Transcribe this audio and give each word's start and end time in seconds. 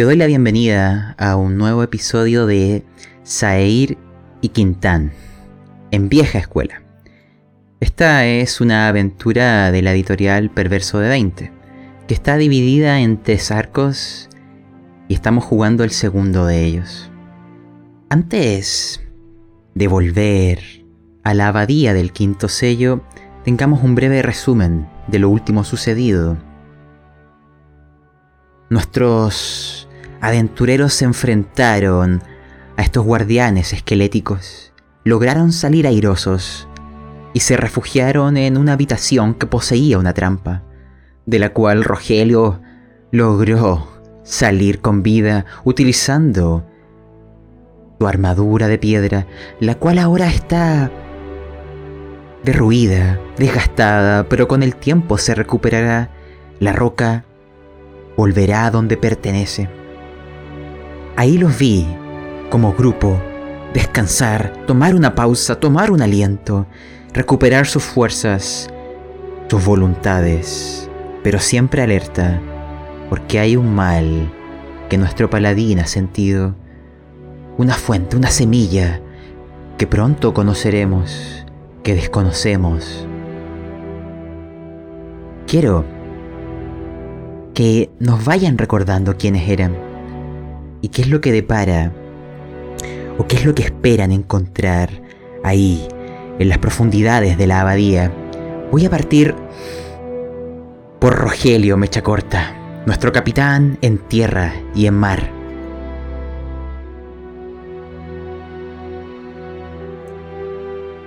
Te 0.00 0.04
doy 0.04 0.16
la 0.16 0.24
bienvenida 0.24 1.14
a 1.18 1.36
un 1.36 1.58
nuevo 1.58 1.82
episodio 1.82 2.46
de 2.46 2.86
Saeir 3.22 3.98
y 4.40 4.48
Quintán, 4.48 5.12
en 5.90 6.08
vieja 6.08 6.38
escuela. 6.38 6.82
Esta 7.80 8.24
es 8.24 8.62
una 8.62 8.88
aventura 8.88 9.70
de 9.70 9.82
la 9.82 9.92
editorial 9.92 10.48
Perverso 10.48 11.00
de 11.00 11.10
20, 11.10 11.52
que 12.08 12.14
está 12.14 12.38
dividida 12.38 13.00
en 13.00 13.22
tres 13.22 13.50
arcos 13.50 14.30
y 15.06 15.12
estamos 15.12 15.44
jugando 15.44 15.84
el 15.84 15.90
segundo 15.90 16.46
de 16.46 16.64
ellos. 16.64 17.10
Antes 18.08 19.06
de 19.74 19.86
volver 19.86 20.60
a 21.24 21.34
la 21.34 21.48
abadía 21.48 21.92
del 21.92 22.14
quinto 22.14 22.48
sello, 22.48 23.02
tengamos 23.44 23.82
un 23.82 23.94
breve 23.96 24.22
resumen 24.22 24.88
de 25.08 25.18
lo 25.18 25.28
último 25.28 25.62
sucedido. 25.62 26.38
Nuestros 28.70 29.88
aventureros 30.20 30.92
se 30.92 31.04
enfrentaron 31.04 32.22
a 32.76 32.82
estos 32.82 33.04
guardianes 33.04 33.72
esqueléticos, 33.72 34.72
lograron 35.04 35.52
salir 35.52 35.86
airosos 35.86 36.68
y 37.32 37.40
se 37.40 37.56
refugiaron 37.56 38.36
en 38.36 38.56
una 38.56 38.72
habitación 38.72 39.34
que 39.34 39.46
poseía 39.46 39.98
una 39.98 40.14
trampa, 40.14 40.62
de 41.26 41.38
la 41.38 41.52
cual 41.52 41.84
Rogelio 41.84 42.60
logró 43.12 43.88
salir 44.24 44.80
con 44.80 45.02
vida 45.02 45.46
utilizando 45.64 46.66
su 47.98 48.06
armadura 48.06 48.68
de 48.68 48.78
piedra, 48.78 49.26
la 49.60 49.74
cual 49.76 49.98
ahora 49.98 50.28
está 50.28 50.90
derruida, 52.44 53.20
desgastada, 53.36 54.28
pero 54.28 54.48
con 54.48 54.62
el 54.62 54.76
tiempo 54.76 55.18
se 55.18 55.34
recuperará. 55.34 56.10
La 56.58 56.72
roca 56.72 57.24
volverá 58.16 58.66
a 58.66 58.70
donde 58.70 58.96
pertenece. 58.96 59.79
Ahí 61.20 61.36
los 61.36 61.58
vi, 61.58 61.86
como 62.48 62.72
grupo, 62.72 63.20
descansar, 63.74 64.54
tomar 64.66 64.94
una 64.94 65.14
pausa, 65.14 65.60
tomar 65.60 65.90
un 65.90 66.00
aliento, 66.00 66.66
recuperar 67.12 67.66
sus 67.66 67.84
fuerzas, 67.84 68.70
sus 69.46 69.62
voluntades, 69.62 70.88
pero 71.22 71.38
siempre 71.38 71.82
alerta, 71.82 72.40
porque 73.10 73.38
hay 73.38 73.54
un 73.54 73.74
mal 73.74 74.32
que 74.88 74.96
nuestro 74.96 75.28
paladín 75.28 75.80
ha 75.80 75.86
sentido, 75.86 76.54
una 77.58 77.74
fuente, 77.74 78.16
una 78.16 78.30
semilla 78.30 79.02
que 79.76 79.86
pronto 79.86 80.32
conoceremos, 80.32 81.44
que 81.82 81.96
desconocemos. 81.96 83.06
Quiero 85.46 85.84
que 87.52 87.90
nos 87.98 88.24
vayan 88.24 88.56
recordando 88.56 89.18
quiénes 89.18 89.46
eran 89.50 89.89
y 90.82 90.88
qué 90.88 91.02
es 91.02 91.08
lo 91.08 91.20
que 91.20 91.32
depara 91.32 91.92
o 93.18 93.26
qué 93.26 93.36
es 93.36 93.44
lo 93.44 93.54
que 93.54 93.62
esperan 93.62 94.12
encontrar 94.12 94.88
ahí, 95.44 95.86
en 96.38 96.48
las 96.48 96.58
profundidades 96.58 97.36
de 97.36 97.46
la 97.46 97.60
abadía. 97.60 98.10
Voy 98.70 98.86
a 98.86 98.90
partir 98.90 99.34
por 100.98 101.16
Rogelio 101.16 101.76
Mechacorta, 101.76 102.82
nuestro 102.86 103.12
capitán 103.12 103.78
en 103.82 103.98
tierra 103.98 104.54
y 104.74 104.86
en 104.86 104.94
mar. 104.94 105.30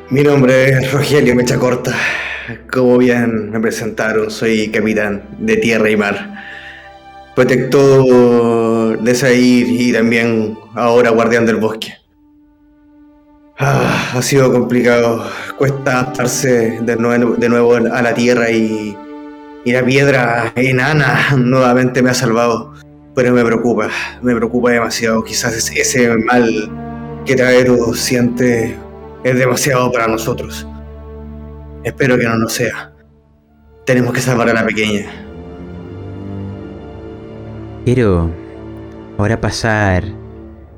Mi 0.09 0.21
nombre 0.21 0.69
es 0.69 0.91
Rogelio 0.91 1.33
Mechacorta. 1.33 1.95
Como 2.71 2.99
bien 2.99 3.49
me 3.49 3.59
presentaron, 3.59 4.30
soy 4.30 4.69
capitán 4.69 5.23
de 5.39 5.58
tierra 5.58 5.89
y 5.89 5.95
mar 5.95 6.33
protector 7.36 9.00
de 9.00 9.16
Sair 9.16 9.67
y 9.67 9.94
también 9.94 10.58
ahora 10.76 11.09
guardián 11.09 11.45
del 11.45 11.58
bosque. 11.58 11.94
Ah, 13.59 14.12
ha 14.16 14.22
sido 14.22 14.52
complicado, 14.52 15.23
cuesta 15.58 15.99
adaptarse 15.99 16.80
de 16.82 16.95
nuevo, 16.98 17.76
a 17.76 18.02
la 18.02 18.14
tierra 18.14 18.49
y, 18.49 18.98
y, 19.64 19.72
la 19.72 19.86
piedra 19.86 20.52
enana 20.55 21.36
nuevamente 21.38 22.02
me 22.02 22.10
ha 22.10 22.14
salvado. 22.14 22.73
Pero 23.16 23.32
me 23.32 23.45
preocupa, 23.45 23.89
me 24.23 24.36
preocupa 24.36 24.72
demasiado. 24.72 25.23
Quizás 25.23 25.70
ese 25.70 26.17
mal 26.17 26.72
que 27.26 27.36
Taero 27.36 27.93
siente 27.93 28.76
es 29.23 29.38
demasiado 29.38 29.92
para 29.92 30.08
nosotros. 30.08 30.67
Espero 31.83 32.17
que 32.17 32.26
no 32.26 32.38
lo 32.38 32.49
sea. 32.49 32.92
Tenemos 33.86 34.14
que 34.14 34.22
salvar 34.22 34.49
a 34.49 34.54
la 34.54 34.66
pequeña. 34.66 35.23
Quiero 37.86 38.30
ahora 39.17 39.42
pasar 39.42 40.05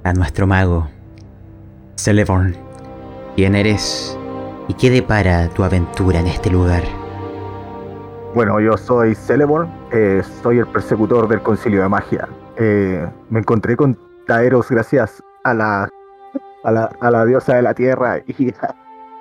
a 0.04 0.14
nuestro 0.14 0.48
mago, 0.48 0.88
Celeborn. 1.98 2.56
¿Quién 3.36 3.54
eres 3.54 4.18
y 4.68 4.74
qué 4.74 4.90
depara 4.90 5.48
tu 5.50 5.64
aventura 5.64 6.20
en 6.20 6.26
este 6.26 6.50
lugar? 6.50 6.82
Bueno, 8.34 8.60
yo 8.60 8.76
soy 8.76 9.14
Celeborn, 9.14 9.70
eh, 9.92 10.24
soy 10.42 10.58
el 10.58 10.66
persecutor 10.66 11.28
del 11.28 11.44
Concilio 11.44 11.84
de 11.84 11.90
Magia. 11.90 12.28
Eh, 12.58 13.08
me 13.30 13.42
encontré 13.42 13.78
con 13.78 13.96
Taeros 14.26 14.72
gracias 14.72 15.22
a 15.44 15.54
la, 15.54 15.88
a 16.64 16.72
la, 16.72 16.86
a 17.02 17.12
la 17.12 17.24
diosa 17.28 17.56
de 17.56 17.62
la 17.62 17.76
tierra 17.76 18.18
y 18.26 18.50
a 18.62 18.76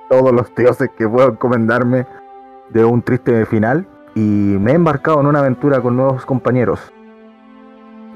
todos 0.09 0.33
los 0.33 0.55
dioses 0.55 0.89
que 0.97 1.07
puedo 1.07 1.33
encomendarme 1.33 2.07
de 2.71 2.83
un 2.83 3.03
triste 3.03 3.45
final. 3.45 3.87
Y 4.15 4.21
me 4.21 4.73
he 4.73 4.75
embarcado 4.75 5.21
en 5.21 5.27
una 5.27 5.41
aventura 5.41 5.83
con 5.83 5.99
nuevos 5.99 6.25
compañeros 6.25 6.81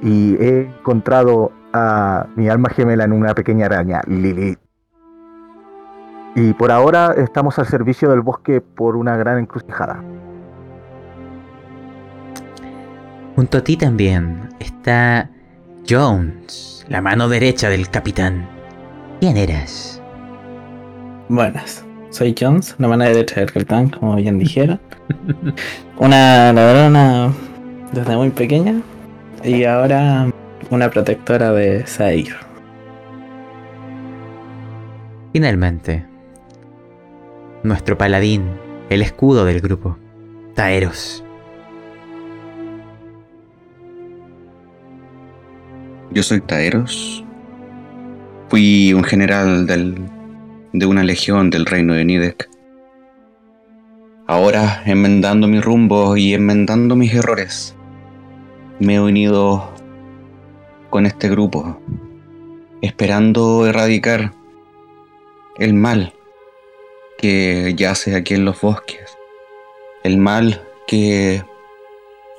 y 0.03 0.35
he 0.37 0.63
encontrado 0.63 1.53
a 1.73 2.27
mi 2.37 2.49
alma 2.49 2.71
gemela 2.71 3.05
en 3.05 3.13
una 3.13 3.35
pequeña 3.35 3.67
araña, 3.67 4.01
Lilith. 4.07 4.59
Y 6.35 6.53
por 6.53 6.71
ahora 6.71 7.15
estamos 7.17 7.59
al 7.59 7.67
servicio 7.67 8.11
del 8.11 8.21
bosque 8.21 8.61
por 8.61 8.97
una 8.97 9.17
gran 9.17 9.39
encrucijada. 9.39 10.03
Junto 13.35 13.59
a 13.59 13.65
ti 13.65 13.77
también 13.77 14.49
está 14.59 15.31
Jones, 15.89 16.85
la 16.89 17.01
mano 17.01 17.29
derecha 17.29 17.69
del 17.69 17.89
capitán. 17.89 18.49
¿Quién 19.21 19.37
eras? 19.37 20.03
Buenas, 21.29 21.85
soy 22.11 22.35
Jones, 22.39 22.75
la 22.79 22.89
mano 22.89 23.05
derecha 23.05 23.41
del 23.41 23.53
capitán, 23.53 23.91
como 23.91 24.17
bien 24.17 24.39
dijeron. 24.39 24.81
una 25.99 26.53
ladrona 26.53 27.33
desde 27.93 28.17
muy 28.17 28.31
pequeña, 28.31 28.81
y 29.45 29.65
ahora 29.65 30.31
una 30.71 30.91
protectora 30.91 31.53
de 31.53 31.85
Zair. 31.87 32.35
Finalmente, 35.33 36.05
nuestro 37.63 37.97
paladín, 37.97 38.49
el 38.91 39.03
escudo 39.03 39.45
del 39.45 39.61
grupo, 39.61 39.99
Taeros. 40.55 41.25
Yo 46.11 46.23
soy 46.23 46.41
Taeros. 46.41 47.25
Fui 48.49 48.95
un 48.95 49.05
general 49.05 49.67
del, 49.67 49.97
de 50.73 50.87
una 50.87 51.05
legión 51.05 51.51
del 51.51 51.67
reino 51.67 51.93
de 51.93 52.05
Nidek. 52.05 52.49
Ahora, 54.27 54.83
enmendando 54.87 55.47
mi 55.47 55.61
rumbo 55.61 56.17
y 56.17 56.35
enmendando 56.35 56.97
mis 56.97 57.15
errores, 57.15 57.78
me 58.81 58.95
he 58.95 59.01
unido 59.01 59.69
con 60.91 61.07
este 61.07 61.29
grupo, 61.29 61.81
esperando 62.81 63.67
erradicar 63.67 64.33
el 65.59 65.75
mal 65.75 66.15
que 67.19 67.75
yace 67.77 68.15
aquí 68.15 68.35
en 68.35 68.45
los 68.45 68.61
bosques, 68.61 69.17
el 70.05 70.19
mal 70.19 70.65
que 70.87 71.43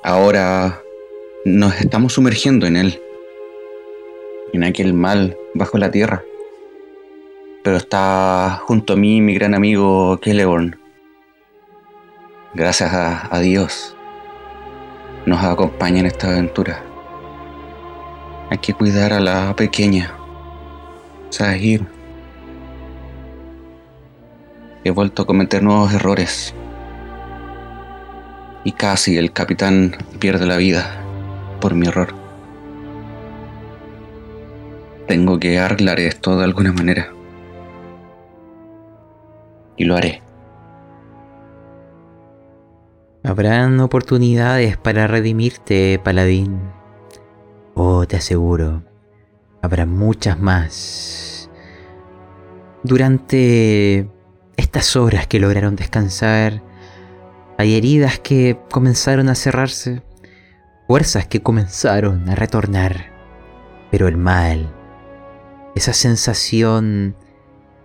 ahora 0.02 0.80
nos 1.44 1.78
estamos 1.80 2.14
sumergiendo 2.14 2.66
en 2.66 2.76
él, 2.76 3.02
en 4.52 4.64
aquel 4.64 4.94
mal 4.94 5.36
bajo 5.54 5.76
la 5.78 5.90
tierra. 5.90 6.24
Pero 7.62 7.76
está 7.76 8.62
junto 8.64 8.94
a 8.94 8.96
mí 8.96 9.20
mi 9.20 9.34
gran 9.34 9.54
amigo 9.54 10.18
Celeborn. 10.22 10.80
Gracias 12.54 12.92
a, 12.94 13.34
a 13.34 13.40
Dios 13.40 13.94
nos 15.26 15.42
acompaña 15.44 16.00
en 16.00 16.06
esta 16.06 16.28
aventura. 16.28 16.82
Hay 18.50 18.58
que 18.58 18.74
cuidar 18.74 19.12
a 19.12 19.20
la 19.20 19.54
pequeña. 19.54 20.12
Sahir. 21.30 21.86
He 24.82 24.90
vuelto 24.90 25.22
a 25.22 25.26
cometer 25.26 25.62
nuevos 25.62 25.92
errores. 25.92 26.54
Y 28.64 28.72
casi 28.72 29.16
el 29.16 29.32
capitán 29.32 29.96
pierde 30.18 30.46
la 30.46 30.56
vida 30.56 31.02
por 31.60 31.74
mi 31.74 31.86
error. 31.86 32.14
Tengo 35.06 35.38
que 35.38 35.58
arreglar 35.58 36.00
esto 36.00 36.38
de 36.38 36.44
alguna 36.44 36.72
manera. 36.72 37.12
Y 39.76 39.84
lo 39.84 39.96
haré. 39.96 40.22
Habrán 43.22 43.80
oportunidades 43.80 44.78
para 44.78 45.06
redimirte, 45.06 46.00
paladín. 46.02 46.58
Oh, 47.74 48.06
te 48.06 48.16
aseguro, 48.16 48.82
habrá 49.60 49.84
muchas 49.84 50.40
más. 50.40 51.50
Durante 52.82 54.08
estas 54.56 54.96
horas 54.96 55.26
que 55.26 55.38
lograron 55.38 55.76
descansar, 55.76 56.62
hay 57.58 57.74
heridas 57.74 58.18
que 58.18 58.58
comenzaron 58.70 59.28
a 59.28 59.34
cerrarse, 59.34 60.02
fuerzas 60.86 61.26
que 61.26 61.42
comenzaron 61.42 62.26
a 62.30 62.34
retornar, 62.34 63.12
pero 63.90 64.08
el 64.08 64.16
mal, 64.16 64.74
esa 65.74 65.92
sensación 65.92 67.14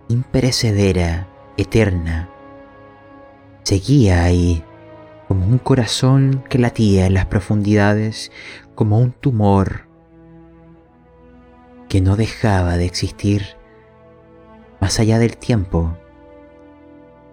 imperecedera, 0.08 1.28
eterna, 1.58 2.30
seguía 3.64 4.24
ahí, 4.24 4.64
como 5.28 5.46
un 5.46 5.58
corazón 5.58 6.44
que 6.48 6.58
latía 6.58 7.06
en 7.06 7.14
las 7.14 7.26
profundidades, 7.26 8.30
como 8.74 8.98
un 8.98 9.12
tumor 9.12 9.86
que 11.88 12.00
no 12.00 12.16
dejaba 12.16 12.76
de 12.76 12.84
existir 12.84 13.56
más 14.80 15.00
allá 15.00 15.18
del 15.18 15.36
tiempo. 15.36 15.96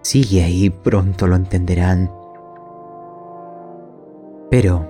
Sigue 0.01 0.43
ahí, 0.43 0.69
pronto 0.69 1.27
lo 1.27 1.35
entenderán. 1.35 2.11
Pero, 4.49 4.87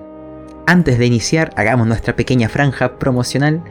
antes 0.66 0.98
de 0.98 1.06
iniciar, 1.06 1.52
hagamos 1.56 1.86
nuestra 1.86 2.16
pequeña 2.16 2.48
franja 2.48 2.98
promocional 2.98 3.62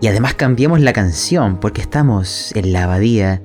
y 0.00 0.08
además 0.08 0.34
cambiemos 0.34 0.80
la 0.80 0.92
canción 0.92 1.60
porque 1.60 1.80
estamos 1.80 2.54
en 2.54 2.72
la 2.72 2.84
abadía, 2.84 3.42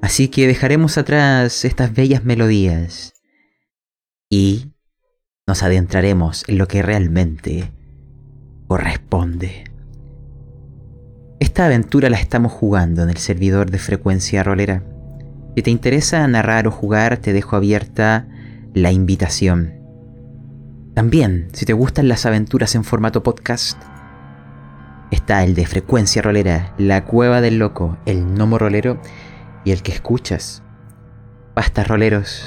así 0.00 0.28
que 0.28 0.46
dejaremos 0.46 0.98
atrás 0.98 1.64
estas 1.64 1.92
bellas 1.94 2.24
melodías 2.24 3.12
y 4.28 4.71
nos 5.46 5.64
adentraremos 5.64 6.44
en 6.46 6.58
lo 6.58 6.68
que 6.68 6.82
realmente 6.82 7.72
corresponde. 8.68 9.64
Esta 11.40 11.66
aventura 11.66 12.08
la 12.10 12.18
estamos 12.18 12.52
jugando 12.52 13.02
en 13.02 13.10
el 13.10 13.16
servidor 13.16 13.70
de 13.70 13.78
frecuencia 13.78 14.44
rolera. 14.44 14.84
Si 15.56 15.62
te 15.62 15.70
interesa 15.70 16.26
narrar 16.28 16.68
o 16.68 16.70
jugar, 16.70 17.16
te 17.16 17.32
dejo 17.32 17.56
abierta 17.56 18.28
la 18.72 18.92
invitación. 18.92 19.74
También, 20.94 21.48
si 21.52 21.66
te 21.66 21.72
gustan 21.72 22.06
las 22.06 22.24
aventuras 22.24 22.76
en 22.76 22.84
formato 22.84 23.24
podcast, 23.24 23.82
está 25.10 25.42
el 25.42 25.54
de 25.54 25.66
frecuencia 25.66 26.22
rolera, 26.22 26.72
la 26.78 27.04
cueva 27.04 27.40
del 27.40 27.58
loco, 27.58 27.98
el 28.06 28.24
gnomo 28.24 28.58
rolero 28.58 29.00
y 29.64 29.72
el 29.72 29.82
que 29.82 29.92
escuchas. 29.92 30.62
Basta 31.56 31.82
roleros. 31.82 32.46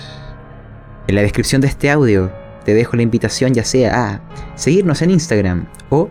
En 1.08 1.16
la 1.16 1.22
descripción 1.22 1.62
de 1.62 1.68
este 1.68 1.92
audio 1.92 2.45
te 2.66 2.74
dejo 2.74 2.98
la 2.98 3.04
invitación 3.04 3.54
ya 3.54 3.64
sea 3.64 4.10
a 4.10 4.22
seguirnos 4.56 5.02
en 5.02 5.12
Instagram 5.12 5.68
o 5.90 6.10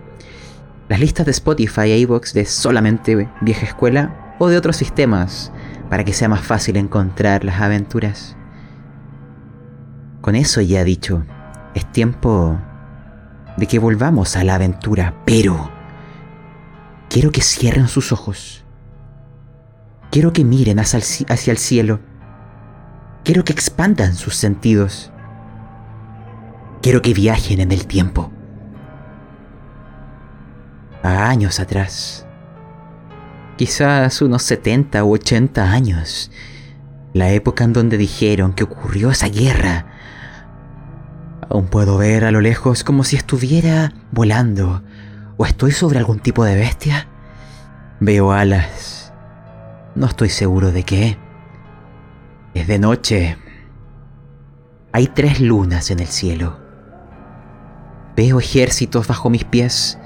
las 0.88 1.00
listas 1.00 1.26
de 1.26 1.32
Spotify 1.32 1.90
e 1.90 1.98
iVoox 1.98 2.32
de 2.32 2.44
solamente 2.46 3.28
vieja 3.40 3.66
escuela 3.66 4.36
o 4.38 4.48
de 4.48 4.56
otros 4.56 4.76
sistemas 4.76 5.52
para 5.90 6.04
que 6.04 6.12
sea 6.12 6.28
más 6.28 6.40
fácil 6.40 6.76
encontrar 6.76 7.44
las 7.44 7.60
aventuras. 7.60 8.36
Con 10.20 10.36
eso 10.36 10.60
ya 10.60 10.84
dicho, 10.84 11.24
es 11.74 11.90
tiempo 11.90 12.58
de 13.56 13.66
que 13.66 13.78
volvamos 13.78 14.36
a 14.36 14.44
la 14.44 14.54
aventura, 14.54 15.14
pero 15.24 15.70
quiero 17.10 17.30
que 17.30 17.42
cierren 17.42 17.88
sus 17.88 18.12
ojos. 18.12 18.64
Quiero 20.10 20.32
que 20.32 20.44
miren 20.44 20.78
hacia 20.78 20.98
el, 20.98 21.04
hacia 21.28 21.50
el 21.50 21.58
cielo. 21.58 22.00
Quiero 23.24 23.44
que 23.44 23.52
expandan 23.52 24.14
sus 24.14 24.36
sentidos. 24.36 25.12
Quiero 26.84 27.00
que 27.00 27.14
viajen 27.14 27.60
en 27.60 27.72
el 27.72 27.86
tiempo. 27.86 28.30
A 31.02 31.30
años 31.30 31.58
atrás. 31.58 32.26
Quizás 33.56 34.20
unos 34.20 34.42
70 34.42 35.02
u 35.02 35.14
80 35.14 35.72
años. 35.72 36.30
La 37.14 37.30
época 37.30 37.64
en 37.64 37.72
donde 37.72 37.96
dijeron 37.96 38.52
que 38.52 38.64
ocurrió 38.64 39.10
esa 39.10 39.30
guerra. 39.30 39.86
Aún 41.48 41.68
puedo 41.68 41.96
ver 41.96 42.26
a 42.26 42.30
lo 42.30 42.42
lejos 42.42 42.84
como 42.84 43.02
si 43.02 43.16
estuviera 43.16 43.94
volando. 44.10 44.82
¿O 45.38 45.46
estoy 45.46 45.72
sobre 45.72 46.00
algún 46.00 46.18
tipo 46.18 46.44
de 46.44 46.54
bestia? 46.54 47.08
Veo 47.98 48.30
alas. 48.30 49.10
No 49.94 50.04
estoy 50.04 50.28
seguro 50.28 50.70
de 50.70 50.82
qué. 50.82 51.16
Es 52.52 52.66
de 52.66 52.78
noche. 52.78 53.38
Hay 54.92 55.06
tres 55.06 55.40
lunas 55.40 55.90
en 55.90 56.00
el 56.00 56.08
cielo. 56.08 56.63
Veo 58.16 58.38
ejércitos 58.38 59.08
bajo 59.08 59.28
mis 59.28 59.44
pies 59.44 59.98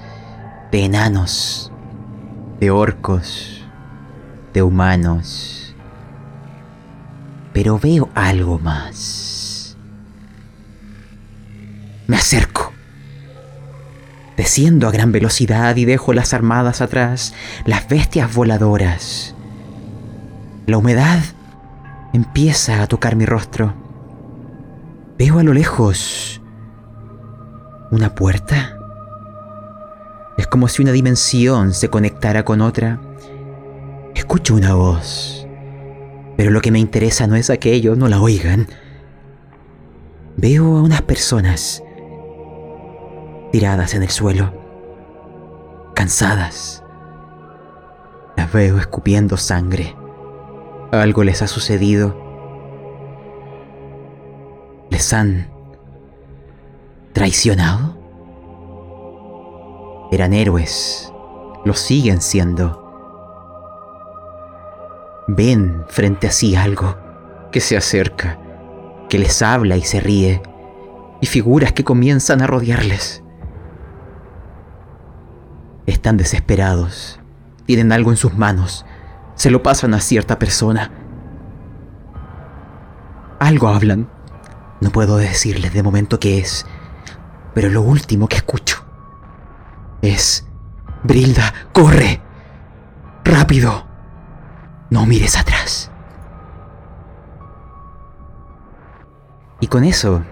de 0.72 0.84
enanos, 0.84 1.70
de 2.58 2.70
orcos, 2.70 3.66
de 4.55 4.62
humanos. 4.62 5.75
Pero 7.52 7.78
veo 7.78 8.08
algo 8.14 8.58
más. 8.58 9.76
Me 12.06 12.16
acerco. 12.16 12.72
Desciendo 14.38 14.88
a 14.88 14.90
gran 14.90 15.12
velocidad 15.12 15.76
y 15.76 15.84
dejo 15.84 16.14
las 16.14 16.32
armadas 16.32 16.81
atrás, 16.81 17.34
las 17.66 17.88
bestias 17.88 18.32
voladoras. 18.34 19.34
La 20.66 20.78
humedad 20.78 21.22
empieza 22.14 22.82
a 22.82 22.87
tocar 22.87 23.16
mi 23.16 23.26
rostro. 23.26 23.75
Veo 25.19 25.40
a 25.40 25.43
lo 25.43 25.52
lejos 25.52 26.40
¿Una 27.90 28.14
puerta? 28.14 28.79
Es 30.37 30.46
como 30.46 30.69
si 30.69 30.82
una 30.82 30.93
dimensión 30.93 31.73
se 31.73 31.88
conectara 31.88 32.44
con 32.44 32.61
otra. 32.61 33.00
Escucho 34.14 34.55
una 34.55 34.75
voz, 34.75 35.46
pero 36.37 36.50
lo 36.50 36.61
que 36.61 36.70
me 36.70 36.79
interesa 36.79 37.26
no 37.26 37.35
es 37.35 37.49
aquello, 37.49 37.96
no 37.96 38.08
la 38.08 38.20
oigan. 38.20 38.69
Veo 40.37 40.76
a 40.76 40.82
unas 40.82 41.02
personas 41.02 41.82
tiradas 43.52 43.94
en 43.94 44.02
el 44.02 44.11
suelo, 44.11 44.52
cansadas. 45.94 46.84
Las 48.37 48.52
veo 48.52 48.79
escupiendo 48.79 49.37
sangre. 49.37 49.96
Algo 50.93 51.25
les 51.25 51.41
ha 51.43 51.49
sucedido. 51.49 52.17
Les 54.91 55.12
han 55.12 55.57
¿Traicionado? 57.19 57.99
Eran 60.12 60.32
héroes. 60.32 61.12
Lo 61.65 61.75
siguen 61.75 62.20
siendo. 62.20 62.84
Ven 65.27 65.82
frente 65.89 66.29
a 66.29 66.31
sí 66.31 66.55
algo 66.55 66.96
que 67.51 67.58
se 67.58 67.77
acerca, 67.77 68.39
que 69.08 69.19
les 69.19 69.43
habla 69.43 69.77
y 69.77 69.82
se 69.82 69.98
ríe, 69.98 70.41
y 71.20 71.27
figuras 71.27 71.72
que 71.72 71.82
comienzan 71.82 72.41
a 72.41 72.46
rodearles. 72.46 73.25
Están 75.87 76.19
desesperados, 76.19 77.19
tienen 77.67 77.91
algo 77.91 78.13
en 78.13 78.17
sus 78.17 78.34
manos, 78.34 78.87
se 79.34 79.51
lo 79.51 79.65
pasan 79.65 79.93
a 79.93 80.01
cierta 80.01 80.39
persona. 80.39 80.93
Algo 83.41 83.67
hablan, 83.67 84.08
no 84.81 84.91
puedo 84.91 85.17
decirles 85.17 85.75
de 85.75 85.82
momento 85.82 86.20
qué 86.20 86.39
es, 86.39 86.65
pero 87.55 87.69
lo 87.69 87.82
último 87.82 88.28
que 88.28 88.36
escucho 88.36 88.84
es, 90.02 90.46
Brilda, 91.02 91.52
corre, 91.72 92.20
rápido, 93.24 93.86
no 94.90 95.06
mires 95.06 95.36
atrás. 95.36 95.90
Y 99.60 99.67
con 99.67 99.84
eso, 99.84 100.22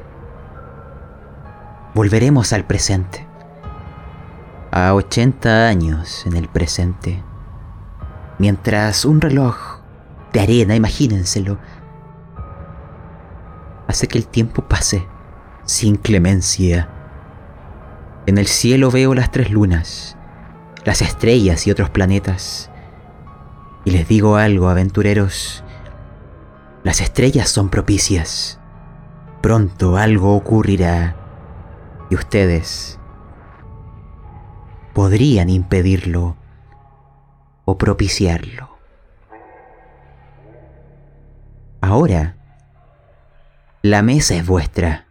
volveremos 1.94 2.52
al 2.52 2.64
presente. 2.64 3.26
A 4.70 4.94
80 4.94 5.68
años 5.68 6.26
en 6.26 6.37
el 6.37 6.49
presente. 6.49 7.23
Mientras 8.38 9.04
un 9.04 9.20
reloj 9.20 9.56
de 10.32 10.40
arena, 10.40 10.75
imagínenselo, 10.75 11.58
hace 13.88 14.06
que 14.06 14.18
el 14.18 14.26
tiempo 14.26 14.62
pase 14.62 15.06
sin 15.64 15.96
clemencia 15.96 16.88
en 18.26 18.38
el 18.38 18.49
cielo 18.49 18.90
veo 18.90 19.14
las 19.14 19.30
tres 19.30 19.50
lunas, 19.50 20.16
las 20.85 21.00
estrellas 21.00 21.66
y 21.66 21.71
otros 21.71 21.90
planetas. 21.90 22.71
Y 23.85 23.92
les 23.92 24.09
digo 24.09 24.37
algo, 24.37 24.68
aventureros. 24.68 25.62
Las 26.83 27.00
estrellas 27.00 27.49
son 27.49 27.68
propicias. 27.68 28.59
Pronto 29.42 29.97
algo 29.97 30.35
ocurrirá. 30.35 31.16
Y 32.11 32.16
ustedes 32.16 32.99
podrían 34.92 35.49
impedirlo 35.49 36.37
o 37.64 37.78
propiciarlo. 37.78 38.76
Ahora, 41.80 42.37
la 43.83 44.02
mesa 44.02 44.35
es 44.35 44.47
vuestra. 44.47 45.05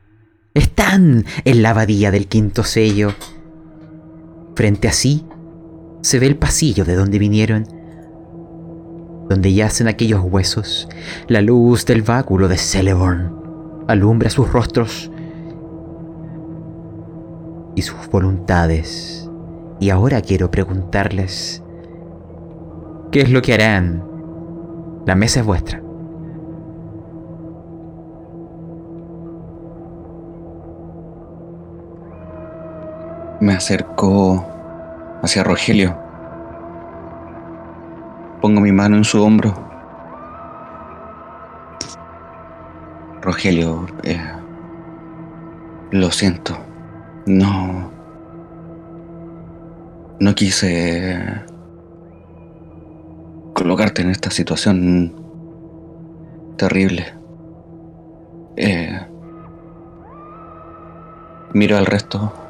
Están 0.55 1.25
en 1.43 1.61
la 1.61 1.71
abadía 1.71 2.11
del 2.11 2.27
quinto 2.27 2.63
sello. 2.63 3.09
Frente 4.55 4.87
a 4.87 4.93
sí 4.93 5.25
se 5.99 6.17
ve 6.17 6.27
el 6.27 6.37
pasillo 6.37 6.85
de 6.85 6.95
donde 6.95 7.19
vinieron, 7.19 7.67
donde 9.27 9.53
yacen 9.53 9.89
aquellos 9.89 10.23
huesos. 10.23 10.87
La 11.27 11.41
luz 11.41 11.85
del 11.85 12.03
báculo 12.03 12.47
de 12.47 12.57
Celeborn 12.57 13.35
alumbra 13.89 14.29
sus 14.29 14.49
rostros 14.49 15.11
y 17.75 17.81
sus 17.81 18.07
voluntades. 18.07 19.29
Y 19.81 19.89
ahora 19.89 20.21
quiero 20.21 20.51
preguntarles, 20.51 21.63
¿qué 23.11 23.19
es 23.19 23.29
lo 23.29 23.41
que 23.41 23.55
harán? 23.55 24.05
La 25.05 25.15
mesa 25.15 25.41
es 25.41 25.45
vuestra. 25.45 25.84
Me 33.41 33.53
acerco 33.53 34.45
hacia 35.21 35.43
Rogelio. 35.43 35.97
Pongo 38.41 38.61
mi 38.61 38.71
mano 38.71 38.95
en 38.95 39.03
su 39.03 39.21
hombro. 39.21 39.53
Rogelio, 43.21 43.87
eh, 44.03 44.21
lo 45.91 46.11
siento. 46.11 46.57
No. 47.25 47.91
No 50.19 50.35
quise 50.35 51.43
colocarte 53.53 54.01
en 54.01 54.11
esta 54.11 54.29
situación 54.29 55.13
terrible. 56.55 57.13
Eh, 58.55 58.97
miro 61.53 61.77
al 61.77 61.85
resto. 61.85 62.44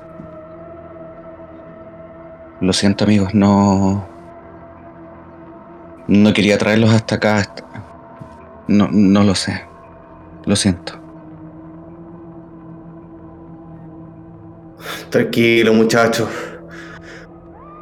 Lo 2.65 2.73
siento 2.73 3.03
amigos, 3.03 3.35
no... 3.35 4.07
No 6.07 6.33
quería 6.33 6.57
traerlos 6.57 6.91
hasta 6.91 7.15
acá. 7.15 7.43
No, 8.67 8.89
no 8.91 9.23
lo 9.23 9.35
sé. 9.35 9.63
Lo 10.45 10.55
siento. 10.55 10.93
Tranquilo, 15.11 15.75
muchacho. 15.75 16.27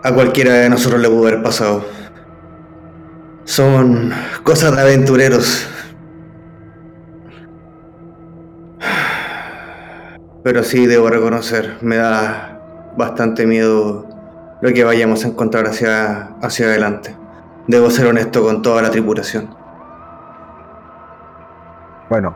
A 0.04 0.14
cualquiera 0.14 0.56
de 0.56 0.70
nosotros 0.70 1.00
le 1.00 1.08
pudo 1.08 1.28
haber 1.28 1.42
pasado. 1.42 1.86
Son 3.46 4.12
cosas 4.44 4.76
de 4.76 4.82
aventureros. 4.82 5.66
Pero 10.44 10.62
sí 10.62 10.88
debo 10.88 11.10
reconocer, 11.10 11.78
me 11.80 11.96
da 11.96 12.92
bastante 12.98 13.46
miedo 13.48 14.13
lo 14.64 14.72
que 14.72 14.86
vayamos 14.86 15.26
a 15.26 15.28
encontrar 15.28 15.68
hacia, 15.68 16.38
hacia 16.42 16.68
adelante. 16.68 17.14
Debo 17.68 17.90
ser 17.90 18.08
honesto 18.08 18.42
con 18.42 18.62
toda 18.62 18.82
la 18.82 18.92
tripulación. 18.92 19.54
Bueno, 22.10 22.34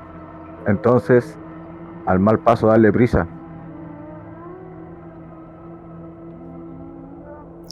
entonces, 0.68 1.38
al 2.06 2.20
mal 2.20 2.40
paso 2.40 2.68
darle 2.68 2.92
prisa. 2.92 3.28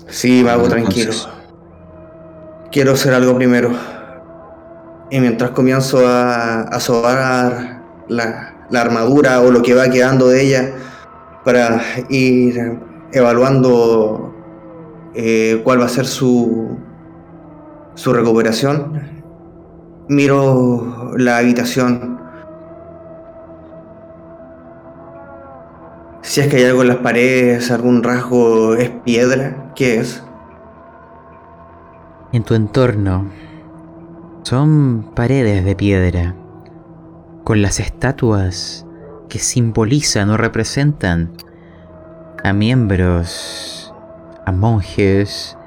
Sí, 0.07 0.41
mago, 0.45 0.69
tranquilo. 0.69 1.11
Quiero 2.71 2.93
hacer 2.93 3.13
algo 3.13 3.35
primero. 3.35 3.71
Y 5.09 5.19
mientras 5.19 5.49
comienzo 5.49 6.07
a, 6.07 6.61
a 6.61 6.79
sobar 6.79 7.81
la, 8.07 8.53
la 8.69 8.81
armadura 8.81 9.41
o 9.41 9.51
lo 9.51 9.61
que 9.61 9.73
va 9.73 9.89
quedando 9.89 10.29
de 10.29 10.41
ella 10.41 10.71
para 11.43 11.81
ir 12.07 12.79
evaluando 13.11 14.34
eh, 15.15 15.61
cuál 15.63 15.81
va 15.81 15.85
a 15.85 15.89
ser 15.89 16.05
su, 16.05 16.77
su 17.95 18.13
recuperación, 18.13 19.01
miro 20.09 21.13
la 21.17 21.37
habitación. 21.37 22.19
Si 26.21 26.41
es 26.41 26.47
que 26.47 26.57
hay 26.57 26.63
algo 26.65 26.81
en 26.81 26.87
las 26.89 26.97
paredes, 26.97 27.71
algún 27.71 28.03
rasgo, 28.03 28.75
es 28.75 28.89
piedra, 28.89 29.71
¿qué 29.75 29.99
es? 29.99 30.23
En 32.33 32.43
tu 32.43 32.55
entorno 32.55 33.29
son 34.43 35.11
paredes 35.15 35.63
de 35.63 35.75
piedra, 35.75 36.35
con 37.43 37.61
las 37.61 37.79
estatuas 37.79 38.85
que 39.29 39.39
simbolizan 39.39 40.29
o 40.29 40.37
representan 40.37 41.31
a 42.43 42.53
miembros, 42.53 43.74
a 44.45 44.51
monjes 44.51 45.57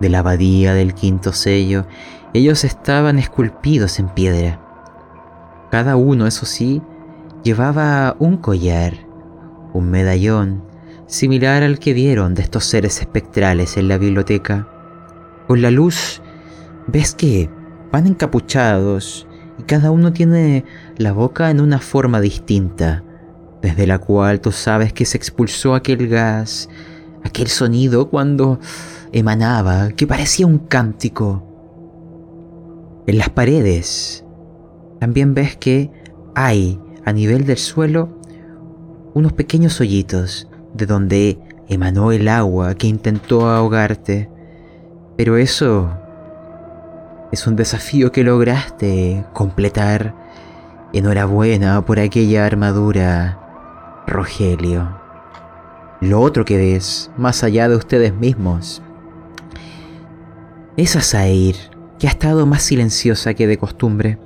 de 0.00 0.08
la 0.08 0.20
abadía 0.20 0.74
del 0.74 0.94
quinto 0.94 1.32
sello. 1.32 1.86
Ellos 2.34 2.64
estaban 2.64 3.18
esculpidos 3.18 3.98
en 3.98 4.08
piedra. 4.08 4.60
Cada 5.70 5.96
uno, 5.96 6.26
eso 6.26 6.46
sí, 6.46 6.82
llevaba 7.42 8.16
un 8.18 8.36
collar, 8.36 8.94
un 9.72 9.90
medallón, 9.90 10.62
similar 11.06 11.62
al 11.62 11.78
que 11.78 11.94
vieron 11.94 12.34
de 12.34 12.42
estos 12.42 12.64
seres 12.64 13.00
espectrales 13.00 13.76
en 13.76 13.88
la 13.88 13.98
biblioteca. 13.98 14.68
Con 15.46 15.62
la 15.62 15.70
luz 15.70 16.22
ves 16.86 17.14
que 17.14 17.50
van 17.90 18.06
encapuchados 18.06 19.26
y 19.58 19.62
cada 19.62 19.90
uno 19.90 20.12
tiene 20.12 20.64
la 20.96 21.12
boca 21.12 21.50
en 21.50 21.60
una 21.60 21.78
forma 21.78 22.20
distinta, 22.20 23.02
desde 23.62 23.86
la 23.86 23.98
cual 23.98 24.40
tú 24.40 24.52
sabes 24.52 24.92
que 24.92 25.04
se 25.04 25.16
expulsó 25.16 25.74
aquel 25.74 26.08
gas, 26.08 26.68
aquel 27.24 27.48
sonido 27.48 28.08
cuando 28.08 28.58
emanaba, 29.12 29.90
que 29.90 30.06
parecía 30.06 30.46
un 30.46 30.58
cántico. 30.58 31.42
En 33.06 33.18
las 33.18 33.30
paredes 33.30 34.24
también 35.00 35.34
ves 35.34 35.56
que 35.56 35.90
hay 36.34 36.80
a 37.04 37.12
nivel 37.12 37.46
del 37.46 37.58
suelo 37.58 38.18
unos 39.14 39.32
pequeños 39.32 39.80
hoyitos 39.80 40.48
de 40.74 40.86
donde 40.86 41.38
emanó 41.68 42.12
el 42.12 42.28
agua 42.28 42.74
que 42.74 42.86
intentó 42.86 43.48
ahogarte. 43.48 44.30
Pero 45.16 45.36
eso 45.36 45.90
es 47.32 47.46
un 47.46 47.56
desafío 47.56 48.12
que 48.12 48.24
lograste 48.24 49.24
completar. 49.32 50.14
Enhorabuena 50.92 51.84
por 51.84 52.00
aquella 52.00 52.46
armadura, 52.46 53.38
Rogelio. 54.06 54.97
Lo 56.00 56.20
otro 56.20 56.44
que 56.44 56.56
ves, 56.56 57.10
más 57.16 57.42
allá 57.42 57.68
de 57.68 57.74
ustedes 57.74 58.14
mismos, 58.14 58.82
es 60.76 60.94
a 60.94 61.00
que 61.98 62.06
ha 62.06 62.10
estado 62.10 62.46
más 62.46 62.62
silenciosa 62.62 63.34
que 63.34 63.48
de 63.48 63.58
costumbre. 63.58 64.20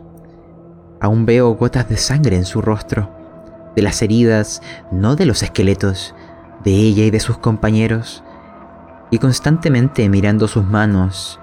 Aún 1.00 1.24
veo 1.24 1.54
gotas 1.54 1.88
de 1.88 1.96
sangre 1.96 2.36
en 2.36 2.44
su 2.44 2.60
rostro, 2.60 3.10
de 3.74 3.80
las 3.80 4.02
heridas, 4.02 4.60
no 4.90 5.16
de 5.16 5.24
los 5.24 5.42
esqueletos, 5.42 6.14
de 6.62 6.72
ella 6.72 7.04
y 7.04 7.10
de 7.10 7.20
sus 7.20 7.38
compañeros, 7.38 8.22
y 9.10 9.16
constantemente 9.18 10.06
mirando 10.10 10.48
sus 10.48 10.66
manos 10.66 11.40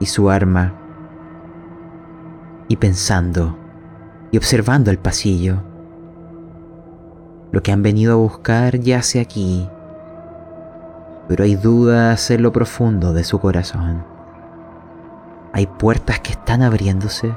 y 0.00 0.06
su 0.06 0.28
arma, 0.28 0.74
y 2.66 2.76
pensando 2.76 3.56
y 4.32 4.38
observando 4.38 4.90
el 4.90 4.98
pasillo. 4.98 5.71
Lo 7.52 7.62
que 7.62 7.70
han 7.70 7.82
venido 7.82 8.14
a 8.14 8.16
buscar 8.16 8.78
yace 8.78 9.20
aquí, 9.20 9.68
pero 11.28 11.44
hay 11.44 11.54
dudas 11.54 12.30
en 12.30 12.42
lo 12.42 12.50
profundo 12.50 13.12
de 13.12 13.24
su 13.24 13.38
corazón. 13.38 14.04
Hay 15.52 15.66
puertas 15.66 16.20
que 16.20 16.32
están 16.32 16.62
abriéndose, 16.62 17.34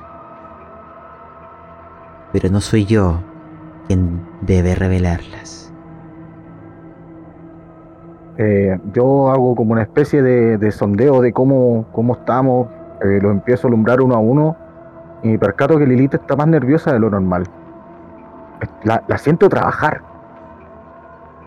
pero 2.32 2.50
no 2.50 2.62
soy 2.62 2.86
yo 2.86 3.20
quien 3.88 4.26
debe 4.42 4.74
revelarlas. 4.74 5.74
Eh, 8.38 8.80
yo 8.94 9.30
hago 9.30 9.54
como 9.54 9.74
una 9.74 9.82
especie 9.82 10.22
de, 10.22 10.72
sondeo 10.72 11.22
de 11.22 11.34
cómo, 11.34 11.88
cómo 11.92 12.14
estamos, 12.14 12.70
eh, 13.02 13.20
lo 13.22 13.32
empiezo 13.32 13.68
a 13.68 13.70
alumbrar 13.70 14.00
uno 14.00 14.16
a 14.16 14.20
uno 14.20 14.56
y 15.24 15.38
percato 15.38 15.78
que 15.78 15.86
Lilith 15.86 16.14
está 16.14 16.38
más 16.38 16.48
nerviosa 16.48 16.94
de 16.94 17.00
lo 17.00 17.10
normal. 17.10 17.44
La, 18.84 19.18
siento 19.18 19.50
trabajar. 19.50 20.02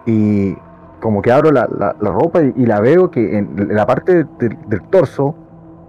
Y 0.07 0.55
como 1.01 1.23
que 1.23 1.31
abro 1.31 1.51
la, 1.51 1.67
ropa 2.01 2.43
y, 2.43 2.67
la 2.67 2.81
veo 2.81 3.11
que 3.11 3.39
en, 3.39 3.69
la 3.75 3.87
parte 3.87 4.25
del 4.25 4.83
torso 4.91 5.35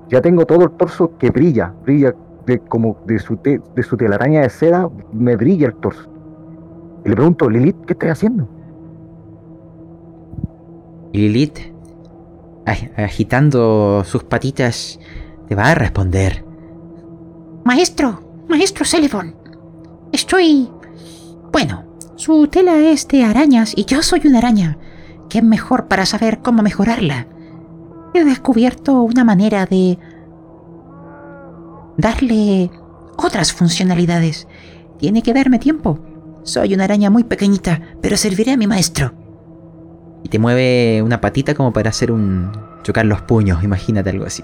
ya 0.10 0.22
tengo 0.22 0.46
todo 0.46 0.64
el 0.64 0.72
torso 0.72 1.18
que 1.18 1.30
brilla, 1.30 1.74
brilla 1.84 2.14
de, 2.46 2.60
como 2.60 2.98
de 3.06 3.20
su, 3.20 3.38
de 3.38 3.84
su 3.84 3.98
telaraña 3.98 4.42
de 4.42 4.50
seda, 4.50 4.90
me 5.14 5.36
brilla 5.36 5.68
el 5.68 5.76
torso. 5.76 6.10
Y 7.06 7.10
le 7.10 7.16
pregunto, 7.16 7.50
Lilith, 7.50 7.86
¿qué 7.86 7.94
estás 7.94 8.12
haciendo? 8.12 8.48
Lilith, 11.14 11.60
agitando 12.98 14.04
sus 14.04 14.24
patitas, 14.24 15.00
te 15.48 15.56
va 15.56 15.72
a 15.72 15.76
responder. 15.76 16.44
Maestro, 17.64 18.20
maestro 18.48 18.86
Celeborn, 18.86 19.36
estoy... 20.12 20.70
Bueno, 21.52 21.86
su 22.16 22.48
tela 22.48 22.78
es 22.78 23.08
de 23.08 23.24
arañas 23.24 23.74
y 23.76 23.86
yo 23.86 24.02
soy 24.02 24.22
una 24.26 24.40
araña. 24.40 24.78
¿Qué 25.30 25.42
mejor 25.42 25.88
para 25.88 26.06
saber 26.06 26.40
cómo 26.40 26.62
mejorarla? 26.62 27.28
he 28.14 28.26
descubierto 28.26 29.02
una 29.04 29.24
manera 29.24 29.66
de 29.66 29.98
darle 31.98 32.72
otras 33.18 33.54
funcionalidades. 33.54 34.48
Tiene 34.98 35.22
que 35.22 35.34
darme 35.34 35.60
tiempo. 35.60 36.00
Soy 36.44 36.74
una 36.74 36.86
araña 36.86 37.10
muy 37.10 37.24
pequeñita, 37.24 37.82
pero 38.02 38.18
serviré 38.18 38.54
a 38.54 38.58
mi 38.58 38.68
maestro. 38.68 39.14
Y 40.24 40.30
te 40.30 40.40
mueve 40.40 41.02
una 41.02 41.22
patita 41.22 41.54
como 41.54 41.72
para 41.72 41.90
hacer 41.90 42.12
un... 42.12 42.52
chocar 42.84 43.06
los 43.06 43.22
puños, 43.22 43.64
imagínate 43.64 44.10
algo 44.10 44.26
así. 44.26 44.44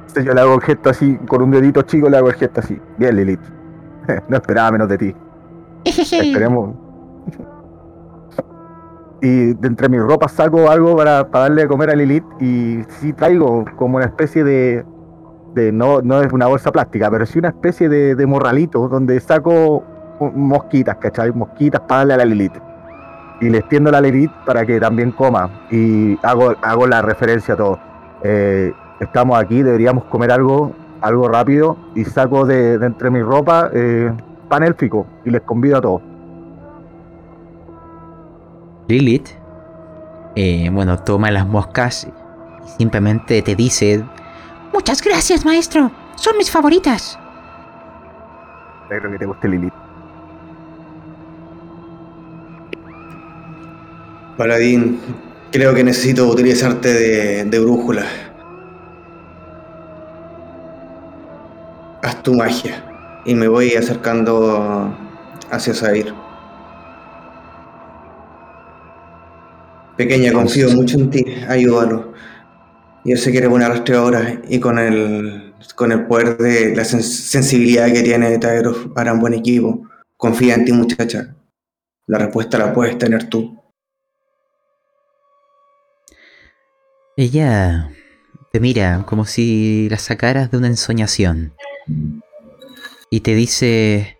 Entonces 0.00 0.24
yo 0.24 0.34
le 0.34 0.40
hago 0.40 0.54
el 0.54 0.60
gesto 0.60 0.90
así, 0.90 1.16
con 1.26 1.42
un 1.42 1.50
dedito 1.50 1.82
chico 1.82 2.08
le 2.08 2.18
hago 2.18 2.28
el 2.28 2.34
gesto 2.34 2.60
así. 2.60 2.78
Bien, 2.98 3.16
Lilith. 3.16 3.40
No 4.28 4.36
esperaba 4.36 4.72
menos 4.72 4.88
de 4.88 4.98
ti. 4.98 5.14
Esperemos. 5.84 6.74
Y 9.20 9.54
de 9.54 9.68
entre 9.68 9.88
mis 9.88 10.00
ropas 10.00 10.32
saco 10.32 10.68
algo 10.68 10.96
para, 10.96 11.28
para 11.28 11.44
darle 11.44 11.62
de 11.62 11.68
comer 11.68 11.90
a 11.90 11.94
Lilith 11.94 12.24
y 12.40 12.82
sí 12.88 13.12
traigo 13.12 13.64
como 13.76 13.98
una 13.98 14.06
especie 14.06 14.42
de, 14.42 14.84
de 15.54 15.70
no, 15.70 16.02
no 16.02 16.22
es 16.22 16.32
una 16.32 16.48
bolsa 16.48 16.72
plástica, 16.72 17.08
pero 17.08 17.24
sí 17.24 17.38
una 17.38 17.50
especie 17.50 17.88
de, 17.88 18.16
de 18.16 18.26
morralito 18.26 18.88
donde 18.88 19.20
saco 19.20 19.84
mosquitas, 20.34 20.96
¿cachai? 20.96 21.32
Mosquitas 21.32 21.80
para 21.82 21.98
darle 21.98 22.14
a 22.14 22.16
la 22.18 22.24
Lilith. 22.24 22.54
Y 23.40 23.50
le 23.50 23.58
extiendo 23.58 23.90
la 23.90 24.00
Lilith 24.00 24.30
para 24.46 24.64
que 24.64 24.78
también 24.78 25.10
coma. 25.12 25.50
Y 25.70 26.18
hago, 26.22 26.54
hago 26.62 26.86
la 26.86 27.02
referencia 27.02 27.54
a 27.54 27.56
todo. 27.56 27.78
Eh, 28.22 28.72
estamos 29.00 29.38
aquí, 29.38 29.62
deberíamos 29.62 30.04
comer 30.04 30.30
algo, 30.30 30.72
algo 31.00 31.28
rápido. 31.28 31.76
Y 31.94 32.04
saco 32.04 32.46
de, 32.46 32.78
de 32.78 32.86
entre 32.86 33.10
mi 33.10 33.20
ropa 33.20 33.70
eh, 33.72 34.12
pan 34.52 34.64
élfico 34.64 35.06
y 35.24 35.30
les 35.30 35.40
convido 35.40 35.78
a 35.78 35.80
todos. 35.80 36.02
Lilith, 38.86 39.28
eh, 40.36 40.68
bueno, 40.70 40.98
toma 40.98 41.30
las 41.30 41.46
moscas 41.46 42.06
y 42.06 42.68
simplemente 42.76 43.40
te 43.40 43.54
dice, 43.56 44.04
Muchas 44.74 45.00
gracias, 45.02 45.46
maestro. 45.46 45.90
Son 46.16 46.36
mis 46.36 46.50
favoritas. 46.50 47.18
Espero 48.82 49.10
que 49.10 49.18
te 49.18 49.24
guste 49.24 49.48
Lilith. 49.48 49.72
Paladín, 54.36 55.00
creo 55.50 55.74
que 55.74 55.82
necesito 55.82 56.28
utilizarte 56.28 56.92
de, 56.92 57.44
de 57.46 57.58
brújula. 57.58 58.04
Haz 62.02 62.22
tu 62.22 62.34
magia. 62.34 62.91
Y 63.24 63.34
me 63.34 63.48
voy 63.48 63.74
acercando 63.74 64.92
hacia 65.50 65.74
Zair. 65.74 66.12
Pequeña, 69.96 70.32
confío 70.32 70.70
mucho 70.70 70.98
en 70.98 71.10
ti. 71.10 71.24
Ayúdalo. 71.48 72.12
Yo 73.04 73.16
sé 73.16 73.30
que 73.32 73.38
eres 73.38 73.50
buena 73.50 73.68
rastreadora 73.68 74.40
y 74.48 74.58
con 74.60 74.78
el, 74.78 75.54
con 75.76 75.92
el 75.92 76.06
poder 76.06 76.36
de 76.38 76.74
la 76.74 76.82
sen- 76.82 77.02
sensibilidad 77.02 77.92
que 77.92 78.02
tiene 78.02 78.38
Taeros 78.38 78.88
para 78.94 79.12
un 79.12 79.20
buen 79.20 79.34
equipo. 79.34 79.86
Confía 80.16 80.54
en 80.54 80.64
ti, 80.64 80.72
muchacha. 80.72 81.34
La 82.06 82.18
respuesta 82.18 82.58
la 82.58 82.72
puedes 82.72 82.98
tener 82.98 83.28
tú. 83.28 83.58
ella 87.16 87.90
te 88.52 88.58
mira 88.58 89.04
como 89.06 89.26
si 89.26 89.86
la 89.90 89.98
sacaras 89.98 90.50
de 90.50 90.56
una 90.56 90.66
ensoñación. 90.68 91.52
Y 93.12 93.20
te 93.20 93.34
dice, 93.34 94.16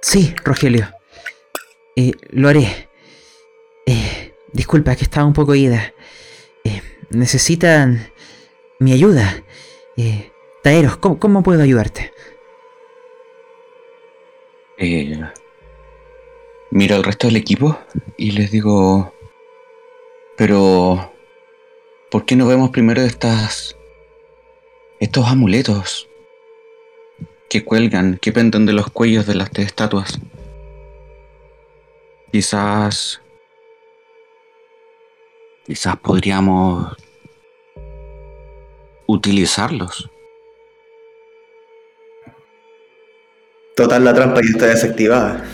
sí, 0.00 0.32
Rogelio, 0.44 0.86
eh, 1.96 2.12
lo 2.28 2.48
haré. 2.48 2.88
Eh, 3.86 4.34
disculpa 4.52 4.94
que 4.94 5.02
estaba 5.02 5.26
un 5.26 5.32
poco 5.32 5.56
ida. 5.56 5.92
Eh, 6.62 6.80
necesitan 7.08 8.12
mi 8.78 8.92
ayuda. 8.92 9.42
Eh, 9.96 10.30
Taeros, 10.62 10.96
¿cómo, 10.98 11.18
cómo 11.18 11.42
puedo 11.42 11.60
ayudarte? 11.60 12.12
Eh, 14.78 15.20
miro 16.70 16.94
al 16.94 17.02
resto 17.02 17.26
del 17.26 17.36
equipo 17.38 17.80
y 18.16 18.30
les 18.30 18.52
digo, 18.52 19.12
pero 20.36 21.12
¿por 22.12 22.24
qué 22.24 22.36
no 22.36 22.46
vemos 22.46 22.70
primero 22.70 23.02
estas 23.02 23.76
estos 25.00 25.26
amuletos 25.26 26.09
que 27.50 27.64
cuelgan, 27.64 28.16
que 28.16 28.32
penden 28.32 28.64
de 28.64 28.72
los 28.72 28.88
cuellos 28.90 29.26
de 29.26 29.34
las 29.34 29.50
estatuas? 29.58 30.18
Quizás 32.32 33.20
quizás 35.66 35.96
podríamos 35.96 36.96
utilizarlos. 39.06 40.10
Total, 43.76 44.04
la 44.04 44.14
trampa 44.14 44.40
ya 44.42 44.50
está 44.50 44.66
desactivada. 44.66 45.44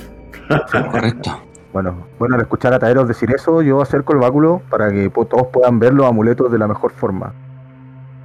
Correcto. 0.90 1.42
Bueno, 1.72 2.06
bueno, 2.18 2.34
al 2.34 2.42
escuchar 2.42 2.72
a 2.74 2.78
Taeros 2.78 3.08
decir 3.08 3.30
eso, 3.34 3.62
yo 3.62 3.80
acerco 3.80 4.12
el 4.12 4.18
báculo 4.18 4.62
para 4.70 4.90
que 4.90 5.10
todos 5.10 5.48
puedan 5.52 5.78
ver 5.78 5.92
los 5.94 6.06
amuletos 6.06 6.50
de 6.52 6.58
la 6.58 6.66
mejor 6.66 6.92
forma. 6.92 7.34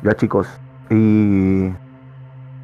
Ya 0.04 0.14
chicos, 0.14 0.48
y 0.90 1.70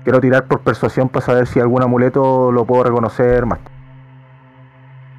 quiero 0.08 0.22
tirar 0.22 0.48
por 0.48 0.62
persuasión 0.62 1.10
para 1.10 1.26
saber 1.26 1.48
si 1.48 1.60
algún 1.60 1.84
amuleto 1.84 2.50
lo 2.54 2.64
puedo 2.64 2.86
reconocer 2.86 3.46
más. 3.46 3.60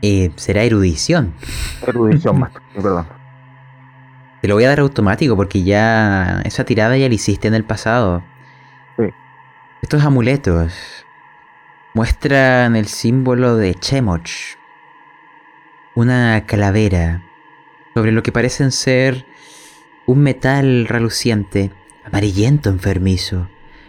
Eh, 0.01 0.31
será 0.37 0.63
erudición. 0.63 1.35
Erudición 1.87 2.39
más, 2.41 2.53
perdón. 2.75 3.07
Te 4.41 4.49
lo 4.49 4.55
voy 4.55 4.65
a 4.65 4.69
dar 4.69 4.81
automático 4.81 5.37
porque 5.37 5.63
ya 5.63 6.41
esa 6.47 6.65
tirada 6.65 6.97
ya 6.97 7.07
la 7.07 7.15
hiciste 7.15 7.49
en 7.49 7.53
el 7.53 7.65
pasado. 7.65 8.25
Sí. 8.97 9.11
Estos 9.83 10.03
amuletos 10.05 10.73
muestran 11.93 12.75
el 12.75 12.87
símbolo 12.87 13.57
de 13.57 13.75
Chemoch. 13.75 14.57
Una 15.97 16.47
calavera 16.47 17.23
sobre 17.93 18.13
lo 18.13 18.23
que 18.23 18.33
parecen 18.33 18.73
ser 18.73 19.27
un 20.07 20.23
metal 20.23 20.87
reluciente, 20.89 21.73
amarillento 22.07 22.71
enfermizo. 22.71 23.49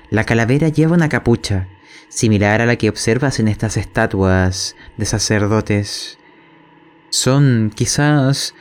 La 0.09 0.23
calavera 0.23 0.69
lleva 0.69 0.95
una 0.95 1.07
capucha, 1.07 1.67
similar 2.07 2.61
a 2.61 2.65
la 2.65 2.77
que 2.77 2.89
observas 2.89 3.39
en 3.39 3.47
estas 3.47 3.77
estatuas 3.77 4.75
de 4.97 5.05
sacerdotes. 5.05 6.17
Son 7.09 7.71
quizás 7.75 8.55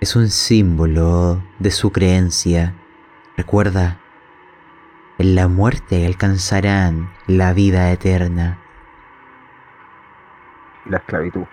es 0.00 0.16
un 0.16 0.28
símbolo 0.28 1.42
de 1.60 1.70
su 1.70 1.92
creencia. 1.92 2.74
Recuerda, 3.36 4.00
en 5.18 5.36
la 5.36 5.46
muerte 5.46 6.04
alcanzarán 6.04 7.12
la 7.28 7.52
vida 7.52 7.92
eterna. 7.92 8.58
Y 10.84 10.90
la 10.90 10.98
esclavitud. 10.98 11.44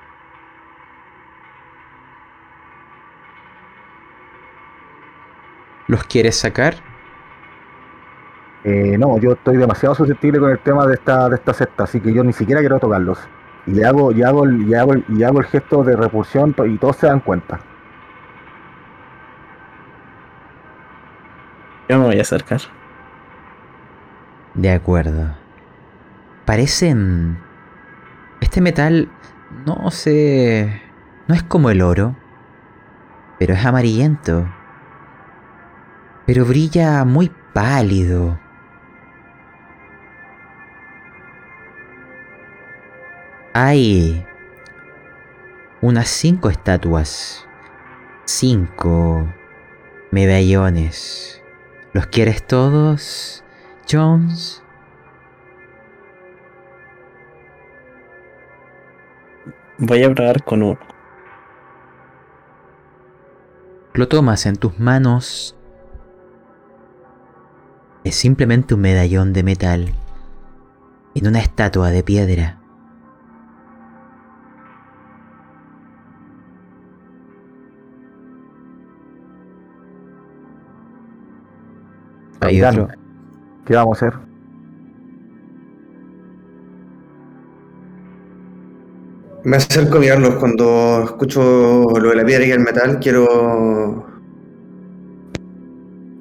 ¿Los 5.88 6.04
quieres 6.06 6.36
sacar? 6.36 6.92
Eh, 8.63 8.97
no, 8.97 9.17
yo 9.19 9.34
estoy 9.34 9.58
demasiado 9.58 9.93
susceptible 9.93 10.39
con 10.39 10.49
el 10.52 10.60
tema 10.60 10.86
de 10.88 10.93
esta, 10.93 11.28
de 11.30 11.36
esta 11.36 11.54
secta, 11.54 11.84
así 11.84 11.99
que 11.99 12.13
yo 12.13 12.23
ni 12.23 12.32
siquiera 12.34 12.62
quiero 12.62 12.80
tocarlos. 12.80 13.19
Y 13.65 13.71
le 13.71 13.86
hago, 13.86 14.12
y 14.12 14.23
hago, 14.23 14.45
el- 14.45 14.67
y 14.67 14.73
hago, 14.73 14.93
el- 14.93 15.04
y 15.10 15.23
hago 15.23 15.39
el 15.39 15.45
gesto 15.45 15.84
de 15.84 15.95
repulsión 15.95 16.56
y 16.65 16.78
todos 16.78 16.95
se 16.97 17.08
dan 17.08 17.19
cuenta. 17.19 17.60
Yo 21.89 21.99
me 21.99 22.06
voy 22.06 22.17
a 22.17 22.21
acercar. 22.21 22.62
De 24.54 24.71
acuerdo. 24.71 25.36
Parecen... 26.45 27.38
Este 28.39 28.62
metal 28.62 29.10
no 29.65 29.89
sé... 29.91 30.82
No 31.28 31.36
es 31.36 31.43
como 31.43 31.69
el 31.69 31.82
oro, 31.82 32.15
pero 33.39 33.54
es 33.54 33.65
amarillento. 33.65 34.45
Pero 36.26 36.45
brilla 36.45 37.06
muy 37.06 37.32
pálido. 37.54 38.39
Hay 43.56 44.26
unas 45.80 46.08
cinco 46.08 46.50
estatuas, 46.50 47.46
cinco 48.26 49.32
medallones. 50.10 51.39
¿Los 51.94 52.08
quieres 52.08 52.48
todos, 52.48 53.44
Jones? 53.88 54.63
Voy 59.78 60.04
a 60.04 60.12
probar 60.12 60.44
con 60.44 60.63
uno. 60.63 60.80
Lo 63.94 64.08
tomas 64.08 64.48
en 64.48 64.56
tus 64.56 64.80
manos. 64.80 65.56
Es 68.04 68.16
simplemente 68.16 68.74
un 68.74 68.82
medallón 68.82 69.32
de 69.32 69.44
metal 69.44 69.94
en 71.13 71.28
una 71.28 71.38
estatua 71.38 71.92
de 71.92 72.02
piedra. 72.02 72.62
Capitán. 82.60 82.88
¿Qué 83.66 83.76
vamos 83.76 84.02
a 84.02 84.08
hacer? 84.08 84.20
Me 89.46 89.58
acerco 89.58 89.98
a 89.98 90.00
mirarlos 90.00 90.36
cuando 90.36 91.04
escucho 91.04 91.89
lo 91.89 92.10
de 92.10 92.16
la 92.16 92.26
piedra 92.26 92.46
y 92.46 92.52
el 92.52 92.60
metal. 92.62 93.00
Quiero. 93.00 94.06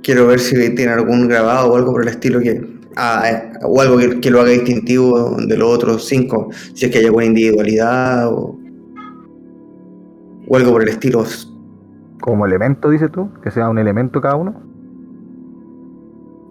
Quiero 0.03 0.27
ver 0.27 0.41
si 0.41 0.75
tiene 0.75 0.93
algún 0.93 1.29
grabado 1.29 1.73
o 1.73 1.77
algo 1.77 1.93
por 1.93 2.03
el 2.03 2.09
estilo 2.09 2.41
que. 2.41 2.61
ah, 2.97 3.23
eh, 3.31 3.53
o 3.63 3.81
algo 3.81 3.99
que, 3.99 4.21
que 4.21 4.31
lo 4.31 4.41
haga 4.41 4.51
distintivo 4.51 5.37
de 5.37 5.57
los 5.57 5.69
otros 5.69 6.07
cinco. 6.07 6.49
Si 6.75 6.87
es 6.87 6.91
que 6.91 6.99
hay 6.99 7.05
alguna 7.07 7.27
individualidad 7.27 8.29
o. 8.29 8.59
O 10.49 10.57
algo 10.57 10.73
por 10.73 10.83
el 10.83 10.89
estilo. 10.89 11.25
Como 12.21 12.45
elemento, 12.45 12.91
dices 12.91 13.11
tú, 13.13 13.31
que 13.43 13.51
sea 13.53 13.69
un 13.69 13.79
elemento 13.79 14.21
cada 14.21 14.35
uno. 14.35 14.72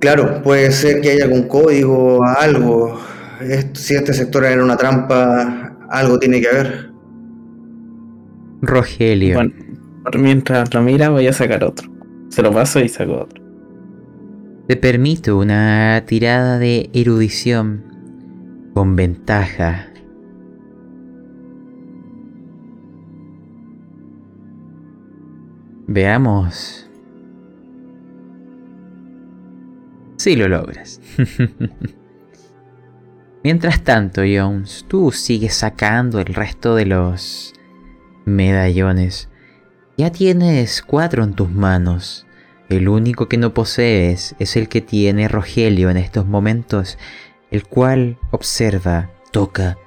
Claro, 0.01 0.41
puede 0.41 0.71
ser 0.71 0.99
que 0.99 1.11
haya 1.11 1.25
algún 1.25 1.47
código, 1.47 2.25
algo. 2.25 2.99
Esto- 3.39 3.79
si 3.79 3.95
este 3.95 4.13
sector 4.13 4.43
era 4.45 4.63
una 4.63 4.75
trampa, 4.75 5.77
algo 5.89 6.17
tiene 6.19 6.41
que 6.41 6.47
haber. 6.49 6.91
Rogelio. 8.63 9.35
Bueno, 9.35 9.53
mientras 10.19 10.73
lo 10.73 10.81
mira, 10.81 11.09
voy 11.09 11.27
a 11.27 11.33
sacar 11.33 11.63
otro. 11.63 11.87
Se 12.29 12.41
lo 12.41 12.51
paso 12.51 12.79
y 12.79 12.89
saco 12.89 13.13
otro. 13.21 13.43
Te 14.67 14.75
permito 14.75 15.37
una 15.37 16.03
tirada 16.07 16.57
de 16.57 16.89
erudición 16.93 17.83
con 18.73 18.95
ventaja. 18.95 19.87
Veamos. 25.87 26.80
Si 30.21 30.35
lo 30.35 30.47
logras. 30.47 31.01
Mientras 33.43 33.83
tanto, 33.83 34.21
Jones, 34.21 34.85
tú 34.87 35.11
sigues 35.11 35.55
sacando 35.55 36.19
el 36.19 36.27
resto 36.27 36.75
de 36.75 36.85
los 36.85 37.55
medallones. 38.25 39.29
Ya 39.97 40.11
tienes 40.11 40.83
cuatro 40.83 41.23
en 41.23 41.33
tus 41.33 41.49
manos. 41.49 42.27
El 42.69 42.87
único 42.87 43.27
que 43.27 43.37
no 43.37 43.55
posees 43.55 44.35
es 44.37 44.55
el 44.57 44.69
que 44.69 44.81
tiene 44.81 45.27
Rogelio 45.27 45.89
en 45.89 45.97
estos 45.97 46.27
momentos, 46.27 46.99
el 47.49 47.65
cual 47.65 48.19
observa, 48.29 49.09
toca 49.31 49.79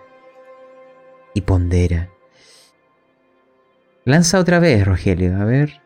y 1.33 1.42
pondera. 1.42 2.11
Lanza 4.05 4.40
otra 4.40 4.59
vez, 4.59 4.85
Rogelio, 4.85 5.37
a 5.37 5.44
ver. 5.44 5.81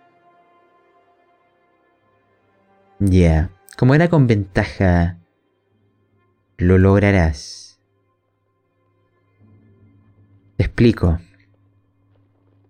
Ya, 2.99 3.51
como 3.79 3.95
era 3.95 4.09
con 4.09 4.27
ventaja, 4.27 5.21
lo 6.57 6.79
lograrás. 6.79 7.79
Te 10.57 10.65
explico. 10.65 11.21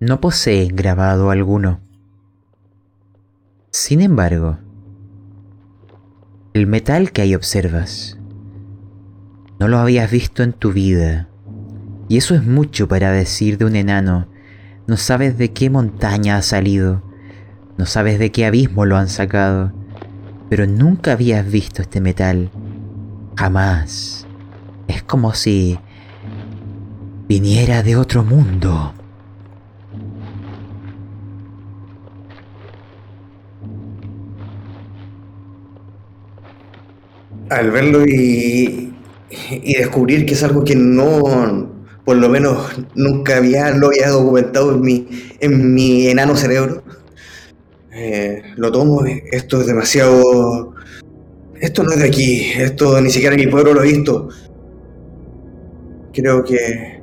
No 0.01 0.21
posee 0.21 0.67
grabado 0.67 1.31
alguno. 1.31 1.81
Sin 3.71 4.03
embargo, 4.03 4.59
el 6.53 6.67
metal 6.67 7.11
que 7.11 7.23
ahí 7.23 7.35
observas, 7.35 8.19
no 9.59 9.67
lo 9.67 9.79
habías 9.79 10.11
visto 10.11 10.43
en 10.43 10.53
tu 10.53 10.75
vida. 10.75 11.31
Y 12.11 12.19
eso 12.19 12.35
es 12.35 12.45
mucho 12.45 12.87
para 12.87 13.11
decir 13.13 13.57
de 13.57 13.65
un 13.65 13.77
enano. 13.77 14.29
No 14.87 14.99
sabes 14.99 15.39
de 15.39 15.55
qué 15.55 15.71
montaña 15.71 16.37
ha 16.37 16.43
salido, 16.43 17.03
no 17.79 17.87
sabes 17.87 18.19
de 18.19 18.31
qué 18.31 18.45
abismo 18.45 18.85
lo 18.85 18.99
han 18.99 19.09
sacado, 19.09 19.73
pero 20.49 20.67
nunca 20.67 21.13
habías 21.13 21.51
visto 21.51 21.83
este 21.83 22.01
metal. 22.01 22.51
Jamás. 23.37 24.27
Es 24.87 25.03
como 25.03 25.35
si 25.35 25.79
viniera 27.29 27.83
de 27.83 27.97
otro 27.97 28.25
mundo. 28.25 28.95
al 37.51 37.71
verlo 37.71 38.05
y, 38.07 38.93
y 39.51 39.75
descubrir 39.75 40.27
que 40.27 40.35
es 40.35 40.43
algo 40.43 40.65
que 40.65 40.77
no, 40.77 41.71
por 42.05 42.17
lo 42.17 42.29
menos 42.29 42.69
nunca 42.95 43.37
había, 43.37 43.71
lo 43.71 43.89
había 43.89 44.09
documentado 44.09 44.75
en 44.75 44.81
mi, 44.81 45.09
en 45.41 45.75
mi 45.75 46.09
enano 46.09 46.37
cerebro, 46.37 46.83
eh, 47.99 48.43
lo 48.57 48.71
tomo, 48.71 49.05
esto 49.05 49.61
es 49.61 49.67
demasiado... 49.67 50.75
Esto 51.61 51.83
no 51.83 51.91
es 51.91 51.99
de 51.99 52.07
aquí, 52.07 52.53
esto 52.57 53.01
ni 53.01 53.11
siquiera 53.11 53.35
en 53.35 53.41
mi 53.41 53.51
pueblo 53.51 53.75
lo 53.75 53.83
he 53.83 53.89
visto. 53.89 54.29
Creo 56.13 56.45
que 56.45 57.03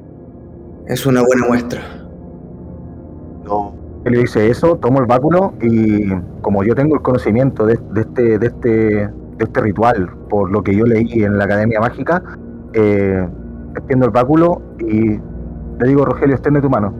es 0.87 1.05
una 1.05 1.21
buena 1.23 1.45
muestra. 1.45 1.81
No. 3.43 3.75
Le 4.05 4.19
dice 4.19 4.49
eso, 4.49 4.77
tomo 4.77 4.99
el 4.99 5.07
báculo 5.07 5.55
y 5.61 6.07
como 6.41 6.63
yo 6.63 6.73
tengo 6.73 6.95
el 6.95 7.01
conocimiento 7.01 7.65
de, 7.65 7.77
de 7.91 8.01
este, 8.01 8.39
de, 8.39 8.47
este, 8.47 8.69
de 8.69 9.09
este 9.39 9.61
ritual, 9.61 10.09
por 10.29 10.49
lo 10.49 10.63
que 10.63 10.73
yo 10.73 10.85
leí 10.85 11.23
en 11.23 11.37
la 11.37 11.43
Academia 11.43 11.81
Mágica, 11.81 12.23
eh, 12.73 13.27
extiendo 13.75 14.05
el 14.05 14.11
báculo 14.11 14.61
y 14.79 15.19
le 15.79 15.87
digo, 15.87 16.05
Rogelio, 16.05 16.35
extiende 16.35 16.61
tu 16.61 16.69
mano. 16.69 16.93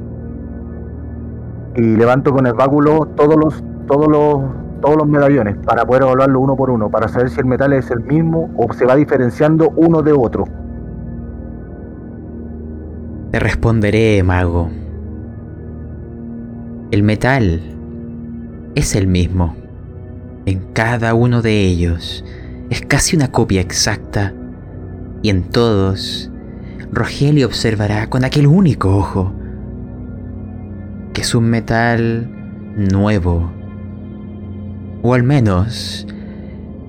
Y 1.76 1.96
levanto 1.96 2.34
con 2.34 2.48
el 2.48 2.54
báculo 2.54 3.06
todos 3.16 3.36
los, 3.38 3.64
todos 3.88 4.08
los, 4.08 4.44
todos 4.82 4.98
los 4.98 5.08
medallones 5.08 5.58
para 5.66 5.86
poder 5.86 6.04
evaluarlo 6.04 6.40
uno 6.40 6.56
por 6.56 6.70
uno, 6.70 6.90
para 6.90 7.08
saber 7.08 7.30
si 7.30 7.40
el 7.40 7.46
metal 7.46 7.74
es 7.74 7.90
el 7.92 8.02
mismo 8.02 8.50
o 8.58 8.72
se 8.74 8.86
va 8.86 8.96
diferenciando 8.96 9.72
uno 9.76 10.02
de 10.02 10.14
otro. 10.14 10.46
Te 13.32 13.40
responderé, 13.40 14.24
mago. 14.24 14.70
El 16.92 17.04
metal 17.04 17.62
es 18.76 18.96
el 18.96 19.08
mismo. 19.08 19.56
En 20.46 20.60
cada 20.74 21.14
uno 21.14 21.42
de 21.42 21.66
ellos 21.66 22.24
es 22.70 22.82
casi 22.82 23.16
una 23.16 23.32
copia 23.32 23.62
exacta. 23.62 24.34
Y 25.22 25.30
en 25.30 25.44
todos, 25.44 26.32
Rogelio 26.92 27.48
observará 27.48 28.08
con 28.08 28.24
aquel 28.24 28.48
único 28.48 28.96
ojo 28.96 29.34
que 31.14 31.22
es 31.22 31.34
un 31.34 31.46
metal 31.50 32.30
nuevo. 32.76 33.50
O 35.08 35.14
al 35.14 35.22
menos 35.22 36.08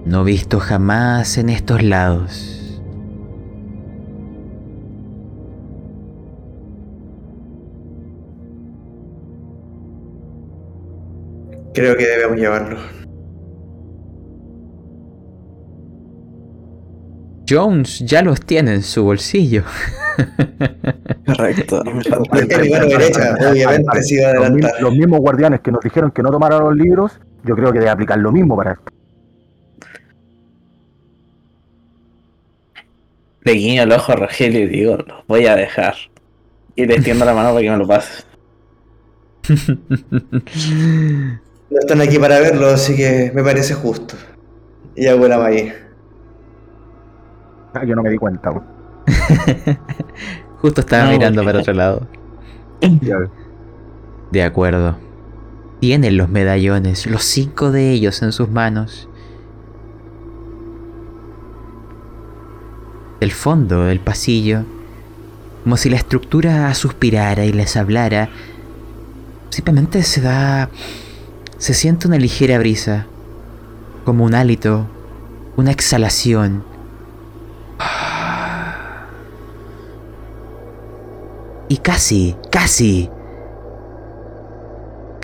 no 0.07 0.24
visto 0.24 0.59
jamás 0.59 1.37
en 1.37 1.50
estos 1.50 1.83
lados. 1.83 2.81
Creo 11.74 11.94
que 11.98 12.07
debemos 12.07 12.38
llevarlo. 12.38 12.79
Jones 17.46 17.98
ya 17.98 18.22
los 18.22 18.40
tiene 18.40 18.76
en 18.76 18.83
su 18.83 19.05
bolsillo. 19.05 19.62
Correcto. 21.26 21.83
derecha, 22.33 23.35
obviamente, 23.50 24.68
los 24.81 24.96
mismos 24.96 25.20
guardianes 25.20 25.61
que 25.61 25.70
nos 25.70 25.83
dijeron 25.83 26.12
que 26.12 26.22
no 26.22 26.31
tomaran 26.31 26.61
los 26.62 26.74
libros, 26.74 27.20
yo 27.44 27.55
creo 27.55 27.72
que 27.72 27.79
debe 27.79 27.90
aplicar 27.90 28.18
lo 28.18 28.33
mismo 28.33 28.57
para 28.57 28.72
esto. 28.72 28.92
Le 33.42 33.53
guiño 33.53 33.83
el 33.85 33.92
ojo 33.92 34.12
a 34.12 34.16
Rogelio 34.16 34.61
y 34.64 34.66
digo, 34.68 34.96
los 34.96 35.27
voy 35.29 35.46
a 35.46 35.55
dejar. 35.55 35.94
Y 36.75 36.85
le 36.87 36.94
extiendo 36.96 37.25
la 37.25 37.33
mano 37.35 37.51
para 37.51 37.61
que 37.62 37.70
me 37.70 37.77
lo 37.77 37.87
pase. 37.87 38.25
No 41.68 41.81
están 41.81 42.01
aquí 42.01 42.16
para 42.16 42.38
verlo, 42.38 42.68
así 42.68 42.96
que 42.96 43.33
me 43.35 43.42
parece 43.42 43.75
justo. 43.75 44.14
Y 44.94 45.09
hago 45.09 45.27
la 45.27 45.37
magia. 45.37 45.75
Ah, 47.75 47.85
Yo 47.85 47.96
no 47.96 48.05
me 48.05 48.11
di 48.11 48.18
cuenta. 48.18 48.51
güey. 48.51 48.62
Justo 50.62 50.81
estaba 50.83 51.07
No, 51.07 51.11
mirando 51.11 51.42
para 51.44 51.59
otro 51.59 51.72
lado. 51.75 52.07
Ya, 53.01 53.16
De 54.31 54.42
acuerdo. 54.44 54.96
Tienen 55.81 56.17
los 56.17 56.29
medallones, 56.29 57.07
los 57.07 57.23
cinco 57.23 57.71
de 57.71 57.91
ellos 57.91 58.23
en 58.23 58.33
sus 58.33 58.49
manos. 58.49 59.09
Del 63.21 63.33
fondo 63.33 63.85
del 63.85 64.01
pasillo, 64.01 64.65
como 65.62 65.77
si 65.77 65.91
la 65.91 65.97
estructura 65.97 66.73
suspirara 66.75 67.45
y 67.45 67.53
les 67.53 67.77
hablara, 67.77 68.29
simplemente 69.51 70.03
se 70.03 70.21
da... 70.21 70.71
se 71.59 71.75
siente 71.75 72.09
una 72.09 72.19
ligera 72.19 72.59
brisa, 72.59 73.07
como 74.05 74.25
un 74.25 74.35
hálito, 74.35 74.87
una 75.57 75.73
exhalación. 75.73 76.65
Y 81.69 81.79
casi, 81.79 82.37
casi, 82.51 83.11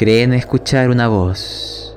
creen 0.02 0.32
escuchar 0.32 0.90
una 0.90 1.06
voz. 1.06 1.96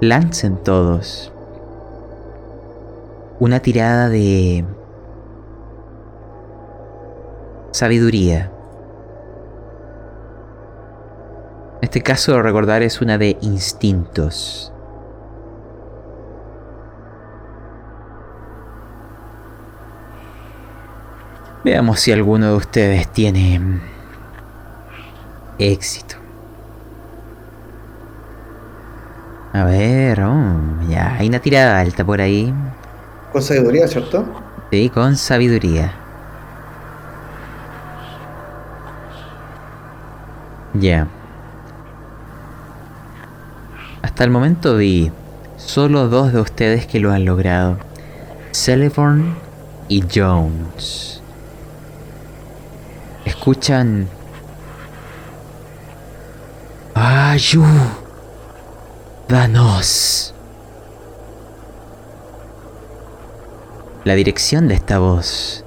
lancen 0.00 0.56
todos 0.58 1.32
una 3.40 3.58
tirada 3.58 4.08
de 4.08 4.64
sabiduría. 7.72 8.52
En 11.80 11.82
este 11.82 12.00
caso, 12.00 12.40
recordar 12.42 12.82
es 12.82 13.00
una 13.00 13.18
de 13.18 13.36
instintos. 13.40 14.72
Veamos 21.64 21.98
si 21.98 22.12
alguno 22.12 22.46
de 22.50 22.56
ustedes 22.56 23.08
tiene 23.08 23.91
éxito. 25.70 26.16
A 29.52 29.64
ver, 29.64 30.22
oh, 30.22 30.88
ya, 30.88 31.14
hay 31.18 31.28
una 31.28 31.38
tirada 31.38 31.78
alta 31.78 32.04
por 32.04 32.20
ahí. 32.20 32.52
Con 33.32 33.42
sabiduría, 33.42 33.86
¿cierto? 33.86 34.24
Sí, 34.70 34.88
con 34.88 35.16
sabiduría. 35.16 35.92
Ya. 40.74 41.06
Hasta 44.00 44.24
el 44.24 44.30
momento 44.30 44.76
vi 44.76 45.12
solo 45.58 46.08
dos 46.08 46.32
de 46.32 46.40
ustedes 46.40 46.86
que 46.86 46.98
lo 46.98 47.12
han 47.12 47.26
logrado. 47.26 47.76
Celeborn 48.52 49.34
y 49.88 50.02
Jones. 50.02 51.22
Escuchan... 53.26 54.08
Ayúdanos. 56.94 57.98
La 64.04 64.14
dirección 64.14 64.68
de 64.68 64.74
esta 64.74 64.98
voz 64.98 65.64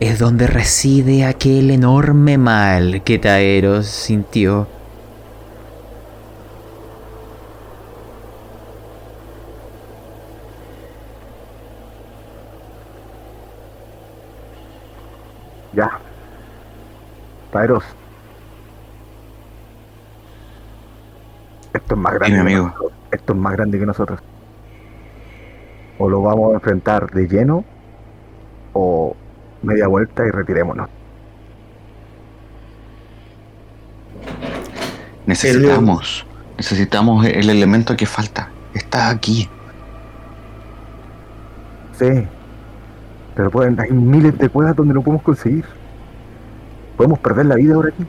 es 0.00 0.18
donde 0.18 0.46
reside 0.46 1.24
aquel 1.24 1.70
enorme 1.70 2.36
mal 2.36 3.02
que 3.04 3.18
Taeros 3.18 3.86
sintió. 3.86 4.66
Ya. 15.72 15.98
Taeros. 17.50 17.84
Esto 21.76 21.94
es 21.94 22.00
más 22.00 22.14
grande. 22.14 22.38
Dime, 22.38 22.40
amigo. 22.40 22.66
nosotros. 22.68 22.92
Esto 23.12 23.32
es 23.32 23.38
más 23.38 23.52
grande 23.52 23.78
que 23.78 23.86
nosotros. 23.86 24.20
O 25.98 26.08
lo 26.08 26.22
vamos 26.22 26.52
a 26.52 26.54
enfrentar 26.54 27.10
de 27.10 27.28
lleno 27.28 27.64
o 28.72 29.14
media 29.62 29.86
vuelta 29.86 30.26
y 30.26 30.30
retirémonos. 30.30 30.88
Necesitamos, 35.26 36.26
necesitamos 36.56 37.26
el 37.26 37.50
elemento 37.50 37.96
que 37.96 38.06
falta. 38.06 38.50
Está 38.74 39.10
aquí. 39.10 39.48
Sí. 41.98 42.26
Pero 43.34 43.50
pueden, 43.50 43.78
hay 43.80 43.90
miles 43.90 44.38
de 44.38 44.48
cuevas 44.48 44.76
donde 44.76 44.94
lo 44.94 45.02
podemos 45.02 45.22
conseguir. 45.22 45.64
Podemos 46.96 47.18
perder 47.18 47.46
la 47.46 47.56
vida 47.56 47.74
ahora 47.74 47.90
aquí. 47.90 48.06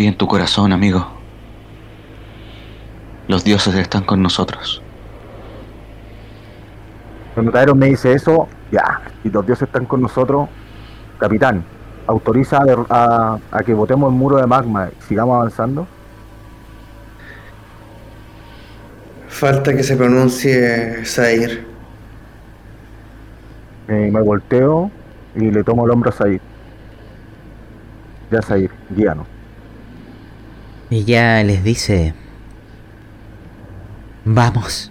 Confía 0.00 0.12
en 0.12 0.16
tu 0.16 0.26
corazón, 0.26 0.72
amigo. 0.72 1.06
Los 3.28 3.44
dioses 3.44 3.74
están 3.74 4.02
con 4.02 4.22
nosotros. 4.22 4.80
Cuando 7.34 7.52
Taeros 7.52 7.76
me 7.76 7.84
dice 7.88 8.14
eso, 8.14 8.48
ya, 8.72 9.02
y 9.22 9.28
los 9.28 9.44
dioses 9.44 9.68
están 9.68 9.84
con 9.84 10.00
nosotros, 10.00 10.48
capitán, 11.18 11.62
autoriza 12.06 12.60
a, 12.60 12.86
a- 12.88 13.38
a 13.52 13.62
que 13.62 13.74
botemos 13.74 14.10
el 14.10 14.18
muro 14.18 14.38
de 14.38 14.46
magma 14.46 14.88
y 14.88 15.02
sigamos 15.02 15.34
avanzando. 15.36 15.86
Falta 19.28 19.76
que 19.76 19.82
se 19.82 19.96
pronuncie 19.98 21.04
Zair. 21.04 21.66
Eh, 23.88 24.08
me 24.10 24.22
volteo 24.22 24.90
y 25.36 25.50
le 25.50 25.62
tomo 25.62 25.84
el 25.84 25.90
hombro 25.90 26.08
a 26.08 26.14
Said. 26.14 26.40
Ya 28.30 28.40
Said, 28.40 28.70
guíanos. 28.96 29.26
Y 30.90 31.04
ya 31.04 31.42
les 31.44 31.62
dice... 31.62 32.14
Vamos. 34.24 34.90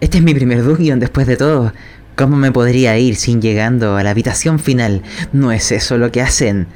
Este 0.00 0.18
es 0.18 0.24
mi 0.24 0.34
primer 0.34 0.62
dungeon 0.62 1.00
después 1.00 1.26
de 1.26 1.36
todo. 1.36 1.72
¿Cómo 2.16 2.36
me 2.36 2.52
podría 2.52 2.96
ir 2.98 3.16
sin 3.16 3.42
llegando 3.42 3.96
a 3.96 4.02
la 4.02 4.10
habitación 4.10 4.58
final? 4.58 5.02
¿No 5.32 5.52
es 5.52 5.72
eso 5.72 5.98
lo 5.98 6.10
que 6.10 6.22
hacen 6.22 6.68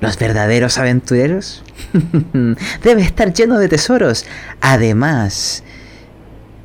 los 0.00 0.18
verdaderos 0.18 0.78
aventureros? 0.78 1.64
Debe 2.82 3.02
estar 3.02 3.32
lleno 3.32 3.58
de 3.58 3.68
tesoros. 3.68 4.26
Además 4.60 5.64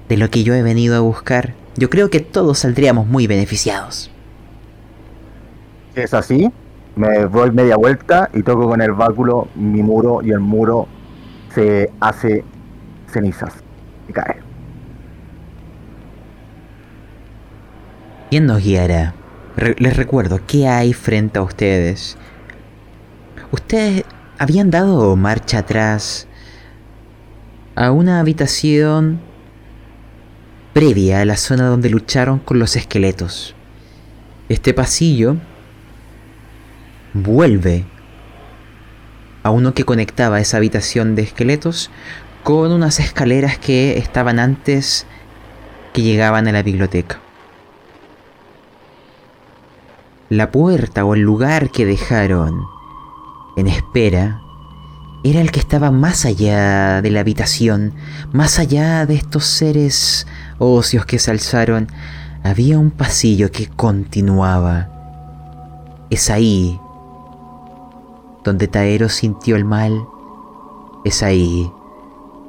de 0.10 0.18
lo 0.18 0.30
que 0.30 0.44
yo 0.44 0.54
he 0.54 0.62
venido 0.62 0.96
a 0.96 1.00
buscar, 1.00 1.54
yo 1.78 1.90
creo 1.90 2.10
que 2.10 2.20
todos 2.20 2.60
saldríamos 2.60 3.08
muy 3.08 3.28
beneficiados. 3.28 4.12
Es 5.96 6.14
así, 6.14 6.52
me 6.96 7.20
doy 7.26 7.52
media 7.52 7.76
vuelta 7.76 8.30
y 8.34 8.44
toco 8.44 8.68
con 8.68 8.82
el 8.82 8.92
báculo 8.94 9.48
mi 9.56 9.84
muro 9.84 10.22
y 10.24 10.32
el 10.32 10.40
muro 10.40 10.88
se 11.54 11.92
hace 12.00 12.44
cenizas 13.08 13.54
y 14.08 14.14
cae. 14.14 14.38
¿Quién 18.30 18.46
nos 18.46 18.64
guiará? 18.64 19.14
Les 19.78 19.96
recuerdo, 19.96 20.40
¿qué 20.46 20.68
hay 20.68 20.94
frente 20.94 21.40
a 21.40 21.44
ustedes? 21.44 22.18
Ustedes 23.52 24.04
habían 24.38 24.70
dado 24.70 25.16
marcha 25.16 25.60
atrás 25.60 26.28
a 27.76 27.92
una 27.92 28.20
habitación 28.20 29.22
previa 30.74 31.22
a 31.22 31.26
la 31.26 31.38
zona 31.38 31.68
donde 31.68 31.90
lucharon 31.90 32.40
con 32.40 32.60
los 32.60 32.76
esqueletos. 32.76 33.56
Este 34.50 34.74
pasillo 34.74 35.38
vuelve 37.16 37.86
a 39.42 39.50
uno 39.50 39.74
que 39.74 39.86
conectaba 39.86 40.40
esa 40.40 40.58
habitación 40.58 41.16
de 41.16 41.24
esqueletos 41.24 41.90
con 42.44 42.72
unas 42.72 43.00
escaleras 43.00 43.58
que 43.58 43.98
estaban 43.98 44.38
antes 44.38 45.08
que 45.94 46.02
llegaban 46.02 46.48
a 46.48 46.52
la 46.52 46.62
biblioteca. 46.62 47.20
La 50.30 50.52
puerta 50.52 51.06
o 51.06 51.16
el 51.16 51.22
lugar 51.22 51.72
que 51.72 51.86
dejaron 51.86 52.66
en 53.56 53.68
espera 53.68 54.42
era 55.24 55.40
el 55.40 55.52
que 55.52 55.60
estaba 55.60 55.92
más 55.92 56.26
allá 56.26 57.02
de 57.02 57.12
la 57.12 57.22
habitación, 57.22 57.94
más 58.34 58.60
allá 58.60 59.06
de 59.06 59.16
estos 59.16 59.46
seres 59.46 60.28
óseos 60.58 61.06
que 61.06 61.18
se 61.18 61.32
alzaron. 61.32 61.88
Había 62.44 62.78
un 62.78 62.92
pasillo 62.92 63.52
que 63.52 63.68
continuaba. 63.68 64.90
Es 66.10 66.30
ahí 66.30 66.80
donde 68.46 68.68
Taero 68.68 69.10
sintió 69.10 69.56
el 69.56 69.66
mal. 69.66 70.08
Es 71.04 71.24
ahí 71.24 71.70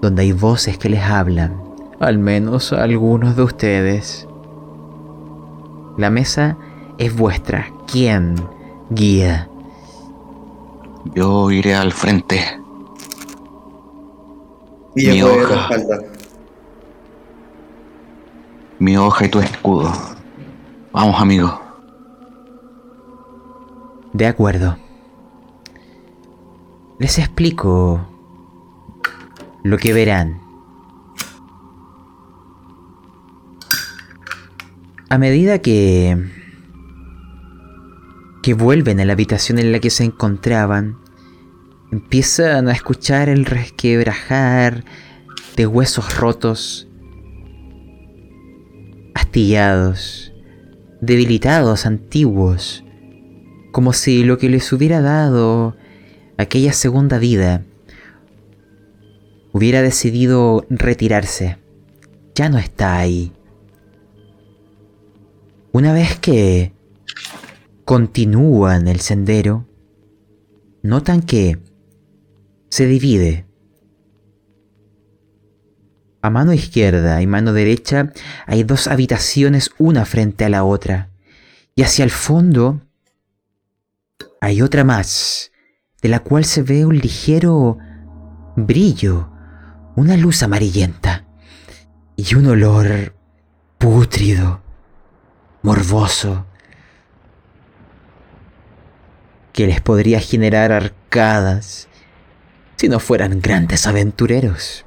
donde 0.00 0.22
hay 0.22 0.32
voces 0.32 0.78
que 0.78 0.90
les 0.90 1.02
hablan, 1.02 1.60
al 1.98 2.18
menos 2.18 2.72
a 2.72 2.84
algunos 2.84 3.34
de 3.34 3.42
ustedes. 3.42 4.28
La 5.96 6.10
mesa 6.10 6.56
es 6.98 7.16
vuestra. 7.16 7.66
¿Quién 7.90 8.36
guía? 8.90 9.48
Yo 11.14 11.50
iré 11.50 11.74
al 11.74 11.92
frente. 11.92 12.40
Y 14.94 15.08
Mi 15.08 15.18
yo 15.18 15.28
voy 15.28 15.38
a 15.38 15.42
hoja. 15.42 15.68
Mi 18.78 18.96
hoja 18.98 19.24
y 19.24 19.28
tu 19.28 19.40
escudo. 19.40 19.90
Vamos, 20.92 21.20
amigo. 21.20 21.60
De 24.12 24.26
acuerdo. 24.26 24.76
Les 26.98 27.18
explico 27.18 28.08
lo 29.62 29.76
que 29.76 29.92
verán. 29.92 30.40
A 35.10 35.18
medida 35.18 35.60
que 35.60 36.16
que 38.46 38.54
vuelven 38.54 39.00
a 39.00 39.04
la 39.04 39.14
habitación 39.14 39.58
en 39.58 39.72
la 39.72 39.80
que 39.80 39.90
se 39.90 40.04
encontraban, 40.04 40.98
empiezan 41.90 42.68
a 42.68 42.72
escuchar 42.72 43.28
el 43.28 43.44
resquebrajar 43.44 44.84
de 45.56 45.66
huesos 45.66 46.16
rotos, 46.16 46.86
astillados, 49.14 50.32
debilitados, 51.00 51.86
antiguos, 51.86 52.84
como 53.72 53.92
si 53.92 54.22
lo 54.22 54.38
que 54.38 54.48
les 54.48 54.72
hubiera 54.72 55.00
dado 55.00 55.76
aquella 56.38 56.72
segunda 56.72 57.18
vida, 57.18 57.64
hubiera 59.52 59.82
decidido 59.82 60.66
retirarse. 60.68 61.58
Ya 62.34 62.48
no 62.48 62.58
está 62.58 62.98
ahí. 62.98 63.32
Una 65.72 65.92
vez 65.92 66.18
que 66.18 66.72
continúan 67.84 68.88
el 68.88 69.00
sendero, 69.00 69.66
notan 70.82 71.22
que 71.22 71.58
se 72.68 72.86
divide. 72.86 73.46
A 76.20 76.30
mano 76.30 76.52
izquierda 76.52 77.22
y 77.22 77.26
mano 77.26 77.52
derecha 77.52 78.12
hay 78.46 78.64
dos 78.64 78.88
habitaciones 78.88 79.70
una 79.78 80.04
frente 80.04 80.44
a 80.44 80.48
la 80.48 80.64
otra. 80.64 81.10
Y 81.74 81.82
hacia 81.82 82.04
el 82.04 82.10
fondo 82.10 82.80
hay 84.40 84.60
otra 84.62 84.82
más, 84.82 85.52
de 86.06 86.10
la 86.10 86.20
cual 86.20 86.44
se 86.44 86.62
ve 86.62 86.86
un 86.86 86.96
ligero 86.96 87.78
brillo, 88.54 89.28
una 89.96 90.16
luz 90.16 90.44
amarillenta 90.44 91.24
y 92.14 92.36
un 92.36 92.46
olor 92.46 93.16
pútrido, 93.76 94.62
morboso, 95.62 96.46
que 99.52 99.66
les 99.66 99.80
podría 99.80 100.20
generar 100.20 100.70
arcadas 100.70 101.88
si 102.76 102.88
no 102.88 103.00
fueran 103.00 103.40
grandes 103.40 103.88
aventureros. 103.88 104.86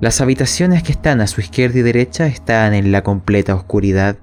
Las 0.00 0.22
habitaciones 0.22 0.82
que 0.82 0.92
están 0.92 1.20
a 1.20 1.26
su 1.26 1.42
izquierda 1.42 1.80
y 1.80 1.82
derecha 1.82 2.28
están 2.28 2.72
en 2.72 2.90
la 2.92 3.02
completa 3.02 3.54
oscuridad, 3.54 4.16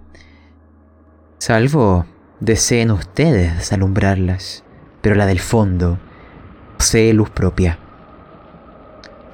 salvo 1.38 2.08
deseen 2.40 2.90
ustedes 2.90 3.72
alumbrarlas, 3.72 4.64
pero 5.02 5.16
la 5.16 5.26
del 5.26 5.40
fondo 5.40 5.98
posee 6.78 7.14
luz 7.14 7.30
propia. 7.30 7.78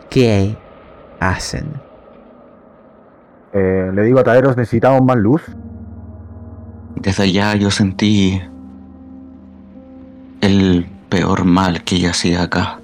¿Qué 0.10 0.58
hacen? 1.19 1.65
Eh, 3.54 3.91
le 3.93 4.04
digo 4.04 4.19
a 4.19 4.23
Taeros, 4.23 4.58
necesitamos 4.58 5.01
más 5.04 5.17
luz. 5.17 5.41
Desde 6.95 7.23
allá 7.23 7.56
yo 7.56 7.71
sentí 7.71 8.41
el 10.41 10.88
peor 11.10 11.45
mal 11.45 11.84
que 11.84 11.95
ella 11.95 12.12
hacía 12.12 12.43
acá. 12.43 12.80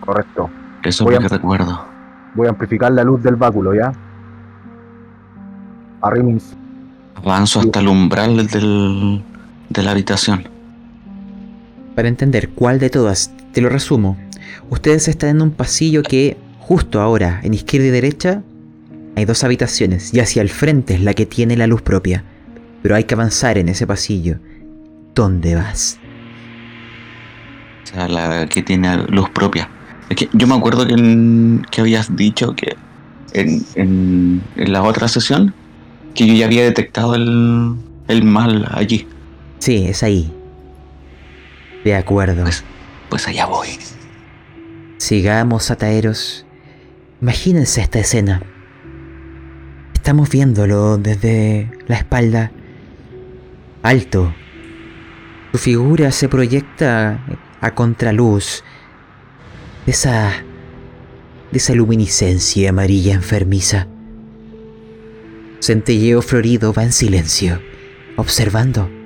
Correcto. 0.00 0.50
Eso 0.82 1.04
Voy 1.04 1.14
es 1.14 1.22
lo 1.22 1.28
que 1.28 1.34
recuerdo. 1.34 1.84
Voy 2.34 2.46
a 2.46 2.50
amplificar 2.50 2.92
la 2.92 3.04
luz 3.04 3.22
del 3.22 3.36
báculo, 3.36 3.74
¿ya? 3.74 3.92
Arrimis. 6.02 6.56
Avanzo 7.16 7.60
hasta 7.60 7.80
el 7.80 7.88
umbral 7.88 8.46
del, 8.46 9.22
de 9.68 9.82
la 9.82 9.90
habitación. 9.90 10.48
Para 12.00 12.08
entender 12.08 12.48
cuál 12.48 12.78
de 12.78 12.88
todas, 12.88 13.30
te 13.52 13.60
lo 13.60 13.68
resumo. 13.68 14.16
Ustedes 14.70 15.06
están 15.06 15.36
en 15.36 15.42
un 15.42 15.50
pasillo 15.50 16.02
que, 16.02 16.38
justo 16.58 16.98
ahora, 17.02 17.40
en 17.42 17.52
izquierda 17.52 17.88
y 17.88 17.90
derecha, 17.90 18.42
hay 19.16 19.26
dos 19.26 19.44
habitaciones 19.44 20.14
y 20.14 20.20
hacia 20.20 20.40
el 20.40 20.48
frente 20.48 20.94
es 20.94 21.02
la 21.02 21.12
que 21.12 21.26
tiene 21.26 21.58
la 21.58 21.66
luz 21.66 21.82
propia. 21.82 22.24
Pero 22.82 22.94
hay 22.96 23.04
que 23.04 23.12
avanzar 23.12 23.58
en 23.58 23.68
ese 23.68 23.86
pasillo. 23.86 24.38
¿Dónde 25.14 25.56
vas? 25.56 25.98
O 27.84 27.86
sea, 27.88 28.08
la 28.08 28.46
que 28.46 28.62
tiene 28.62 28.96
luz 29.08 29.28
propia. 29.28 29.68
Es 30.08 30.16
que 30.16 30.30
yo 30.32 30.46
me 30.46 30.54
acuerdo 30.54 30.86
que, 30.86 30.94
en- 30.94 31.66
que 31.70 31.82
habías 31.82 32.16
dicho 32.16 32.54
que 32.56 32.76
en, 33.34 33.62
en- 33.74 34.40
en 34.56 34.72
la 34.72 34.82
otra 34.84 35.06
sesión 35.06 35.52
que 36.14 36.26
yo 36.26 36.32
ya 36.32 36.46
había 36.46 36.62
detectado 36.64 37.14
el, 37.14 37.74
el 38.08 38.24
mal 38.24 38.66
allí. 38.70 39.06
Sí, 39.58 39.84
es 39.86 40.02
ahí. 40.02 40.32
De 41.84 41.94
acuerdo. 41.94 42.42
Pues, 42.42 42.64
pues 43.08 43.28
allá 43.28 43.46
voy. 43.46 43.68
Sigamos, 44.98 45.70
Ataeros. 45.70 46.44
Imagínense 47.22 47.80
esta 47.80 47.98
escena. 47.98 48.42
Estamos 49.94 50.30
viéndolo 50.30 50.98
desde 50.98 51.70
la 51.86 51.96
espalda. 51.96 52.52
Alto. 53.82 54.34
Su 55.52 55.58
figura 55.58 56.12
se 56.12 56.28
proyecta 56.28 57.24
a 57.60 57.74
contraluz 57.74 58.62
de 59.86 59.92
esa. 59.92 60.32
de 61.50 61.58
esa 61.58 61.74
luminiscencia 61.74 62.70
amarilla 62.70 63.14
enfermiza. 63.14 63.88
Centelleo 65.60 66.22
florido 66.22 66.72
va 66.72 66.84
en 66.84 66.92
silencio, 66.92 67.60
observando. 68.16 68.99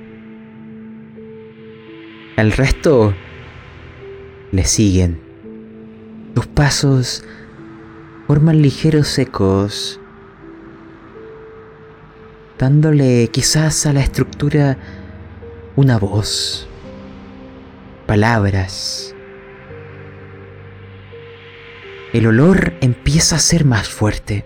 El 2.37 2.51
resto 2.51 3.15
le 4.51 4.65
siguen. 4.65 5.21
Tus 6.35 6.49
pasos 6.49 7.25
forman 8.27 8.61
ligeros 8.61 9.17
ecos, 9.21 10.01
dándole 12.59 13.29
quizás 13.29 13.87
a 13.87 13.93
la 13.93 14.01
estructura 14.01 14.79
una 15.77 15.97
voz, 15.97 16.67
palabras. 18.07 19.15
El 22.13 22.27
olor 22.27 22.75
empieza 22.81 23.37
a 23.37 23.41
ser 23.41 23.65
más 23.65 23.89
fuerte. 23.89 24.45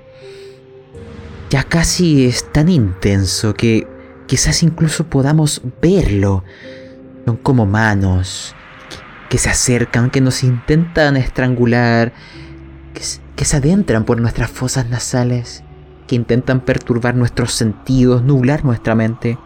Ya 1.49 1.65
casi 1.65 2.27
es 2.27 2.53
tan 2.53 2.69
intenso 2.69 3.55
que 3.55 3.87
quizás 4.27 4.63
incluso 4.63 5.05
podamos 5.05 5.63
verlo. 5.81 6.45
Son 7.29 7.37
como 7.37 7.67
manos 7.67 8.55
que 9.29 9.37
se 9.37 9.51
acercan, 9.51 10.09
que 10.09 10.23
nos 10.23 10.43
intentan 10.43 11.19
estrangular, 11.19 12.15
que, 12.95 13.03
que 13.37 13.45
se 13.45 13.59
adentran 13.59 14.05
por 14.05 14.19
nuestras 14.19 14.51
fosas 14.51 14.89
nasales, 14.89 15.63
que 16.07 16.17
intentan 16.17 16.61
perturbar 16.61 17.15
nuestros 17.17 17.53
sentidos, 17.53 18.23
nublar 18.23 18.65
nuestra 18.65 18.95
mente. 18.95 19.37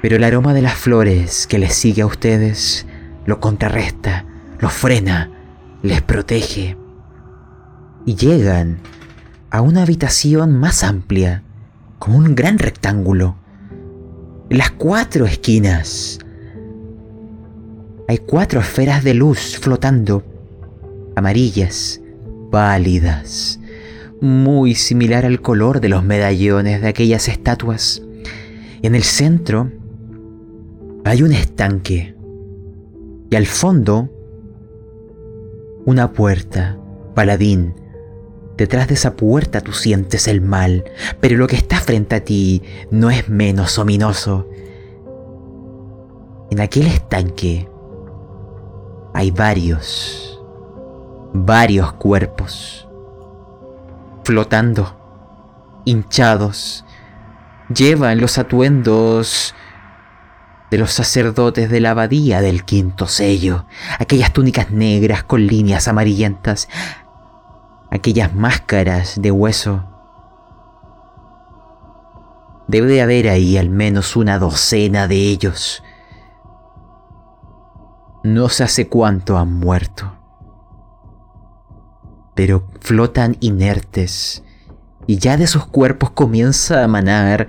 Pero 0.00 0.16
el 0.16 0.24
aroma 0.24 0.54
de 0.54 0.62
las 0.62 0.72
flores 0.72 1.46
que 1.46 1.58
les 1.58 1.74
sigue 1.74 2.00
a 2.00 2.06
ustedes 2.06 2.86
lo 3.26 3.38
contrarresta, 3.40 4.24
lo 4.60 4.70
frena, 4.70 5.30
les 5.82 6.00
protege. 6.00 6.78
Y 8.06 8.14
llegan 8.14 8.78
a 9.50 9.60
una 9.60 9.82
habitación 9.82 10.58
más 10.58 10.82
amplia, 10.82 11.42
como 11.98 12.16
un 12.16 12.34
gran 12.34 12.58
rectángulo. 12.58 13.36
Las 14.50 14.70
cuatro 14.72 15.24
esquinas 15.24 16.18
hay 18.06 18.18
cuatro 18.18 18.60
esferas 18.60 19.02
de 19.02 19.14
luz 19.14 19.56
flotando, 19.58 20.22
amarillas, 21.16 22.02
pálidas, 22.50 23.58
muy 24.20 24.74
similar 24.74 25.24
al 25.24 25.40
color 25.40 25.80
de 25.80 25.88
los 25.88 26.04
medallones 26.04 26.82
de 26.82 26.88
aquellas 26.88 27.28
estatuas. 27.28 28.02
En 28.82 28.94
el 28.94 29.02
centro 29.02 29.72
hay 31.04 31.22
un 31.22 31.32
estanque 31.32 32.14
y 33.30 33.36
al 33.36 33.46
fondo 33.46 34.10
una 35.86 36.12
puerta, 36.12 36.78
paladín. 37.14 37.74
Detrás 38.56 38.88
de 38.88 38.94
esa 38.94 39.14
puerta 39.14 39.60
tú 39.60 39.72
sientes 39.72 40.28
el 40.28 40.40
mal, 40.40 40.84
pero 41.20 41.36
lo 41.36 41.46
que 41.46 41.56
está 41.56 41.78
frente 41.80 42.16
a 42.16 42.24
ti 42.24 42.62
no 42.90 43.10
es 43.10 43.28
menos 43.28 43.78
ominoso. 43.78 44.48
En 46.50 46.60
aquel 46.60 46.86
estanque 46.86 47.68
hay 49.12 49.30
varios, 49.30 50.40
varios 51.32 51.92
cuerpos 51.94 52.84
flotando, 54.24 54.96
hinchados. 55.84 56.84
Llevan 57.74 58.20
los 58.20 58.38
atuendos 58.38 59.54
de 60.70 60.78
los 60.78 60.92
sacerdotes 60.92 61.70
de 61.70 61.80
la 61.80 61.90
abadía 61.90 62.40
del 62.40 62.64
quinto 62.64 63.06
sello, 63.06 63.66
aquellas 63.98 64.32
túnicas 64.32 64.70
negras 64.70 65.22
con 65.22 65.46
líneas 65.46 65.86
amarillentas, 65.88 66.68
aquellas 67.94 68.34
máscaras 68.34 69.22
de 69.22 69.30
hueso. 69.30 69.84
Debe 72.66 72.88
de 72.88 73.02
haber 73.02 73.28
ahí 73.28 73.56
al 73.56 73.70
menos 73.70 74.16
una 74.16 74.38
docena 74.38 75.06
de 75.06 75.16
ellos. 75.16 75.82
No 78.24 78.48
sé 78.48 78.64
hace 78.64 78.88
cuánto 78.88 79.38
han 79.38 79.54
muerto. 79.54 80.12
Pero 82.34 82.66
flotan 82.80 83.36
inertes 83.38 84.42
y 85.06 85.18
ya 85.18 85.36
de 85.36 85.46
sus 85.46 85.66
cuerpos 85.66 86.10
comienza 86.10 86.82
a 86.82 86.88
manar 86.88 87.46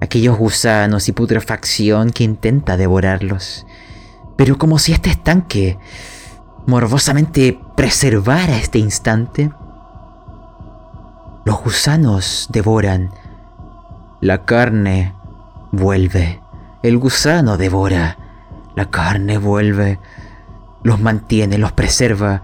aquellos 0.00 0.38
gusanos 0.38 1.08
y 1.08 1.12
putrefacción 1.12 2.10
que 2.10 2.24
intenta 2.24 2.78
devorarlos. 2.78 3.66
Pero 4.38 4.56
como 4.56 4.78
si 4.78 4.92
este 4.92 5.10
estanque 5.10 5.78
morbosamente 6.66 7.60
preservara 7.80 8.58
este 8.58 8.78
instante, 8.78 9.50
los 11.46 11.62
gusanos 11.64 12.46
devoran, 12.52 13.08
la 14.20 14.44
carne 14.44 15.14
vuelve, 15.72 16.42
el 16.82 16.98
gusano 16.98 17.56
devora, 17.56 18.18
La 18.74 18.90
carne 18.90 19.38
vuelve, 19.38 19.98
los 20.82 21.00
mantiene, 21.00 21.56
los 21.56 21.72
preserva 21.72 22.42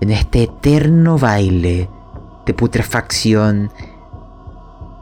en 0.00 0.10
este 0.10 0.42
eterno 0.42 1.16
baile 1.16 1.88
de 2.44 2.52
putrefacción. 2.52 3.70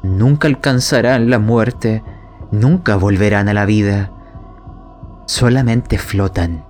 Nunca 0.03 0.47
alcanzarán 0.47 1.31
la 1.31 1.39
muerte, 1.39 2.05
nunca 2.51 2.97
volverán 2.97 3.49
a 3.49 3.55
la 3.55 3.64
vida, 3.64 4.11
solamente 5.24 5.97
flotan. 5.97 6.70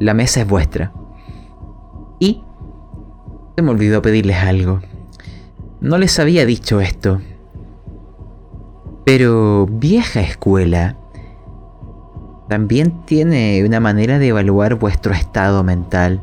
La 0.00 0.14
mesa 0.14 0.40
es 0.40 0.46
vuestra. 0.46 0.92
Y 2.18 2.42
se 3.56 3.62
me 3.62 3.70
olvidó 3.70 4.02
pedirles 4.02 4.36
algo. 4.36 4.80
No 5.80 5.98
les 5.98 6.18
había 6.18 6.46
dicho 6.46 6.80
esto. 6.80 7.20
Pero 9.04 9.66
vieja 9.66 10.20
escuela 10.20 10.96
también 12.48 13.04
tiene 13.06 13.62
una 13.64 13.80
manera 13.80 14.18
de 14.18 14.28
evaluar 14.28 14.74
vuestro 14.74 15.14
estado 15.14 15.62
mental. 15.62 16.22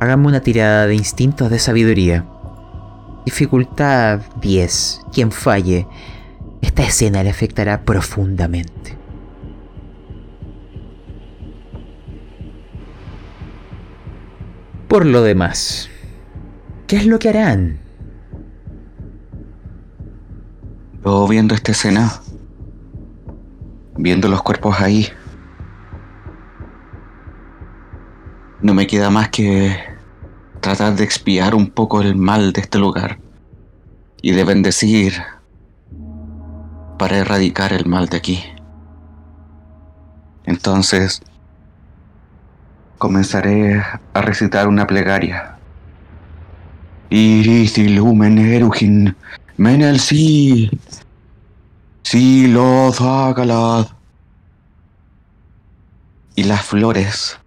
Hagamos 0.00 0.28
una 0.28 0.40
tirada 0.40 0.86
de 0.86 0.94
instintos 0.94 1.50
de 1.50 1.58
sabiduría. 1.58 2.24
Dificultad 3.24 4.20
10. 4.40 5.02
Quien 5.12 5.30
falle, 5.30 5.86
esta 6.62 6.82
escena 6.82 7.22
le 7.22 7.30
afectará 7.30 7.82
profundamente. 7.82 8.99
Por 14.90 15.06
lo 15.06 15.22
demás, 15.22 15.88
¿qué 16.88 16.96
es 16.96 17.06
lo 17.06 17.20
que 17.20 17.28
harán? 17.28 17.78
Yo 21.04 21.28
viendo 21.28 21.54
esta 21.54 21.70
escena, 21.70 22.20
viendo 23.96 24.26
los 24.26 24.42
cuerpos 24.42 24.80
ahí, 24.80 25.06
no 28.62 28.74
me 28.74 28.88
queda 28.88 29.10
más 29.10 29.28
que 29.28 29.76
tratar 30.58 30.96
de 30.96 31.04
expiar 31.04 31.54
un 31.54 31.70
poco 31.70 32.00
el 32.00 32.16
mal 32.16 32.52
de 32.52 32.62
este 32.62 32.80
lugar 32.80 33.20
y 34.20 34.32
de 34.32 34.42
bendecir 34.42 35.22
para 36.98 37.18
erradicar 37.18 37.72
el 37.72 37.86
mal 37.86 38.08
de 38.08 38.16
aquí. 38.16 38.42
Entonces, 40.46 41.22
comenzaré 43.00 43.82
a 44.12 44.20
recitar 44.20 44.68
una 44.68 44.86
plegaria. 44.86 45.56
Iris 47.08 47.78
lumen 47.78 48.36
erugin, 48.36 49.16
menel 49.56 49.98
si, 49.98 50.70
si 52.02 52.46
lo 52.46 52.92
Y 56.36 56.44
las 56.44 56.62
flores 56.66 57.40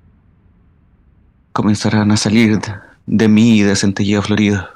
comenzarán 1.51 2.11
a 2.11 2.17
salir 2.17 2.59
de 3.05 3.27
mí 3.27 3.61
de 3.61 3.75
centelleo 3.75 4.23
florido. 4.23 4.67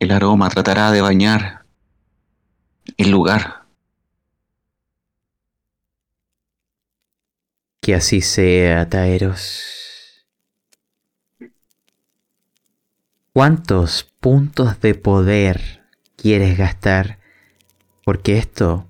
El 0.00 0.10
aroma 0.10 0.48
tratará 0.50 0.90
de 0.90 1.00
bañar 1.00 1.64
el 2.96 3.12
lugar. 3.12 3.61
Que 7.82 7.96
así 7.96 8.20
sea, 8.20 8.88
Taeros. 8.88 10.24
¿Cuántos 13.34 14.04
puntos 14.20 14.80
de 14.80 14.94
poder 14.94 15.82
quieres 16.16 16.56
gastar? 16.56 17.18
Porque 18.04 18.38
esto 18.38 18.86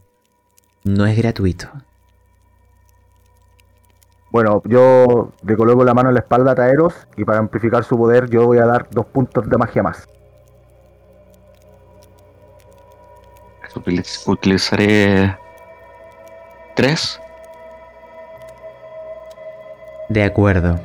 no 0.84 1.07
es 1.07 1.16
gratuito. 1.16 1.70
Bueno, 4.30 4.61
yo 4.66 5.32
le 5.43 5.57
coloco 5.57 5.84
la 5.84 5.95
mano 5.95 6.11
en 6.11 6.14
la 6.16 6.20
espalda 6.20 6.53
a 6.53 6.55
Taeros 6.55 6.95
y 7.16 7.24
para 7.24 7.38
amplificar 7.38 7.84
su 7.84 7.97
poder 7.97 8.28
yo 8.28 8.45
voy 8.47 8.59
a 8.59 8.66
dar 8.66 8.90
dos 8.90 9.07
puntos 9.07 9.49
de 9.49 9.57
magia 9.57 9.82
más. 9.82 10.07
Utiliz- 13.74 14.22
Utilizaré 14.26 15.34
tres. 16.74 17.22
De 20.13 20.25
acuerdo. 20.25 20.79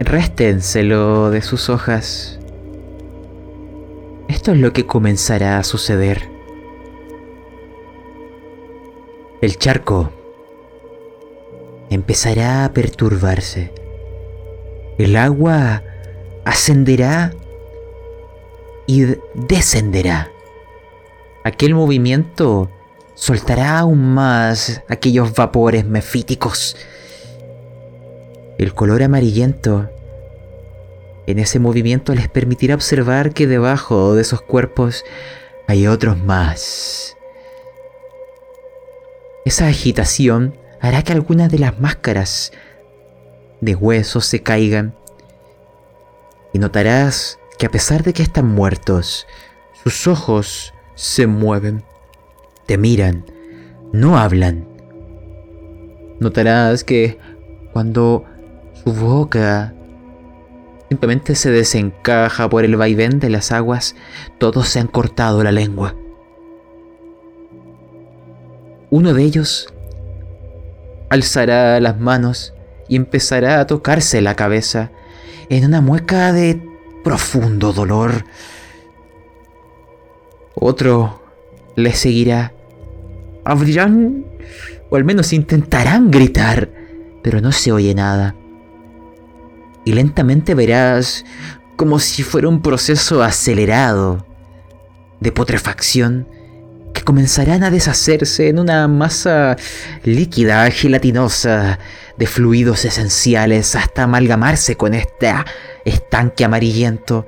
Réstenselo 0.00 1.30
de 1.30 1.40
sus 1.40 1.68
hojas. 1.68 2.40
Esto 4.26 4.50
es 4.50 4.58
lo 4.58 4.72
que 4.72 4.86
comenzará 4.86 5.56
a 5.58 5.62
suceder. 5.62 6.28
El 9.40 9.56
charco 9.56 10.10
empezará 11.90 12.64
a 12.64 12.72
perturbarse. 12.72 13.72
El 14.98 15.14
agua 15.14 15.84
ascenderá 16.44 17.32
y 18.88 19.14
descenderá. 19.34 20.28
Aquel 21.44 21.76
movimiento 21.76 22.68
soltará 23.14 23.78
aún 23.78 24.12
más 24.12 24.82
aquellos 24.88 25.32
vapores 25.34 25.84
mefíticos. 25.84 26.76
El 28.58 28.74
color 28.74 29.04
amarillento 29.04 29.88
en 31.28 31.38
ese 31.38 31.60
movimiento 31.60 32.14
les 32.14 32.28
permitirá 32.28 32.74
observar 32.74 33.32
que 33.32 33.46
debajo 33.46 34.14
de 34.14 34.22
esos 34.22 34.42
cuerpos 34.42 35.04
hay 35.68 35.86
otros 35.86 36.18
más. 36.18 37.16
Esa 39.44 39.68
agitación 39.68 40.56
hará 40.80 41.02
que 41.02 41.12
algunas 41.12 41.50
de 41.52 41.60
las 41.60 41.78
máscaras 41.78 42.52
de 43.60 43.74
huesos 43.76 44.26
se 44.26 44.42
caigan 44.42 44.94
y 46.52 46.58
notarás 46.58 47.38
que 47.58 47.66
a 47.66 47.70
pesar 47.70 48.02
de 48.02 48.12
que 48.12 48.22
están 48.22 48.46
muertos, 48.46 49.26
sus 49.84 50.06
ojos 50.06 50.74
se 50.96 51.26
mueven, 51.26 51.84
te 52.66 52.76
miran, 52.76 53.24
no 53.92 54.18
hablan. 54.18 54.66
Notarás 56.18 56.82
que 56.82 57.18
cuando 57.72 58.24
su 58.84 58.92
boca 58.92 59.74
simplemente 60.88 61.34
se 61.34 61.50
desencaja 61.50 62.48
por 62.48 62.64
el 62.64 62.76
vaivén 62.76 63.20
de 63.20 63.30
las 63.30 63.52
aguas, 63.52 63.94
todos 64.38 64.68
se 64.68 64.80
han 64.80 64.86
cortado 64.86 65.42
la 65.42 65.52
lengua. 65.52 65.94
Uno 68.90 69.12
de 69.12 69.22
ellos 69.22 69.72
alzará 71.10 71.78
las 71.80 71.98
manos 71.98 72.54
y 72.88 72.96
empezará 72.96 73.60
a 73.60 73.66
tocarse 73.66 74.20
la 74.22 74.34
cabeza 74.34 74.90
en 75.50 75.66
una 75.66 75.80
mueca 75.80 76.32
de 76.32 76.62
profundo 77.04 77.72
dolor. 77.72 78.24
Otro 80.54 81.22
le 81.76 81.92
seguirá. 81.92 82.52
Abrirán, 83.44 84.24
o 84.90 84.96
al 84.96 85.04
menos 85.04 85.32
intentarán 85.32 86.10
gritar, 86.10 86.70
pero 87.22 87.40
no 87.40 87.52
se 87.52 87.72
oye 87.72 87.94
nada. 87.94 88.34
Y 89.84 89.92
lentamente 89.92 90.54
verás 90.54 91.24
como 91.76 91.98
si 91.98 92.22
fuera 92.22 92.48
un 92.48 92.60
proceso 92.60 93.22
acelerado 93.22 94.26
de 95.20 95.32
putrefacción 95.32 96.28
que 96.92 97.02
comenzarán 97.02 97.62
a 97.62 97.70
deshacerse 97.70 98.48
en 98.48 98.58
una 98.58 98.88
masa 98.88 99.56
líquida, 100.02 100.70
gelatinosa, 100.70 101.78
de 102.16 102.26
fluidos 102.26 102.84
esenciales 102.84 103.76
hasta 103.76 104.02
amalgamarse 104.02 104.76
con 104.76 104.92
este 104.94 105.32
estanque 105.84 106.44
amarillento. 106.44 107.26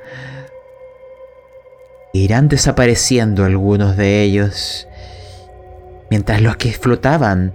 Irán 2.12 2.48
desapareciendo 2.48 3.44
algunos 3.44 3.96
de 3.96 4.22
ellos, 4.22 4.88
mientras 6.10 6.42
los 6.42 6.56
que 6.56 6.72
flotaban 6.72 7.54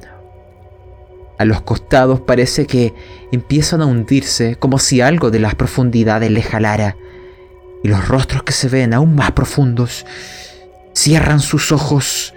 a 1.37 1.45
los 1.45 1.61
costados 1.61 2.21
parece 2.21 2.65
que 2.65 2.93
empiezan 3.31 3.81
a 3.81 3.85
hundirse 3.85 4.55
como 4.55 4.79
si 4.79 5.01
algo 5.01 5.31
de 5.31 5.39
las 5.39 5.55
profundidades 5.55 6.31
les 6.31 6.45
jalara, 6.45 6.95
y 7.83 7.87
los 7.87 8.07
rostros 8.07 8.43
que 8.43 8.53
se 8.53 8.67
ven 8.67 8.93
aún 8.93 9.15
más 9.15 9.31
profundos 9.33 10.05
cierran 10.93 11.39
sus 11.39 11.71
ojos 11.71 12.33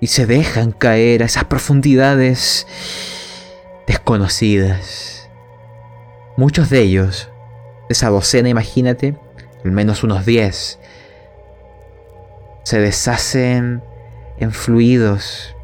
y 0.00 0.08
se 0.08 0.26
dejan 0.26 0.72
caer 0.72 1.22
a 1.22 1.26
esas 1.26 1.44
profundidades 1.44 2.66
desconocidas. 3.86 5.28
Muchos 6.36 6.70
de 6.70 6.82
ellos, 6.82 7.30
esa 7.88 8.10
docena, 8.10 8.48
imagínate, 8.48 9.16
al 9.64 9.72
menos 9.72 10.04
unos 10.04 10.26
10, 10.26 10.78
se 12.62 12.78
deshacen 12.78 13.82
en 14.38 14.52
fluidos. 14.52 15.55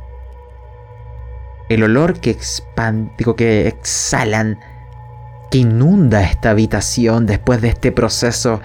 El 1.73 1.85
olor 1.85 2.21
que 2.21 2.37
que 3.35 3.67
exhalan, 3.67 4.61
que 5.51 5.57
inunda 5.57 6.21
esta 6.23 6.51
habitación 6.51 7.25
después 7.25 7.63
de 7.63 7.69
este 7.69 7.93
proceso 7.93 8.61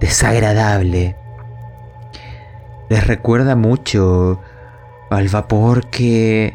desagradable, 0.00 1.14
les 2.88 3.06
recuerda 3.06 3.54
mucho 3.54 4.40
al 5.10 5.28
vapor 5.28 5.90
que 5.90 6.54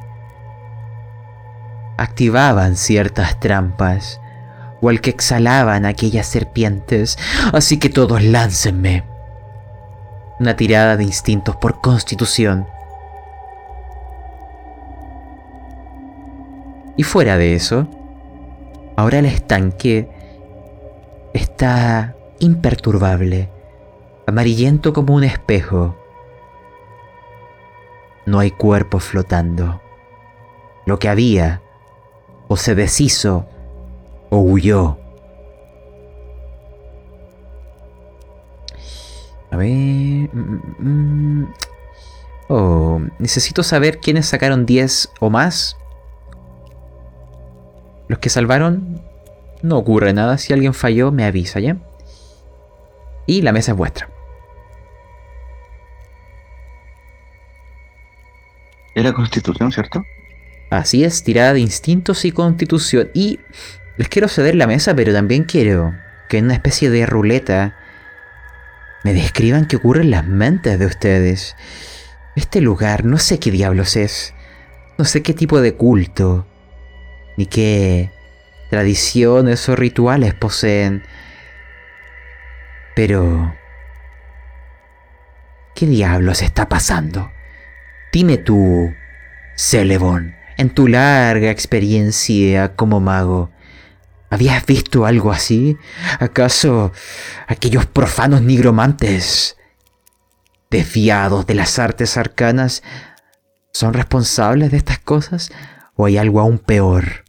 activaban 1.99 2.75
ciertas 2.75 3.39
trampas 3.39 4.19
o 4.81 4.89
al 4.89 4.99
que 4.99 5.11
exhalaban 5.11 5.85
aquellas 5.85 6.25
serpientes, 6.25 7.19
así 7.53 7.77
que 7.77 7.89
todos 7.89 8.23
láncenme. 8.23 9.03
Una 10.39 10.55
tirada 10.55 10.97
de 10.97 11.03
instintos 11.03 11.55
por 11.55 11.81
constitución. 11.81 12.65
Y 16.95 17.03
fuera 17.03 17.37
de 17.37 17.55
eso, 17.55 17.87
ahora 18.95 19.19
el 19.19 19.25
estanque 19.25 20.09
está 21.33 22.15
imperturbable, 22.39 23.49
amarillento 24.27 24.93
como 24.93 25.15
un 25.15 25.23
espejo. 25.23 25.95
No 28.25 28.39
hay 28.39 28.51
cuerpo 28.51 28.99
flotando. 28.99 29.81
Lo 30.85 30.99
que 30.99 31.09
había 31.09 31.61
o 32.47 32.57
se 32.57 32.75
deshizo 32.75 33.47
o 34.29 34.37
huyó. 34.37 34.97
A 39.51 39.57
ver... 39.57 39.69
mm, 39.69 40.61
mm, 40.79 41.41
mm. 41.41 41.53
Oh, 42.49 43.01
necesito 43.19 43.63
saber 43.63 43.99
quiénes 43.99 44.27
sacaron 44.27 44.65
10 44.65 45.09
o 45.19 45.29
más. 45.29 45.77
Los 48.13 48.19
que 48.19 48.29
salvaron, 48.29 49.01
no 49.63 49.75
ocurre 49.75 50.13
nada. 50.13 50.37
Si 50.37 50.53
alguien 50.53 50.75
falló, 50.75 51.11
me 51.11 51.25
avisa, 51.25 51.59
¿ya? 51.59 51.77
Y 53.25 53.41
la 53.41 53.51
mesa 53.51 53.71
es 53.71 53.77
vuestra. 53.79 54.07
Era 58.93 59.13
constitución, 59.13 59.71
¿cierto? 59.71 60.05
Así 60.69 61.03
es, 61.03 61.23
tirada 61.23 61.53
de 61.53 61.61
instintos 61.61 62.23
y 62.23 62.31
constitución. 62.31 63.09
Y 63.15 63.39
les 63.97 64.09
quiero 64.09 64.27
ceder 64.27 64.53
la 64.53 64.67
mesa, 64.67 64.95
pero 64.95 65.11
también 65.11 65.45
quiero 65.45 65.95
que 66.29 66.37
en 66.37 66.45
una 66.45 66.53
especie 66.53 66.91
de 66.91 67.07
ruleta 67.07 67.75
me 69.03 69.15
describan 69.15 69.65
qué 69.65 69.77
ocurre 69.77 70.01
en 70.01 70.11
las 70.11 70.27
mentes 70.27 70.77
de 70.77 70.85
ustedes. 70.85 71.55
Este 72.35 72.61
lugar, 72.61 73.05
no 73.05 73.17
sé 73.17 73.39
qué 73.39 73.49
diablos 73.49 73.95
es. 73.95 74.35
No 74.99 75.05
sé 75.05 75.23
qué 75.23 75.33
tipo 75.33 75.61
de 75.61 75.73
culto, 75.73 76.45
ni 77.37 77.45
qué 77.45 78.11
tradiciones 78.69 79.67
o 79.69 79.75
rituales 79.75 80.33
poseen. 80.33 81.03
Pero... 82.95 83.55
¿Qué 85.75 85.87
diablos 85.87 86.43
está 86.43 86.69
pasando? 86.69 87.31
Dime 88.11 88.37
tú, 88.37 88.93
Celebon, 89.55 90.35
en 90.57 90.69
tu 90.69 90.87
larga 90.87 91.49
experiencia 91.49 92.75
como 92.75 92.99
mago, 92.99 93.49
¿habías 94.29 94.65
visto 94.65 95.05
algo 95.05 95.31
así? 95.31 95.77
¿Acaso 96.19 96.91
aquellos 97.47 97.87
profanos 97.87 98.43
nigromantes, 98.43 99.57
desviados 100.69 101.47
de 101.47 101.55
las 101.55 101.79
artes 101.79 102.17
arcanas, 102.17 102.83
son 103.71 103.93
responsables 103.93 104.69
de 104.69 104.77
estas 104.77 104.99
cosas? 104.99 105.51
¿O 105.95 106.05
hay 106.05 106.17
algo 106.17 106.39
aún 106.39 106.59
peor? 106.59 107.22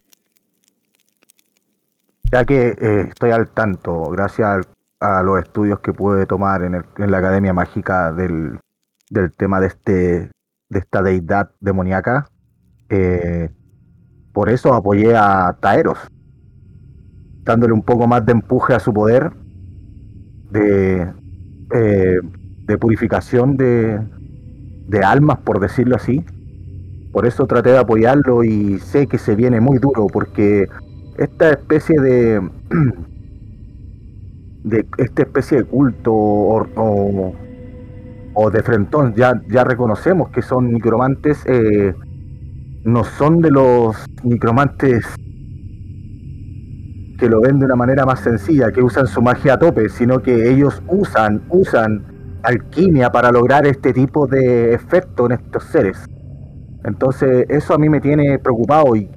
Ya 2.34 2.44
que 2.44 2.74
eh, 2.80 3.06
estoy 3.10 3.30
al 3.30 3.46
tanto, 3.46 4.10
gracias 4.10 4.66
a 4.98 5.22
los 5.22 5.40
estudios 5.40 5.78
que 5.78 5.92
pude 5.92 6.26
tomar 6.26 6.64
en, 6.64 6.72
la 6.72 7.18
Academia 7.18 7.52
Mágica 7.52 8.10
del, 8.12 8.58
tema 9.36 9.60
de, 9.60 9.68
este, 9.68 10.30
esta 10.68 11.00
deidad 11.00 11.52
demoníaca, 11.60 12.26
eh, 12.88 13.50
por 14.32 14.48
eso 14.48 14.74
apoyé 14.74 15.14
a 15.16 15.56
Taeros, 15.60 15.96
dándole 17.44 17.72
un 17.72 17.82
poco 17.82 18.08
más 18.08 18.26
de 18.26 18.32
empuje 18.32 18.74
a 18.74 18.80
su 18.80 18.92
poder, 18.92 19.30
de, 20.50 21.12
eh, 21.72 22.18
purificación 22.80 23.56
de 23.56 25.04
almas, 25.04 25.38
por 25.38 25.60
decirlo 25.60 25.94
así. 25.94 26.24
Por 27.12 27.28
eso 27.28 27.46
traté 27.46 27.70
de 27.70 27.78
apoyarlo 27.78 28.42
y 28.42 28.80
sé 28.80 29.06
que 29.06 29.18
se 29.18 29.36
viene 29.36 29.60
muy 29.60 29.78
duro 29.78 30.08
porque 30.08 30.66
esta 31.18 31.50
especie 31.50 32.00
de 32.00 32.40
de 34.64 34.86
esta 34.98 35.22
especie 35.22 35.58
de 35.58 35.64
culto 35.64 36.12
o, 36.12 37.34
o- 38.34 38.50
de 38.50 38.62
frentón 38.62 39.14
ya 39.14 39.40
ya 39.48 39.64
reconocemos 39.64 40.30
que 40.30 40.42
son 40.42 40.72
necromantes 40.72 41.44
eh, 41.46 41.94
no 42.84 43.04
son 43.04 43.40
de 43.40 43.50
los 43.50 43.96
necromantes 44.22 45.04
que 47.18 47.28
lo 47.28 47.40
ven 47.40 47.58
de 47.58 47.66
una 47.66 47.76
manera 47.76 48.04
más 48.04 48.20
sencilla 48.20 48.72
que 48.72 48.82
usan 48.82 49.06
su 49.06 49.22
magia 49.22 49.54
a 49.54 49.58
tope 49.58 49.88
sino 49.88 50.20
que 50.20 50.50
ellos 50.50 50.82
usan 50.88 51.42
usan 51.50 52.02
alquimia 52.42 53.10
para 53.10 53.30
lograr 53.30 53.66
este 53.66 53.92
tipo 53.92 54.26
de 54.26 54.74
efecto 54.74 55.24
en 55.26 55.32
estos 55.32 55.64
seres. 55.64 56.04
Entonces 56.84 57.46
eso 57.48 57.72
a 57.72 57.78
mí 57.78 57.88
me 57.88 58.00
tiene 58.00 58.38
preocupado 58.38 58.94
y- 58.96 59.08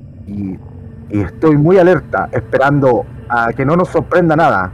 y 1.10 1.22
estoy 1.22 1.58
muy 1.58 1.78
alerta, 1.78 2.30
esperando 2.32 3.05
a 3.30 3.51
que 3.53 3.66
no 3.66 3.76
nos 3.76 3.89
sorprenda 3.89 4.36
nada. 4.36 4.72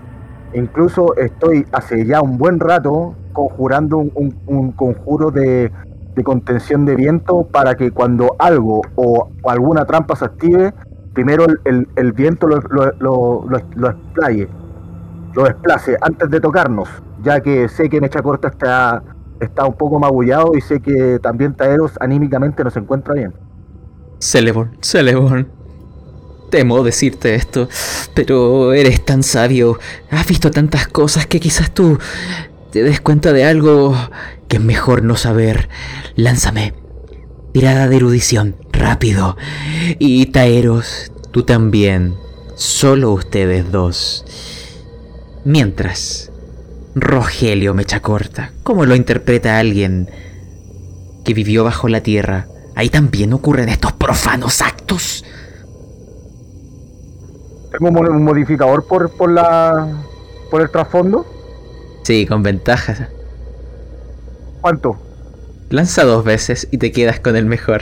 Incluso 0.54 1.16
estoy 1.16 1.66
hace 1.72 2.06
ya 2.06 2.22
un 2.22 2.38
buen 2.38 2.60
rato 2.60 3.16
conjurando 3.34 3.98
un, 3.98 4.12
un- 4.16 4.36
un 4.48 4.72
conjuro 4.74 5.32
de, 5.32 5.72
de 6.16 6.24
contención 6.24 6.86
de 6.86 6.96
viento 6.96 7.44
para 7.52 7.76
que 7.76 7.92
cuando 7.92 8.36
algo 8.38 8.82
o, 8.96 9.30
alguna 9.48 9.86
trampa 9.86 10.16
se 10.16 10.26
active, 10.26 10.74
primero 11.14 11.46
el, 11.46 11.60
el- 11.66 11.88
el 11.96 12.12
viento 12.14 12.48
lo, 12.48 12.60
lo, 12.70 12.86
lo, 13.00 13.46
lo- 13.48 13.62
lo 13.76 13.90
explaye, 13.90 14.48
lo 15.34 15.44
desplace 15.46 15.98
antes 16.02 16.30
de 16.30 16.40
tocarnos, 16.40 16.88
ya 17.24 17.40
que 17.42 17.68
sé 17.68 17.90
que 17.90 18.00
Mecha 18.00 18.22
Corta 18.22 18.50
está, 18.50 19.02
está 19.40 19.66
un 19.66 19.74
poco 19.74 19.98
magullado 20.00 20.52
y 20.56 20.62
sé 20.62 20.80
que 20.80 21.18
también 21.20 21.56
Taeros 21.56 21.98
anímicamente 22.00 22.64
no 22.64 22.70
se 22.70 22.78
encuentra 22.80 23.16
bien. 23.16 23.34
Celeborn, 24.20 24.78
Celeborn. 24.82 25.48
Temo 26.54 26.84
decirte 26.84 27.34
esto, 27.34 27.68
pero 28.14 28.74
eres 28.74 29.04
tan 29.04 29.24
sabio. 29.24 29.80
Has 30.12 30.28
visto 30.28 30.52
tantas 30.52 30.88
cosas 30.88 31.26
que 31.26 31.40
quizás 31.40 31.74
tú 31.74 31.98
te 32.72 32.84
des 32.84 33.02
cuenta 33.02 33.34
de 33.34 33.44
algo 33.44 33.98
que 34.48 34.58
es 34.58 34.64
mejor 34.64 35.02
no 35.02 35.16
saber. 35.16 35.68
Lánzame. 36.16 36.76
Tirada 37.54 37.88
de 37.88 37.96
erudición, 37.96 38.56
rápido. 38.72 39.36
Y 39.98 40.28
Taeros, 40.28 41.12
tú 41.32 41.42
también. 41.42 42.18
Solo 42.54 43.14
ustedes 43.14 43.72
dos. 43.72 44.24
Mientras, 45.46 46.32
Rogelio 46.94 47.74
Mecha 47.74 48.00
Corta, 48.04 48.54
¿cómo 48.62 48.86
lo 48.86 48.96
interpreta 48.96 49.58
alguien 49.58 50.08
que 51.26 51.34
vivió 51.34 51.64
bajo 51.64 51.88
la 51.88 52.04
tierra? 52.04 52.48
Ahí 52.76 52.90
también 52.90 53.34
ocurren 53.34 53.70
estos 53.70 53.94
profanos 53.94 54.62
actos. 54.62 55.26
Tengo 57.74 57.88
un 57.90 57.94
mo- 57.94 58.02
un 58.12 58.24
modificador 58.24 58.86
por, 58.86 59.10
por 59.12 59.32
la 59.32 59.88
por 60.50 60.62
el 60.62 60.70
trasfondo. 60.70 61.26
Sí, 62.04 62.26
con 62.26 62.44
ventajas. 62.44 63.08
¿Cuánto? 64.62 64.98
Lanza 65.70 66.04
dos 66.04 66.24
veces 66.24 66.68
y 66.72 66.78
te 66.78 66.92
quedas 66.92 67.20
con 67.20 67.36
el 67.36 67.46
mejor. 67.46 67.82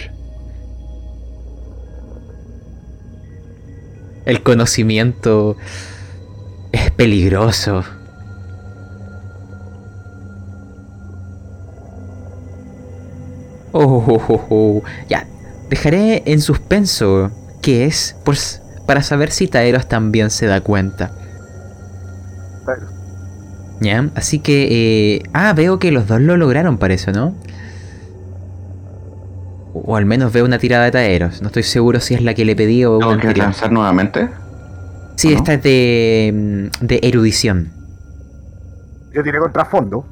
El 4.25 4.43
conocimiento 4.43 5.57
es 6.71 6.91
peligroso. 6.91 7.83
Oh, 13.73 14.03
oh, 14.07 14.21
oh, 14.27 14.45
oh. 14.49 14.83
ya. 15.09 15.27
Dejaré 15.69 16.23
en 16.25 16.41
suspenso 16.41 17.31
qué 17.61 17.85
es, 17.85 18.15
pues, 18.25 18.60
para 18.91 19.03
saber 19.03 19.31
si 19.31 19.47
Taeros 19.47 19.87
también 19.87 20.29
se 20.29 20.47
da 20.47 20.59
cuenta. 20.59 21.13
Ya, 23.79 24.09
así 24.15 24.39
que... 24.39 24.67
eh, 24.69 25.23
ah, 25.31 25.53
veo 25.53 25.79
que 25.79 25.93
los 25.93 26.07
dos 26.07 26.19
lo 26.19 26.35
lograron 26.35 26.77
para 26.77 26.93
eso, 26.93 27.13
¿no? 27.13 27.33
O, 29.73 29.95
al 29.95 30.05
menos 30.05 30.33
veo 30.33 30.43
una 30.43 30.59
tirada 30.59 30.83
de 30.83 30.91
Taeros. 30.91 31.41
No 31.41 31.47
estoy 31.47 31.63
seguro 31.63 32.01
si 32.01 32.15
es 32.15 32.21
la 32.21 32.33
que 32.33 32.43
le 32.43 32.53
pedí 32.53 32.83
o 32.83 32.97
una 32.97 33.17
¿Tengo 33.17 33.33
que 33.33 33.39
lanzar 33.39 33.71
nuevamente? 33.71 34.27
Sí, 35.15 35.31
esta 35.31 35.53
es 35.53 35.63
de, 35.63 36.69
mm, 36.81 36.85
de 36.85 36.99
erudición. 37.01 37.71
Yo 39.13 39.23
tiré 39.23 39.39
con 39.39 39.53
trasfondo. 39.53 40.05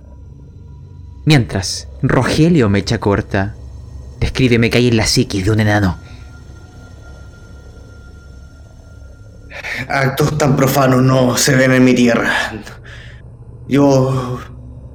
Mientras, 1.26 1.90
Rogelio 2.02 2.70
me 2.70 2.80
echa 2.80 2.98
corta. 2.98 3.56
Descríbeme 4.22 4.70
que 4.70 4.78
hay 4.78 4.88
en 4.88 4.96
la 4.96 5.06
psiquis 5.06 5.44
de 5.44 5.52
un 5.52 5.60
enano. 5.60 5.98
Actos 9.88 10.38
tan 10.38 10.56
profanos 10.56 11.02
no 11.02 11.38
se 11.38 11.56
ven 11.56 11.72
en 11.72 11.84
mi 11.84 11.94
tierra. 11.94 12.32
Yo 13.68 14.40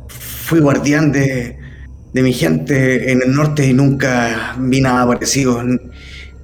fui 0.08 0.60
guardián 0.60 1.12
de, 1.12 1.58
de 2.12 2.22
mi 2.22 2.32
gente 2.32 3.12
en 3.12 3.22
el 3.22 3.34
norte 3.34 3.66
y 3.66 3.72
nunca 3.72 4.54
vi 4.58 4.80
nada 4.80 5.06
parecido, 5.06 5.62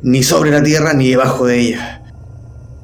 ni 0.02 0.22
sobre 0.22 0.50
la 0.50 0.62
tierra 0.62 0.94
ni 0.94 1.10
debajo 1.10 1.46
de 1.46 1.58
ella. 1.58 2.02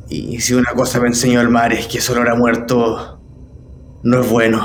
Y 0.09 0.41
si 0.41 0.55
una 0.55 0.73
cosa 0.73 1.01
me 1.01 1.09
enseñó 1.09 1.41
el 1.41 1.49
mar 1.49 1.73
es 1.73 1.87
que 1.87 1.99
ese 1.99 2.13
olor 2.13 2.29
a 2.29 2.35
muerto 2.35 3.21
no 4.05 4.21
es 4.21 4.29
bueno. 4.29 4.65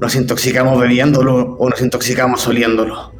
Nos 0.00 0.16
intoxicamos 0.16 0.80
bebiéndolo 0.80 1.56
o 1.58 1.68
nos 1.68 1.80
intoxicamos 1.80 2.46
oliéndolo. 2.48 3.12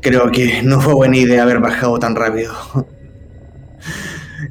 Creo 0.00 0.30
que 0.30 0.62
no 0.62 0.80
fue 0.80 0.94
buena 0.94 1.16
idea 1.16 1.42
haber 1.42 1.58
bajado 1.58 1.98
tan 1.98 2.14
rápido. 2.14 2.52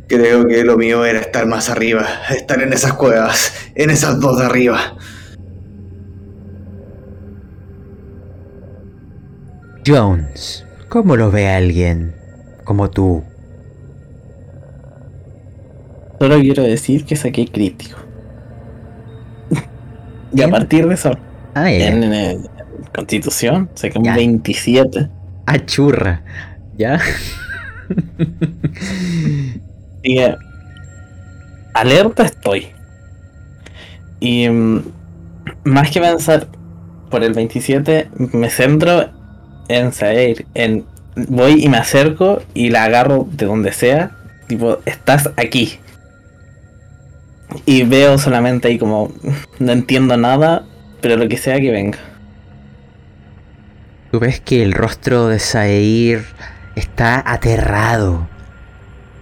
Creo 0.08 0.48
que 0.48 0.64
lo 0.64 0.78
mío 0.78 1.06
era 1.06 1.20
estar 1.20 1.46
más 1.48 1.70
arriba, 1.70 2.06
estar 2.30 2.62
en 2.62 2.72
esas 2.74 2.94
cuevas, 2.94 3.54
en 3.76 3.90
esas 3.90 4.20
dos 4.20 4.40
de 4.40 4.46
arriba. 4.46 4.96
Jones, 9.86 10.66
¿cómo 10.90 11.16
lo 11.16 11.32
ve 11.32 11.48
alguien 11.50 12.14
como 12.64 12.90
tú? 12.90 13.24
Solo 16.20 16.40
quiero 16.40 16.64
decir 16.64 17.06
que 17.06 17.16
saqué 17.16 17.48
crítico. 17.48 17.98
y 20.34 20.42
a 20.42 20.50
partir 20.50 20.88
de 20.88 20.94
eso, 20.94 21.12
Ah, 21.56 21.70
ya. 21.72 21.88
en, 21.88 22.04
en- 22.04 22.14
en 22.14 22.44
Constitución, 22.94 23.70
saqué 23.74 23.98
un 23.98 24.06
Ya. 24.06 24.16
27. 24.16 25.10
Ah, 25.48 25.66
churra. 25.66 26.22
¿Ya? 26.78 27.00
Así 30.02 30.16
que, 30.16 30.36
alerta 31.74 32.24
estoy. 32.24 32.68
Y 34.20 34.50
mm, 34.50 34.84
más 35.64 35.92
que 35.92 36.02
pensar 36.02 36.48
por 37.10 37.24
el 37.24 37.34
27, 37.34 38.10
me 38.34 38.50
centro 38.50 39.10
en 39.68 39.94
saber, 39.94 40.46
en 40.54 40.86
voy 41.16 41.64
y 41.64 41.70
me 41.70 41.78
acerco 41.78 42.42
y 42.54 42.70
la 42.70 42.86
agarro 42.86 43.28
de 43.32 43.46
donde 43.46 43.72
sea. 43.72 44.12
Tipo, 44.48 44.80
estás 44.86 45.30
aquí. 45.38 45.80
Y 47.66 47.84
veo 47.84 48.18
solamente 48.18 48.70
ahí 48.70 48.78
como, 48.78 49.12
no 49.60 49.72
entiendo 49.72 50.18
nada, 50.18 50.66
pero 51.02 51.18
lo 51.18 51.28
que 51.28 51.38
sea 51.38 51.60
que 51.60 51.72
venga. 51.72 52.00
Tú 54.12 54.20
ves 54.20 54.42
que 54.42 54.62
el 54.62 54.74
rostro 54.74 55.28
de 55.28 55.40
Saeir 55.40 56.26
está 56.76 57.24
aterrado. 57.26 58.28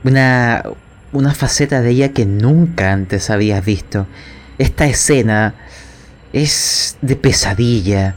Una, 0.03 0.63
una 1.11 1.33
faceta 1.33 1.81
de 1.81 1.89
ella 1.91 2.13
que 2.13 2.25
nunca 2.25 2.91
antes 2.91 3.29
habías 3.29 3.63
visto. 3.65 4.07
Esta 4.57 4.85
escena 4.85 5.55
es 6.33 6.97
de 7.01 7.15
pesadilla. 7.15 8.15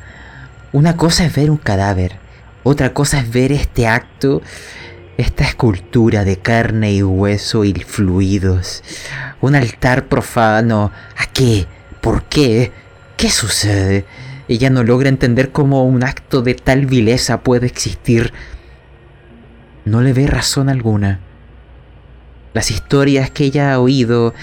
Una 0.73 0.97
cosa 0.97 1.25
es 1.25 1.35
ver 1.35 1.51
un 1.51 1.57
cadáver. 1.57 2.17
Otra 2.63 2.95
cosa 2.95 3.19
es 3.19 3.31
ver 3.31 3.53
este 3.53 3.89
acto, 3.89 4.43
esta 5.17 5.45
escultura 5.45 6.25
de 6.25 6.39
carne 6.39 6.93
y 6.93 7.03
hueso 7.03 7.65
y 7.65 7.73
fluidos. 7.75 8.83
Un 9.41 9.55
altar 9.55 10.07
profano. 10.07 10.93
¿A 11.17 11.27
qué? 11.27 11.67
¿Por 12.01 12.25
qué? 12.25 12.73
¿Qué 13.17 13.31
sucede? 13.31 14.05
Ella 14.49 14.71
no 14.71 14.85
logra 14.85 15.09
entender 15.09 15.51
cómo 15.51 15.85
un 15.85 16.05
acto 16.05 16.43
de 16.43 16.55
tal 16.55 16.87
vileza 16.87 17.41
puede 17.41 17.67
existir. 17.67 18.33
No 19.85 20.01
le 20.01 20.13
ve 20.13 20.27
razón 20.27 20.69
alguna. 20.69 21.21
Las 22.55 22.71
historias 22.71 23.31
que 23.31 23.45
ella 23.45 23.73
ha 23.73 23.81
oído 23.81 24.35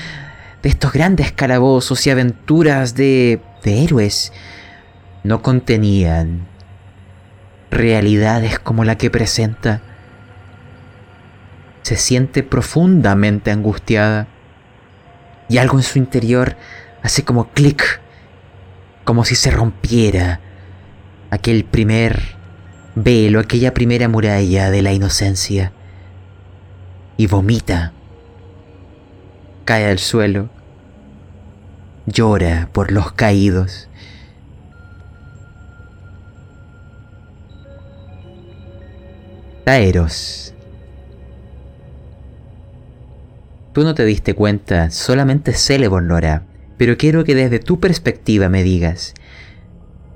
de 0.64 0.70
estos 0.70 0.92
grandes 0.92 1.32
calabozos 1.32 2.06
y 2.06 2.10
aventuras 2.10 2.96
de, 2.96 3.42
de 3.64 3.84
héroes 3.84 4.34
no 5.24 5.42
contenían 5.42 6.48
realidades 7.72 8.60
como 8.60 8.84
la 8.84 8.98
que 8.98 9.10
presenta. 9.10 9.82
Se 11.84 11.98
siente 11.98 12.44
profundamente 12.44 13.52
angustiada 13.52 14.28
y 15.48 15.58
algo 15.58 15.78
en 15.78 15.84
su 15.84 15.98
interior 15.98 16.56
hace 17.04 17.24
como 17.24 17.50
clic 17.50 18.02
como 19.04 19.26
si 19.26 19.36
se 19.36 19.50
rompiera 19.50 20.40
aquel 21.32 21.66
primer 21.66 22.38
velo, 22.96 23.40
aquella 23.40 23.74
primera 23.74 24.08
muralla 24.08 24.70
de 24.70 24.82
la 24.82 24.94
inocencia. 24.94 25.72
Y 27.18 27.28
vomita. 27.28 27.94
Cae 29.70 29.86
al 29.86 30.00
suelo. 30.00 30.50
Llora 32.08 32.70
por 32.72 32.92
los 32.92 33.12
caídos. 33.12 33.88
Taeros. 39.64 40.56
Tú 43.74 43.84
no 43.84 43.94
te 43.94 44.06
diste 44.06 44.34
cuenta, 44.34 44.90
solamente 44.90 45.54
Celeborn 45.54 46.08
lo 46.08 46.16
hará 46.16 46.50
pero 46.80 46.98
quiero 46.98 47.24
que 47.24 47.36
desde 47.36 47.60
tu 47.60 47.80
perspectiva 47.80 48.50
me 48.50 48.64
digas, 48.64 49.14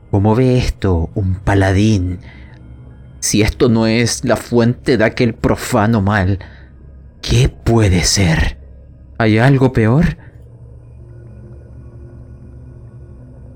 ¿cómo 0.09 0.33
ve 0.33 0.57
esto 0.57 1.11
un 1.13 1.35
paladín? 1.35 2.19
Si 3.19 3.43
esto 3.43 3.69
no 3.69 3.85
es 3.85 4.23
la 4.23 4.37
fuente 4.37 4.97
de 4.97 5.03
aquel 5.03 5.35
profano 5.35 6.01
mal, 6.01 6.39
¿qué 7.21 7.49
puede 7.49 8.03
ser? 8.05 8.62
¿Hay 9.23 9.37
algo 9.37 9.71
peor? 9.71 10.17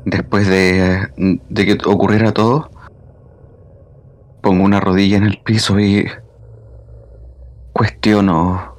Después 0.06 0.48
de, 0.48 1.10
de 1.50 1.66
que 1.66 1.78
ocurriera 1.86 2.32
todo, 2.32 2.72
pongo 4.40 4.64
una 4.64 4.80
rodilla 4.80 5.18
en 5.18 5.26
el 5.26 5.42
piso 5.44 5.78
y 5.78 6.08
cuestiono 7.74 8.78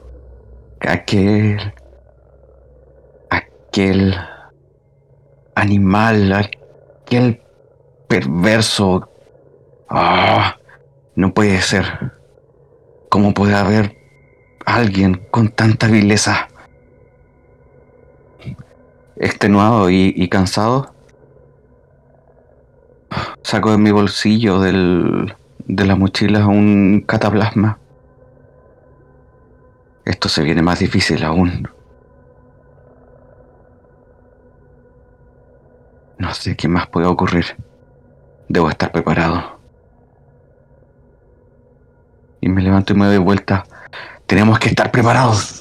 aquel 0.80 1.74
aquel 3.28 4.16
animal, 5.56 6.32
aquel 6.32 7.42
perverso. 8.08 9.10
Ah, 9.90 10.56
no 11.16 11.34
puede 11.34 11.60
ser. 11.60 11.84
¿Cómo 13.10 13.34
puede 13.34 13.56
haber 13.56 13.94
alguien 14.64 15.26
con 15.30 15.50
tanta 15.50 15.88
vileza? 15.88 16.48
Extenuado 19.20 19.90
y, 19.90 20.28
cansado, 20.28 20.94
saco 23.42 23.72
de 23.72 23.78
mi 23.78 23.90
bolsillo 23.90 24.60
del, 24.60 25.34
de 25.66 25.84
la 25.86 25.96
mochila 25.96 26.46
un 26.46 27.02
cataplasma. 27.06 27.78
Esto 30.04 30.28
se 30.28 30.42
viene 30.42 30.62
más 30.62 30.78
difícil 30.78 31.24
aún. 31.24 31.68
No 36.18 36.32
sé 36.34 36.56
qué 36.56 36.68
más 36.68 36.86
puede 36.86 37.06
ocurrir. 37.06 37.56
Debo 38.48 38.70
estar 38.70 38.92
preparado. 38.92 39.58
Y 42.40 42.48
me 42.48 42.62
levanto 42.62 42.92
y 42.92 42.96
me 42.96 43.06
doy 43.06 43.18
vuelta. 43.18 43.64
Tenemos 44.26 44.58
que 44.58 44.68
estar 44.68 44.90
preparados. 44.90 45.57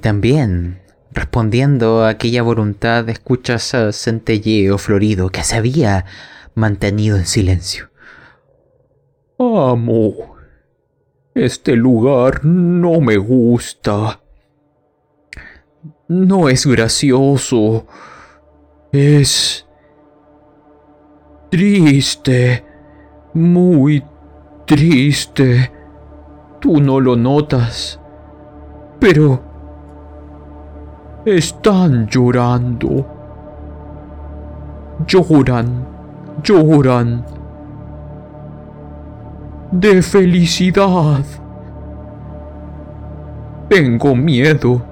Y 0.00 0.02
también, 0.02 0.80
respondiendo 1.12 2.04
a 2.04 2.08
aquella 2.08 2.42
voluntad, 2.42 3.06
escuchas 3.10 3.74
a 3.74 3.92
Centelleo 3.92 4.78
Florido 4.78 5.28
que 5.28 5.44
se 5.44 5.56
había 5.56 6.06
mantenido 6.54 7.18
en 7.18 7.26
silencio. 7.26 7.90
Amo. 9.38 10.36
Este 11.34 11.76
lugar 11.76 12.46
no 12.46 13.02
me 13.02 13.18
gusta. 13.18 14.22
No 16.08 16.48
es 16.48 16.64
gracioso. 16.64 17.86
Es... 18.92 19.66
triste. 21.50 22.64
Muy 23.34 24.02
triste. 24.66 25.70
Tú 26.58 26.80
no 26.80 27.00
lo 27.00 27.16
notas. 27.16 28.00
Pero... 28.98 29.49
Están 31.24 32.06
llorando. 32.06 33.06
Lloran. 35.06 35.86
Lloran. 36.42 37.24
De 39.70 40.00
felicidad. 40.00 41.22
Tengo 43.68 44.16
miedo. 44.16 44.82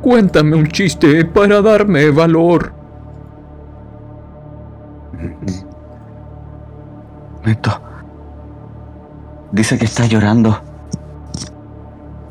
Cuéntame 0.00 0.56
un 0.56 0.68
chiste 0.68 1.24
para 1.26 1.60
darme 1.60 2.10
valor. 2.10 2.72
Esto. 7.44 7.70
Dice 9.52 9.78
que 9.78 9.84
está 9.84 10.06
llorando. 10.06 10.58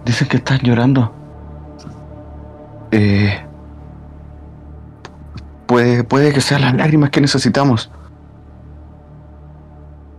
Dice 0.03 0.28
que 0.28 0.38
está 0.38 0.57
llorando. 0.57 1.11
Eh, 2.91 3.45
puede 5.67 6.33
que 6.33 6.41
sean 6.41 6.61
las 6.61 6.75
lágrimas 6.75 7.09
que 7.09 7.21
necesitamos. 7.21 7.91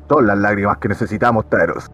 Son 0.08 0.26
las 0.26 0.38
lágrimas 0.38 0.78
que 0.78 0.88
necesitamos, 0.88 1.48
Taeros. 1.48 1.90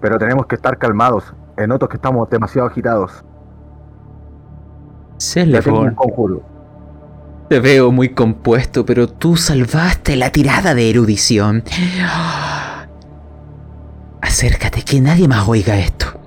Pero 0.00 0.18
tenemos 0.18 0.46
que 0.46 0.56
estar 0.56 0.78
calmados. 0.78 1.34
En 1.56 1.72
otros 1.72 1.90
que 1.90 1.96
estamos 1.96 2.28
demasiado 2.30 2.68
agitados. 2.68 3.24
Celeborn, 5.18 5.94
te 7.50 7.58
veo 7.58 7.90
muy 7.90 8.10
compuesto, 8.10 8.86
pero 8.86 9.08
tú 9.08 9.36
salvaste 9.36 10.14
la 10.14 10.30
tirada 10.30 10.72
de 10.72 10.88
erudición. 10.88 11.64
Acércate, 14.22 14.82
que 14.82 15.00
nadie 15.00 15.26
más 15.26 15.48
oiga 15.48 15.76
esto. 15.76 16.19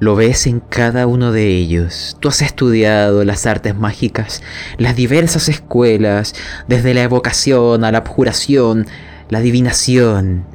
Lo 0.00 0.16
ves 0.16 0.46
en 0.48 0.58
cada 0.58 1.06
uno 1.06 1.30
de 1.30 1.46
ellos. 1.46 2.16
Tú 2.18 2.28
has 2.28 2.42
estudiado 2.42 3.24
las 3.24 3.46
artes 3.46 3.76
mágicas, 3.76 4.42
las 4.76 4.96
diversas 4.96 5.48
escuelas, 5.48 6.34
desde 6.66 6.94
la 6.94 7.02
evocación 7.02 7.84
a 7.84 7.92
la 7.92 7.98
abjuración, 7.98 8.86
la 9.28 9.38
adivinación. 9.38 10.46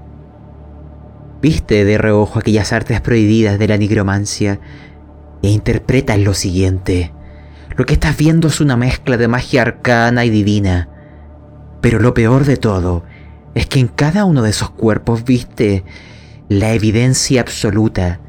Viste 1.41 1.85
de 1.85 1.97
reojo 1.97 2.39
aquellas 2.39 2.73
artes 2.73 2.99
prohibidas 2.99 3.57
de 3.57 3.67
la 3.69 3.77
nigromancia 3.77 4.59
e 5.41 5.49
interpretas 5.49 6.19
lo 6.19 6.33
siguiente. 6.33 7.13
Lo 7.77 7.85
que 7.85 7.93
estás 7.93 8.17
viendo 8.17 8.49
es 8.49 8.59
una 8.59 8.75
mezcla 8.75 9.15
de 9.15 9.29
magia 9.29 9.61
arcana 9.61 10.25
y 10.25 10.29
divina. 10.29 10.89
Pero 11.79 11.99
lo 11.99 12.13
peor 12.13 12.43
de 12.43 12.57
todo 12.57 13.05
es 13.55 13.67
que 13.67 13.79
en 13.79 13.87
cada 13.87 14.25
uno 14.25 14.43
de 14.43 14.49
esos 14.49 14.69
cuerpos 14.71 15.23
viste 15.23 15.85
la 16.49 16.73
evidencia 16.73 17.39
absoluta 17.39 18.19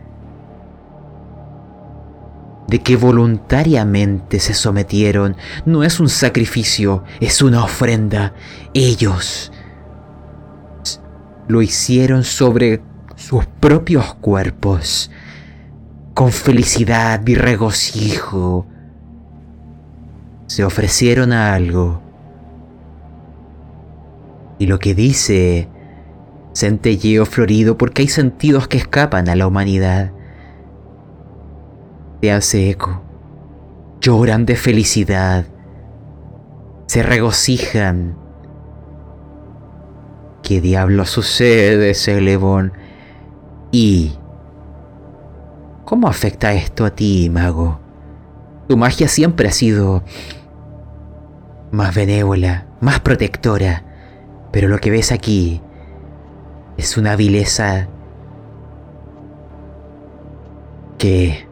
de 2.71 2.81
que 2.81 2.97
voluntariamente 2.97 4.39
se 4.39 4.55
sometieron. 4.55 5.37
No 5.67 5.83
es 5.83 5.99
un 5.99 6.09
sacrificio, 6.09 7.03
es 7.21 7.43
una 7.43 7.65
ofrenda. 7.65 8.33
Ellos 8.73 9.53
lo 11.49 11.63
hicieron 11.63 12.23
sobre 12.23 12.81
sus 13.17 13.45
propios 13.45 14.15
cuerpos, 14.15 15.11
con 16.15 16.31
felicidad 16.31 17.27
y 17.27 17.35
regocijo. 17.35 18.67
Se 20.47 20.65
ofrecieron 20.65 21.33
a 21.33 21.55
algo. 21.55 22.03
Y 24.61 24.67
lo 24.67 24.79
que 24.79 24.95
dice 24.95 25.69
centelleo 26.53 27.27
florido 27.27 27.79
porque 27.79 28.03
hay 28.03 28.09
sentidos 28.09 28.69
que 28.69 28.77
escapan 28.77 29.29
a 29.29 29.35
la 29.35 29.49
humanidad. 29.49 30.13
Te 32.21 32.33
hace 32.33 32.71
eco. 32.71 33.03
Lloran 34.01 34.47
de 34.47 34.57
felicidad. 34.57 35.47
Se 36.87 37.03
regocijan. 37.03 38.17
¿Qué 40.43 40.61
diablo 40.61 41.05
sucede, 41.05 41.95
Celebon? 41.95 42.73
¿Y 43.73 44.13
cómo 45.85 46.09
afecta 46.09 46.53
esto 46.53 46.85
a 46.85 46.91
ti, 46.91 47.31
mago? 47.31 47.79
Tu 48.69 48.77
magia 48.77 49.09
siempre 49.09 49.49
ha 49.49 49.53
sido 49.53 50.03
más 51.71 51.95
benévola, 51.95 52.67
más 52.81 53.01
protectora, 53.01 53.85
pero 54.51 54.69
lo 54.69 54.79
que 54.79 54.91
ves 54.91 55.13
aquí 55.13 55.63
es 56.77 56.97
una 56.97 57.17
vileza 57.17 57.89
que 60.99 61.50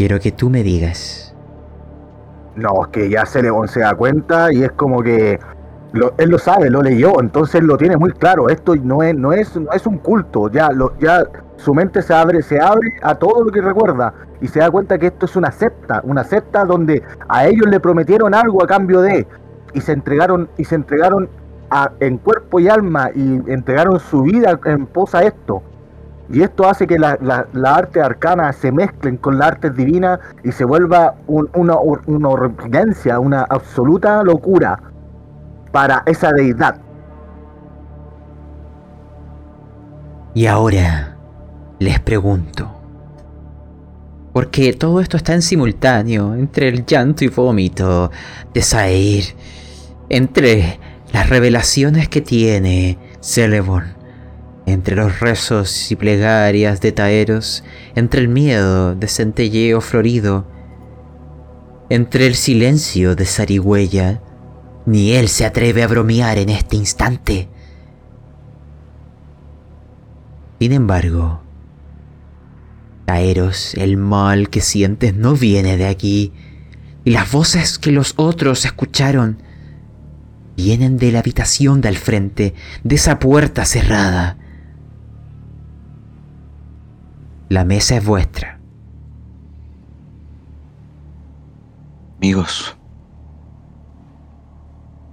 quiero 0.00 0.18
que 0.18 0.32
tú 0.32 0.48
me 0.48 0.62
digas. 0.62 1.34
No, 2.56 2.84
es 2.84 2.88
que 2.88 3.10
ya 3.10 3.26
Celebon 3.26 3.68
se 3.68 3.80
da 3.80 3.94
cuenta 3.94 4.50
y 4.50 4.64
es 4.64 4.72
como 4.72 5.02
que 5.02 5.38
él 6.16 6.30
lo 6.30 6.38
sabe, 6.38 6.70
lo 6.70 6.80
leyó, 6.80 7.20
entonces 7.20 7.62
lo 7.62 7.76
tiene 7.76 7.98
muy 7.98 8.12
claro. 8.12 8.48
Esto 8.48 8.74
no 8.76 9.02
es, 9.02 9.14
no 9.14 9.34
es, 9.34 9.54
no 9.56 9.70
es 9.72 9.86
un 9.86 9.98
culto, 9.98 10.50
ya, 10.50 10.70
ya 11.00 11.24
su 11.56 11.74
mente 11.74 12.00
se 12.00 12.14
abre, 12.14 12.40
se 12.40 12.58
abre 12.58 12.94
a 13.02 13.14
todo 13.16 13.44
lo 13.44 13.52
que 13.52 13.60
recuerda 13.60 14.14
y 14.40 14.48
se 14.48 14.60
da 14.60 14.70
cuenta 14.70 14.96
que 14.96 15.08
esto 15.08 15.26
es 15.26 15.36
una 15.36 15.52
secta, 15.52 16.00
una 16.02 16.24
secta 16.24 16.64
donde 16.64 17.02
a 17.28 17.46
ellos 17.46 17.66
le 17.68 17.78
prometieron 17.78 18.34
algo 18.34 18.64
a 18.64 18.66
cambio 18.66 19.02
de 19.02 19.26
y 19.74 19.82
se 19.82 19.92
entregaron 19.92 20.48
y 20.56 20.64
se 20.64 20.76
entregaron 20.76 21.28
en 22.00 22.16
cuerpo 22.16 22.58
y 22.58 22.70
alma 22.70 23.10
y 23.14 23.34
entregaron 23.52 24.00
su 24.00 24.22
vida 24.22 24.58
en 24.64 24.86
pos 24.86 25.14
a 25.14 25.24
esto. 25.24 25.62
Y 26.32 26.42
esto 26.42 26.68
hace 26.68 26.86
que 26.86 26.98
la, 26.98 27.18
la, 27.20 27.46
la 27.52 27.74
arte 27.74 28.00
arcana 28.00 28.52
se 28.52 28.70
mezclen 28.70 29.16
con 29.16 29.38
la 29.38 29.46
arte 29.46 29.70
divina 29.70 30.20
y 30.44 30.52
se 30.52 30.64
vuelva 30.64 31.14
un- 31.26 31.50
una, 31.54 31.76
una 31.78 32.28
una 33.18 33.42
absoluta 33.42 34.22
locura 34.22 34.80
para 35.72 36.02
esa 36.06 36.32
deidad. 36.32 36.80
Y 40.34 40.46
ahora 40.46 41.16
les 41.80 41.98
pregunto. 41.98 42.70
Porque 44.32 44.72
todo 44.74 45.00
esto 45.00 45.16
está 45.16 45.34
en 45.34 45.42
simultáneo, 45.42 46.34
entre 46.36 46.68
el 46.68 46.86
llanto 46.86 47.24
y 47.24 47.28
vómito 47.28 48.12
de 48.54 48.62
Sair, 48.62 49.24
entre 50.08 50.78
las 51.12 51.28
revelaciones 51.28 52.08
que 52.08 52.20
tiene 52.20 52.96
Celeborn, 53.20 53.92
entre 54.72 54.96
los 54.96 55.20
rezos 55.20 55.90
y 55.90 55.96
plegarias 55.96 56.80
de 56.80 56.92
Taeros, 56.92 57.64
entre 57.94 58.20
el 58.20 58.28
miedo 58.28 58.94
de 58.94 59.08
Centelleo 59.08 59.80
Florido, 59.80 60.46
entre 61.88 62.26
el 62.26 62.34
silencio 62.34 63.16
de 63.16 63.26
Sarigüeya, 63.26 64.22
ni 64.86 65.12
él 65.12 65.28
se 65.28 65.44
atreve 65.44 65.82
a 65.82 65.86
bromear 65.86 66.38
en 66.38 66.48
este 66.48 66.76
instante. 66.76 67.48
Sin 70.58 70.72
embargo, 70.72 71.42
Taeros, 73.06 73.74
el 73.74 73.96
mal 73.96 74.50
que 74.50 74.60
sientes 74.60 75.14
no 75.14 75.34
viene 75.34 75.76
de 75.76 75.86
aquí, 75.86 76.32
y 77.04 77.10
las 77.10 77.32
voces 77.32 77.78
que 77.78 77.92
los 77.92 78.14
otros 78.16 78.64
escucharon 78.64 79.42
vienen 80.56 80.98
de 80.98 81.10
la 81.10 81.20
habitación 81.20 81.80
del 81.80 81.96
frente, 81.96 82.54
de 82.84 82.94
esa 82.94 83.18
puerta 83.18 83.64
cerrada. 83.64 84.36
La 87.50 87.64
mesa 87.64 87.96
es 87.96 88.06
vuestra. 88.06 88.60
Amigos, 92.18 92.76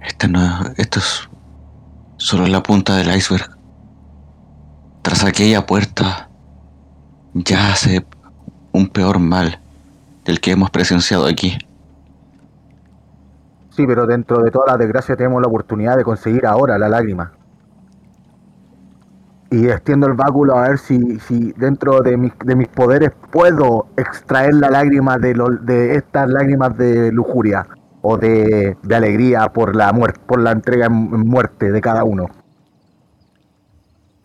esta 0.00 0.28
no, 0.28 0.40
esto 0.76 1.00
es 1.00 1.28
solo 2.16 2.46
la 2.46 2.62
punta 2.62 2.94
del 2.94 3.12
iceberg. 3.12 3.58
Tras 5.02 5.24
aquella 5.24 5.66
puerta 5.66 6.30
yace 7.34 8.06
un 8.70 8.86
peor 8.88 9.18
mal 9.18 9.60
del 10.24 10.40
que 10.40 10.52
hemos 10.52 10.70
presenciado 10.70 11.26
aquí. 11.26 11.58
Sí, 13.70 13.84
pero 13.84 14.06
dentro 14.06 14.44
de 14.44 14.52
toda 14.52 14.66
la 14.68 14.76
desgracia 14.76 15.16
tenemos 15.16 15.42
la 15.42 15.48
oportunidad 15.48 15.96
de 15.96 16.04
conseguir 16.04 16.46
ahora 16.46 16.78
la 16.78 16.88
lágrima. 16.88 17.32
Y 19.50 19.68
extiendo 19.68 20.06
el 20.06 20.12
báculo 20.12 20.56
a 20.56 20.68
ver 20.68 20.78
si, 20.78 21.18
si 21.20 21.52
dentro 21.52 22.00
de 22.02 22.16
mis, 22.18 22.32
de 22.44 22.54
mis 22.54 22.68
poderes 22.68 23.12
puedo 23.30 23.86
extraer 23.96 24.52
la 24.54 24.68
lágrima 24.70 25.16
de, 25.16 25.34
lo- 25.34 25.48
de 25.48 25.94
estas 25.94 26.28
lágrimas 26.28 26.76
de 26.76 27.10
lujuria 27.12 27.66
o 28.02 28.18
de, 28.18 28.76
de 28.82 28.94
alegría 28.94 29.48
por 29.52 29.74
la 29.74 29.92
muerte, 29.92 30.20
por 30.26 30.40
la 30.40 30.52
entrega 30.52 30.86
en 30.86 30.92
muerte 30.92 31.72
de 31.72 31.80
cada 31.80 32.04
uno. 32.04 32.26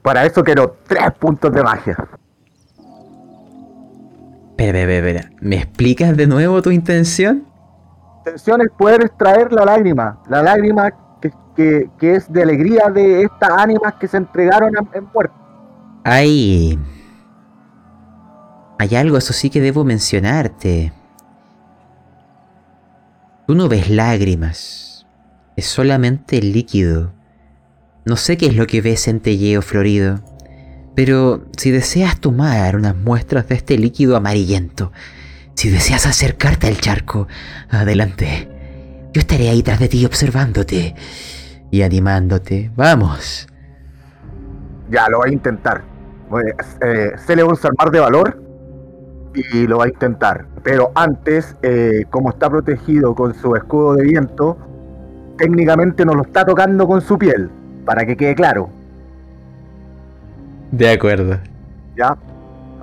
Para 0.01 0.25
eso 0.25 0.43
quiero 0.43 0.75
tres 0.85 1.11
puntos 1.17 1.53
de 1.53 1.63
magia. 1.63 1.95
Espera, 4.49 4.79
espera, 4.79 4.79
espera, 4.81 5.19
espera. 5.19 5.37
¿Me 5.41 5.55
explicas 5.57 6.17
de 6.17 6.27
nuevo 6.27 6.61
tu 6.61 6.69
intención? 6.71 7.45
intención 8.25 8.61
es 8.61 8.69
poder 8.77 9.01
extraer 9.03 9.51
la 9.51 9.65
lágrima, 9.65 10.21
la 10.29 10.41
lágrima 10.43 10.89
que, 11.55 11.89
que- 11.99 12.15
es 12.15 12.31
de 12.31 12.43
alegría 12.43 12.89
de 12.89 13.23
estas 13.23 13.49
ánimas 13.49 13.93
que 13.95 14.07
se 14.07 14.17
entregaron 14.17 14.71
en, 14.93 15.07
muerte. 15.13 15.35
Hay... 16.03 16.79
Hay 18.79 18.95
algo, 18.95 19.17
eso 19.17 19.33
sí 19.33 19.49
que 19.49 19.61
debo 19.61 19.83
mencionarte. 19.83 20.91
Tú 23.47 23.55
no 23.55 23.69
ves 23.69 23.89
lágrimas. 23.89 25.05
Es 25.55 25.65
solamente 25.65 26.37
el 26.37 26.51
líquido. 26.53 27.13
No 28.05 28.17
sé 28.17 28.35
qué 28.37 28.47
es 28.47 28.55
lo 28.55 28.67
que 28.67 28.81
ves 28.81 29.07
en 29.07 29.19
Telleo 29.19 29.61
Florido. 29.61 30.19
Pero 30.95 31.45
si 31.57 31.71
deseas 31.71 32.19
tomar 32.19 32.75
unas 32.75 32.95
muestras 32.95 33.47
de 33.47 33.55
este 33.55 33.77
líquido 33.77 34.15
amarillento, 34.15 34.91
si 35.55 35.69
deseas 35.69 36.05
acercarte 36.05 36.67
al 36.67 36.77
charco, 36.79 37.27
adelante. 37.69 38.49
Yo 39.13 39.19
estaré 39.21 39.49
ahí 39.49 39.63
tras 39.63 39.79
de 39.79 39.87
ti 39.87 40.05
observándote 40.05 40.95
y 41.73 41.81
animándote. 41.81 42.69
Vamos. 42.75 43.47
Ya 44.91 45.09
lo 45.09 45.19
va 45.19 45.25
a 45.25 45.31
intentar. 45.31 45.81
Eh, 46.83 47.13
se 47.17 47.35
armar 47.67 47.89
de 47.91 47.99
valor 47.99 48.39
y 49.33 49.65
lo 49.65 49.79
va 49.79 49.85
a 49.85 49.87
intentar. 49.87 50.45
Pero 50.61 50.91
antes, 50.93 51.57
eh, 51.63 52.05
como 52.11 52.29
está 52.29 52.47
protegido 52.47 53.15
con 53.15 53.33
su 53.33 53.55
escudo 53.55 53.95
de 53.95 54.03
viento, 54.03 54.55
técnicamente 55.39 56.05
no 56.05 56.13
lo 56.13 56.21
está 56.21 56.45
tocando 56.45 56.85
con 56.85 57.01
su 57.01 57.17
piel, 57.17 57.49
para 57.85 58.05
que 58.05 58.15
quede 58.15 58.35
claro. 58.35 58.69
De 60.69 60.91
acuerdo. 60.91 61.39
¿Ya? 61.97 62.15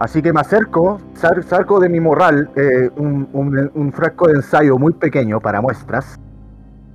Así 0.00 0.20
que 0.20 0.32
me 0.32 0.40
acerco, 0.40 1.00
saco 1.44 1.78
de 1.78 1.88
mi 1.88 2.00
morral 2.00 2.50
eh, 2.56 2.90
un, 2.96 3.28
un- 3.32 3.70
un 3.72 3.92
frasco 3.92 4.26
de 4.26 4.34
ensayo 4.34 4.78
muy 4.78 4.94
pequeño 4.94 5.38
para 5.38 5.60
muestras. 5.60 6.18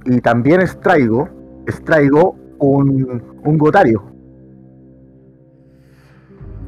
Y 0.03 0.19
también 0.19 0.59
extraigo, 0.59 1.29
extraigo 1.65 2.35
un, 2.59 3.21
un 3.43 3.57
gotario. 3.57 4.03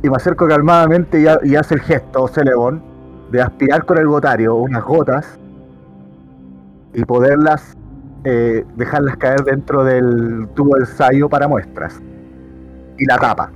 Y 0.04 0.10
me 0.10 0.16
acerco 0.16 0.48
calmadamente 0.48 1.24
y 1.44 1.56
hace 1.56 1.76
el 1.76 1.82
gesto, 1.82 2.28
Celebón, 2.28 2.84
de 3.32 3.42
aspirar 3.42 3.86
con 3.86 3.98
el 3.98 4.08
gotario 4.08 4.56
unas 4.56 4.84
gotas 4.84 5.40
y 6.94 7.04
poderlas 7.04 7.76
eh, 8.24 8.66
dejarlas 8.76 9.16
caer 9.16 9.44
dentro 9.44 9.84
del 9.84 10.50
tubo 10.54 10.76
de 10.76 10.82
ensayo 10.82 11.30
para 11.30 11.48
muestras. 11.48 12.02
Y 12.98 13.06
la 13.06 13.18
tapa. 13.18 13.52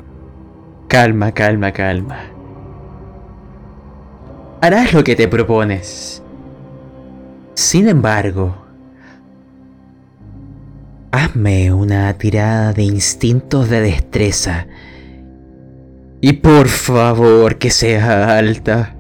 Calma, 0.88 1.32
calma, 1.32 1.72
calma. 1.72 2.18
Harás 4.62 4.94
lo 4.94 5.04
que 5.04 5.16
te 5.16 5.28
propones. 5.28 6.24
Sin 7.54 7.90
embargo, 7.90 8.56
hazme 11.12 11.74
una 11.74 12.14
tirada 12.14 12.74
de 12.74 12.84
instintos 12.84 13.70
de 13.70 13.82
destreza. 13.82 14.68
Y 16.22 16.34
por 16.34 16.68
favor 16.68 17.58
que 17.58 17.70
sea 17.70 18.38
alta. 18.38 18.96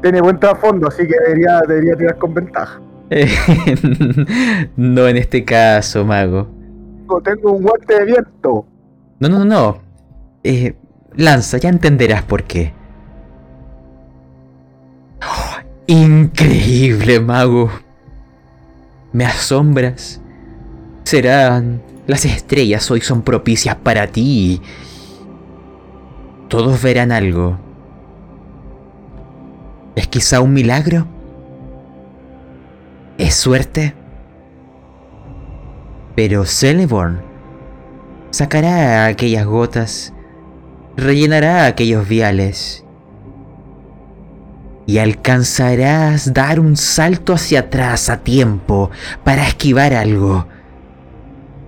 Tiene 0.00 0.20
buen 0.20 0.38
trasfondo, 0.40 0.88
así 0.88 1.06
que 1.06 1.14
debería, 1.26 1.60
debería 1.66 1.96
tirar 1.96 2.18
con 2.18 2.34
ventaja. 2.34 2.80
no 4.76 5.06
en 5.06 5.16
este 5.16 5.44
caso, 5.44 6.04
mago. 6.04 6.48
Tengo 7.22 7.52
un 7.52 7.62
guante 7.62 7.98
de 7.98 8.04
viento. 8.06 8.66
No, 9.20 9.28
no, 9.28 9.38
no, 9.40 9.44
no. 9.44 9.78
Eh, 10.42 10.74
lanza, 11.14 11.58
ya 11.58 11.68
entenderás 11.68 12.22
por 12.22 12.44
qué. 12.44 12.72
Oh, 15.20 15.60
increíble, 15.86 17.20
mago. 17.20 17.70
Me 19.12 19.26
asombras. 19.26 20.21
Serán... 21.04 21.82
Las 22.06 22.24
estrellas 22.24 22.90
hoy 22.90 23.00
son 23.00 23.22
propicias 23.22 23.76
para 23.76 24.08
ti. 24.08 24.60
Todos 26.48 26.82
verán 26.82 27.12
algo. 27.12 27.58
¿Es 29.94 30.08
quizá 30.08 30.40
un 30.40 30.52
milagro? 30.52 31.06
¿Es 33.18 33.34
suerte? 33.34 33.94
Pero 36.16 36.44
Celeborn 36.44 37.22
sacará 38.30 39.06
aquellas 39.06 39.46
gotas, 39.46 40.12
rellenará 40.96 41.66
aquellos 41.66 42.08
viales 42.08 42.84
y 44.86 44.98
alcanzarás 44.98 46.34
dar 46.34 46.58
un 46.58 46.76
salto 46.76 47.32
hacia 47.32 47.60
atrás 47.60 48.10
a 48.10 48.18
tiempo 48.24 48.90
para 49.22 49.46
esquivar 49.46 49.94
algo 49.94 50.46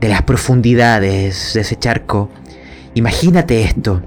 de 0.04 0.10
las 0.10 0.20
profundidades 0.20 1.54
de 1.54 1.62
ese 1.62 1.76
charco. 1.76 2.28
Imagínate 2.92 3.62
esto. 3.62 4.02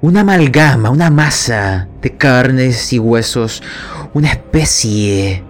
Una 0.00 0.20
amalgama, 0.20 0.90
una 0.90 1.10
masa 1.10 1.88
de 2.00 2.16
carnes 2.16 2.92
y 2.92 3.00
huesos, 3.00 3.64
una 4.14 4.28
especie 4.28 5.42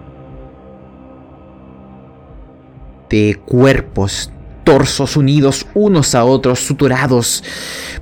de 3.11 3.39
cuerpos, 3.45 4.31
torsos 4.63 5.17
unidos 5.17 5.67
unos 5.75 6.15
a 6.15 6.25
otros, 6.25 6.61
suturados 6.61 7.43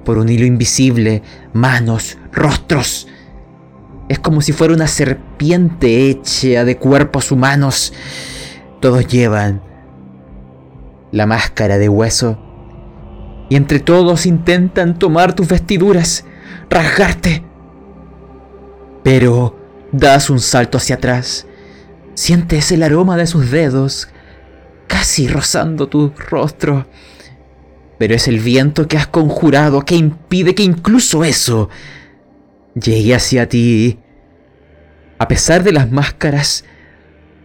por 0.05 0.17
un 0.17 0.29
hilo 0.29 0.45
invisible, 0.45 1.21
manos, 1.51 2.17
rostros. 2.31 3.09
Es 4.07 4.19
como 4.19 4.39
si 4.39 4.53
fuera 4.53 4.73
una 4.73 4.87
serpiente 4.87 6.09
hecha 6.09 6.63
de 6.63 6.77
cuerpos 6.77 7.29
humanos. 7.29 7.91
Todos 8.79 9.05
llevan 9.05 9.67
la 11.11 11.25
máscara 11.25 11.77
de 11.77 11.89
hueso. 11.89 12.37
Y 13.49 13.55
entre 13.55 13.79
todos 13.79 14.25
intentan 14.25 14.97
tomar 14.99 15.33
tus 15.33 15.47
vestiduras, 15.47 16.25
rasgarte. 16.69 17.43
Pero 19.03 19.57
das 19.91 20.29
un 20.29 20.39
salto 20.39 20.77
hacia 20.77 20.95
atrás. 20.95 21.47
Sientes 22.13 22.71
el 22.71 22.83
aroma 22.83 23.17
de 23.17 23.27
sus 23.27 23.49
dedos 23.49 24.09
casi 24.87 25.27
rozando 25.27 25.87
tu 25.87 26.13
rostro. 26.29 26.87
Pero 27.97 28.15
es 28.15 28.27
el 28.27 28.39
viento 28.39 28.87
que 28.87 28.97
has 28.97 29.07
conjurado 29.07 29.83
que 29.83 29.95
impide 29.95 30.55
que 30.55 30.63
incluso 30.63 31.23
eso 31.23 31.69
llegue 32.75 33.15
hacia 33.15 33.49
ti. 33.49 33.99
A 35.17 35.27
pesar 35.27 35.63
de 35.63 35.73
las 35.73 35.91
máscaras, 35.91 36.63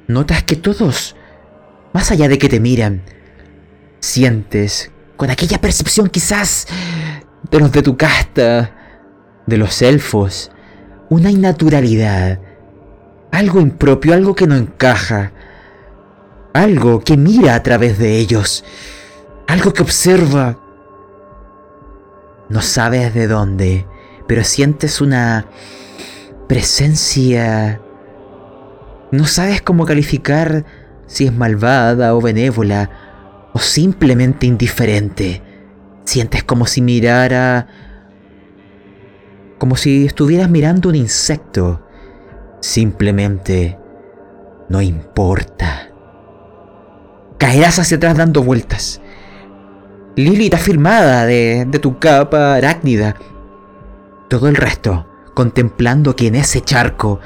notas 0.06 0.42
que 0.42 0.56
todos, 0.56 1.16
más 1.92 2.10
allá 2.10 2.28
de 2.28 2.38
que 2.38 2.48
te 2.48 2.60
miran, 2.60 3.02
sientes 4.05 4.90
con 5.16 5.30
aquella 5.30 5.61
percepción 5.61 6.09
quizás 6.09 6.66
de 7.50 7.59
los 7.59 7.72
de 7.72 7.82
tu 7.82 7.96
casta, 7.96 8.70
de 9.46 9.57
los 9.57 9.80
elfos, 9.82 10.50
una 11.09 11.30
innaturalidad, 11.30 12.38
algo 13.32 13.61
impropio, 13.61 14.12
algo 14.12 14.34
que 14.34 14.46
no 14.46 14.57
encaja, 14.57 15.32
algo 16.52 17.00
que 17.00 17.16
mira 17.16 17.55
a 17.55 17.62
través 17.62 17.98
de 17.98 18.18
ellos, 18.18 18.64
algo 19.48 19.72
que 19.72 19.82
observa. 19.82 20.59
No 22.48 22.61
sabes 22.61 23.14
de 23.14 23.26
dónde, 23.26 23.86
pero 24.28 24.44
sientes 24.44 25.00
una 25.00 25.46
presencia... 26.46 27.80
No 29.11 29.26
sabes 29.26 29.62
cómo 29.62 29.86
calificar 29.86 30.64
si 31.07 31.26
es 31.26 31.32
malvada 31.32 32.14
o 32.14 32.20
benévola 32.20 33.03
o 33.55 33.61
simplemente 33.61 34.46
indiferente. 34.46 35.40
Sientes 36.05 36.42
como 36.44 36.66
si 36.66 36.82
mirara... 36.82 37.66
como 39.59 39.76
si 39.76 40.05
estuvieras 40.05 40.50
mirando 40.50 40.90
un 40.90 40.96
insecto. 40.96 41.86
Simplemente 42.61 43.78
no 44.68 44.82
importa. 44.82 45.88
Caerás 47.38 47.78
hacia 47.78 47.96
atrás 47.96 48.16
dando 48.16 48.42
vueltas. 48.42 49.00
Lilith 50.16 50.55
afirmada 50.55 51.24
de, 51.24 51.64
de 51.66 51.78
tu 51.78 51.98
capa 51.98 52.55
arácnida. 52.55 53.14
Todo 54.28 54.48
el 54.48 54.57
resto 54.57 55.07
contemplando 55.34 56.16
que 56.16 56.28
en 56.28 56.36
ese 56.36 56.61
charco 56.61 57.20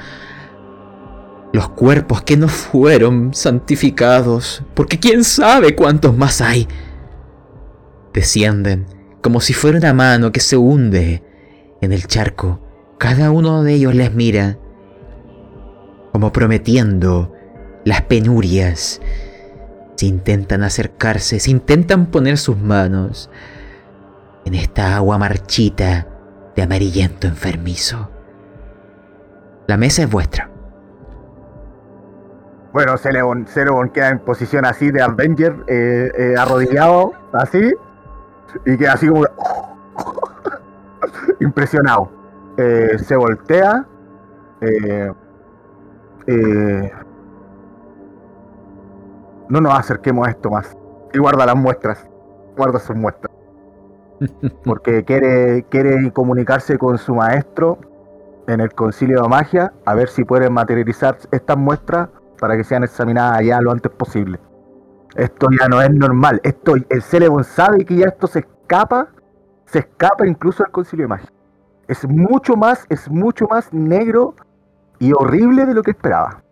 los 1.51 1.69
cuerpos 1.69 2.21
que 2.21 2.37
no 2.37 2.47
fueron 2.47 3.33
santificados, 3.33 4.63
porque 4.73 4.99
quién 4.99 5.23
sabe 5.23 5.75
cuántos 5.75 6.15
más 6.15 6.41
hay, 6.41 6.67
descienden 8.13 8.85
como 9.21 9.41
si 9.41 9.53
fuera 9.53 9.77
una 9.77 9.93
mano 9.93 10.31
que 10.31 10.39
se 10.39 10.57
hunde 10.57 11.23
en 11.81 11.91
el 11.91 12.07
charco. 12.07 12.59
Cada 12.97 13.31
uno 13.31 13.63
de 13.63 13.73
ellos 13.73 13.95
les 13.95 14.13
mira 14.13 14.57
como 16.11 16.31
prometiendo 16.31 17.33
las 17.85 18.01
penurias. 18.03 19.01
Se 19.95 20.05
intentan 20.05 20.63
acercarse, 20.63 21.39
se 21.39 21.51
intentan 21.51 22.07
poner 22.07 22.37
sus 22.37 22.57
manos 22.57 23.29
en 24.45 24.55
esta 24.55 24.95
agua 24.95 25.17
marchita 25.17 26.07
de 26.55 26.61
amarillento 26.61 27.27
enfermizo. 27.27 28.09
La 29.67 29.77
mesa 29.77 30.03
es 30.03 30.09
vuestra. 30.09 30.48
Bueno, 32.71 32.97
Celebon 32.97 33.89
queda 33.89 34.09
en 34.09 34.19
posición 34.19 34.63
así 34.63 34.91
de 34.91 35.01
Avenger, 35.01 35.55
eh, 35.67 36.11
eh, 36.15 36.35
arrodillado, 36.37 37.13
así, 37.33 37.73
y 38.63 38.77
queda 38.77 38.93
así 38.93 39.07
como 39.07 39.25
impresionado. 41.39 42.11
Eh, 42.57 42.99
se 42.99 43.15
voltea, 43.15 43.87
no 49.47 49.61
nos 49.61 49.79
acerquemos 49.79 50.27
a 50.27 50.31
esto 50.31 50.51
más. 50.51 50.77
Y 51.11 51.17
guarda 51.17 51.47
las 51.47 51.55
muestras, 51.55 52.07
guarda 52.55 52.77
sus 52.77 52.95
muestras. 52.95 53.33
Porque 54.63 55.03
quiere, 55.05 55.63
quiere 55.69 56.11
comunicarse 56.11 56.77
con 56.77 56.99
su 56.99 57.15
maestro 57.15 57.79
en 58.47 58.59
el 58.59 58.71
concilio 58.73 59.23
de 59.23 59.27
magia, 59.27 59.73
a 59.85 59.95
ver 59.95 60.09
si 60.09 60.23
pueden 60.23 60.53
materializar 60.53 61.17
estas 61.31 61.57
muestras 61.57 62.09
para 62.39 62.55
que 62.57 62.63
sean 62.63 62.83
examinadas 62.83 63.39
allá 63.39 63.61
lo 63.61 63.71
antes 63.71 63.91
posible. 63.91 64.39
Esto 65.15 65.47
ya 65.59 65.67
no 65.67 65.81
es 65.81 65.91
normal. 65.91 66.39
Esto, 66.43 66.75
el 66.75 67.01
Celebon 67.01 67.43
sabe 67.43 67.85
que 67.85 67.95
ya 67.95 68.07
esto 68.07 68.27
se 68.27 68.39
escapa, 68.39 69.09
se 69.65 69.79
escapa 69.79 70.27
incluso 70.27 70.63
del 70.63 70.71
concilio 70.71 71.05
de 71.05 71.09
magia. 71.09 71.31
Es 71.87 72.07
mucho 72.07 72.55
más, 72.55 72.85
es 72.89 73.09
mucho 73.09 73.47
más 73.47 73.73
negro 73.73 74.35
y 74.99 75.11
horrible 75.13 75.65
de 75.65 75.73
lo 75.73 75.81
que 75.81 75.91
esperaba. 75.91 76.43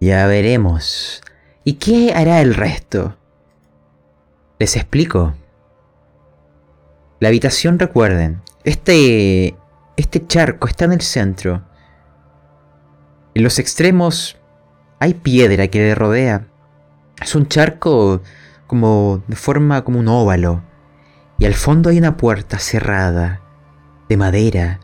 Ya 0.00 0.26
veremos. 0.26 1.22
¿Y 1.64 1.74
qué 1.74 2.12
hará 2.14 2.40
el 2.40 2.54
resto? 2.54 3.16
Les 4.58 4.76
explico. 4.76 5.34
La 7.20 7.28
habitación, 7.28 7.78
recuerden, 7.78 8.42
este, 8.64 9.56
este 9.96 10.26
charco 10.26 10.66
está 10.66 10.84
en 10.84 10.92
el 10.92 11.00
centro. 11.00 11.62
En 13.36 13.42
los 13.42 13.58
extremos 13.58 14.38
hay 14.98 15.12
piedra 15.12 15.68
que 15.68 15.78
le 15.78 15.94
rodea. 15.94 16.46
Es 17.20 17.34
un 17.34 17.46
charco 17.48 18.22
como 18.66 19.20
de 19.26 19.36
forma 19.36 19.84
como 19.84 19.98
un 19.98 20.08
óvalo. 20.08 20.62
Y 21.38 21.44
al 21.44 21.52
fondo 21.52 21.90
hay 21.90 21.98
una 21.98 22.16
puerta 22.16 22.58
cerrada, 22.58 23.42
de 24.08 24.16
madera, 24.16 24.80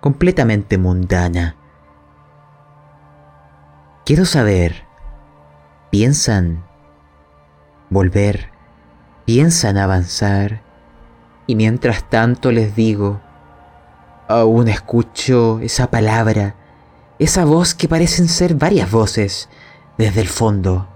completamente 0.00 0.78
mundana. 0.78 1.54
Quiero 4.04 4.24
saber, 4.24 4.82
¿piensan 5.90 6.64
volver? 7.88 8.50
¿Piensan 9.26 9.78
avanzar? 9.78 10.60
Y 11.46 11.54
mientras 11.54 12.10
tanto 12.10 12.50
les 12.50 12.74
digo, 12.74 13.20
aún 14.26 14.66
escucho 14.66 15.60
esa 15.60 15.88
palabra, 15.88 16.56
esa 17.18 17.44
voz 17.44 17.74
que 17.74 17.88
parecen 17.88 18.28
ser 18.28 18.54
varias 18.54 18.90
voces 18.90 19.48
desde 19.96 20.20
el 20.20 20.28
fondo. 20.28 20.88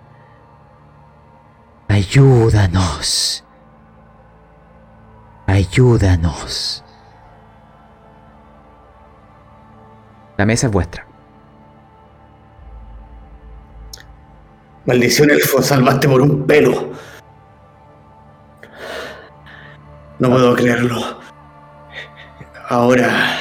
Ayúdanos. 1.88 3.44
Ayúdanos. 5.46 6.84
La 10.36 10.46
mesa 10.46 10.68
es 10.68 10.72
vuestra. 10.72 11.06
Maldición, 14.86 15.30
Elfo, 15.30 15.62
salvaste 15.62 16.08
por 16.08 16.22
un 16.22 16.46
pelo. 16.46 16.90
No 20.18 20.30
puedo 20.30 20.54
creerlo. 20.54 21.20
Ahora, 22.68 23.39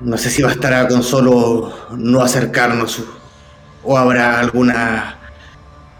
no 0.00 0.16
sé 0.16 0.30
si 0.30 0.42
bastará 0.42 0.88
con 0.88 1.02
solo 1.02 1.72
no 1.96 2.22
acercarnos 2.22 3.02
o 3.82 3.96
habrá 3.96 4.40
alguna 4.40 5.16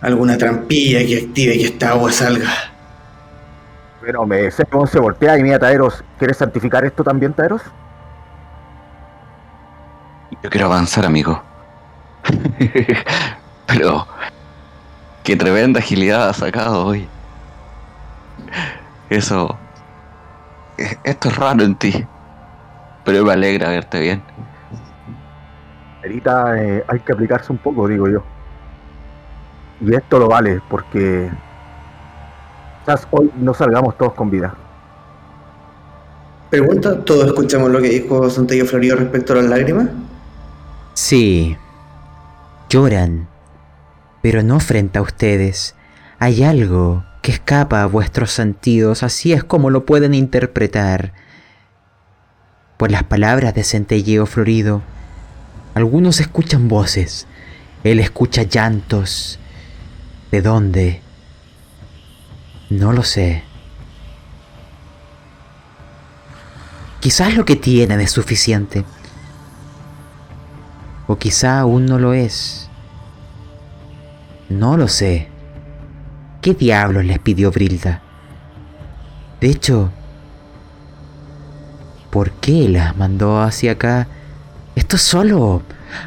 alguna 0.01 0.38
trampilla 0.38 1.01
que 1.01 1.18
active 1.26 1.59
que 1.59 1.64
esta 1.64 1.90
agua 1.90 2.11
salga. 2.11 2.48
Bueno, 4.01 4.24
me 4.26 4.51
sé 4.51 4.64
cómo 4.64 4.86
se 4.86 4.98
voltea 4.98 5.36
y 5.38 5.42
mira, 5.42 5.59
Taeros, 5.59 6.03
¿quieres 6.18 6.38
santificar 6.38 6.84
esto 6.86 7.05
también, 7.05 7.34
Taeros? 7.34 7.61
Yo 10.42 10.48
quiero 10.48 10.66
avanzar, 10.66 11.05
amigo. 11.05 11.42
Pero... 13.66 14.07
Qué 15.22 15.36
tremenda 15.36 15.80
agilidad 15.80 16.30
has 16.30 16.38
sacado 16.38 16.86
hoy. 16.86 17.07
Eso... 19.11 19.59
e- 20.78 20.98
Esto 21.05 21.28
es 21.28 21.36
raro 21.36 21.62
en 21.62 21.76
ti. 21.76 22.07
Pero 23.05 23.24
me 23.24 23.32
alegra 23.32 23.70
verte 23.70 24.01
bien. 24.01 24.22
Ahorita 26.03 26.62
eh, 26.62 26.84
hay 26.86 27.01
que 27.01 27.12
aplicarse 27.12 27.53
un 27.53 27.59
poco, 27.59 27.86
digo 27.88 28.09
yo. 28.09 28.22
Y 29.80 29.94
esto 29.94 30.18
lo 30.18 30.28
vale, 30.28 30.61
porque 30.68 31.30
quizás 32.80 33.07
hoy 33.11 33.30
no 33.36 33.55
salgamos 33.55 33.96
todos 33.96 34.14
con 34.14 34.30
vida. 34.30 34.55
Pregunta, 36.51 37.05
¿todos 37.05 37.26
escuchamos 37.26 37.70
lo 37.70 37.80
que 37.80 37.88
dijo 37.88 38.28
Santello 38.28 38.66
Florido 38.66 38.96
respecto 38.96 39.32
a 39.32 39.36
las 39.36 39.44
lágrimas? 39.46 39.88
Sí. 40.94 41.57
Lloran. 42.68 43.28
Pero 44.20 44.42
no 44.42 44.61
frente 44.61 44.98
a 44.98 45.03
ustedes. 45.03 45.76
Hay 46.18 46.42
algo 46.42 47.05
que 47.22 47.32
escapa 47.32 47.82
a 47.82 47.86
vuestros 47.86 48.32
sentidos, 48.32 49.03
así 49.03 49.32
es 49.32 49.44
como 49.44 49.70
lo 49.70 49.86
pueden 49.86 50.12
interpretar. 50.12 51.12
Por 52.81 52.91
las 52.91 53.03
palabras 53.03 53.53
de 53.53 53.62
Centelleo 53.62 54.24
Florido, 54.24 54.81
algunos 55.74 56.18
escuchan 56.18 56.66
voces, 56.66 57.26
él 57.85 58.01
escucha 58.01 58.45
llantos. 58.45 59.39
¿De 60.31 60.41
dónde? 60.41 61.03
No 62.70 62.95
lo 62.95 63.03
sé. 63.03 63.45
Quizás 67.01 67.37
lo 67.37 67.45
que 67.45 67.55
tienen 67.57 68.01
es 68.01 68.12
suficiente. 68.12 68.87
O 71.07 71.18
quizá 71.18 71.61
aún 71.61 71.85
no 71.85 71.99
lo 71.99 72.14
es. 72.14 72.70
No 74.49 74.78
lo 74.78 74.89
sé. 74.89 75.28
¿Qué 76.41 76.55
diablos 76.55 77.05
les 77.05 77.18
pidió 77.18 77.51
Brilda? 77.51 78.01
De 79.39 79.51
hecho, 79.51 79.93
¿por 82.11 82.32
qué 82.32 82.68
las 82.68 82.96
mandó 82.96 83.40
hacia 83.40 83.72
acá? 83.72 84.06
Esto 84.74 84.96
es 84.96 85.02
solo 85.02 85.62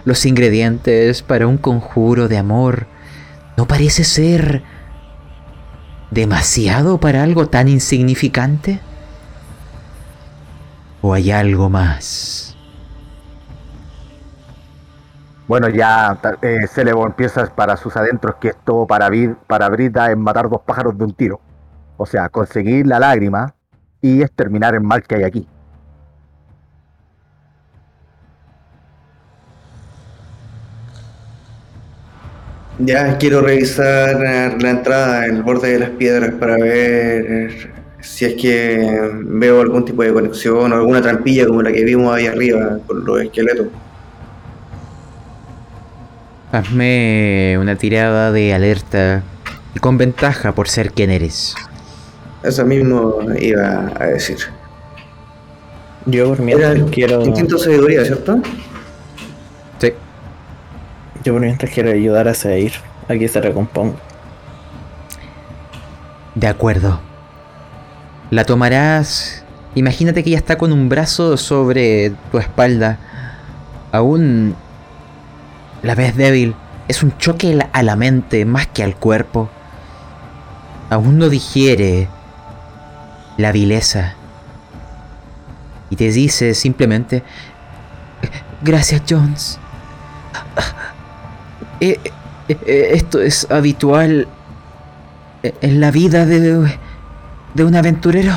los 0.06 0.26
ingredientes 0.26 1.22
para 1.22 1.48
un 1.48 1.58
conjuro 1.58 2.28
de 2.28 2.38
amor. 2.38 2.88
¿No 3.58 3.68
parece 3.68 4.04
ser 4.04 4.64
demasiado 6.12 7.00
para 7.00 7.24
algo 7.24 7.48
tan 7.48 7.68
insignificante? 7.68 8.80
¿O 11.02 11.14
hay 11.14 11.32
algo 11.32 11.70
más? 11.70 12.56
Bueno, 15.48 15.68
ya 15.68 16.18
eh, 16.42 16.68
Celeborn 16.68 17.12
empieza 17.12 17.46
para 17.54 17.76
sus 17.76 17.96
adentros 17.98 18.36
que 18.36 18.50
esto 18.50 18.88
para, 18.88 19.10
para 19.46 19.70
Brida 19.70 20.10
es 20.10 20.18
matar 20.18 20.50
dos 20.50 20.62
pájaros 20.62 20.98
de 20.98 21.04
un 21.04 21.14
tiro. 21.14 21.42
O 21.98 22.06
sea, 22.06 22.30
conseguir 22.30 22.88
la 22.88 23.00
lágrima 23.00 23.54
y 24.02 24.22
exterminar 24.22 24.74
el 24.74 24.82
mal 24.82 25.04
que 25.04 25.16
hay 25.16 25.24
aquí. 25.24 25.48
Ya 32.80 33.18
quiero 33.18 33.42
revisar 33.42 34.20
la 34.60 34.70
entrada, 34.70 35.26
el 35.26 35.44
borde 35.44 35.74
de 35.74 35.80
las 35.80 35.90
piedras 35.92 36.32
para 36.40 36.58
ver 36.58 37.72
si 38.02 38.26
es 38.26 38.34
que 38.34 39.12
veo 39.26 39.62
algún 39.62 39.86
tipo 39.86 40.04
de 40.04 40.12
conexión 40.12 40.74
o 40.74 40.76
alguna 40.76 41.02
trampilla 41.02 41.46
como 41.48 41.62
la 41.62 41.72
que 41.72 41.84
vimos 41.84 42.14
ahí 42.14 42.26
arriba 42.26 42.80
con 42.88 43.06
los 43.06 43.22
esqueletos. 43.22 43.68
Hazme 46.52 47.58
una 47.60 47.76
tirada 47.76 48.32
de 48.32 48.54
alerta 48.54 49.24
y 49.76 49.80
con 49.80 49.98
ventaja 49.98 50.54
por 50.54 50.68
ser 50.68 50.92
quien 50.92 51.10
eres. 51.10 51.56
Eso 52.44 52.66
mismo 52.66 53.18
iba 53.40 53.92
a 54.00 54.06
decir. 54.08 54.38
Yo 56.06 56.30
por 56.30 56.42
mientras 56.42 56.76
Era 56.76 56.86
quiero. 56.88 57.22
instinto 57.24 57.56
de 57.58 57.64
sabiduría, 57.64 58.04
¿cierto? 58.06 58.42
Yo 61.24 61.34
por 61.34 61.42
mientras 61.42 61.72
quiero 61.72 61.90
ayudar 61.90 62.28
a 62.28 62.34
Seir 62.34 62.74
a 63.08 63.14
que 63.14 63.28
se 63.28 63.40
recomponga. 63.40 63.96
De 66.36 66.48
acuerdo. 66.48 67.00
La 68.30 68.44
tomarás. 68.44 69.44
Imagínate 69.76 70.24
que 70.24 70.30
ella 70.30 70.40
está 70.40 70.58
con 70.58 70.72
un 70.72 70.90
brazo 70.90 71.38
sobre 71.38 72.12
tu 72.32 72.40
espalda. 72.40 72.98
Aún 73.92 74.56
la 75.82 75.96
ves 75.96 76.16
débil. 76.18 76.56
Es 76.88 77.04
un 77.04 77.18
choque 77.18 77.58
a 77.72 77.84
la 77.84 77.96
mente 77.96 78.46
más 78.46 78.68
que 78.68 78.84
al 78.84 78.96
cuerpo. 78.96 79.50
Aún 80.90 81.18
no 81.18 81.30
digiere 81.30 82.10
la 83.38 83.52
vileza. 83.52 84.16
Y 85.90 85.96
te 85.96 86.12
dice 86.12 86.54
simplemente... 86.54 87.24
Gracias, 88.64 89.02
Jones. 89.10 89.60
Eh, 91.84 92.00
eh, 92.48 92.90
esto 92.94 93.20
es 93.22 93.50
habitual 93.52 94.26
en 95.44 95.82
la 95.82 95.92
vida 95.92 96.26
de, 96.26 96.78
de 97.54 97.64
un 97.66 97.76
aventurero. 97.76 98.32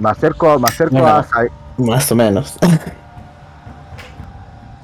Me 0.00 0.10
acerco, 0.10 0.58
me 0.58 0.68
acerco 0.68 0.96
Bueno. 0.98 1.08
a 1.16 1.26
Más 1.78 2.12
o 2.12 2.14
menos. 2.14 2.58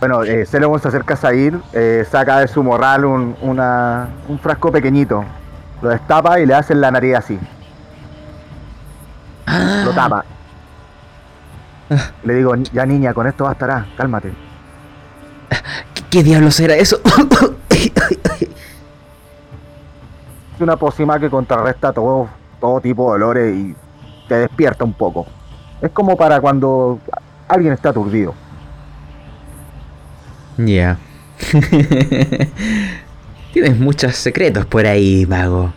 Bueno, 0.00 0.22
eh, 0.22 0.44
Celeborn 0.44 0.82
se 0.82 0.88
acerca 0.88 1.14
a 1.14 1.16
Sair, 1.16 1.58
eh, 1.72 2.06
saca 2.10 2.40
de 2.40 2.48
su 2.48 2.62
morral 2.62 3.06
un, 3.06 3.34
una- 3.40 4.08
un 4.28 4.38
frasco 4.38 4.70
pequeñito. 4.70 5.24
Lo 5.80 5.88
destapa 5.88 6.40
y 6.40 6.46
le 6.46 6.52
hace 6.54 6.74
en 6.74 6.82
la 6.82 6.90
nariz 6.90 7.14
así. 7.16 7.38
Lo 9.84 9.92
tapa. 9.92 10.22
Le 12.22 12.34
digo, 12.34 12.54
ya 12.56 12.84
niña, 12.84 13.14
con 13.14 13.26
esto 13.26 13.44
bastará, 13.44 13.86
cálmate. 13.96 14.34
¿Qué, 16.14 16.22
diablos 16.22 16.60
era 16.60 16.76
eso? 16.76 17.00
Es 17.68 17.90
una 20.60 20.76
pócima 20.76 21.18
que 21.18 21.28
contrarresta 21.28 21.92
todo, 21.92 22.28
todo 22.60 22.80
tipo 22.80 23.06
de 23.06 23.18
dolores 23.18 23.56
y 23.56 23.74
te 24.28 24.36
despierta 24.36 24.84
un 24.84 24.92
poco. 24.92 25.26
Es 25.82 25.90
como 25.90 26.16
para 26.16 26.40
cuando 26.40 27.00
alguien 27.48 27.72
está 27.72 27.88
aturdido. 27.88 28.32
Ya. 30.56 30.98
Tienes 33.52 33.80
muchos 33.80 34.14
secretos 34.14 34.66
por 34.66 34.86
ahí, 34.86 35.26
mago. 35.26 35.72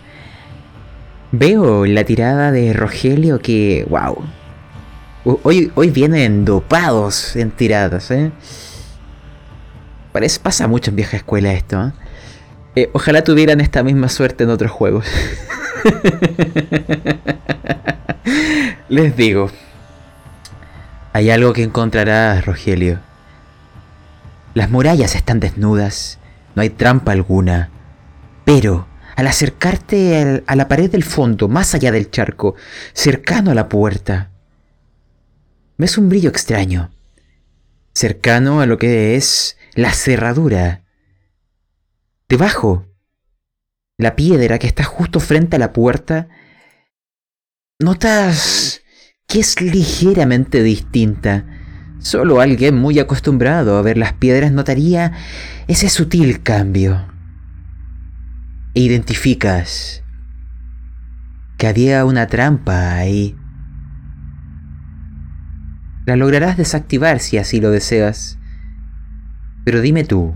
Veo 1.32 1.88
la 1.88 2.04
tirada 2.04 2.52
de 2.52 2.74
Rogelio 2.74 3.40
que, 3.40 3.88
wow. 3.90 4.24
Hoy, 5.42 5.72
hoy 5.74 5.90
vienen 5.90 6.46
dopados 6.46 7.36
en 7.36 7.50
tiradas, 7.50 8.12
¿eh? 8.12 8.32
Parece, 10.18 10.40
pasa 10.40 10.68
mucho 10.68 10.90
en 10.90 10.96
vieja 10.96 11.18
escuela 11.18 11.54
esto, 11.54 11.80
¿eh? 11.80 11.92
Eh, 12.76 12.90
ojalá 12.94 13.24
tuvieran 13.24 13.62
esta 13.62 13.84
misma 13.84 14.10
suerte 14.10 14.46
en 14.46 14.50
otros 14.50 14.72
juegos. 14.72 15.06
Les 18.90 19.16
digo, 19.16 19.52
hay 21.14 21.30
algo 21.30 21.54
que 21.54 21.62
encontrarás, 21.62 22.48
Rogelio. 22.48 23.00
Las 24.56 24.72
murallas 24.72 25.14
están 25.14 25.40
desnudas, 25.40 26.18
no 26.56 26.64
hay 26.64 26.72
trampa 26.72 27.12
alguna, 27.12 27.70
pero 28.44 28.88
al 29.16 29.28
acercarte 29.28 30.44
a 30.48 30.56
la 30.56 30.68
pared 30.68 30.90
del 30.90 31.04
fondo, 31.04 31.48
más 31.48 31.76
allá 31.76 31.92
del 31.92 32.10
charco, 32.10 32.56
cercano 32.94 33.52
a 33.52 33.54
la 33.54 33.70
puerta, 33.70 34.32
ves 35.78 35.96
un 36.00 36.10
brillo 36.10 36.32
extraño, 36.32 36.90
cercano 37.94 38.62
a 38.62 38.66
lo 38.66 38.80
que 38.80 39.16
es 39.16 39.57
la 39.78 39.94
cerradura. 39.94 40.84
Debajo, 42.28 42.88
la 44.00 44.16
piedra 44.16 44.58
que 44.58 44.66
está 44.66 44.84
justo 44.84 45.20
frente 45.20 45.56
a 45.56 45.60
la 45.60 45.72
puerta, 45.72 46.30
notas 47.80 48.82
que 49.28 49.40
es 49.40 49.62
ligeramente 49.62 50.64
distinta. 50.64 51.46
Solo 52.00 52.42
alguien 52.42 52.76
muy 52.76 52.98
acostumbrado 52.98 53.78
a 53.78 53.84
ver 53.84 54.00
las 54.00 54.14
piedras 54.14 54.52
notaría 54.52 55.12
ese 55.68 55.90
sutil 55.90 56.42
cambio. 56.42 57.14
E 58.74 58.80
identificas 58.82 60.04
que 61.60 61.68
había 61.68 62.04
una 62.04 62.26
trampa 62.26 62.96
ahí. 62.96 63.38
La 66.08 66.16
lograrás 66.16 66.58
desactivar 66.58 67.20
si 67.20 67.38
así 67.38 67.62
lo 67.62 67.70
deseas. 67.70 68.37
Pero 69.68 69.82
dime 69.82 70.06
tú, 70.06 70.34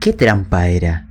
¿qué 0.00 0.14
trampa 0.14 0.68
era? 0.68 1.06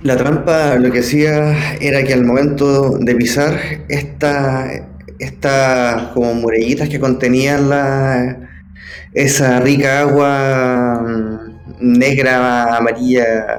La 0.00 0.16
trampa 0.16 0.76
lo 0.76 0.90
que 0.90 1.00
hacía 1.00 1.74
era 1.82 2.02
que 2.02 2.14
al 2.14 2.24
momento 2.24 2.96
de 2.98 3.14
pisar 3.14 3.60
estas 3.90 4.80
como 6.14 6.32
murallitas 6.32 6.88
que 6.88 6.98
contenían 6.98 7.68
la, 7.68 8.38
esa 9.12 9.60
rica 9.60 10.00
agua 10.00 11.02
mm, 11.02 11.98
negra, 11.98 12.78
amarilla 12.78 13.58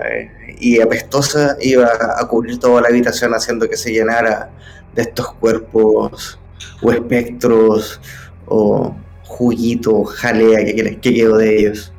y 0.59 0.81
apestosa 0.81 1.55
iba 1.61 1.87
a 2.17 2.27
cubrir 2.27 2.57
toda 2.57 2.81
la 2.81 2.87
habitación 2.87 3.31
haciendo 3.35 3.69
que 3.69 3.77
se 3.77 3.91
llenara 3.91 4.49
de 4.95 5.03
estos 5.03 5.35
cuerpos 5.35 6.39
o 6.81 6.91
espectros 6.91 8.01
o 8.47 9.04
juguito, 9.25 10.03
jalea 10.05 10.63
que, 10.63 10.97
que 11.01 11.13
quedó 11.13 11.37
de 11.37 11.59
ellos. 11.59 11.91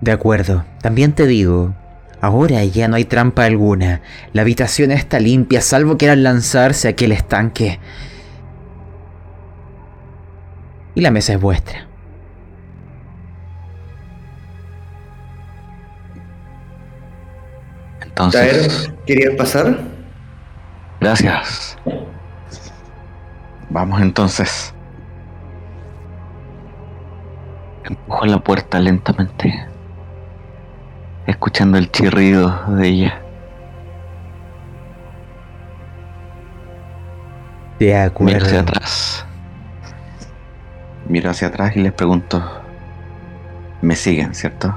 De 0.00 0.12
acuerdo, 0.12 0.64
también 0.80 1.12
te 1.12 1.26
digo, 1.26 1.74
ahora 2.20 2.64
ya 2.64 2.88
no 2.88 2.96
hay 2.96 3.04
trampa 3.04 3.44
alguna, 3.44 4.00
la 4.32 4.42
habitación 4.42 4.92
está 4.92 5.20
limpia 5.20 5.60
salvo 5.60 5.98
quieran 5.98 6.22
lanzarse 6.22 6.88
a 6.88 6.92
aquel 6.92 7.12
estanque. 7.12 7.78
Y 10.94 11.00
la 11.02 11.10
mesa 11.10 11.34
es 11.34 11.40
vuestra. 11.40 11.86
Entonces... 18.02 18.90
¿Querías 19.06 19.34
pasar? 19.36 19.78
Gracias. 21.00 21.78
Vamos 23.70 24.00
entonces. 24.00 24.74
Empujo 27.84 28.26
la 28.26 28.38
puerta 28.38 28.78
lentamente 28.78 29.70
escuchando 31.30 31.78
el 31.78 31.90
chirrido 31.90 32.50
de 32.68 32.88
ella. 32.88 33.22
De 37.78 37.96
acuerdo. 37.96 38.34
Miro 38.34 38.46
hacia 38.46 38.60
atrás. 38.60 39.26
Miro 41.08 41.30
hacia 41.30 41.48
atrás 41.48 41.76
y 41.76 41.80
les 41.80 41.92
pregunto, 41.92 42.42
¿me 43.80 43.96
siguen, 43.96 44.34
cierto? 44.34 44.74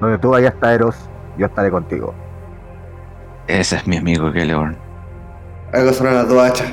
Donde 0.00 0.18
tú 0.18 0.30
vayas, 0.30 0.54
Eros, 0.62 1.08
yo 1.38 1.46
estaré 1.46 1.70
contigo. 1.70 2.14
Ese 3.46 3.76
es 3.76 3.86
mi 3.86 3.96
amigo 3.96 4.32
Geleorn. 4.32 4.83
Algo 5.74 5.92
son 5.92 6.14
las 6.14 6.28
dos 6.28 6.40
hachas. 6.40 6.72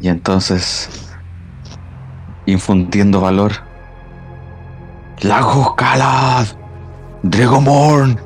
Y 0.00 0.08
entonces 0.08 0.88
infundiendo 2.46 3.20
valor. 3.20 3.52
Lago 5.22 5.74
Calad, 5.74 6.46
Dragomorn. 7.24 8.20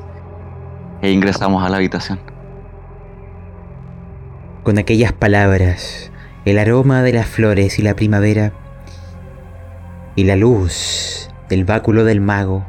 E 1.01 1.11
ingresamos 1.11 1.63
a 1.63 1.69
la 1.69 1.77
habitación. 1.77 2.19
Con 4.63 4.77
aquellas 4.77 5.11
palabras, 5.11 6.11
el 6.45 6.59
aroma 6.59 7.01
de 7.01 7.13
las 7.13 7.27
flores 7.27 7.79
y 7.79 7.81
la 7.81 7.95
primavera, 7.95 8.53
y 10.15 10.23
la 10.23 10.35
luz 10.35 11.29
del 11.49 11.65
báculo 11.65 12.05
del 12.05 12.21
mago, 12.21 12.65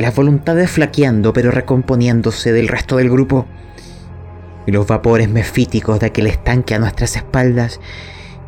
las 0.00 0.14
voluntades 0.14 0.70
flaqueando 0.70 1.32
pero 1.32 1.50
recomponiéndose 1.50 2.52
del 2.52 2.68
resto 2.68 2.96
del 2.96 3.10
grupo, 3.10 3.46
y 4.66 4.72
los 4.72 4.86
vapores 4.86 5.28
mefíticos 5.28 5.98
de 5.98 6.06
aquel 6.06 6.26
estanque 6.26 6.74
a 6.74 6.78
nuestras 6.78 7.16
espaldas, 7.16 7.80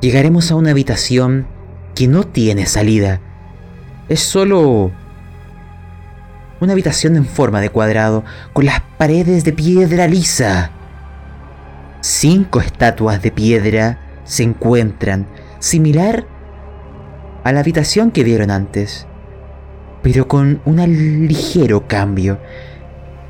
llegaremos 0.01 0.51
a 0.51 0.57
una 0.57 0.73
habitación 0.73 1.47
que 1.95 2.09
no 2.09 2.25
tiene 2.25 2.67
salida. 2.67 3.21
Es 4.09 4.21
solo 4.21 4.93
una 6.61 6.73
habitación 6.73 7.17
en 7.17 7.25
forma 7.25 7.61
de 7.61 7.71
cuadrado, 7.71 8.25
con 8.53 8.67
las 8.67 8.83
paredes 8.99 9.45
de 9.45 9.53
piedra 9.53 10.07
lisa. 10.07 10.73
Cinco 12.03 12.61
estatuas 12.61 13.23
de 13.23 13.31
piedra 13.31 13.99
se 14.25 14.43
encuentran, 14.43 15.27
similar 15.59 16.27
a 17.45 17.53
la 17.53 17.61
habitación 17.61 18.11
que 18.11 18.25
vieron 18.25 18.51
antes, 18.51 19.07
pero 20.03 20.29
con 20.29 20.61
un 20.65 20.77
ligero 21.27 21.87
cambio. 21.87 22.41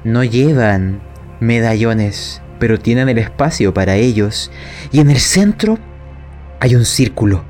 No 0.04 0.24
llevan 0.24 1.02
medallones, 1.40 2.42
pero 2.58 2.78
tienen 2.78 3.08
el 3.08 3.18
espacio 3.18 3.74
para 3.74 3.96
ellos, 3.96 4.50
y 4.92 5.00
en 5.00 5.10
el 5.10 5.18
centro 5.18 5.78
hay 6.60 6.74
un 6.74 6.84
círculo 6.84 7.44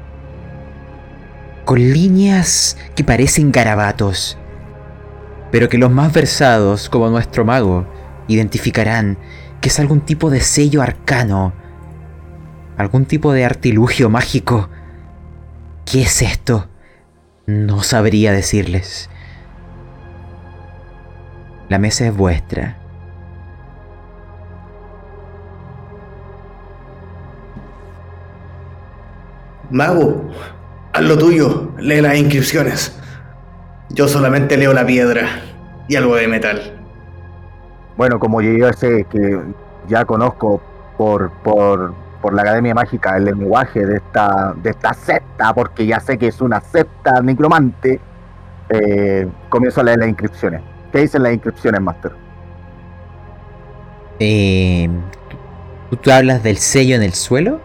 con 1.70 1.78
líneas 1.78 2.76
que 2.96 3.04
parecen 3.04 3.52
garabatos, 3.52 4.36
pero 5.52 5.68
que 5.68 5.78
los 5.78 5.90
más 5.90 6.12
versados, 6.12 6.88
como 6.88 7.08
nuestro 7.10 7.44
mago, 7.44 7.86
identificarán 8.28 9.18
que 9.60 9.68
es 9.68 9.78
algún 9.78 10.00
tipo 10.00 10.30
de 10.30 10.40
sello 10.40 10.82
arcano, 10.82 11.52
algún 12.76 13.04
tipo 13.04 13.32
de 13.32 13.44
artilugio 13.44 14.08
mágico. 14.10 14.68
¿Qué 15.84 16.02
es 16.02 16.22
esto? 16.22 16.68
No 17.46 17.82
sabría 17.82 18.32
decirles. 18.32 19.09
La 21.70 21.78
mesa 21.78 22.04
es 22.04 22.16
vuestra. 22.16 22.76
Mago, 29.70 30.30
Haz 30.92 31.02
lo 31.02 31.16
tuyo, 31.16 31.70
lee 31.78 32.00
las 32.00 32.16
inscripciones. 32.16 32.98
Yo 33.90 34.08
solamente 34.08 34.56
leo 34.56 34.72
la 34.72 34.84
piedra 34.84 35.28
y 35.86 35.94
algo 35.94 36.16
de 36.16 36.26
metal. 36.26 36.60
Bueno, 37.96 38.18
como 38.18 38.40
yo 38.40 38.72
sé 38.72 39.06
que 39.08 39.40
ya 39.86 40.04
conozco 40.04 40.60
por, 40.98 41.30
por, 41.44 41.94
por 42.20 42.34
la 42.34 42.42
Academia 42.42 42.74
Mágica 42.74 43.16
el 43.16 43.26
lenguaje 43.26 43.86
de 43.86 43.98
esta, 43.98 44.54
de 44.60 44.70
esta 44.70 44.92
secta, 44.92 45.54
porque 45.54 45.86
ya 45.86 46.00
sé 46.00 46.18
que 46.18 46.26
es 46.26 46.40
una 46.40 46.60
secta 46.60 47.22
necromante, 47.22 48.00
eh, 48.70 49.28
comienzo 49.48 49.82
a 49.82 49.84
leer 49.84 50.00
las 50.00 50.08
inscripciones. 50.08 50.62
¿Qué 50.92 51.00
dicen 51.00 51.22
las 51.22 51.32
inscripciones, 51.32 51.80
Master? 51.80 52.12
Eh, 54.18 54.88
¿Tú 56.02 56.10
hablas 56.10 56.42
del 56.42 56.58
sello 56.58 56.96
en 56.96 57.02
el 57.02 57.14
suelo? 57.14 57.60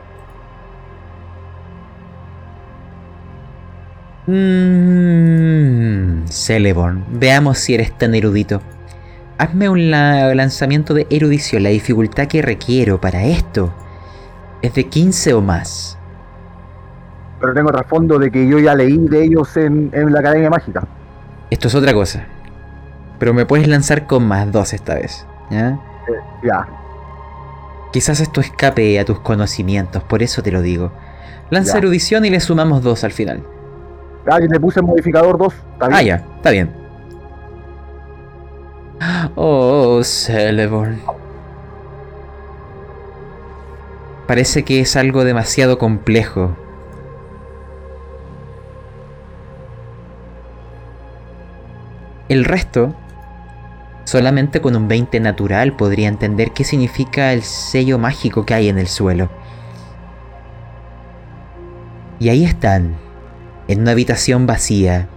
Mm, 4.95 6.25
Celeborn, 6.27 7.05
veamos 7.19 7.57
si 7.59 7.73
eres 7.75 7.97
tan 7.97 8.15
erudito. 8.15 8.61
Hazme 9.37 9.69
un 9.69 9.91
la- 9.91 10.33
lanzamiento 10.33 10.93
de 10.93 11.07
erudición. 11.09 11.63
La 11.63 11.69
dificultad 11.69 12.27
que 12.27 12.41
requiero 12.41 12.99
para 13.01 13.23
esto 13.25 13.73
es 14.61 14.73
de 14.73 14.85
15 14.87 15.33
o 15.33 15.41
más. 15.41 15.97
Pero 17.39 17.53
tengo 17.53 17.71
trasfondo 17.71 18.17
de 18.17 18.31
que 18.31 18.47
yo 18.47 18.59
ya 18.59 18.73
leí 18.75 18.97
de 18.97 19.23
ellos 19.25 19.55
en, 19.57 19.89
en 19.93 20.11
la 20.13 20.19
Academia 20.21 20.49
Mágica. 20.49 20.87
Esto 21.49 21.67
es 21.67 21.75
otra 21.75 21.93
cosa. 21.93 22.25
Pero 23.25 23.33
me 23.33 23.47
puedes 23.47 23.67
lanzar 23.67 24.05
con 24.05 24.27
más 24.27 24.51
2 24.51 24.73
esta 24.73 24.93
vez. 24.93 25.25
¿ya? 25.49 25.79
Ya, 26.43 26.67
Quizás 27.91 28.19
esto 28.19 28.39
escape 28.39 28.99
a 28.99 29.05
tus 29.05 29.19
conocimientos, 29.19 30.03
por 30.03 30.21
eso 30.21 30.43
te 30.43 30.51
lo 30.51 30.61
digo. 30.61 30.91
Lanza 31.49 31.71
Ya. 31.71 31.77
erudición 31.79 32.23
y 32.25 32.29
le 32.29 32.39
sumamos 32.39 32.83
2 32.83 33.03
al 33.03 33.11
final. 33.11 33.41
ah, 34.29 34.37
le 34.39 34.59
puse 34.59 34.79
el 34.79 34.85
modificador 34.85 35.39
2. 35.39 35.53
¿está 35.73 35.87
bien? 35.87 35.97
Ah, 35.99 36.01
ya, 36.03 36.15
está 36.35 36.51
bien. 36.51 36.69
Oh, 39.33 40.03
Celeborn. 40.03 41.01
Parece 44.27 44.63
que 44.63 44.81
es 44.81 44.95
algo 44.95 45.23
demasiado 45.23 45.79
complejo. 45.79 46.55
El 52.29 52.45
resto, 52.45 52.93
solamente 54.05 54.61
con 54.61 54.75
un 54.75 54.87
20 54.87 55.19
natural 55.19 55.75
podría 55.75 56.07
entender 56.07 56.51
qué 56.51 56.63
significa 56.63 57.33
el 57.33 57.43
sello 57.43 57.97
mágico 57.97 58.45
que 58.45 58.53
hay 58.53 58.69
en 58.69 58.77
el 58.77 58.87
suelo. 58.87 59.29
Y 62.19 62.29
ahí 62.29 62.45
están, 62.45 62.95
en 63.67 63.81
una 63.81 63.91
habitación 63.91 64.47
vacía, 64.47 65.09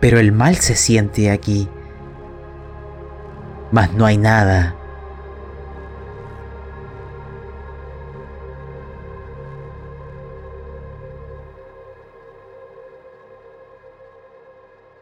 pero 0.00 0.18
el 0.18 0.32
mal 0.32 0.56
se 0.56 0.74
siente 0.74 1.30
aquí. 1.30 1.68
Mas 3.70 3.92
no 3.92 4.06
hay 4.06 4.16
nada. 4.16 4.74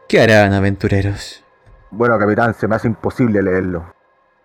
¿Qué 0.07 0.21
harán, 0.21 0.53
aventureros? 0.53 1.46
Bueno, 1.91 2.19
capitán, 2.19 2.53
se 2.53 2.67
me 2.67 2.75
hace 2.75 2.87
imposible 2.87 3.41
leerlo. 3.41 3.93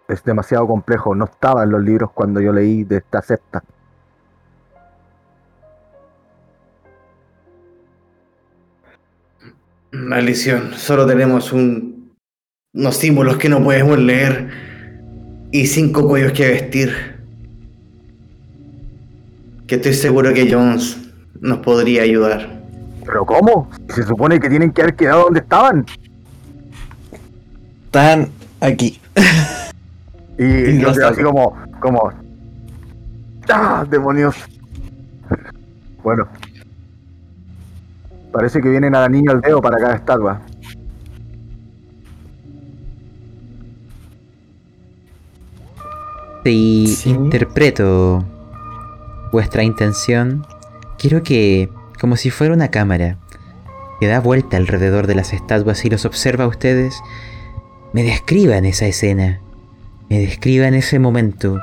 Es 0.09 0.23
demasiado 0.25 0.67
complejo. 0.67 1.15
No 1.15 1.25
estaba 1.25 1.65
en 1.65 1.71
los 1.71 1.83
libros 1.83 2.11
cuando 2.13 2.41
yo 2.41 2.53
leí 2.53 2.85
de 2.85 2.99
esta 2.99 3.21
secta. 3.23 3.63
Maldición, 9.91 10.73
solo 10.75 11.07
tenemos 11.07 11.53
un, 11.53 12.15
unos 12.73 12.97
símbolos 12.97 13.37
que 13.37 13.51
no 13.51 13.63
podemos 13.63 13.99
leer 13.99 14.49
y 15.51 15.67
cinco 15.67 16.09
cuellos 16.09 16.33
que 16.33 16.49
vestir. 16.49 16.95
Que 19.67 19.75
estoy 19.75 19.93
seguro 19.93 20.33
que 20.33 20.51
Jones 20.51 20.99
nos 21.41 21.59
podría 21.59 22.03
ayudar. 22.03 22.63
¿Pero 23.05 23.27
cómo? 23.27 23.71
Se 23.89 24.03
supone 24.05 24.41
que 24.41 24.49
tienen 24.49 24.73
que 24.73 24.83
haber 24.83 24.97
quedado 24.97 25.25
donde 25.25 25.41
estaban. 25.41 25.85
Están 27.93 28.31
aquí. 28.63 28.99
Y, 30.39 30.45
Y 30.45 30.79
yo 30.81 30.89
no 30.89 30.95
quedo 30.95 31.09
así 31.09 31.23
como, 31.23 31.55
como. 31.79 32.11
¡Ah! 33.51 33.85
¡Demonios! 33.91 34.35
Bueno. 36.03 36.27
Parece 38.33 38.63
que 38.63 38.71
vienen 38.71 38.95
a 38.95 39.01
la 39.01 39.11
niña 39.11 39.33
al 39.33 39.43
dedo 39.43 39.61
para 39.61 39.77
cada 39.77 39.97
estatua. 39.97 40.41
Si 46.45 46.87
Sí. 46.89 47.11
interpreto 47.11 48.25
vuestra 49.31 49.63
intención, 49.63 50.45
quiero 50.99 51.23
que, 51.23 51.69
como 52.01 52.17
si 52.17 52.31
fuera 52.31 52.53
una 52.55 52.69
cámara, 52.71 53.19
que 54.01 54.09
da 54.09 54.19
vuelta 54.19 54.57
alrededor 54.57 55.07
de 55.07 55.15
las 55.15 55.33
estatuas 55.33 55.85
y 55.85 55.91
los 55.91 56.05
observa 56.05 56.45
a 56.45 56.49
ustedes, 56.49 57.01
me 57.93 58.03
describan 58.03 58.65
esa 58.65 58.87
escena, 58.87 59.41
me 60.09 60.19
describan 60.19 60.75
ese 60.75 60.99
momento, 60.99 61.59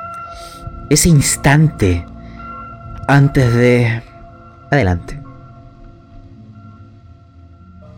ese 0.88 1.08
instante, 1.08 2.04
antes 3.08 3.54
de... 3.54 4.02
Adelante. 4.70 5.20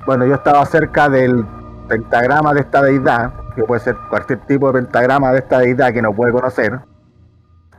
Bueno, 0.06 0.26
yo 0.26 0.34
estaba 0.34 0.64
cerca 0.64 1.08
del 1.08 1.44
pentagrama 1.86 2.54
de 2.54 2.60
esta 2.60 2.82
deidad, 2.82 3.32
que 3.54 3.62
puede 3.64 3.82
ser 3.82 3.96
cualquier 4.08 4.40
tipo 4.46 4.68
de 4.68 4.80
pentagrama 4.80 5.32
de 5.32 5.38
esta 5.40 5.58
deidad 5.58 5.92
que 5.92 6.00
no 6.00 6.14
puede 6.14 6.32
conocer. 6.32 6.80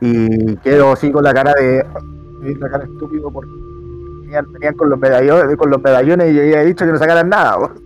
Y 0.00 0.56
quedo 0.58 0.92
así 0.92 1.10
con 1.10 1.24
la 1.24 1.34
cara 1.34 1.52
de. 1.54 1.84
La 2.60 2.68
cara 2.68 2.84
estúpido 2.84 3.30
porque 3.32 3.50
venían, 4.52 4.74
con 4.74 4.90
los 4.90 4.98
medallones, 4.98 5.56
con 5.56 5.70
los 5.70 5.82
medallones 5.82 6.30
y 6.30 6.34
yo 6.34 6.42
había 6.42 6.60
dicho 6.60 6.84
que 6.84 6.92
no 6.92 6.98
sacaran 6.98 7.28
nada. 7.28 7.70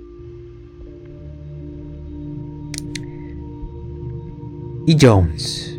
Y 4.89 4.97
Jones, 4.99 5.79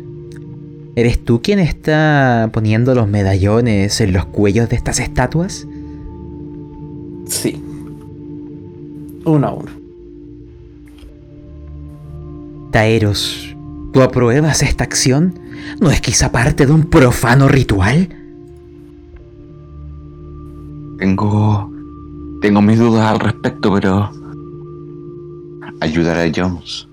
¿eres 0.94 1.24
tú 1.24 1.42
quien 1.42 1.58
está 1.58 2.48
poniendo 2.52 2.94
los 2.94 3.08
medallones 3.08 4.00
en 4.00 4.12
los 4.12 4.24
cuellos 4.26 4.68
de 4.68 4.76
estas 4.76 5.00
estatuas? 5.00 5.66
Sí. 7.26 7.60
Uno 9.24 9.48
a 9.48 9.52
uno. 9.52 9.72
Taeros, 12.70 13.56
¿tú 13.92 14.00
apruebas 14.00 14.62
esta 14.62 14.84
acción? 14.84 15.40
¿No 15.80 15.90
es 15.90 16.00
quizá 16.00 16.30
parte 16.30 16.64
de 16.64 16.70
un 16.70 16.84
profano 16.84 17.48
ritual? 17.48 18.10
Tengo. 21.00 21.68
Tengo 22.40 22.62
mis 22.62 22.78
dudas 22.78 23.10
al 23.10 23.18
respecto, 23.18 23.74
pero. 23.74 24.12
Ayudar 25.80 26.16
a 26.16 26.30
Jones. 26.32 26.86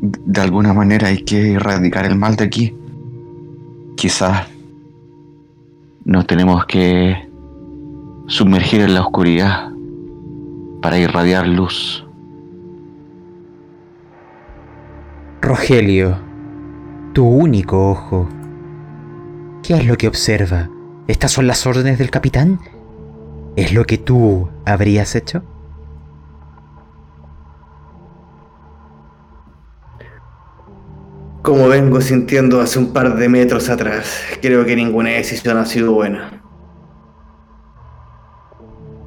De 0.00 0.40
alguna 0.40 0.72
manera 0.72 1.08
hay 1.08 1.18
que 1.18 1.52
erradicar 1.54 2.06
el 2.06 2.16
mal 2.16 2.36
de 2.36 2.44
aquí. 2.44 2.76
Quizás. 3.96 4.48
Nos 6.04 6.26
tenemos 6.26 6.66
que. 6.66 7.28
sumergir 8.26 8.82
en 8.82 8.94
la 8.94 9.02
oscuridad. 9.02 9.70
Para 10.82 10.98
irradiar 10.98 11.46
luz. 11.46 12.06
Rogelio, 15.40 16.18
tu 17.12 17.26
único 17.26 17.90
ojo. 17.90 18.28
¿Qué 19.62 19.74
es 19.74 19.86
lo 19.86 19.96
que 19.96 20.08
observa? 20.08 20.70
¿Estas 21.08 21.32
son 21.32 21.46
las 21.46 21.66
órdenes 21.66 21.98
del 21.98 22.10
capitán? 22.10 22.58
¿Es 23.54 23.72
lo 23.72 23.84
que 23.84 23.96
tú 23.96 24.48
habrías 24.64 25.14
hecho? 25.14 25.42
Como 31.46 31.68
vengo 31.68 32.00
sintiendo 32.00 32.60
hace 32.60 32.76
un 32.80 32.92
par 32.92 33.14
de 33.14 33.28
metros 33.28 33.68
atrás, 33.68 34.20
creo 34.42 34.64
que 34.64 34.74
ninguna 34.74 35.10
decisión 35.10 35.56
ha 35.58 35.64
sido 35.64 35.92
buena. 35.92 36.42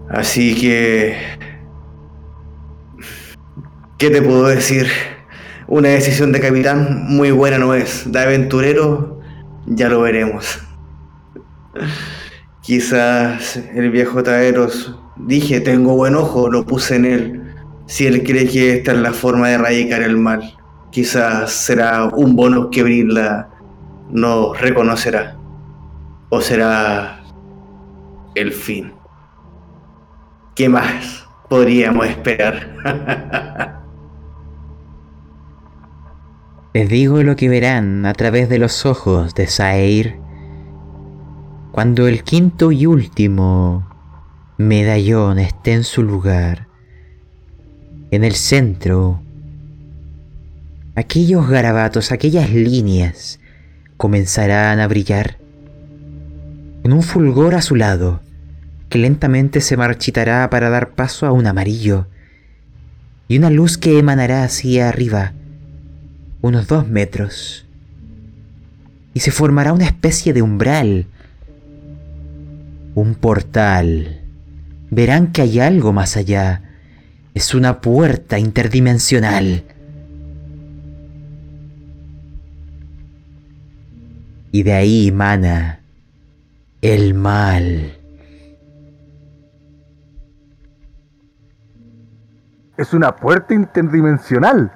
Así 0.09 0.55
que... 0.55 1.17
¿Qué 3.97 4.09
te 4.09 4.21
puedo 4.21 4.47
decir? 4.47 4.87
Una 5.67 5.89
decisión 5.89 6.31
de 6.31 6.39
capitán 6.39 7.07
muy 7.09 7.31
buena 7.31 7.57
no 7.57 7.73
es. 7.73 8.09
De 8.09 8.19
aventurero, 8.19 9.19
ya 9.65 9.89
lo 9.89 9.99
veremos. 9.99 10.59
Quizás 12.61 13.57
el 13.57 13.91
viejo 13.91 14.23
Taeros, 14.23 14.97
dije, 15.17 15.59
tengo 15.59 15.93
buen 15.93 16.15
ojo, 16.15 16.49
lo 16.49 16.65
puse 16.65 16.95
en 16.95 17.03
él. 17.03 17.53
Si 17.85 18.07
él 18.07 18.23
cree 18.23 18.47
que 18.47 18.77
esta 18.77 18.93
es 18.93 18.99
la 18.99 19.11
forma 19.11 19.49
de 19.49 19.55
erradicar 19.55 20.03
el 20.03 20.15
mal, 20.15 20.53
quizás 20.91 21.51
será 21.51 22.05
un 22.05 22.35
bono 22.35 22.69
que 22.69 22.83
Brilla 22.83 23.49
no 24.09 24.53
reconocerá. 24.53 25.37
O 26.29 26.41
será 26.41 27.21
el 28.35 28.51
fin. 28.51 28.93
¿Qué 30.55 30.69
más 30.69 31.27
podríamos 31.49 32.05
esperar? 32.05 33.79
Les 36.73 36.87
digo 36.87 37.23
lo 37.23 37.35
que 37.35 37.49
verán 37.49 38.05
a 38.05 38.13
través 38.13 38.47
de 38.47 38.59
los 38.59 38.85
ojos 38.85 39.33
de 39.33 39.47
Saeir 39.47 40.19
cuando 41.71 42.07
el 42.07 42.23
quinto 42.23 42.71
y 42.71 42.85
último 42.85 43.87
medallón 44.57 45.39
esté 45.39 45.73
en 45.73 45.83
su 45.83 46.03
lugar. 46.03 46.67
En 48.11 48.23
el 48.23 48.33
centro, 48.33 49.21
aquellos 50.99 51.47
garabatos, 51.47 52.11
aquellas 52.11 52.49
líneas 52.51 53.39
comenzarán 53.95 54.79
a 54.79 54.87
brillar 54.87 55.37
con 56.81 56.91
un 56.91 57.03
fulgor 57.03 57.55
azulado 57.55 58.21
que 58.89 58.97
lentamente 58.97 59.61
se 59.61 59.77
marchitará 59.77 60.49
para 60.49 60.69
dar 60.69 60.89
paso 60.89 61.25
a 61.25 61.31
un 61.31 61.47
amarillo 61.47 62.07
y 63.29 63.37
una 63.37 63.49
luz 63.49 63.77
que 63.77 63.97
emanará 63.97 64.43
hacia 64.43 64.89
arriba, 64.89 65.33
unos 66.41 66.67
dos 66.67 66.87
metros, 66.87 67.65
y 69.13 69.21
se 69.21 69.31
formará 69.31 69.71
una 69.71 69.85
especie 69.85 70.33
de 70.33 70.41
umbral, 70.41 71.05
un 72.95 73.15
portal. 73.15 74.21
Verán 74.89 75.31
que 75.31 75.43
hay 75.43 75.59
algo 75.59 75.93
más 75.93 76.17
allá. 76.17 76.63
Es 77.35 77.53
una 77.53 77.79
puerta 77.79 78.39
interdimensional. 78.39 79.63
Y 84.51 84.63
de 84.63 84.73
ahí 84.73 85.07
emana 85.09 85.81
el 86.81 87.13
mal. 87.13 87.95
Es 92.77 92.93
una 92.93 93.15
puerta 93.15 93.53
interdimensional. 93.53 94.71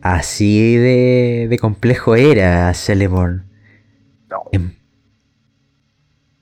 Así 0.00 0.76
de, 0.76 1.46
de 1.48 1.58
complejo 1.58 2.16
era 2.16 2.72
Celeborn. 2.74 3.44
No. 4.30 4.42
Em, 4.52 4.72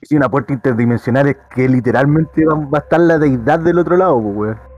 Si 0.01 0.15
una 0.15 0.29
puerta 0.29 0.53
interdimensional 0.53 1.27
es 1.27 1.37
que 1.53 1.67
literalmente 1.69 2.45
va, 2.45 2.55
va 2.55 2.77
a 2.79 2.81
estar 2.81 2.99
la 2.99 3.17
deidad 3.19 3.59
del 3.59 3.77
otro 3.79 3.97
lado, 3.97 4.21
pues, 4.21 4.35
weón. 4.35 4.70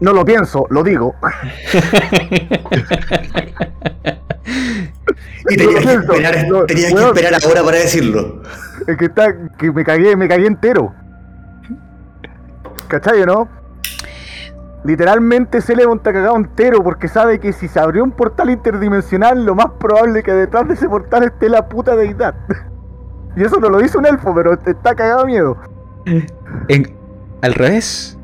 No 0.00 0.12
lo 0.12 0.24
pienso, 0.24 0.66
lo 0.70 0.82
digo. 0.82 1.14
Y 5.48 5.56
tenías 5.56 5.84
que 5.84 5.92
esperar, 5.94 6.48
lo- 6.48 6.66
tenías 6.66 6.88
que 6.90 6.94
weón. 6.96 7.16
esperar 7.16 7.40
ahora 7.44 7.62
para 7.62 7.76
decirlo. 7.78 8.42
Es 8.86 8.96
que 8.96 9.06
está, 9.06 9.34
que 9.58 9.70
me 9.72 9.84
cagué, 9.84 10.16
me 10.16 10.28
cagué 10.28 10.46
entero. 10.46 10.92
¿Cachai, 12.88 13.24
no? 13.26 13.48
Literalmente 14.84 15.60
Celebon 15.60 15.98
está 15.98 16.12
cagado 16.12 16.36
entero 16.36 16.82
porque 16.84 17.08
sabe 17.08 17.40
que 17.40 17.52
si 17.52 17.66
se 17.66 17.80
abrió 17.80 18.04
un 18.04 18.12
portal 18.12 18.50
interdimensional, 18.50 19.44
lo 19.44 19.54
más 19.56 19.66
probable 19.80 20.20
es 20.20 20.24
que 20.24 20.32
detrás 20.32 20.68
de 20.68 20.74
ese 20.74 20.88
portal 20.88 21.24
esté 21.24 21.48
la 21.48 21.68
puta 21.68 21.96
deidad. 21.96 22.34
Y 23.36 23.42
eso 23.42 23.58
no 23.60 23.68
lo 23.68 23.78
dice 23.78 23.98
un 23.98 24.06
elfo, 24.06 24.32
pero 24.34 24.52
está 24.54 24.94
cagado 24.94 25.26
miedo. 25.26 25.56
En- 26.68 26.96
al 27.42 27.54
revés, 27.54 28.15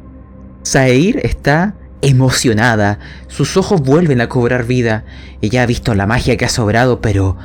Saeir 0.62 1.20
está 1.24 1.74
emocionada. 2.02 2.98
Sus 3.28 3.56
ojos 3.56 3.80
vuelven 3.80 4.20
a 4.20 4.28
cobrar 4.28 4.64
vida. 4.64 5.04
Ella 5.40 5.62
ha 5.62 5.66
visto 5.66 5.94
la 5.94 6.06
magia 6.06 6.36
que 6.36 6.44
ha 6.44 6.48
sobrado, 6.48 7.00
pero 7.00 7.36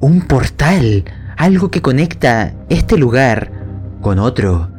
un 0.00 0.22
portal, 0.22 1.04
algo 1.36 1.70
que 1.70 1.82
conecta 1.82 2.54
este 2.68 2.96
lugar 2.96 3.52
con 4.00 4.18
otro. 4.18 4.70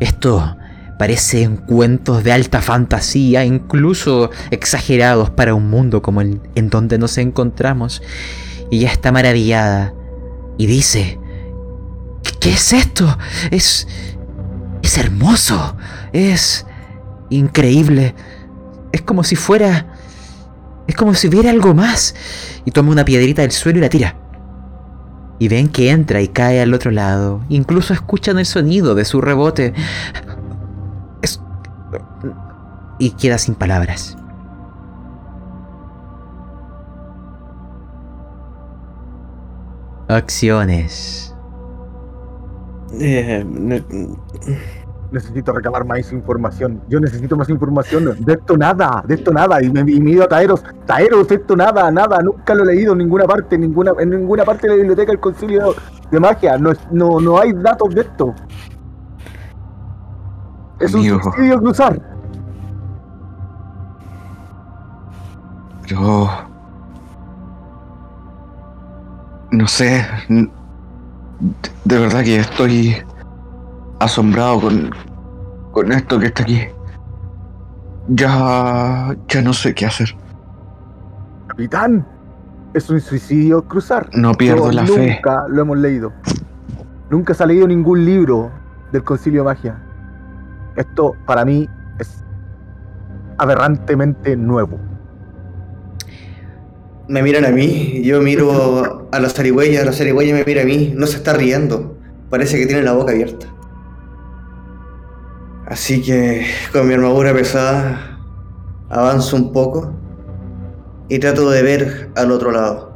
Esto 0.00 0.56
parecen 0.98 1.56
cuentos 1.56 2.22
de 2.24 2.32
alta 2.32 2.62
fantasía, 2.62 3.44
incluso 3.44 4.30
exagerados 4.50 5.30
para 5.30 5.54
un 5.54 5.68
mundo 5.68 6.02
como 6.02 6.20
el 6.20 6.40
en 6.54 6.70
donde 6.70 6.98
nos 6.98 7.18
encontramos. 7.18 8.02
Ella 8.70 8.90
está 8.90 9.12
maravillada 9.12 9.92
y 10.56 10.66
dice, 10.66 11.18
¿qué, 12.22 12.32
qué 12.40 12.52
es 12.52 12.72
esto? 12.72 13.18
Es... 13.50 13.86
Es 14.82 14.98
hermoso. 14.98 15.76
Es 16.12 16.66
increíble. 17.38 18.14
Es 18.92 19.02
como 19.02 19.24
si 19.24 19.36
fuera... 19.36 19.86
Es 20.86 20.94
como 20.96 21.14
si 21.14 21.28
hubiera 21.28 21.50
algo 21.50 21.74
más. 21.74 22.14
Y 22.64 22.70
toma 22.70 22.92
una 22.92 23.04
piedrita 23.04 23.42
del 23.42 23.52
suelo 23.52 23.78
y 23.78 23.82
la 23.82 23.88
tira. 23.88 24.16
Y 25.38 25.48
ven 25.48 25.68
que 25.68 25.90
entra 25.90 26.20
y 26.20 26.28
cae 26.28 26.60
al 26.60 26.74
otro 26.74 26.90
lado. 26.90 27.40
Incluso 27.48 27.92
escuchan 27.92 28.38
el 28.38 28.46
sonido 28.46 28.94
de 28.94 29.04
su 29.04 29.20
rebote. 29.20 29.74
Es... 31.22 31.40
Y 32.98 33.10
queda 33.10 33.38
sin 33.38 33.54
palabras. 33.54 34.16
Acciones. 40.08 41.34
Eh, 43.00 43.44
Necesito 45.14 45.52
recabar 45.52 45.86
más 45.86 46.12
información. 46.12 46.82
Yo 46.88 46.98
necesito 46.98 47.36
más 47.36 47.48
información. 47.48 48.16
De 48.18 48.32
esto 48.32 48.56
nada, 48.56 49.04
de 49.06 49.14
esto 49.14 49.32
nada. 49.32 49.62
Y 49.62 49.70
me, 49.70 49.80
y 49.82 50.00
me 50.00 50.10
he 50.10 50.14
ido 50.14 50.24
a 50.24 50.28
Taeros. 50.28 50.64
Taeros, 50.86 51.28
de 51.28 51.36
esto 51.36 51.54
nada, 51.54 51.88
nada. 51.92 52.20
Nunca 52.20 52.52
lo 52.52 52.64
he 52.64 52.74
leído 52.74 52.92
en 52.94 52.98
ninguna 52.98 53.24
parte, 53.24 53.54
en 53.54 53.60
ninguna, 53.60 53.92
en 54.00 54.10
ninguna 54.10 54.44
parte 54.44 54.62
de 54.66 54.70
la 54.70 54.76
biblioteca 54.78 55.12
del 55.12 55.20
concilio 55.20 55.76
de 56.10 56.18
magia. 56.18 56.58
No, 56.58 56.72
no, 56.90 57.20
no 57.20 57.38
hay 57.38 57.52
datos 57.52 57.94
de 57.94 58.00
esto. 58.00 58.34
Es 60.80 60.92
Amigo. 60.92 61.16
un 61.16 61.22
suicidio 61.22 61.60
cruzar. 61.60 62.02
Pero... 65.88 66.28
No 69.52 69.68
sé. 69.68 70.04
de 70.28 71.98
verdad 72.00 72.24
que 72.24 72.38
estoy 72.38 72.96
asombrado 74.04 74.60
con, 74.60 74.90
con 75.72 75.92
esto 75.92 76.18
que 76.18 76.26
está 76.26 76.42
aquí. 76.42 76.62
Ya... 78.08 79.16
Ya 79.28 79.42
no 79.42 79.52
sé 79.52 79.74
qué 79.74 79.86
hacer. 79.86 80.14
Capitán, 81.48 82.06
es 82.74 82.90
un 82.90 83.00
suicidio 83.00 83.62
cruzar. 83.62 84.08
No 84.12 84.34
pierdo 84.34 84.66
Yo 84.66 84.72
la 84.72 84.86
fe. 84.86 85.14
Nunca 85.14 85.44
lo 85.48 85.62
hemos 85.62 85.78
leído. 85.78 86.12
Nunca 87.10 87.34
se 87.34 87.42
ha 87.44 87.46
leído 87.46 87.66
ningún 87.68 88.04
libro 88.04 88.50
del 88.92 89.04
Concilio 89.04 89.42
de 89.42 89.44
Magia. 89.44 89.82
Esto 90.76 91.14
para 91.26 91.44
mí 91.44 91.68
es 91.98 92.24
aberrantemente 93.38 94.36
nuevo. 94.36 94.78
Me 97.06 97.22
miran 97.22 97.44
a 97.44 97.50
mí, 97.50 98.02
yo 98.02 98.20
miro 98.22 99.08
a 99.12 99.20
la 99.20 99.28
zarigüeya, 99.28 99.84
la 99.84 99.92
zarigüeya 99.92 100.34
me 100.34 100.44
mira 100.44 100.62
a 100.62 100.64
mí, 100.64 100.94
no 100.96 101.06
se 101.06 101.18
está 101.18 101.34
riendo, 101.34 101.98
parece 102.30 102.58
que 102.58 102.66
tiene 102.66 102.82
la 102.82 102.94
boca 102.94 103.12
abierta. 103.12 103.46
Así 105.66 106.02
que 106.02 106.46
con 106.72 106.86
mi 106.86 106.94
armadura 106.94 107.32
pesada 107.32 108.18
avanzo 108.90 109.36
un 109.36 109.52
poco 109.52 109.92
y 111.08 111.18
trato 111.18 111.50
de 111.50 111.62
ver 111.62 112.10
al 112.16 112.30
otro 112.30 112.50
lado. 112.50 112.92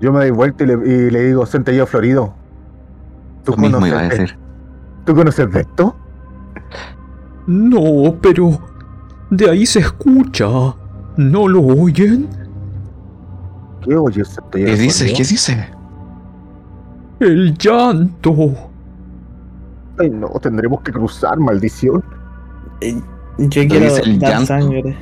Yo 0.00 0.12
me 0.12 0.20
doy 0.20 0.30
vuelta 0.30 0.64
y 0.64 0.66
le, 0.66 0.74
y 0.74 1.10
le 1.10 1.26
digo, 1.26 1.46
Centello 1.46 1.86
Florido. 1.86 2.34
¿Tú 3.44 3.52
Lo 3.52 3.58
mismo 3.58 3.86
iba 3.86 3.98
a 3.98 4.00
conoces, 4.00 4.18
de, 4.18 4.22
decir. 4.22 4.38
¿Tú 5.04 5.14
conoces 5.14 5.52
de 5.52 5.60
esto? 5.60 5.96
No, 7.46 8.16
pero... 8.20 8.58
De 9.30 9.50
ahí 9.50 9.66
se 9.66 9.80
escucha. 9.80 10.46
¿No 11.16 11.48
lo 11.48 11.62
oyen? 11.62 12.28
¿Qué 13.82 13.94
oyes, 13.94 14.28
Centello 14.28 14.66
¿Qué 14.66 14.76
dice? 14.76 15.12
¿Qué 15.12 15.24
dice? 15.24 15.68
El 17.20 17.56
llanto. 17.56 18.72
Ay, 19.98 20.10
no, 20.10 20.28
tendremos 20.40 20.80
que 20.82 20.92
cruzar, 20.92 21.38
maldición. 21.38 22.02
eh, 22.80 23.00
yo 23.38 23.66
quiero 23.66 23.96
el 23.96 24.18
dar 24.18 24.30
llanto. 24.32 24.46
sangre. 24.46 24.96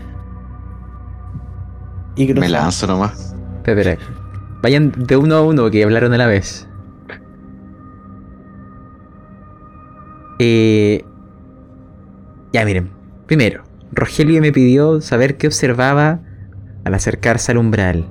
Y 2.17 2.33
Me 2.35 2.49
lanzo 2.49 2.87
nomás. 2.87 3.35
Espera. 3.65 3.97
Vayan 4.63 4.93
de 4.97 5.17
uno 5.17 5.35
a 5.37 5.43
uno 5.43 5.71
que 5.71 5.83
hablaron 5.83 6.13
a 6.13 6.19
la 6.19 6.27
vez. 6.27 6.69
Eh, 10.39 11.05
ya 12.53 12.65
miren. 12.65 12.91
Primero, 13.27 13.63
Rogelio 13.93 14.41
me 14.41 14.53
pidió 14.53 15.01
saber 15.01 15.37
qué 15.39 15.47
observaba 15.47 16.21
al 16.85 16.95
acercarse 16.95 17.53
al 17.53 17.59
umbral. 17.59 18.07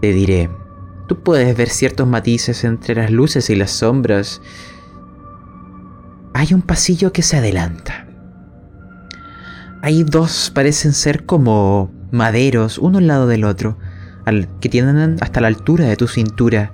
Te 0.00 0.12
diré. 0.12 0.48
Tú 1.10 1.24
puedes 1.24 1.56
ver 1.56 1.70
ciertos 1.70 2.06
matices 2.06 2.62
entre 2.62 2.94
las 2.94 3.10
luces 3.10 3.50
y 3.50 3.56
las 3.56 3.72
sombras. 3.72 4.40
Hay 6.34 6.54
un 6.54 6.62
pasillo 6.62 7.12
que 7.12 7.22
se 7.22 7.36
adelanta. 7.36 8.06
Hay 9.82 10.04
dos, 10.04 10.52
parecen 10.54 10.92
ser 10.92 11.26
como 11.26 11.90
maderos, 12.12 12.78
uno 12.78 12.98
al 12.98 13.08
lado 13.08 13.26
del 13.26 13.42
otro, 13.42 13.76
que 14.60 14.68
tienen 14.68 15.16
hasta 15.20 15.40
la 15.40 15.48
altura 15.48 15.86
de 15.86 15.96
tu 15.96 16.06
cintura. 16.06 16.72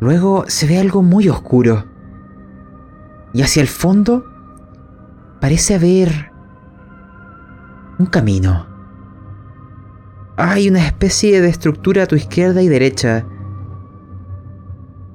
Luego 0.00 0.44
se 0.48 0.66
ve 0.66 0.80
algo 0.80 1.02
muy 1.02 1.28
oscuro. 1.28 1.84
Y 3.32 3.42
hacia 3.42 3.62
el 3.62 3.68
fondo 3.68 4.26
parece 5.40 5.76
haber 5.76 6.32
un 8.00 8.06
camino. 8.06 8.71
Hay 10.44 10.68
una 10.68 10.84
especie 10.84 11.40
de 11.40 11.48
estructura 11.48 12.02
a 12.02 12.06
tu 12.06 12.16
izquierda 12.16 12.62
y 12.62 12.68
derecha. 12.68 13.24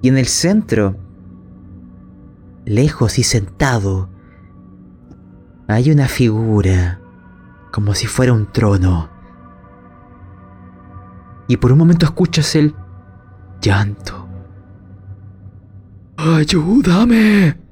Y 0.01 0.07
en 0.07 0.17
el 0.17 0.25
centro, 0.25 0.95
lejos 2.63 3.19
y 3.19 3.23
sentado, 3.23 4.09
hay 5.67 5.91
una 5.91 6.07
figura, 6.07 7.01
como 7.73 7.93
si 7.93 8.07
fuera 8.07 8.31
un 8.31 8.49
trono. 8.53 9.09
Y 11.49 11.57
por 11.57 11.73
un 11.73 11.79
momento 11.79 12.05
escuchas 12.05 12.55
el 12.55 12.73
Llanto. 13.61 14.29
¡Ayúdame! 16.15 17.66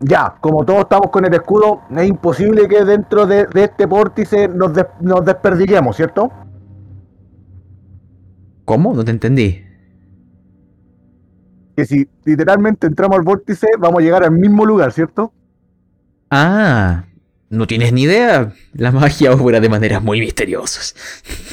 Ya, 0.00 0.36
como 0.40 0.64
todos 0.64 0.80
estamos 0.80 1.10
con 1.10 1.24
el 1.24 1.32
escudo, 1.34 1.80
es 1.96 2.06
imposible 2.08 2.68
que 2.68 2.84
dentro 2.84 3.26
de, 3.26 3.46
de 3.46 3.64
este 3.64 3.86
vórtice 3.86 4.46
nos, 4.48 4.74
des- 4.74 4.86
nos 5.00 5.24
desperdiquemos, 5.24 5.96
¿cierto? 5.96 6.30
¿Cómo? 8.64 8.92
No 8.92 9.04
te 9.04 9.10
entendí. 9.12 9.62
Que 11.76 11.84
si 11.86 12.08
literalmente 12.24 12.86
entramos 12.86 13.16
al 13.18 13.24
vórtice, 13.24 13.68
vamos 13.78 14.00
a 14.00 14.02
llegar 14.02 14.24
al 14.24 14.32
mismo 14.32 14.64
lugar, 14.66 14.92
¿cierto? 14.92 15.32
Ah, 16.30 17.04
no 17.48 17.66
tienes 17.66 17.92
ni 17.92 18.02
idea. 18.02 18.52
La 18.74 18.90
magia 18.92 19.32
obra 19.32 19.60
de 19.60 19.68
maneras 19.68 20.02
muy 20.02 20.20
misteriosas. 20.20 20.94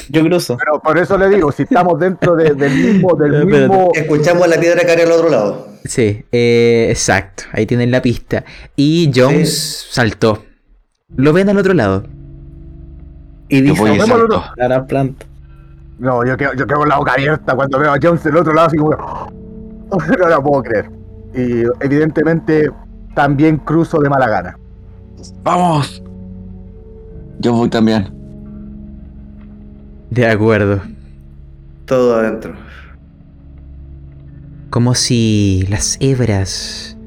Yo 0.10 0.24
cruzo. 0.24 0.58
Pero 0.58 0.80
por 0.82 0.98
eso 0.98 1.18
le 1.18 1.30
digo, 1.30 1.52
si 1.52 1.64
estamos 1.64 2.00
dentro 2.00 2.36
de- 2.36 2.54
del 2.54 2.74
mismo, 2.74 3.16
del 3.16 3.46
mismo. 3.46 3.92
Escuchamos 3.94 4.48
la 4.48 4.60
piedra 4.60 4.82
caer 4.86 5.02
al 5.02 5.12
otro 5.12 5.30
lado. 5.30 5.68
Sí, 5.86 6.24
eh, 6.32 6.88
exacto. 6.90 7.44
Ahí 7.52 7.66
tienen 7.66 7.92
la 7.92 8.02
pista. 8.02 8.44
Y 8.76 9.12
Jones 9.14 9.88
saltó. 9.92 10.44
Lo 11.16 11.34
ven 11.34 11.50
al 11.50 11.58
otro 11.58 11.74
lado. 11.74 12.06
Y 13.50 13.58
Yo 13.58 13.64
dice, 13.72 13.82
voy 13.82 13.92
y 13.92 13.98
"Nos 13.98 14.08
vemos 14.10 14.22
al 14.22 14.30
salto. 14.30 14.44
La 14.56 14.68
gran 14.68 14.88
planta. 14.88 15.26
No, 16.00 16.26
yo 16.26 16.36
quedo, 16.38 16.54
yo 16.54 16.66
quedo 16.66 16.80
con 16.80 16.90
la 16.90 16.98
boca 16.98 17.14
abierta 17.14 17.56
cuando 17.56 17.78
veo 17.80 17.92
a 17.94 17.98
Jones 18.02 18.24
del 18.24 18.38
otro 18.38 18.54
lado, 18.54 18.68
así 18.68 18.78
como. 18.78 18.92
No 20.20 20.28
lo 20.28 20.42
puedo 20.44 20.64
creer. 20.64 20.90
Y 21.36 21.64
evidentemente 21.86 22.68
también 23.14 23.58
cruzo 23.58 24.00
de 24.00 24.10
mala 24.10 24.28
gana. 24.28 24.58
¡Vamos! 25.44 26.02
Yo 27.40 27.54
voy 27.54 27.70
también. 27.70 28.10
de 30.10 30.28
acuerdo. 30.28 30.82
Todo 31.86 32.16
adentro. 32.16 32.56
Como 34.70 34.96
si 34.96 35.66
las 35.70 35.98
hebras 36.00 36.98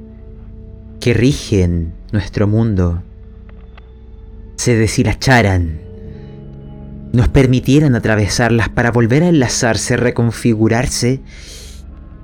que 1.01 1.15
rigen 1.15 1.93
nuestro 2.13 2.47
mundo 2.47 3.03
se 4.57 4.77
deshilacharan, 4.77 5.81
nos 7.13 7.29
permitieran 7.29 7.95
atravesarlas 7.95 8.69
para 8.69 8.91
volver 8.91 9.23
a 9.23 9.29
enlazarse, 9.29 9.97
reconfigurarse, 9.97 11.21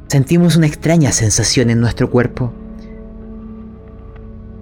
sentimos 0.08 0.56
una 0.56 0.66
extraña 0.66 1.12
sensación 1.12 1.70
en 1.70 1.80
nuestro 1.80 2.10
cuerpo. 2.10 2.52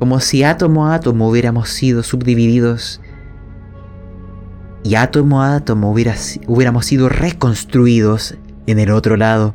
Como 0.00 0.18
si 0.18 0.42
átomo 0.42 0.86
a 0.86 0.94
átomo 0.94 1.28
hubiéramos 1.28 1.68
sido 1.68 2.02
subdivididos 2.02 3.02
y 4.82 4.94
átomo 4.94 5.42
a 5.42 5.56
átomo 5.56 5.92
hubiéramos 5.92 6.86
sido 6.86 7.10
reconstruidos 7.10 8.34
en 8.66 8.78
el 8.78 8.92
otro 8.92 9.18
lado. 9.18 9.54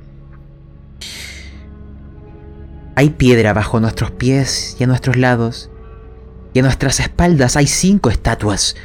Hay 2.95 3.09
piedra 3.09 3.53
bajo 3.53 3.80
nuestros 3.80 4.11
pies 4.11 4.77
y 4.80 4.84
a 4.84 4.88
nuestros 4.88 5.17
lados. 5.17 5.72
Y 6.53 6.59
a 6.59 6.61
nuestras 6.61 6.99
espaldas 6.99 7.57
hay 7.57 7.65
cinco 7.65 8.11
estatuas 8.11 8.76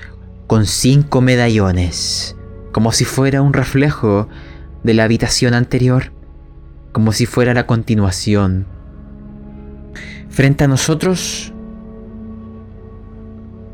con 0.46 0.64
cinco 0.64 1.20
medallones. 1.20 2.36
Como 2.72 2.90
si 2.90 3.04
fuera 3.04 3.42
un 3.42 3.52
reflejo 3.52 4.28
de 4.82 4.94
la 4.94 5.04
habitación 5.04 5.52
anterior. 5.52 6.10
Como 6.92 7.12
si 7.12 7.26
fuera 7.26 7.52
la 7.52 7.66
continuación. 7.66 8.79
Frente 10.30 10.64
a 10.64 10.68
nosotros, 10.68 11.52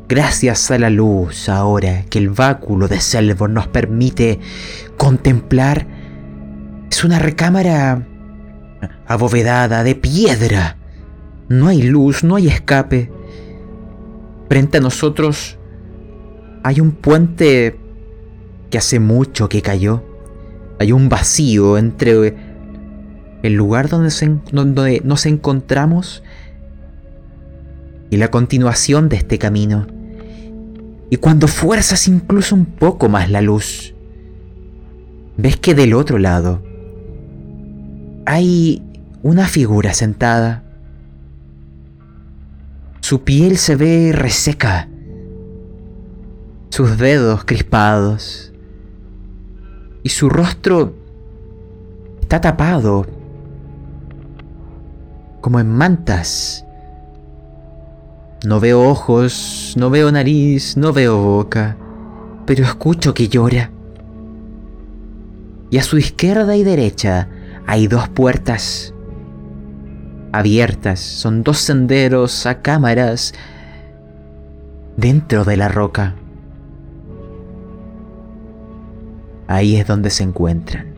gracias 0.09 0.71
a 0.71 0.79
la 0.79 0.89
luz 0.89 1.49
ahora 1.49 2.03
que 2.09 2.17
el 2.17 2.29
báculo 2.29 2.87
de 2.87 2.99
Selvor 2.99 3.51
nos 3.51 3.67
permite 3.67 4.39
contemplar, 4.97 5.87
es 6.89 7.03
una 7.03 7.19
recámara 7.19 8.07
abovedada 9.05 9.83
de 9.83 9.93
piedra. 9.95 10.77
No 11.47 11.67
hay 11.67 11.83
luz, 11.83 12.23
no 12.23 12.35
hay 12.35 12.47
escape. 12.47 13.11
Frente 14.49 14.79
a 14.79 14.81
nosotros 14.81 15.57
hay 16.63 16.81
un 16.81 16.91
puente 16.91 17.79
que 18.71 18.79
hace 18.79 18.99
mucho 18.99 19.47
que 19.47 19.61
cayó. 19.61 20.03
Hay 20.79 20.91
un 20.91 21.07
vacío 21.07 21.77
entre 21.77 22.35
el 23.43 23.53
lugar 23.53 23.89
donde, 23.89 25.01
nos 25.03 25.25
encontramos 25.25 26.23
y 28.09 28.17
la 28.17 28.29
continuación 28.29 29.09
de 29.09 29.17
este 29.17 29.37
camino. 29.37 29.87
Y 31.09 31.17
cuando 31.17 31.47
fuerzas 31.47 32.07
incluso 32.07 32.55
un 32.55 32.65
poco 32.65 33.09
más 33.09 33.29
la 33.29 33.41
luz, 33.41 33.93
ves 35.37 35.57
que 35.57 35.73
del 35.73 35.93
otro 35.93 36.17
lado 36.17 36.61
hay 38.25 38.83
una 39.23 39.47
figura 39.47 39.93
sentada. 39.93 40.63
Su 42.99 43.23
piel 43.23 43.57
se 43.57 43.75
ve 43.75 44.11
reseca, 44.13 44.89
sus 46.69 46.97
dedos 46.97 47.45
crispados 47.45 48.51
y 50.03 50.09
su 50.09 50.29
rostro 50.29 50.93
está 52.21 52.41
tapado 52.41 53.05
como 55.39 55.61
en 55.61 55.69
mantas. 55.69 56.66
No 58.47 58.61
veo 58.61 58.81
ojos, 58.81 59.73
no 59.75 59.89
veo 59.89 60.09
nariz, 60.09 60.77
no 60.77 60.93
veo 60.93 61.21
boca, 61.21 61.75
pero 62.45 62.63
escucho 62.63 63.13
que 63.13 63.27
llora. 63.27 63.71
Y 65.69 65.77
a 65.77 65.83
su 65.83 65.97
izquierda 65.97 66.55
y 66.55 66.63
derecha 66.63 67.27
hay 67.65 67.87
dos 67.87 68.07
puertas 68.07 68.93
abiertas. 70.31 71.01
Son 71.01 71.43
dos 71.43 71.57
senderos 71.57 72.45
a 72.45 72.61
cámaras 72.61 73.33
dentro 74.95 75.43
de 75.43 75.57
la 75.57 75.67
roca. 75.67 76.15
Ahí 79.47 79.75
es 79.75 79.85
donde 79.85 80.09
se 80.09 80.23
encuentran. 80.23 80.96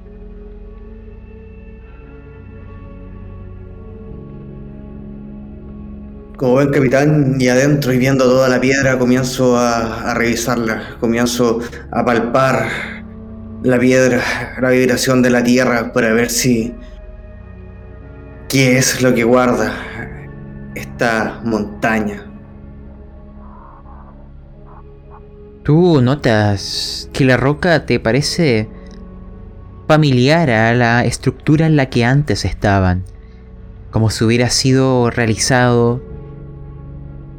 Como 6.39 6.53
buen 6.53 6.69
capitán 6.69 7.35
y 7.37 7.49
adentro 7.49 7.91
y 7.91 7.97
viendo 7.97 8.23
toda 8.23 8.47
la 8.47 8.61
piedra, 8.61 8.97
comienzo 8.97 9.57
a, 9.57 10.09
a 10.09 10.13
revisarla, 10.13 10.95
comienzo 11.01 11.59
a 11.91 12.05
palpar 12.05 12.65
la 13.61 13.77
piedra, 13.77 14.21
la 14.61 14.69
vibración 14.69 15.21
de 15.21 15.31
la 15.31 15.43
tierra 15.43 15.91
para 15.91 16.13
ver 16.13 16.29
si 16.29 16.73
qué 18.47 18.77
es 18.77 19.01
lo 19.01 19.13
que 19.13 19.25
guarda 19.25 19.73
esta 20.75 21.41
montaña. 21.43 22.25
Tú 25.63 26.01
notas 26.01 27.09
que 27.11 27.25
la 27.25 27.35
roca 27.35 27.85
te 27.85 27.99
parece 27.99 28.69
familiar 29.89 30.49
a 30.51 30.73
la 30.73 31.03
estructura 31.03 31.65
en 31.65 31.75
la 31.75 31.87
que 31.87 32.05
antes 32.05 32.45
estaban, 32.45 33.03
como 33.91 34.09
si 34.09 34.23
hubiera 34.23 34.49
sido 34.49 35.09
realizado 35.09 36.07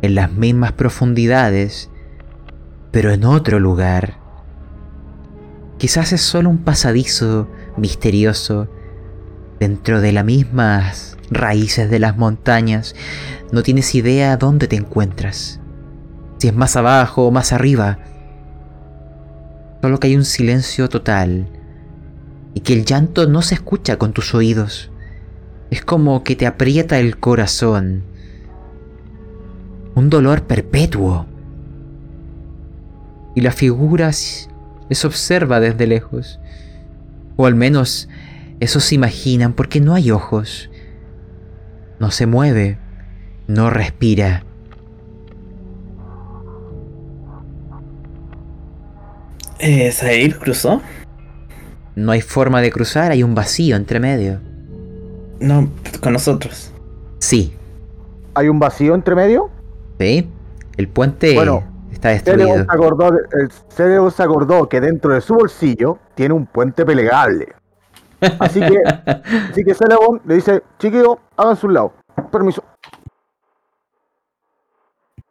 en 0.03 0.15
las 0.15 0.33
mismas 0.33 0.73
profundidades, 0.73 1.91
pero 2.91 3.13
en 3.13 3.25
otro 3.25 3.61
lugar. 3.61 4.19
Quizás 5.79 6.13
es 6.13 6.21
solo 6.21 6.51
un 6.51 6.59
pasadizo 6.59 7.49
misterioso 7.77 8.69
dentro 9.59 10.01
de 10.01 10.13
las 10.13 10.25
mismas 10.25 11.17
raíces 11.31 11.91
de 11.91 11.99
las 11.99 12.17
montañas. 12.17 12.95
No 13.53 13.63
tienes 13.63 13.95
idea 13.95 14.37
dónde 14.37 14.69
te 14.69 14.77
encuentras. 14.77 15.61
Si 16.39 16.49
es 16.49 16.55
más 16.55 16.77
abajo 16.77 17.27
o 17.27 17.31
más 17.31 17.53
arriba. 17.53 17.99
Solo 19.83 19.99
que 19.99 20.09
hay 20.09 20.17
un 20.17 20.25
silencio 20.25 20.89
total 20.89 21.49
y 22.55 22.61
que 22.61 22.73
el 22.73 22.85
llanto 22.85 23.27
no 23.27 23.43
se 23.43 23.55
escucha 23.55 23.97
con 23.97 24.13
tus 24.13 24.35
oídos. 24.35 24.91
Es 25.71 25.85
como 25.85 26.25
que 26.25 26.37
te 26.37 26.47
aprieta 26.47 26.99
el 26.99 27.19
corazón. 27.19 28.03
Un 29.95 30.11
dolor 30.11 30.43
perpetuo. 30.43 31.27
Y 33.35 33.41
la 33.41 33.53
figura 33.53 34.11
les 34.89 35.05
observa 35.05 35.61
desde 35.61 35.87
lejos. 35.87 36.41
O 37.37 37.47
al 37.47 37.55
menos 37.55 38.09
eso 38.61 38.81
se 38.81 38.95
imaginan 38.95 39.53
porque 39.53 39.81
no 39.81 39.95
hay 39.95 40.11
ojos. 40.11 40.71
No 41.99 42.11
se 42.11 42.27
mueve. 42.27 42.79
No 43.47 43.71
respira. 43.71 44.45
Eh, 49.59 50.35
cruzó. 50.41 50.81
No 51.95 52.13
hay 52.13 52.23
forma 52.23 52.63
de 52.63 52.71
cruzar, 52.71 53.13
hay 53.13 53.23
un 53.23 53.35
vacío 53.35 53.77
entre 53.77 54.01
medio. 54.01 54.41
No, 55.41 55.69
con 56.01 56.15
nosotros. 56.15 56.73
Sí, 57.19 57.53
¿Hay 58.35 58.49
un 58.49 58.59
vacío 58.59 58.95
entre 58.95 59.15
medio? 59.15 59.51
¿Sí? 60.01 60.31
El 60.79 60.89
puente 60.89 61.35
Bueno. 61.35 61.63
Está 61.93 62.09
destruido. 62.11 62.55
se 62.55 62.61
acordó, 62.63 63.11
de- 63.11 63.21
el 63.43 63.51
Celeborn 63.69 64.11
se 64.11 64.23
acordó 64.23 64.69
que 64.69 64.81
dentro 64.81 65.13
de 65.13 65.21
su 65.21 65.35
bolsillo 65.35 65.99
tiene 66.15 66.33
un 66.35 66.47
puente 66.47 66.85
plegable. 66.87 67.53
Así 68.39 68.61
que, 68.61 68.77
así 69.53 69.65
que 69.65 69.75
le 70.25 70.35
dice, 70.35 70.63
chiquillo, 70.79 71.19
háganse 71.37 71.67
un 71.67 71.75
lado. 71.75 71.93
Permiso. 72.33 72.65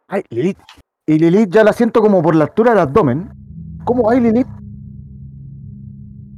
Ay, 0.06 0.22
Lilith. 0.30 0.58
Y 1.06 1.18
Lilith 1.18 1.50
ya 1.50 1.64
la 1.64 1.72
siento 1.72 2.00
como 2.00 2.22
por 2.22 2.36
la 2.36 2.44
altura 2.44 2.70
del 2.70 2.80
abdomen. 2.80 3.30
¿Cómo 3.84 4.08
hay, 4.10 4.20
Lilith? 4.20 4.46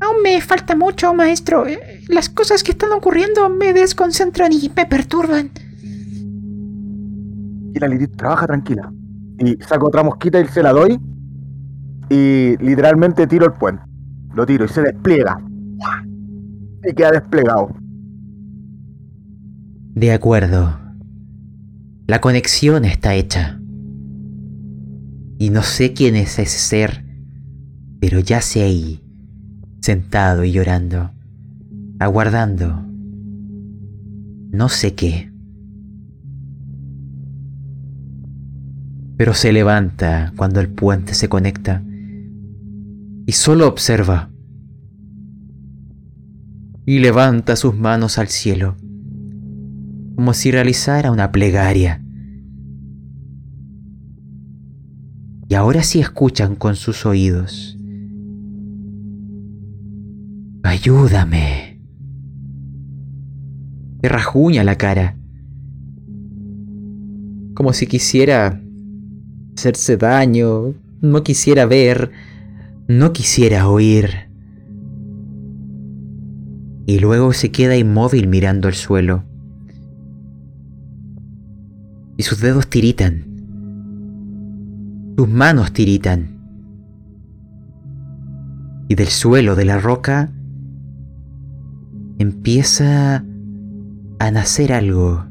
Aún 0.00 0.22
me 0.22 0.40
falta 0.40 0.74
mucho, 0.76 1.12
maestro. 1.12 1.66
Eh, 1.66 2.00
Las 2.08 2.28
cosas 2.30 2.62
que 2.62 2.72
están 2.72 2.92
ocurriendo 2.92 3.48
me 3.50 3.72
desconcentran 3.72 4.52
y 4.52 4.70
me 4.74 4.86
perturban. 4.86 5.50
Y 7.74 7.78
la 7.78 7.88
Lilith 7.88 8.16
trabaja 8.16 8.46
tranquila. 8.46 8.92
Y 9.38 9.56
saco 9.62 9.88
otra 9.88 10.02
mosquita 10.02 10.40
y 10.40 10.46
se 10.46 10.62
la 10.62 10.72
doy. 10.72 11.00
Y 12.08 12.56
literalmente 12.58 13.26
tiro 13.26 13.46
el 13.46 13.52
puente. 13.52 13.82
Lo 14.34 14.46
tiro 14.46 14.64
y 14.64 14.68
se 14.68 14.82
despliega. 14.82 15.40
Y 16.84 16.94
queda 16.94 17.12
desplegado. 17.12 17.74
De 19.94 20.12
acuerdo. 20.12 20.78
La 22.06 22.20
conexión 22.20 22.84
está 22.84 23.14
hecha. 23.14 23.58
Y 25.38 25.50
no 25.50 25.62
sé 25.62 25.92
quién 25.92 26.14
es 26.14 26.38
ese 26.38 26.58
ser, 26.58 27.04
pero 28.00 28.20
yace 28.20 28.62
ahí, 28.62 29.02
sentado 29.80 30.44
y 30.44 30.52
llorando, 30.52 31.10
aguardando. 31.98 32.86
No 34.52 34.68
sé 34.68 34.94
qué. 34.94 35.31
Pero 39.22 39.34
se 39.34 39.52
levanta 39.52 40.32
cuando 40.34 40.58
el 40.58 40.68
puente 40.68 41.14
se 41.14 41.28
conecta 41.28 41.80
y 43.24 43.30
solo 43.30 43.68
observa. 43.68 44.32
Y 46.84 46.98
levanta 46.98 47.54
sus 47.54 47.72
manos 47.72 48.18
al 48.18 48.26
cielo 48.26 48.76
como 50.16 50.34
si 50.34 50.50
realizara 50.50 51.12
una 51.12 51.30
plegaria. 51.30 52.02
Y 55.48 55.54
ahora 55.54 55.84
sí 55.84 56.00
escuchan 56.00 56.56
con 56.56 56.74
sus 56.74 57.06
oídos. 57.06 57.78
Ayúdame. 60.64 61.80
Se 64.02 64.08
rajuña 64.08 64.64
la 64.64 64.74
cara. 64.74 65.16
Como 67.54 67.72
si 67.72 67.86
quisiera 67.86 68.58
hacerse 69.56 69.96
daño, 69.96 70.74
no 71.00 71.22
quisiera 71.22 71.66
ver, 71.66 72.10
no 72.88 73.12
quisiera 73.12 73.68
oír. 73.68 74.28
Y 76.86 76.98
luego 76.98 77.32
se 77.32 77.50
queda 77.50 77.76
inmóvil 77.76 78.26
mirando 78.28 78.68
el 78.68 78.74
suelo 78.74 79.24
y 82.16 82.24
sus 82.24 82.40
dedos 82.40 82.68
tiritan. 82.68 83.24
Sus 85.16 85.28
manos 85.28 85.72
tiritan. 85.72 86.38
Y 88.88 88.94
del 88.94 89.08
suelo 89.08 89.56
de 89.56 89.64
la 89.64 89.78
roca 89.78 90.30
empieza 92.18 93.24
a 94.18 94.30
nacer 94.30 94.72
algo. 94.72 95.24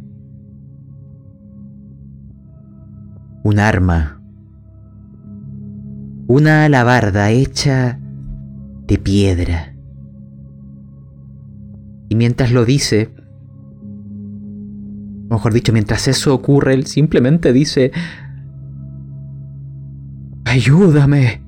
Un 3.44 3.60
arma. 3.60 4.22
Una 6.28 6.66
alabarda 6.66 7.32
hecha 7.32 8.00
de 8.88 8.98
piedra. 8.98 9.74
Y 12.10 12.16
mientras 12.16 12.52
lo 12.52 12.66
dice, 12.66 13.10
mejor 15.30 15.54
dicho, 15.54 15.74
mientras 15.74 16.08
eso 16.08 16.34
ocurre, 16.34 16.74
él 16.74 16.86
simplemente 16.86 17.54
dice, 17.54 17.92
ayúdame. 20.46 21.42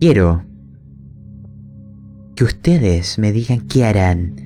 Quiero 0.00 0.44
que 2.36 2.44
ustedes 2.44 3.18
me 3.18 3.32
digan 3.32 3.62
qué 3.62 3.84
harán. 3.84 4.43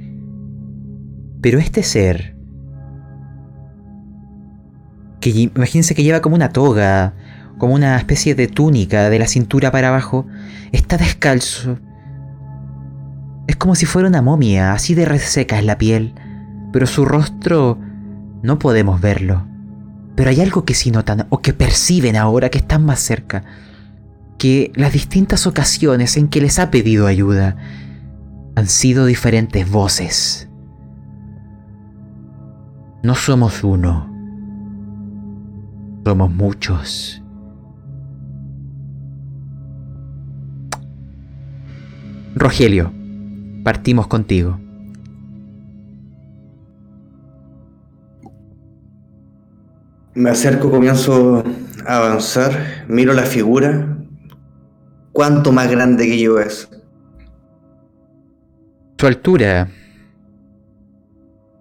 Pero 1.40 1.58
este 1.58 1.82
ser, 1.82 2.36
que 5.20 5.30
imagínense 5.30 5.94
que 5.94 6.02
lleva 6.02 6.20
como 6.20 6.36
una 6.36 6.50
toga, 6.50 7.14
como 7.58 7.74
una 7.74 7.96
especie 7.96 8.34
de 8.34 8.48
túnica 8.48 9.10
de 9.10 9.18
la 9.18 9.26
cintura 9.26 9.70
para 9.70 9.88
abajo, 9.88 10.26
está 10.72 10.96
descalzo. 10.96 11.78
Es 13.46 13.56
como 13.56 13.74
si 13.74 13.86
fuera 13.86 14.08
una 14.08 14.22
momia, 14.22 14.72
así 14.72 14.94
de 14.94 15.04
reseca 15.04 15.58
es 15.58 15.64
la 15.64 15.78
piel, 15.78 16.14
pero 16.72 16.86
su 16.86 17.04
rostro 17.04 17.78
no 18.42 18.58
podemos 18.58 19.00
verlo. 19.00 19.46
Pero 20.14 20.30
hay 20.30 20.40
algo 20.40 20.64
que 20.64 20.74
sí 20.74 20.90
notan 20.90 21.26
o 21.30 21.40
que 21.40 21.52
perciben 21.52 22.16
ahora 22.16 22.48
que 22.48 22.58
están 22.58 22.84
más 22.84 23.00
cerca, 23.00 23.44
que 24.38 24.72
las 24.74 24.92
distintas 24.92 25.46
ocasiones 25.46 26.16
en 26.16 26.28
que 26.28 26.40
les 26.40 26.58
ha 26.58 26.70
pedido 26.70 27.06
ayuda 27.06 27.56
han 28.54 28.66
sido 28.66 29.06
diferentes 29.06 29.70
voces. 29.70 30.47
No 33.02 33.14
somos 33.14 33.62
uno, 33.62 34.10
somos 36.04 36.30
muchos. 36.32 37.22
Rogelio, 42.34 42.92
partimos 43.62 44.08
contigo. 44.08 44.58
Me 50.14 50.30
acerco, 50.30 50.68
comienzo 50.68 51.44
a 51.86 51.96
avanzar, 51.98 52.84
miro 52.88 53.12
la 53.12 53.22
figura. 53.22 53.96
¿Cuánto 55.12 55.52
más 55.52 55.70
grande 55.70 56.06
que 56.06 56.18
yo 56.18 56.40
es? 56.40 56.68
Su 58.98 59.06
altura 59.06 59.68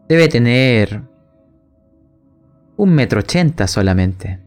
debe 0.10 0.28
tener 0.28 1.04
un 2.78 2.94
metro 2.94 3.20
ochenta 3.20 3.68
solamente. 3.68 4.40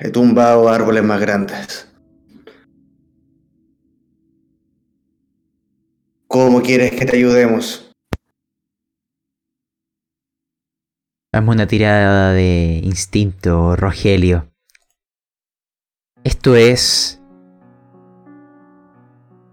He 0.00 0.10
tumbado 0.10 0.68
árboles 0.68 1.04
más 1.04 1.20
grandes. 1.20 1.88
¿Cómo 6.26 6.62
quieres 6.62 6.92
que 6.92 7.04
te 7.04 7.16
ayudemos? 7.16 7.92
Hazme 11.32 11.50
una 11.50 11.66
tirada 11.66 12.32
de 12.32 12.80
instinto, 12.82 13.76
Rogelio. 13.76 14.50
Esto 16.22 16.56
es... 16.56 17.20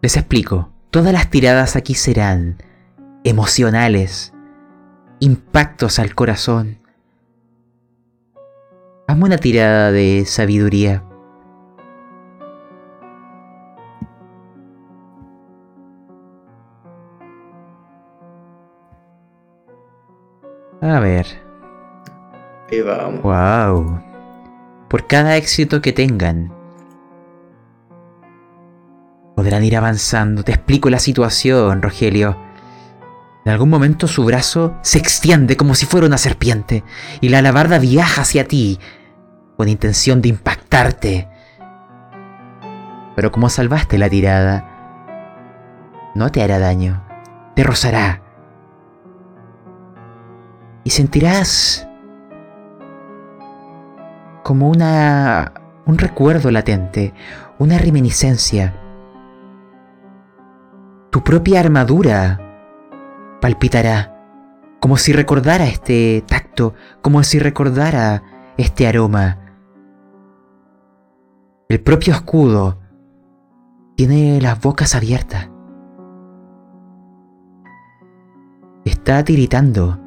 Les 0.01 0.17
explico. 0.17 0.73
Todas 0.89 1.13
las 1.13 1.29
tiradas 1.29 1.75
aquí 1.75 1.93
serán 1.93 2.57
emocionales, 3.23 4.30
impactos 5.22 5.99
al 5.99 6.15
corazón. 6.15 6.80
Hazme 9.07 9.26
una 9.26 9.38
tirada 9.38 9.91
de 9.91 10.26
sabiduría. 10.26 11.03
A 20.81 20.99
ver. 20.99 21.27
Ahí 22.72 22.81
vamos. 22.81 23.22
Wow. 23.22 24.02
Por 24.89 25.06
cada 25.06 25.38
éxito 25.38 25.81
que 25.81 25.93
tengan, 25.93 26.52
podrán 29.35 29.64
ir 29.64 29.77
avanzando. 29.77 30.41
Te 30.43 30.53
explico 30.53 30.89
la 30.89 30.99
situación, 30.99 31.84
Rogelio. 31.84 32.50
En 33.43 33.51
algún 33.51 33.69
momento 33.69 34.07
su 34.07 34.23
brazo 34.23 34.76
se 34.81 34.99
extiende 34.99 35.57
como 35.57 35.73
si 35.73 35.85
fuera 35.85 36.05
una 36.05 36.18
serpiente 36.18 36.84
y 37.22 37.30
la 37.30 37.39
alabarda 37.39 37.80
viaja 37.80 38.22
hacia 38.22 38.47
ti 38.47 38.80
con 39.57 39.68
intención 39.68 40.22
de 40.22 40.30
impactarte. 40.30 41.27
Pero 43.15 43.31
como 43.31 43.49
salvaste 43.49 43.97
la 43.97 44.09
tirada, 44.09 44.65
no 46.13 46.31
te 46.31 46.43
hará 46.43 46.59
daño, 46.59 47.03
te 47.55 47.63
rozará. 47.63 48.22
Y 50.84 50.91
sentirás 50.91 51.88
como 54.43 54.69
una 54.69 55.53
un 55.85 55.97
recuerdo 55.97 56.51
latente, 56.51 57.13
una 57.57 57.77
reminiscencia. 57.77 58.76
Tu 61.09 61.23
propia 61.23 61.59
armadura 61.59 62.50
palpitará, 63.41 64.15
como 64.80 64.95
si 64.97 65.11
recordara 65.11 65.65
este 65.65 66.23
tacto, 66.27 66.76
como 67.01 67.23
si 67.23 67.39
recordara 67.39 68.23
este 68.57 68.88
aroma. 68.88 69.39
El 71.68 71.81
propio 71.81 72.13
escudo 72.13 72.80
tiene 73.95 74.39
las 74.41 74.59
bocas 74.61 74.95
abiertas. 74.95 75.49
Está 78.85 79.23
tiritando. 79.23 79.99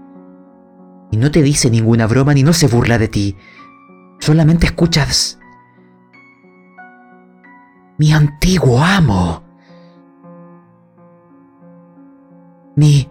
Y 1.11 1.17
no 1.17 1.31
te 1.31 1.43
dice 1.43 1.71
ninguna 1.71 2.07
broma 2.07 2.35
ni 2.35 2.43
no 2.43 2.53
se 2.53 2.67
burla 2.67 2.99
de 2.99 3.09
ti. 3.09 3.37
Solamente 4.19 4.67
escuchas. 4.67 5.39
Mi 7.99 8.13
antiguo 8.13 8.83
amo. 8.83 9.43
Mi... 12.77 13.09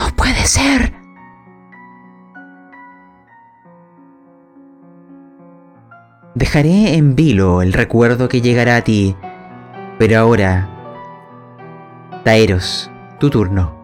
No 0.00 0.06
puede 0.16 0.46
ser. 0.46 0.94
Dejaré 6.34 6.94
en 6.94 7.16
vilo 7.16 7.62
el 7.62 7.72
recuerdo 7.72 8.28
que 8.28 8.40
llegará 8.40 8.76
a 8.76 8.82
ti, 8.82 9.16
pero 9.98 10.20
ahora... 10.20 10.68
Taeros, 12.24 12.90
tu 13.18 13.28
turno. 13.30 13.74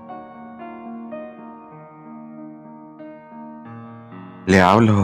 Le 4.47 4.61
hablo 4.61 4.95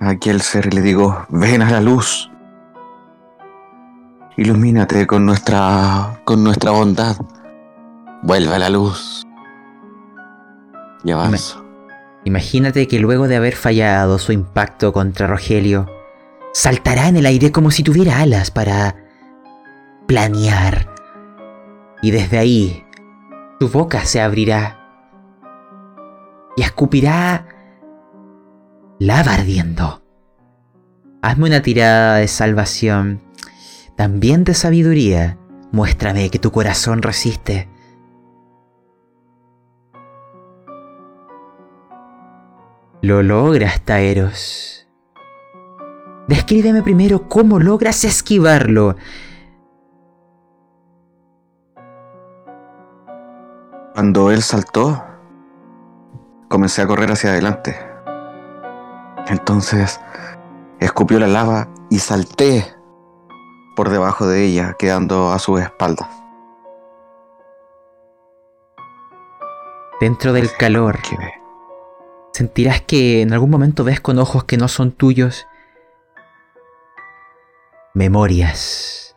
a 0.00 0.08
aquel 0.08 0.40
ser 0.40 0.66
y 0.66 0.70
le 0.70 0.80
digo, 0.80 1.26
ven 1.28 1.62
a 1.62 1.70
la 1.70 1.80
luz. 1.80 2.30
Ilumínate 4.36 5.06
con 5.06 5.26
nuestra, 5.26 6.20
con 6.24 6.42
nuestra 6.42 6.70
bondad. 6.70 7.16
Vuelve 8.22 8.54
a 8.54 8.58
la 8.58 8.70
luz. 8.70 9.27
Y 11.04 11.10
avanzo. 11.10 11.64
Imagínate 12.24 12.88
que 12.88 12.98
luego 12.98 13.28
de 13.28 13.36
haber 13.36 13.54
fallado 13.54 14.18
su 14.18 14.32
impacto 14.32 14.92
contra 14.92 15.26
Rogelio, 15.26 15.86
saltará 16.52 17.08
en 17.08 17.16
el 17.16 17.26
aire 17.26 17.52
como 17.52 17.70
si 17.70 17.82
tuviera 17.82 18.18
alas 18.18 18.50
para 18.50 18.96
planear. 20.06 20.94
Y 22.02 22.10
desde 22.10 22.38
ahí, 22.38 22.84
su 23.60 23.68
boca 23.68 24.04
se 24.04 24.20
abrirá 24.20 24.78
y 26.56 26.62
escupirá 26.62 27.46
lava 28.98 29.34
ardiendo. 29.34 30.02
Hazme 31.22 31.46
una 31.46 31.62
tirada 31.62 32.16
de 32.16 32.28
salvación, 32.28 33.22
también 33.96 34.44
de 34.44 34.54
sabiduría. 34.54 35.38
Muéstrame 35.70 36.30
que 36.30 36.38
tu 36.38 36.50
corazón 36.50 37.02
resiste. 37.02 37.68
Lo 43.00 43.22
logras, 43.22 43.80
Taeros. 43.82 44.88
Descríbeme 46.26 46.82
primero 46.82 47.28
cómo 47.28 47.60
logras 47.60 48.04
esquivarlo. 48.04 48.96
Cuando 53.94 54.30
él 54.32 54.42
saltó, 54.42 55.04
comencé 56.48 56.82
a 56.82 56.86
correr 56.86 57.12
hacia 57.12 57.30
adelante. 57.30 57.76
Entonces, 59.28 60.00
escupió 60.80 61.20
la 61.20 61.28
lava 61.28 61.68
y 61.90 62.00
salté 62.00 62.64
por 63.76 63.90
debajo 63.90 64.26
de 64.26 64.44
ella, 64.44 64.74
quedando 64.76 65.30
a 65.30 65.38
sus 65.38 65.60
espaldas. 65.60 66.08
Dentro 70.00 70.32
del 70.32 70.50
calor, 70.52 70.98
sentirás 72.38 72.80
que 72.80 73.20
en 73.22 73.32
algún 73.32 73.50
momento 73.50 73.82
ves 73.82 74.00
con 74.00 74.16
ojos 74.20 74.44
que 74.44 74.56
no 74.56 74.68
son 74.68 74.92
tuyos 74.92 75.48
memorias. 77.94 79.16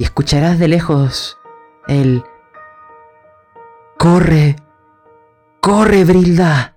Y 0.00 0.04
escucharás 0.04 0.58
de 0.58 0.66
lejos 0.66 1.38
el... 1.86 2.24
Corre, 3.96 4.56
corre, 5.60 6.04
Brilda. 6.04 6.76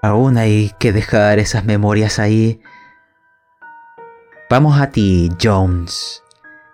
Aún 0.00 0.38
hay 0.38 0.72
que 0.78 0.92
dejar 0.92 1.38
esas 1.38 1.66
memorias 1.66 2.18
ahí. 2.18 2.62
Vamos 4.48 4.80
a 4.80 4.90
ti, 4.90 5.30
Jones. 5.42 6.22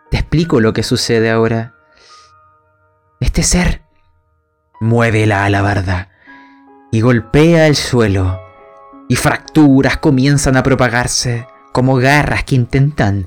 Te 0.09 0.19
explico 0.19 0.61
lo 0.61 0.73
que 0.73 0.85
sucede 0.85 1.31
ahora. 1.31 1.75
Este 3.19 3.43
ser 3.43 3.90
mueve 4.81 5.27
la 5.27 5.45
alabarda 5.45 6.09
y 6.91 7.03
golpea 7.03 7.67
el 7.67 7.77
suelo 7.77 8.41
y 9.09 9.17
fracturas 9.17 9.99
comienzan 9.99 10.57
a 10.57 10.63
propagarse 10.63 11.47
como 11.73 11.97
garras 11.97 12.45
que 12.45 12.55
intentan 12.55 13.27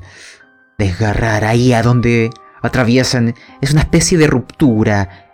desgarrar 0.77 1.45
ahí 1.45 1.73
a 1.73 1.81
donde 1.81 2.31
atraviesan. 2.61 3.35
Es 3.61 3.71
una 3.71 3.81
especie 3.81 4.17
de 4.17 4.27
ruptura 4.27 5.30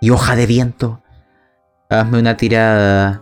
y 0.00 0.10
hoja 0.10 0.36
de 0.36 0.46
viento. 0.46 1.02
Hazme 1.90 2.18
una 2.18 2.36
tirada 2.36 3.20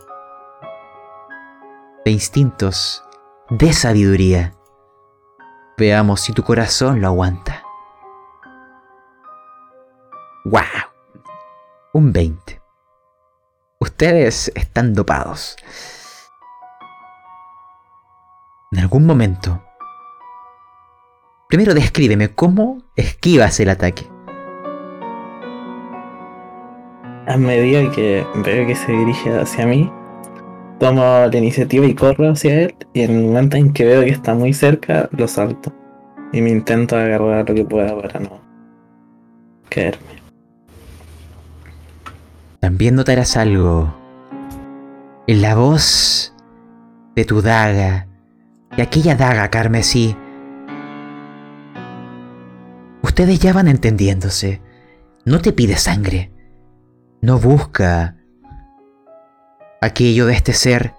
de 2.04 2.10
instintos, 2.10 3.04
de 3.50 3.72
sabiduría. 3.72 4.54
Veamos 5.78 6.20
si 6.20 6.32
tu 6.32 6.42
corazón 6.42 7.00
lo 7.00 7.08
aguanta. 7.08 7.62
¡Wow! 10.44 10.91
Un 11.94 12.10
20. 12.10 12.58
Ustedes 13.78 14.50
están 14.54 14.94
dopados. 14.94 15.56
En 18.70 18.78
algún 18.78 19.04
momento. 19.04 19.62
Primero 21.50 21.74
descríbeme 21.74 22.30
cómo 22.30 22.78
esquivas 22.96 23.60
el 23.60 23.68
ataque. 23.68 24.06
A 27.26 27.36
medida 27.36 27.90
que 27.90 28.26
veo 28.36 28.66
que 28.66 28.74
se 28.74 28.90
dirige 28.90 29.38
hacia 29.38 29.66
mí, 29.66 29.92
tomo 30.80 31.02
la 31.30 31.36
iniciativa 31.36 31.84
y 31.84 31.94
corro 31.94 32.30
hacia 32.30 32.62
él. 32.62 32.74
Y 32.94 33.02
en 33.02 33.10
el 33.10 33.26
momento 33.26 33.58
en 33.58 33.70
que 33.70 33.84
veo 33.84 34.00
que 34.00 34.08
está 34.08 34.32
muy 34.32 34.54
cerca, 34.54 35.10
lo 35.12 35.28
salto. 35.28 35.70
Y 36.32 36.40
me 36.40 36.48
intento 36.48 36.96
agarrar 36.96 37.46
lo 37.50 37.54
que 37.54 37.66
pueda 37.66 37.94
para 38.00 38.18
no 38.18 38.40
caerme. 39.68 40.21
También 42.62 42.94
notarás 42.94 43.36
algo 43.36 43.92
en 45.26 45.42
la 45.42 45.56
voz 45.56 46.32
de 47.16 47.24
tu 47.24 47.42
daga, 47.42 48.06
de 48.76 48.84
aquella 48.84 49.16
daga 49.16 49.50
carmesí. 49.50 50.16
Ustedes 53.02 53.40
ya 53.40 53.52
van 53.52 53.66
entendiéndose. 53.66 54.62
No 55.24 55.40
te 55.40 55.52
pide 55.52 55.76
sangre. 55.76 56.30
No 57.20 57.40
busca 57.40 58.14
aquello 59.80 60.26
de 60.26 60.34
este 60.34 60.52
ser 60.52 60.94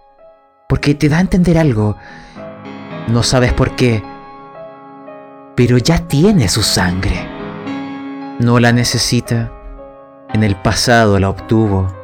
porque 0.68 0.96
te 0.96 1.08
da 1.08 1.20
a 1.20 1.22
entender 1.22 1.58
algo. 1.58 1.96
No 3.08 3.24
sabes 3.24 3.54
por 3.54 3.78
qué, 3.78 4.04
pero 5.56 5.78
ya 5.78 6.10
tiene 6.10 6.50
su 6.50 6.62
sangre. 6.62 7.26
No 8.42 8.60
la 8.60 8.74
necesita. 8.74 9.63
En 10.34 10.44
el 10.44 10.56
pasado 10.56 11.20
la 11.20 11.30
obtuvo. 11.30 11.96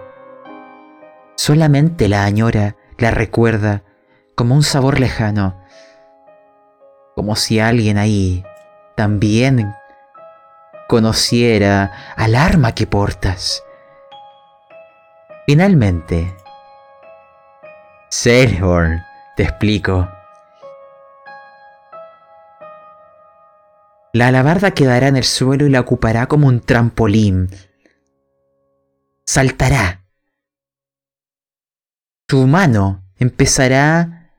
Solamente 1.36 2.08
la 2.08 2.26
añora, 2.26 2.76
la 3.00 3.10
recuerda 3.10 3.82
como 4.36 4.54
un 4.54 4.62
sabor 4.62 5.00
lejano. 5.00 5.60
Como 7.16 7.36
si 7.36 7.60
alguien 7.60 7.98
ahí 7.98 8.44
también 8.96 9.74
conociera 10.88 11.92
al 12.16 12.36
arma 12.36 12.76
que 12.76 12.86
portas. 12.86 13.64
Finalmente, 15.48 16.32
Sailhorn, 18.12 19.04
te 19.38 19.44
explico. 19.44 20.08
La 24.14 24.28
alabarda 24.28 24.72
quedará 24.72 25.08
en 25.08 25.18
el 25.18 25.24
suelo 25.24 25.66
y 25.66 25.72
la 25.72 25.80
ocupará 25.80 26.28
como 26.28 26.48
un 26.48 26.60
trampolín. 26.60 27.50
Saltará. 29.32 30.08
Su 32.28 32.48
mano 32.48 33.04
empezará 33.20 34.34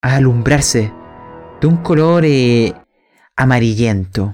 a 0.00 0.16
alumbrarse 0.16 0.94
de 1.60 1.66
un 1.66 1.76
color 1.82 2.24
eh, 2.24 2.72
amarillento. 3.36 4.32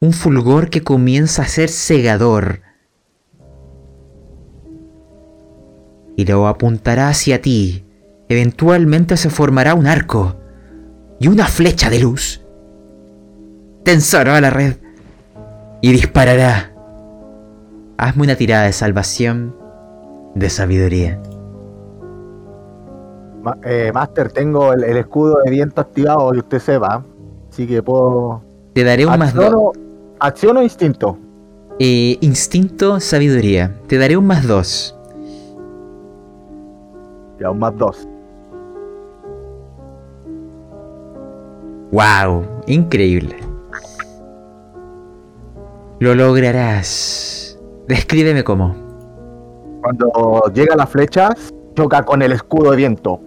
Un 0.00 0.12
fulgor 0.12 0.68
que 0.68 0.82
comienza 0.82 1.44
a 1.44 1.48
ser 1.48 1.70
cegador. 1.70 2.60
Y 6.14 6.26
lo 6.26 6.46
apuntará 6.46 7.08
hacia 7.08 7.40
ti. 7.40 7.86
Eventualmente 8.28 9.16
se 9.16 9.30
formará 9.30 9.72
un 9.72 9.86
arco. 9.86 10.38
y 11.18 11.28
una 11.28 11.46
flecha 11.46 11.88
de 11.88 12.00
luz 12.00 12.42
tensará 13.82 14.40
la 14.40 14.50
red 14.50 14.76
y 15.80 15.92
disparará. 15.92 16.72
Hazme 17.98 18.22
una 18.22 18.36
tirada 18.36 18.64
de 18.64 18.72
salvación 18.72 19.54
de 20.34 20.48
sabiduría. 20.48 21.20
Ma- 23.42 23.58
eh, 23.64 23.90
Master, 23.92 24.30
tengo 24.32 24.72
el, 24.72 24.84
el 24.84 24.96
escudo 24.98 25.38
de 25.44 25.50
viento 25.50 25.80
activado 25.80 26.34
y 26.34 26.38
usted 26.38 26.58
sepa. 26.58 27.04
Así 27.50 27.66
que 27.66 27.82
puedo. 27.82 28.42
Te 28.74 28.84
daré 28.84 29.04
un 29.04 29.18
más 29.18 29.34
¿Acción 29.34 29.52
dos. 29.52 29.78
acción 30.20 30.56
o 30.56 30.62
instinto? 30.62 31.18
Eh, 31.78 32.18
instinto, 32.20 33.00
sabiduría. 33.00 33.74
Te 33.86 33.98
daré 33.98 34.16
un 34.16 34.26
más 34.26 34.46
dos. 34.46 34.96
Ya, 37.40 37.50
un 37.50 37.58
más 37.58 37.76
dos. 37.76 38.06
¡Wow! 41.90 42.44
Increíble. 42.66 43.36
Lo 46.00 46.14
lograrás. 46.14 47.58
Descríbeme 47.86 48.42
cómo. 48.42 48.74
Cuando 49.82 50.42
llega 50.54 50.74
la 50.76 50.86
flecha, 50.86 51.30
choca 51.74 52.02
con 52.02 52.22
el 52.22 52.32
escudo 52.32 52.70
de 52.70 52.76
viento. 52.78 53.20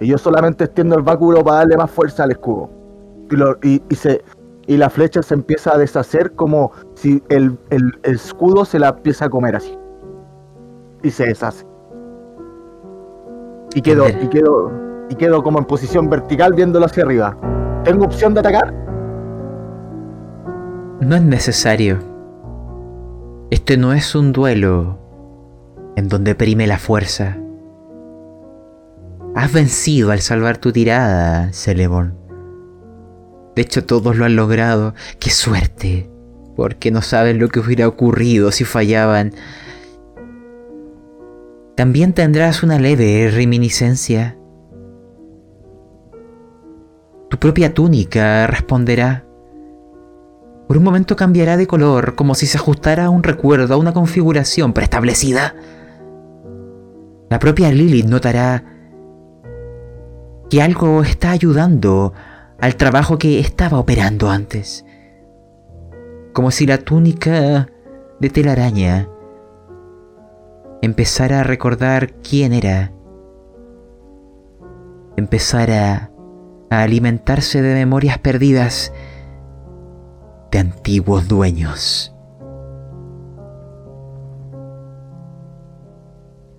Y 0.00 0.06
yo 0.08 0.18
solamente 0.18 0.64
extiendo 0.64 0.96
el 0.96 1.02
báculo 1.02 1.44
para 1.44 1.58
darle 1.58 1.76
más 1.76 1.90
fuerza 1.90 2.24
al 2.24 2.32
escudo. 2.32 2.70
Y, 3.30 3.36
lo- 3.36 3.56
y- 3.62 3.82
y 3.88 3.94
se, 3.94 4.22
y 4.66 4.76
la 4.76 4.90
flecha 4.90 5.22
se 5.22 5.34
empieza 5.34 5.74
a 5.74 5.78
deshacer 5.78 6.32
como 6.32 6.72
si 6.94 7.22
el, 7.28 7.56
el- 7.70 7.98
el 8.02 8.14
escudo 8.14 8.64
se 8.64 8.78
la 8.78 8.88
empieza 8.88 9.26
a 9.26 9.30
comer 9.30 9.56
así. 9.56 9.78
Y 11.02 11.10
se 11.10 11.26
deshace. 11.26 11.64
Y 13.74 13.82
quedo, 13.82 14.08
y 14.08 14.26
quedo, 14.28 14.72
y 15.08 15.14
quedo 15.14 15.42
como 15.42 15.58
en 15.60 15.64
posición 15.64 16.08
vertical 16.10 16.52
viéndolo 16.54 16.86
hacia 16.86 17.04
arriba. 17.04 17.36
¿Tengo 17.84 18.04
opción 18.06 18.34
de 18.34 18.40
atacar? 18.40 18.74
No 21.00 21.16
es 21.16 21.22
necesario. 21.22 21.98
Este 23.50 23.78
no 23.78 23.94
es 23.94 24.14
un 24.14 24.32
duelo 24.34 24.98
en 25.96 26.08
donde 26.08 26.34
prime 26.34 26.66
la 26.66 26.78
fuerza. 26.78 27.38
Has 29.34 29.50
vencido 29.50 30.10
al 30.10 30.20
salvar 30.20 30.58
tu 30.58 30.72
tirada, 30.72 31.54
Celeborn. 31.54 32.18
De 33.56 33.62
hecho, 33.62 33.86
todos 33.86 34.16
lo 34.16 34.26
han 34.26 34.36
logrado. 34.36 34.94
¡Qué 35.18 35.30
suerte! 35.30 36.10
Porque 36.54 36.90
no 36.90 37.00
saben 37.00 37.38
lo 37.38 37.48
que 37.48 37.60
hubiera 37.60 37.88
ocurrido 37.88 38.52
si 38.52 38.64
fallaban. 38.64 39.32
También 41.76 42.12
tendrás 42.12 42.62
una 42.62 42.78
leve 42.78 43.30
reminiscencia. 43.32 44.36
Tu 47.30 47.38
propia 47.38 47.72
túnica 47.72 48.46
responderá. 48.46 49.24
Por 50.70 50.76
un 50.76 50.84
momento 50.84 51.16
cambiará 51.16 51.56
de 51.56 51.66
color, 51.66 52.14
como 52.14 52.36
si 52.36 52.46
se 52.46 52.56
ajustara 52.56 53.06
a 53.06 53.10
un 53.10 53.24
recuerdo, 53.24 53.74
a 53.74 53.76
una 53.76 53.92
configuración 53.92 54.72
preestablecida. 54.72 55.56
La 57.28 57.40
propia 57.40 57.72
Lilith 57.72 58.06
notará 58.06 58.62
que 60.48 60.62
algo 60.62 61.02
está 61.02 61.32
ayudando 61.32 62.12
al 62.60 62.76
trabajo 62.76 63.18
que 63.18 63.40
estaba 63.40 63.80
operando 63.80 64.30
antes. 64.30 64.84
Como 66.32 66.52
si 66.52 66.66
la 66.66 66.78
túnica 66.78 67.66
de 68.20 68.30
telaraña 68.30 69.08
empezara 70.82 71.40
a 71.40 71.42
recordar 71.42 72.12
quién 72.12 72.52
era. 72.52 72.92
Empezara 75.16 76.12
a 76.70 76.82
alimentarse 76.82 77.60
de 77.60 77.74
memorias 77.74 78.18
perdidas 78.18 78.92
de 80.50 80.58
antiguos 80.58 81.28
dueños. 81.28 82.14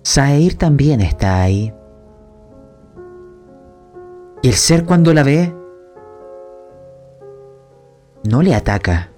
Saeir 0.02 0.58
también 0.58 1.00
está 1.00 1.42
ahí. 1.42 1.72
Y 4.42 4.48
el 4.48 4.54
ser 4.54 4.84
cuando 4.84 5.14
la 5.14 5.22
ve, 5.22 5.54
no 8.24 8.42
le 8.42 8.54
ataca. 8.54 9.10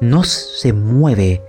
No 0.00 0.24
se 0.24 0.72
mueve. 0.72 1.42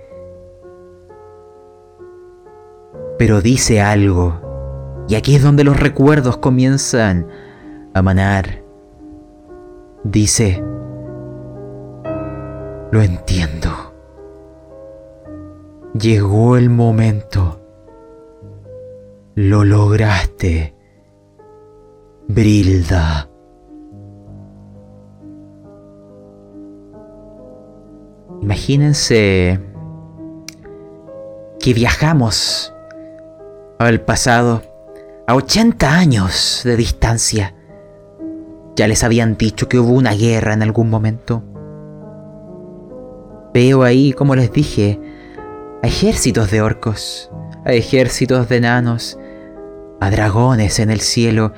Pero 3.18 3.40
dice 3.40 3.80
algo. 3.80 5.04
Y 5.08 5.14
aquí 5.14 5.34
es 5.34 5.42
donde 5.42 5.64
los 5.64 5.80
recuerdos 5.80 6.36
comienzan 6.36 7.26
a 7.94 8.02
manar. 8.02 8.62
Dice, 10.04 10.62
lo 12.90 13.02
entiendo. 13.02 13.70
Llegó 15.94 16.56
el 16.56 16.70
momento. 16.70 17.60
Lo 19.34 19.64
lograste. 19.64 20.74
Brilda. 22.28 23.28
Imagínense 28.42 29.60
que 31.58 31.74
viajamos 31.74 32.72
al 33.78 34.00
pasado 34.00 34.62
a 35.26 35.34
80 35.34 35.92
años 35.92 36.62
de 36.64 36.76
distancia. 36.76 37.54
Ya 38.76 38.88
les 38.88 39.04
habían 39.04 39.36
dicho 39.36 39.68
que 39.68 39.78
hubo 39.78 39.92
una 39.92 40.12
guerra 40.12 40.54
en 40.54 40.62
algún 40.62 40.88
momento. 40.88 41.44
Veo 43.52 43.82
ahí, 43.82 44.12
como 44.12 44.36
les 44.36 44.52
dije, 44.52 45.00
a 45.82 45.86
ejércitos 45.86 46.50
de 46.50 46.62
orcos, 46.62 47.30
a 47.64 47.72
ejércitos 47.72 48.48
de 48.48 48.58
enanos, 48.58 49.18
a 50.00 50.10
dragones 50.10 50.78
en 50.78 50.90
el 50.90 51.00
cielo 51.00 51.52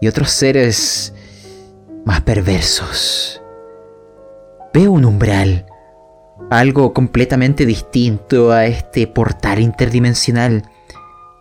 y 0.00 0.08
otros 0.08 0.30
seres 0.30 1.14
más 2.04 2.22
perversos. 2.22 3.40
Veo 4.74 4.90
un 4.90 5.04
umbral, 5.04 5.66
algo 6.50 6.92
completamente 6.92 7.66
distinto 7.66 8.50
a 8.50 8.66
este 8.66 9.06
portal 9.06 9.60
interdimensional. 9.60 10.62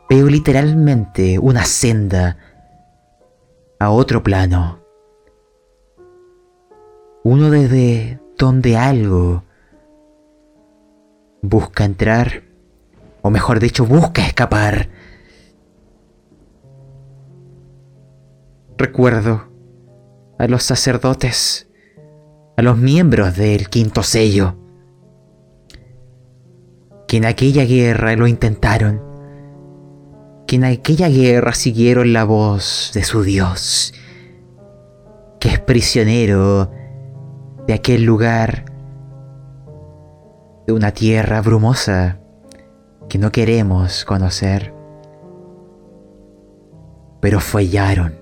Veo 0.10 0.28
literalmente 0.28 1.40
una 1.40 1.66
senda 1.66 2.38
a 3.80 3.90
otro 3.90 4.22
plano. 4.24 4.80
Uno 7.24 7.50
desde 7.50 8.20
donde 8.38 8.78
algo 8.78 9.44
busca 11.42 11.86
entrar, 11.86 12.44
o 13.22 13.30
mejor 13.30 13.60
dicho, 13.60 13.86
busca 13.86 14.26
escapar. 14.26 14.90
Recuerdo 18.78 19.50
a 20.38 20.48
los 20.48 20.64
sacerdotes, 20.64 21.68
a 22.56 22.62
los 22.62 22.78
miembros 22.78 23.36
del 23.36 23.70
quinto 23.70 24.04
sello, 24.04 24.56
que 27.08 27.18
en 27.18 27.26
aquella 27.26 27.66
guerra 27.66 28.16
lo 28.16 28.28
intentaron, 28.28 29.02
que 30.46 30.58
en 30.58 30.66
aquella 30.66 31.10
guerra 31.10 31.54
siguieron 31.54 32.14
la 32.14 32.24
voz 32.24 32.92
de 32.94 33.04
su 33.04 33.24
Dios, 33.24 33.94
que 35.40 35.50
es 35.50 35.60
prisionero 35.60 36.72
de 37.66 37.74
aquel 37.74 38.04
lugar, 38.04 38.66
una 40.74 40.92
tierra 40.92 41.42
brumosa 41.42 42.20
que 43.10 43.18
no 43.18 43.32
queremos 43.32 44.04
conocer. 44.06 44.74
Pero 47.22 47.40
fallaron. 47.40 48.16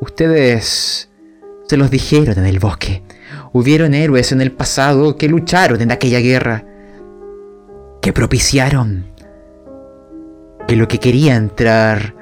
Ustedes 0.00 1.10
se 1.66 1.76
los 1.76 1.90
dijeron 1.90 2.38
en 2.38 2.46
el 2.46 2.58
bosque. 2.58 3.02
Hubieron 3.52 3.94
héroes 3.94 4.32
en 4.32 4.40
el 4.40 4.52
pasado 4.52 5.16
que 5.16 5.28
lucharon 5.28 5.80
en 5.80 5.92
aquella 5.92 6.20
guerra, 6.20 6.64
que 8.00 8.12
propiciaron 8.12 9.06
que 10.68 10.76
lo 10.76 10.88
que 10.88 10.98
quería 10.98 11.36
entrar 11.36 12.14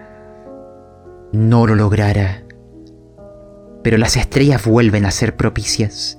no 1.33 1.67
lo 1.67 1.75
lograra. 1.75 2.43
Pero 3.83 3.99
las 3.99 4.17
estrellas 4.17 4.65
vuelven 4.65 5.05
a 5.05 5.11
ser 5.11 5.37
propicias. 5.37 6.19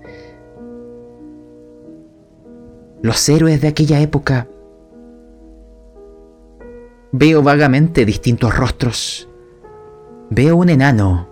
Los 3.04 3.28
héroes 3.28 3.60
de 3.60 3.68
aquella 3.68 4.00
época. 4.00 4.48
Veo 7.12 7.44
vagamente 7.44 8.06
distintos 8.06 8.58
rostros. 8.58 9.30
Veo 10.30 10.56
un 10.56 10.70
enano 10.70 11.28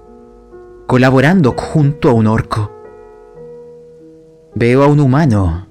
colaborando 0.85 1.53
junto 1.57 2.09
a 2.09 2.13
un 2.13 2.27
orco. 2.27 2.69
Veo 4.53 4.83
a 4.83 4.87
un 4.87 4.99
humano 4.99 5.67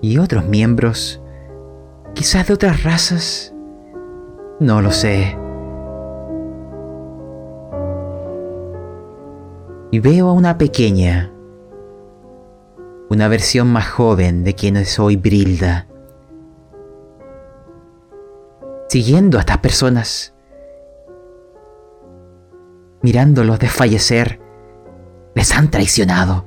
y 0.00 0.18
otros 0.18 0.46
miembros, 0.46 1.20
quizás 2.14 2.46
de 2.46 2.54
otras 2.54 2.84
razas, 2.84 3.52
No 4.60 4.80
lo 4.80 4.92
sé. 4.92 5.36
Y 9.90 9.98
veo 9.98 10.28
a 10.28 10.32
una 10.32 10.56
pequeña, 10.56 11.32
una 13.10 13.28
versión 13.28 13.68
más 13.68 13.88
joven 13.88 14.44
de 14.44 14.54
quien 14.54 14.76
es 14.76 14.98
hoy 14.98 15.16
Brilda, 15.16 15.86
siguiendo 18.88 19.38
a 19.38 19.40
estas 19.40 19.58
personas, 19.58 20.34
mirándolos 23.02 23.58
desfallecer, 23.58 24.40
les 25.34 25.54
han 25.54 25.70
traicionado. 25.70 26.46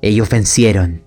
Ellos 0.00 0.28
vencieron. 0.30 1.02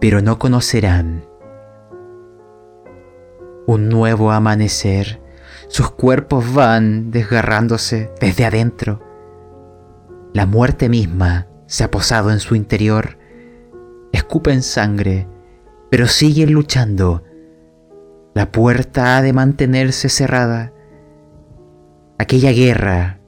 Pero 0.00 0.22
no 0.22 0.38
conocerán 0.38 1.24
un 3.66 3.88
nuevo 3.88 4.30
amanecer. 4.30 5.20
Sus 5.68 5.90
cuerpos 5.90 6.54
van 6.54 7.10
desgarrándose 7.10 8.10
desde 8.20 8.46
adentro. 8.46 9.07
La 10.34 10.46
muerte 10.46 10.88
misma 10.88 11.46
se 11.66 11.84
ha 11.84 11.90
posado 11.90 12.30
en 12.30 12.40
su 12.40 12.54
interior. 12.54 13.18
Escupen 14.12 14.62
sangre, 14.62 15.26
pero 15.90 16.06
siguen 16.06 16.52
luchando. 16.52 17.22
La 18.34 18.52
puerta 18.52 19.16
ha 19.16 19.22
de 19.22 19.32
mantenerse 19.32 20.08
cerrada. 20.08 20.72
Aquella 22.18 22.52
guerra 22.52 23.20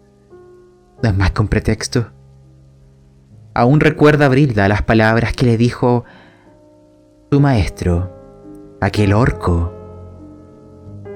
no 1.03 1.09
es 1.09 1.17
más 1.17 1.31
que 1.31 1.43
un 1.43 1.49
pretexto. 1.49 2.13
Aún 3.55 3.81
recuerda 3.81 4.29
Brilda 4.29 4.69
las 4.69 4.83
palabras 4.83 5.33
que 5.33 5.47
le 5.47 5.57
dijo 5.57 6.05
su 7.31 7.41
maestro, 7.41 8.13
aquel 8.81 9.13
orco, 9.13 9.73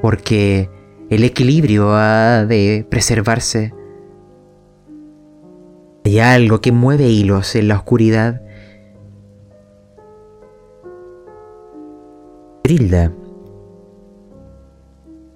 porque 0.01 0.71
el 1.11 1.25
equilibrio 1.25 1.93
ha 1.95 2.45
de 2.45 2.87
preservarse. 2.89 3.74
Hay 6.05 6.21
algo 6.21 6.61
que 6.61 6.71
mueve 6.71 7.09
hilos 7.09 7.57
en 7.57 7.69
la 7.69 7.77
oscuridad. 7.77 8.43
Brilda 12.63 13.11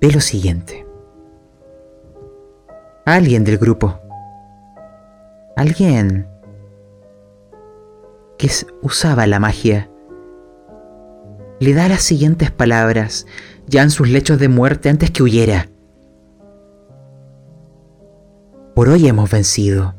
ve 0.00 0.12
lo 0.12 0.20
siguiente. 0.20 0.86
Alguien 3.06 3.44
del 3.44 3.58
grupo. 3.58 3.98
Alguien 5.56 6.28
que 8.36 8.50
usaba 8.82 9.26
la 9.26 9.40
magia. 9.40 9.90
Le 11.60 11.74
da 11.74 11.88
las 11.88 12.02
siguientes 12.02 12.50
palabras, 12.50 13.26
ya 13.66 13.82
en 13.82 13.90
sus 13.90 14.08
lechos 14.08 14.38
de 14.38 14.48
muerte 14.48 14.90
antes 14.90 15.10
que 15.10 15.22
huyera. 15.22 15.68
Por 18.74 18.90
hoy 18.90 19.08
hemos 19.08 19.28
vencido. 19.28 19.97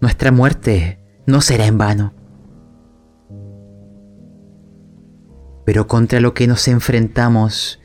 Nuestra 0.00 0.32
muerte 0.32 0.98
no 1.26 1.40
será 1.40 1.66
en 1.66 1.76
vano. 1.76 2.14
Pero 5.66 5.86
contra 5.86 6.20
lo 6.20 6.32
que 6.32 6.46
nos 6.46 6.66
enfrentamos 6.68 7.80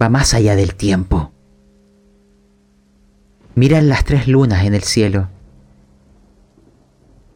va 0.00 0.08
más 0.08 0.34
allá 0.34 0.54
del 0.54 0.76
tiempo. 0.76 1.32
Miran 3.56 3.88
las 3.88 4.04
tres 4.04 4.28
lunas 4.28 4.64
en 4.64 4.74
el 4.74 4.82
cielo 4.82 5.28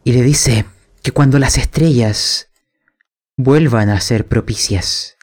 y 0.05 0.13
le 0.13 0.23
dice 0.23 0.65
que 1.03 1.13
cuando 1.13 1.39
las 1.39 1.59
estrellas 1.59 2.51
vuelvan 3.37 3.89
a 3.89 4.01
ser 4.01 4.27
propicias, 4.27 5.17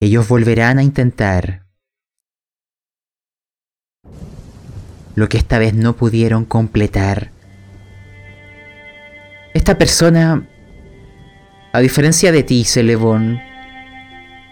ellos 0.00 0.28
volverán 0.28 0.78
a 0.78 0.82
intentar 0.82 1.65
lo 5.16 5.28
que 5.28 5.38
esta 5.38 5.58
vez 5.58 5.74
no 5.74 5.96
pudieron 5.96 6.44
completar. 6.44 7.32
Esta 9.54 9.78
persona, 9.78 10.46
a 11.72 11.80
diferencia 11.80 12.30
de 12.30 12.42
ti, 12.42 12.64
Celebón, 12.64 13.40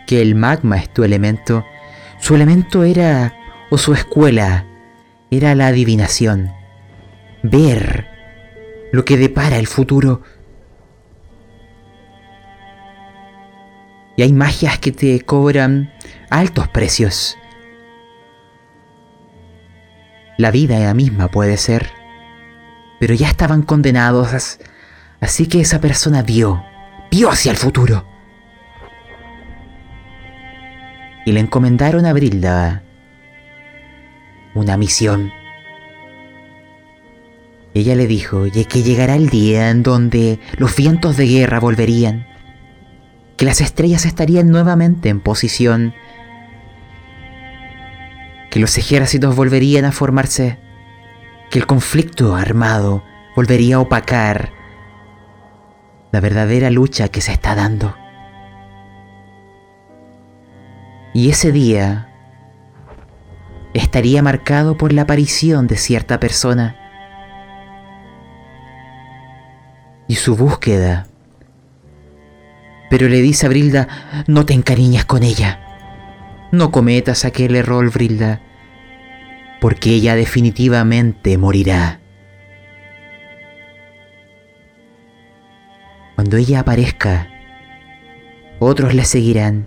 que 0.06 0.22
el 0.22 0.34
magma 0.34 0.78
es 0.78 0.92
tu 0.92 1.04
elemento, 1.04 1.64
su 2.18 2.34
elemento 2.34 2.82
era, 2.82 3.36
o 3.70 3.78
su 3.78 3.92
escuela, 3.92 4.66
era 5.30 5.54
la 5.54 5.68
adivinación. 5.68 6.50
Ver 7.42 8.08
lo 8.90 9.04
que 9.04 9.18
depara 9.18 9.58
el 9.58 9.66
futuro. 9.66 10.22
Y 14.16 14.22
hay 14.22 14.32
magias 14.32 14.78
que 14.78 14.92
te 14.92 15.20
cobran 15.20 15.92
altos 16.30 16.68
precios. 16.68 17.36
La 20.39 20.51
vida 20.51 20.77
ella 20.77 20.94
misma 20.94 21.28
puede 21.28 21.56
ser. 21.56 21.90
Pero 23.01 23.15
ya 23.15 23.28
estaban 23.28 23.62
condenados, 23.62 24.59
así 25.20 25.47
que 25.47 25.61
esa 25.61 25.81
persona 25.81 26.23
vio, 26.23 26.65
vio 27.11 27.31
hacia 27.31 27.51
el 27.51 27.56
futuro 27.56 28.06
y 31.24 31.32
le 31.32 31.40
encomendaron 31.40 32.06
a 32.06 32.12
Brilda 32.12 32.82
una 34.55 34.77
misión. 34.77 35.32
Ella 37.73 37.97
le 37.97 38.06
dijo 38.06 38.44
que 38.52 38.82
llegará 38.82 39.16
el 39.16 39.31
día 39.31 39.70
en 39.70 39.82
donde 39.82 40.39
los 40.59 40.77
vientos 40.77 41.16
de 41.16 41.27
guerra 41.27 41.59
volverían, 41.59 42.27
que 43.36 43.44
las 43.44 43.61
estrellas 43.61 44.05
estarían 44.06 44.51
nuevamente 44.51 45.09
en 45.09 45.20
posición, 45.20 45.93
que 48.55 48.60
los 48.60 48.78
ejércitos 48.78 49.35
volverían 49.35 49.85
a 49.85 49.90
formarse, 49.90 50.60
que 51.51 51.59
el 51.59 51.66
conflicto 51.66 52.36
armado 52.36 53.02
volvería 53.35 53.74
a 53.74 53.81
opacar 53.81 54.52
la 56.12 56.20
verdadera 56.20 56.70
lucha 56.70 57.09
que 57.09 57.20
se 57.20 57.32
está 57.32 57.56
dando. 57.56 57.97
Y 61.14 61.31
ese 61.31 61.51
día 61.51 62.12
estaría 63.72 64.22
marcado 64.22 64.76
por 64.76 64.93
la 64.93 65.02
aparición 65.02 65.66
de 65.66 65.76
cierta 65.76 66.20
persona 66.20 66.76
y 70.06 70.14
su 70.14 70.36
búsqueda. 70.36 71.09
Pero 72.89 73.09
le 73.09 73.20
dice 73.20 73.47
a 73.47 73.48
Brilda, 73.48 73.89
no 74.28 74.47
te 74.47 74.55
encariñes 74.55 75.05
con 75.05 75.24
ella. 75.24 75.63
No 76.55 76.70
cometas 76.70 77.24
aquel 77.24 77.56
error, 77.56 77.93
Brilda, 77.93 78.40
porque 79.60 79.90
ella 79.90 80.14
definitivamente 80.14 81.36
morirá. 81.36 81.98
Cuando 86.14 86.36
ella 86.36 86.60
aparezca, 86.60 87.28
otros 88.60 88.94
le 88.94 89.05
seguirán 89.05 89.66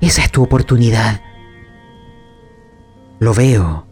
esa 0.00 0.22
es 0.22 0.32
tu 0.32 0.42
oportunidad. 0.42 1.20
Lo 3.18 3.34
veo. 3.34 3.86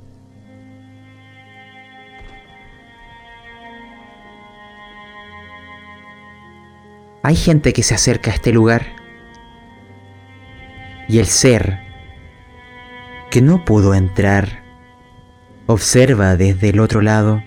Hay 7.23 7.37
gente 7.37 7.75
que 7.75 7.83
se 7.83 7.95
acerca 7.95 8.31
a 8.31 8.35
este 8.35 8.51
lugar 8.51 8.87
y 11.07 11.19
el 11.19 11.27
ser 11.27 11.90
que 13.31 13.41
no 13.41 13.65
pudo 13.65 13.95
entrar 13.95 14.65
observa 15.67 16.37
desde 16.37 16.71
el 16.71 16.81
otro 16.81 17.01
lado. 17.01 17.43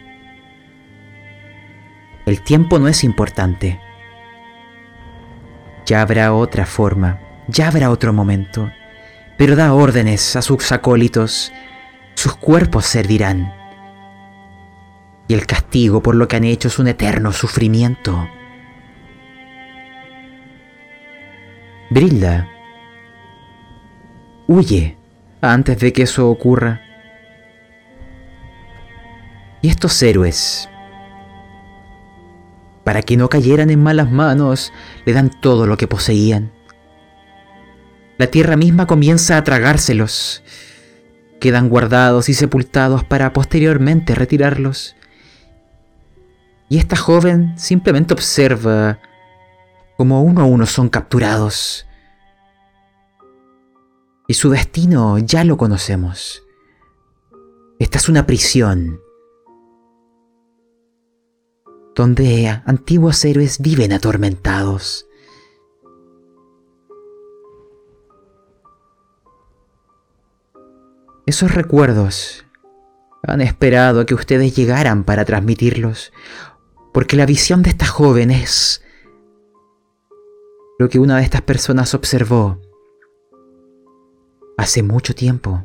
El 2.25 2.41
tiempo 2.41 2.79
no 2.79 2.87
es 2.87 3.03
importante. 3.03 3.81
Ya 5.85 6.01
habrá 6.01 6.33
otra 6.33 6.65
forma 6.65 7.19
ya 7.47 7.67
habrá 7.67 7.89
otro 7.89 8.13
momento, 8.13 8.71
pero 9.37 9.55
da 9.55 9.73
órdenes 9.73 10.35
a 10.35 10.41
sus 10.41 10.71
acólitos, 10.71 11.51
sus 12.15 12.35
cuerpos 12.35 12.85
servirán. 12.85 13.53
Y 15.27 15.33
el 15.33 15.45
castigo 15.45 16.01
por 16.01 16.15
lo 16.15 16.27
que 16.27 16.35
han 16.35 16.43
hecho 16.43 16.67
es 16.67 16.79
un 16.79 16.87
eterno 16.87 17.31
sufrimiento. 17.31 18.27
Brilda, 21.89 22.49
huye 24.47 24.97
antes 25.51 25.79
de 25.79 25.93
que 25.93 26.03
eso 26.03 26.29
ocurra. 26.29 26.81
Y 29.61 29.69
estos 29.69 30.01
héroes, 30.01 30.69
para 32.83 33.01
que 33.01 33.17
no 33.17 33.29
cayeran 33.29 33.69
en 33.69 33.81
malas 33.81 34.11
manos, 34.11 34.73
le 35.05 35.13
dan 35.13 35.29
todo 35.41 35.67
lo 35.67 35.77
que 35.77 35.87
poseían 35.87 36.51
la 38.17 38.27
tierra 38.27 38.55
misma 38.55 38.85
comienza 38.85 39.37
a 39.37 39.43
tragárselos. 39.43 40.43
Quedan 41.39 41.67
guardados 41.67 42.29
y 42.29 42.33
sepultados 42.33 43.03
para 43.03 43.33
posteriormente 43.33 44.13
retirarlos. 44.13 44.95
Y 46.69 46.77
esta 46.77 46.95
joven 46.95 47.53
simplemente 47.57 48.13
observa 48.13 48.99
como 49.97 50.21
uno 50.21 50.41
a 50.41 50.45
uno 50.45 50.65
son 50.65 50.89
capturados. 50.89 51.87
Y 54.27 54.35
su 54.35 54.49
destino 54.49 55.17
ya 55.19 55.43
lo 55.43 55.57
conocemos. 55.57 56.43
Esta 57.79 57.97
es 57.97 58.07
una 58.07 58.25
prisión 58.25 59.01
donde 61.95 62.47
antiguos 62.65 63.23
héroes 63.25 63.59
viven 63.59 63.93
atormentados. 63.93 65.07
Esos 71.25 71.53
recuerdos 71.53 72.45
han 73.23 73.41
esperado 73.41 74.01
a 74.01 74.05
que 74.05 74.13
ustedes 74.13 74.55
llegaran 74.55 75.03
para 75.03 75.23
transmitirlos, 75.25 76.11
porque 76.93 77.15
la 77.15 77.25
visión 77.25 77.63
de 77.63 77.69
esta 77.69 77.85
joven 77.85 78.31
es 78.31 78.83
lo 80.79 80.89
que 80.89 80.99
una 80.99 81.17
de 81.17 81.23
estas 81.23 81.41
personas 81.41 81.93
observó 81.93 82.59
hace 84.57 84.83
mucho 84.83 85.15
tiempo. 85.15 85.63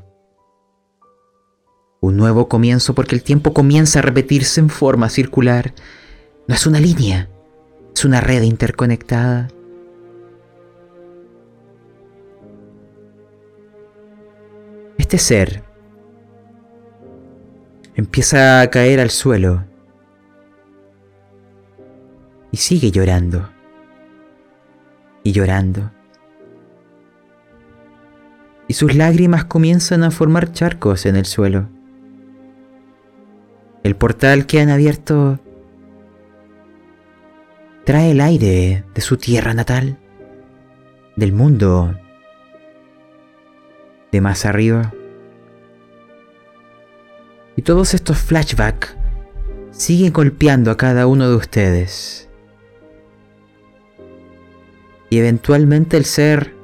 Un 2.01 2.16
nuevo 2.16 2.48
comienzo 2.48 2.94
porque 2.94 3.15
el 3.15 3.23
tiempo 3.23 3.52
comienza 3.52 3.98
a 3.98 4.02
repetirse 4.02 4.60
en 4.60 4.70
forma 4.70 5.09
circular. 5.09 5.74
No 6.47 6.55
es 6.55 6.66
una 6.66 6.81
línea, 6.81 7.28
es 7.94 8.05
una 8.05 8.20
red 8.20 8.43
interconectada. 8.43 9.48
Este 14.97 15.19
ser 15.19 15.62
empieza 17.94 18.60
a 18.60 18.70
caer 18.70 19.01
al 19.01 19.10
suelo 19.10 19.65
y 22.52 22.56
sigue 22.56 22.90
llorando 22.90 23.48
y 25.24 25.32
llorando. 25.32 25.98
Y 28.69 28.74
sus 28.74 28.95
lágrimas 28.95 29.47
comienzan 29.47 30.05
a 30.05 30.11
formar 30.11 30.53
charcos 30.53 31.07
en 31.07 31.16
el 31.16 31.24
suelo. 31.24 31.69
El 33.82 33.97
portal 33.97 34.47
que 34.47 34.61
han 34.61 34.69
abierto 34.69 35.40
trae 37.85 38.11
el 38.11 38.20
aire 38.20 38.85
de 38.95 39.01
su 39.01 39.16
tierra 39.16 39.55
natal, 39.55 39.97
del 41.16 41.32
mundo 41.32 41.95
de 44.12 44.20
más 44.20 44.45
arriba. 44.45 44.93
Y 47.57 47.62
todos 47.62 47.95
estos 47.95 48.19
flashbacks 48.19 48.95
siguen 49.70 50.12
golpeando 50.12 50.70
a 50.70 50.77
cada 50.77 51.07
uno 51.07 51.31
de 51.31 51.36
ustedes. 51.36 52.28
Y 55.09 55.19
eventualmente 55.19 55.97
el 55.97 56.05
ser 56.05 56.58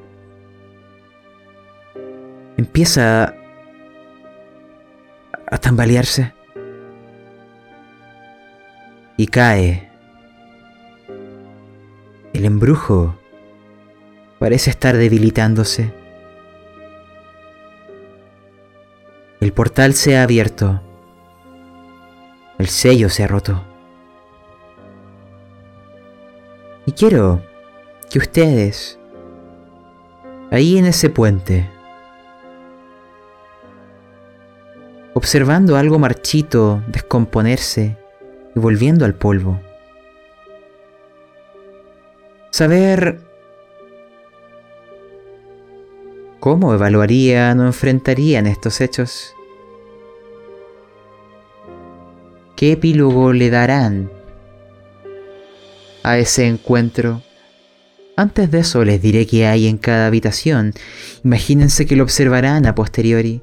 empieza 2.56 3.34
a 5.46 5.58
tambalearse 5.58 6.32
y 9.16 9.26
cae. 9.26 9.90
El 12.32 12.44
embrujo 12.44 13.16
parece 14.38 14.70
estar 14.70 14.96
debilitándose. 14.96 15.92
El 19.40 19.52
portal 19.52 19.94
se 19.94 20.16
ha 20.16 20.22
abierto. 20.22 20.82
El 22.58 22.68
sello 22.68 23.08
se 23.08 23.24
ha 23.24 23.28
roto. 23.28 23.64
Y 26.86 26.92
quiero 26.92 27.42
que 28.10 28.18
ustedes, 28.18 28.98
ahí 30.50 30.78
en 30.78 30.86
ese 30.86 31.08
puente, 31.08 31.70
observando 35.14 35.76
algo 35.76 35.98
marchito 35.98 36.82
descomponerse 36.88 37.96
y 38.54 38.58
volviendo 38.58 39.04
al 39.04 39.14
polvo, 39.14 39.60
saber 42.50 43.20
cómo 46.40 46.74
evaluarían 46.74 47.58
o 47.60 47.66
enfrentarían 47.66 48.46
estos 48.46 48.80
hechos. 48.80 49.34
¿Qué 52.56 52.72
epílogo 52.72 53.32
le 53.32 53.50
darán 53.50 54.10
a 56.02 56.18
ese 56.18 56.46
encuentro? 56.46 57.22
Antes 58.16 58.50
de 58.50 58.60
eso 58.60 58.84
les 58.84 59.02
diré 59.02 59.26
qué 59.26 59.46
hay 59.46 59.66
en 59.66 59.78
cada 59.78 60.06
habitación. 60.06 60.72
Imagínense 61.24 61.86
que 61.86 61.96
lo 61.96 62.04
observarán 62.04 62.66
a 62.66 62.74
posteriori. 62.74 63.42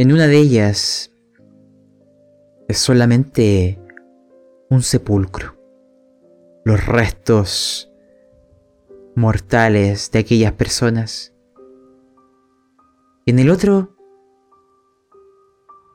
En 0.00 0.12
una 0.12 0.26
de 0.28 0.38
ellas 0.38 1.12
es 2.68 2.78
solamente 2.78 3.78
un 4.70 4.80
sepulcro. 4.80 5.58
Los 6.64 6.86
restos 6.86 7.92
mortales 9.14 10.10
de 10.10 10.20
aquellas 10.20 10.52
personas. 10.52 11.34
En 13.26 13.40
el 13.40 13.50
otro 13.50 13.94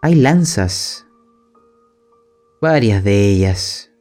hay 0.03 0.13
lanzas, 0.13 1.07
varias 2.61 3.03
de 3.03 3.27
ellas. 3.27 3.91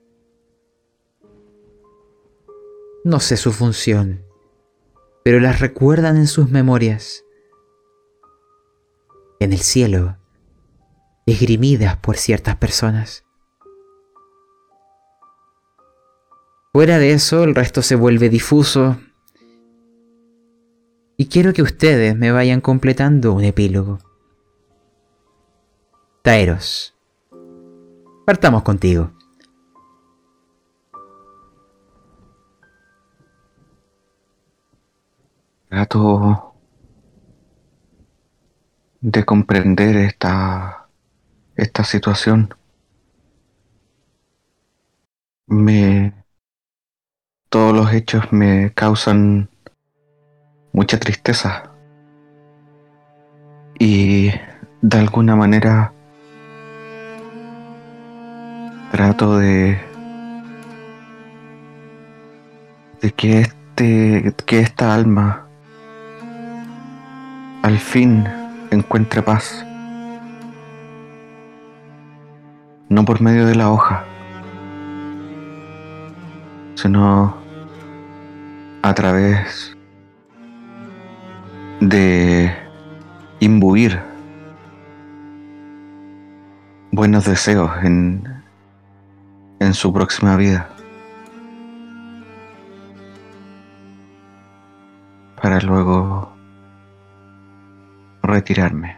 No 3.04 3.20
sé 3.20 3.38
su 3.38 3.52
función, 3.52 4.22
pero 5.24 5.40
las 5.40 5.60
recuerdan 5.60 6.18
en 6.18 6.26
sus 6.26 6.50
memorias. 6.50 7.24
En 9.44 9.52
el 9.52 9.58
cielo, 9.58 10.16
esgrimidas 11.26 11.98
por 11.98 12.16
ciertas 12.16 12.56
personas. 12.56 13.26
Fuera 16.72 16.96
de 16.98 17.12
eso, 17.12 17.44
el 17.44 17.54
resto 17.54 17.82
se 17.82 17.94
vuelve 17.94 18.30
difuso. 18.30 18.96
Y 21.18 21.26
quiero 21.26 21.52
que 21.52 21.60
ustedes 21.60 22.16
me 22.16 22.32
vayan 22.32 22.62
completando 22.62 23.34
un 23.34 23.44
epílogo. 23.44 23.98
Taeros. 26.22 26.96
Partamos 28.24 28.62
contigo. 28.62 29.12
Trato 35.68 36.53
de 39.04 39.22
comprender 39.26 39.96
esta, 39.96 40.88
esta 41.56 41.84
situación. 41.84 42.54
Me, 45.46 46.14
todos 47.50 47.74
los 47.74 47.92
hechos 47.92 48.32
me 48.32 48.72
causan 48.72 49.50
mucha 50.72 50.98
tristeza 50.98 51.70
y 53.78 54.30
de 54.80 54.98
alguna 54.98 55.36
manera 55.36 55.92
trato 58.90 59.36
de 59.36 59.78
de 63.02 63.12
que 63.12 63.40
este 63.40 64.34
que 64.46 64.60
esta 64.60 64.94
alma 64.94 65.46
al 67.62 67.78
fin 67.78 68.43
encuentre 68.74 69.22
paz. 69.22 69.64
No 72.88 73.04
por 73.04 73.20
medio 73.20 73.46
de 73.46 73.54
la 73.54 73.70
hoja, 73.70 74.04
sino 76.74 77.34
a 78.82 78.94
través 78.94 79.74
de 81.80 82.54
imbuir 83.40 84.00
buenos 86.92 87.24
deseos 87.24 87.70
en, 87.82 88.22
en 89.60 89.74
su 89.74 89.92
próxima 89.92 90.36
vida. 90.36 90.68
Para 95.40 95.60
luego 95.60 96.33
retirarme. 98.26 98.96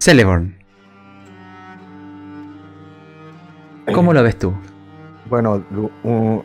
Celeborn. 0.00 0.54
¿Cómo 3.94 4.12
lo 4.12 4.22
ves 4.22 4.38
tú? 4.38 4.52
Bueno, 5.28 5.62
lu- 5.70 5.90
u- 6.04 6.42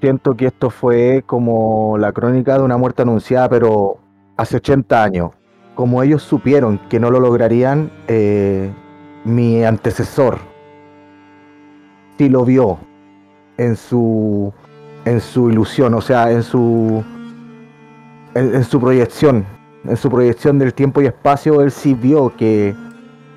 siento 0.00 0.34
que 0.36 0.46
esto 0.46 0.70
fue 0.70 1.22
como 1.26 1.96
la 1.98 2.12
crónica 2.12 2.56
de 2.58 2.64
una 2.64 2.76
muerte 2.76 3.02
anunciada, 3.02 3.48
pero 3.48 3.98
hace 4.36 4.56
80 4.56 5.02
años. 5.02 5.30
Como 5.74 6.02
ellos 6.02 6.22
supieron 6.22 6.78
que 6.88 6.98
no 6.98 7.10
lo 7.10 7.20
lograrían, 7.20 7.90
eh, 8.08 8.72
mi 9.24 9.64
antecesor 9.64 10.38
sí 12.18 12.28
lo 12.28 12.44
vio 12.44 12.78
en 13.56 13.76
su 13.76 14.52
en 15.04 15.20
su 15.20 15.48
ilusión, 15.50 15.94
o 15.94 16.00
sea, 16.00 16.30
en 16.30 16.42
su 16.42 17.02
en, 18.34 18.54
en 18.54 18.64
su 18.64 18.80
proyección, 18.80 19.44
en 19.84 19.96
su 19.96 20.10
proyección 20.10 20.58
del 20.58 20.74
tiempo 20.74 21.00
y 21.00 21.06
espacio, 21.06 21.62
él 21.62 21.70
sí 21.70 21.94
vio 21.94 22.34
que 22.36 22.74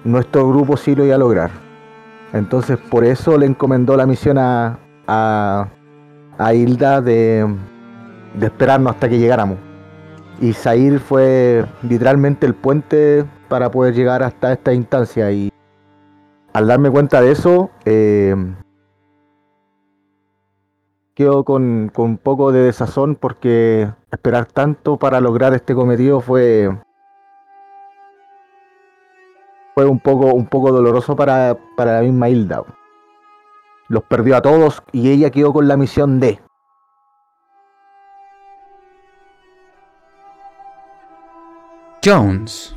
nuestro 0.04 0.50
grupo 0.50 0.76
sí 0.76 0.96
lo 0.96 1.06
iba 1.06 1.16
a 1.16 1.20
lograr. 1.20 1.52
Entonces, 2.34 2.78
por 2.78 3.04
eso 3.04 3.38
le 3.38 3.46
encomendó 3.46 3.96
la 3.96 4.06
misión 4.06 4.38
a, 4.38 4.80
a, 5.08 5.68
a 6.38 6.54
Hilda 6.54 7.02
de, 7.02 7.46
de 8.36 8.46
esperarnos 8.46 8.94
hasta 8.94 9.10
que 9.10 9.20
llegáramos. 9.20 9.58
Y 10.40 10.54
Zair 10.54 11.00
fue 11.00 11.66
literalmente 11.84 12.48
el 12.48 12.56
puente 12.56 13.26
para 13.48 13.70
poder 13.70 13.94
llegar 13.94 14.24
hasta 14.24 14.54
esta 14.54 14.74
instancia. 14.74 15.32
Y 15.32 15.52
al 16.54 16.68
darme 16.68 16.90
cuenta 16.90 17.22
de 17.22 17.32
eso, 17.32 17.70
eh, 17.86 18.36
quedo 21.22 21.44
con, 21.44 21.92
con 21.94 22.06
un 22.06 22.18
poco 22.18 22.52
de 22.52 22.62
desazón 22.62 23.16
porque 23.16 23.92
esperar 24.12 24.48
tanto 24.48 24.98
para 24.98 25.22
lograr 25.22 25.54
este 25.54 25.76
cometido 25.76 26.20
fue 26.20 26.70
fue 29.76 29.86
un 29.86 30.00
poco 30.00 30.34
un 30.34 30.48
poco 30.48 30.72
doloroso 30.72 31.16
para, 31.16 31.58
para 31.78 31.94
la 31.94 32.02
misma 32.02 32.30
Hilda. 32.30 32.64
Los 33.88 34.04
perdió 34.04 34.36
a 34.38 34.42
todos 34.42 34.82
y 34.92 35.12
ella 35.12 35.30
quedó 35.30 35.54
con 35.54 35.68
la 35.68 35.78
misión 35.78 36.20
de 36.20 36.40
Jones. 42.04 42.76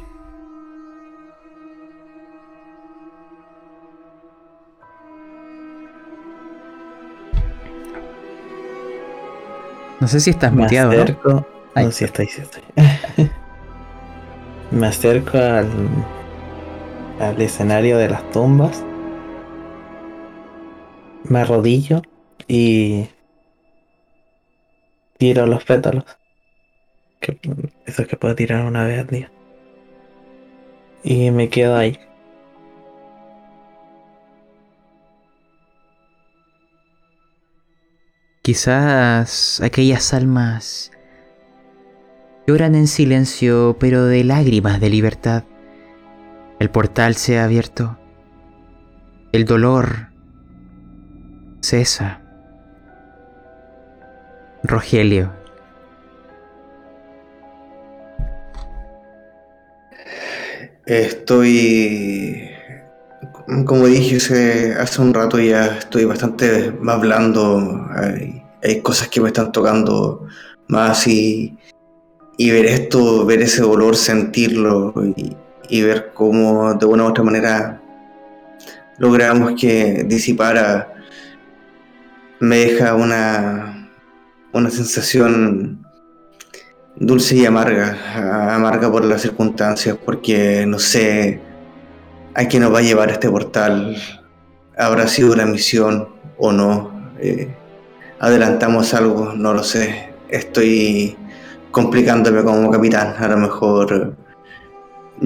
No 10.00 10.08
sé 10.08 10.20
si 10.20 10.30
estás 10.30 10.52
Me 10.52 10.62
muteado, 10.62 10.92
¿no? 10.92 11.02
acerco. 11.02 11.46
Ay. 11.74 11.86
No, 11.86 11.90
sí 11.92 12.04
estoy, 12.04 12.26
sí 12.26 12.42
estoy. 12.42 12.62
Me 14.70 14.86
acerco 14.86 15.38
al, 15.38 15.68
al 17.20 17.40
escenario 17.40 17.96
de 17.98 18.08
las 18.08 18.28
tumbas. 18.30 18.84
Me 21.24 21.40
arrodillo 21.40 22.02
y 22.48 23.06
tiro 25.18 25.46
los 25.46 25.64
pétalos. 25.64 26.04
Que, 27.20 27.38
esos 27.86 28.06
que 28.06 28.16
puedo 28.16 28.34
tirar 28.34 28.64
una 28.64 28.84
vez 28.84 29.00
al 29.00 29.06
día. 29.06 29.30
Y 31.02 31.30
me 31.30 31.48
quedo 31.48 31.76
ahí. 31.76 31.98
Quizás 38.44 39.62
aquellas 39.62 40.12
almas 40.12 40.90
lloran 42.46 42.74
en 42.74 42.88
silencio, 42.88 43.78
pero 43.80 44.04
de 44.04 44.22
lágrimas 44.22 44.80
de 44.80 44.90
libertad. 44.90 45.44
El 46.58 46.68
portal 46.68 47.14
se 47.14 47.38
ha 47.38 47.44
abierto. 47.44 47.98
El 49.32 49.46
dolor 49.46 50.08
cesa. 51.62 52.20
Rogelio. 54.62 55.32
Estoy, 60.84 62.53
como 63.66 63.86
dije 63.86 64.16
hace, 64.78 65.00
un 65.00 65.14
rato 65.14 65.38
ya, 65.38 65.78
estoy 65.78 66.04
bastante 66.04 66.72
más 66.80 67.00
blando. 67.00 67.86
Hay, 67.94 68.42
hay 68.62 68.80
cosas 68.80 69.08
que 69.08 69.20
me 69.20 69.28
están 69.28 69.52
tocando 69.52 70.26
más 70.68 71.06
y, 71.06 71.56
y 72.36 72.50
ver 72.50 72.66
esto, 72.66 73.24
ver 73.26 73.42
ese 73.42 73.62
dolor, 73.62 73.96
sentirlo 73.96 74.94
y, 75.16 75.36
y 75.68 75.82
ver 75.82 76.12
cómo 76.14 76.74
de 76.74 76.86
una 76.86 77.04
u 77.04 77.08
otra 77.08 77.24
manera 77.24 77.80
logramos 78.98 79.60
que 79.60 80.04
disipara, 80.06 80.94
me 82.40 82.58
deja 82.58 82.94
una, 82.94 83.90
una 84.52 84.70
sensación 84.70 85.84
dulce 86.96 87.36
y 87.36 87.46
amarga, 87.46 88.54
amarga 88.54 88.90
por 88.90 89.04
las 89.04 89.22
circunstancias, 89.22 89.96
porque 90.04 90.64
no 90.66 90.78
sé 90.78 91.40
a 92.34 92.48
qué 92.48 92.58
nos 92.58 92.72
va 92.74 92.78
a 92.80 92.82
llevar 92.82 93.10
este 93.10 93.30
portal, 93.30 93.96
habrá 94.76 95.06
sido 95.06 95.34
la 95.36 95.46
misión 95.46 96.08
o 96.38 96.52
no, 96.52 96.92
Eh, 97.20 97.48
adelantamos 98.18 98.92
algo, 98.92 99.32
no 99.34 99.54
lo 99.54 99.62
sé, 99.62 100.10
estoy 100.28 101.16
complicándome 101.70 102.42
como 102.42 102.70
capitán, 102.70 103.14
a 103.18 103.28
lo 103.28 103.36
mejor 103.36 104.16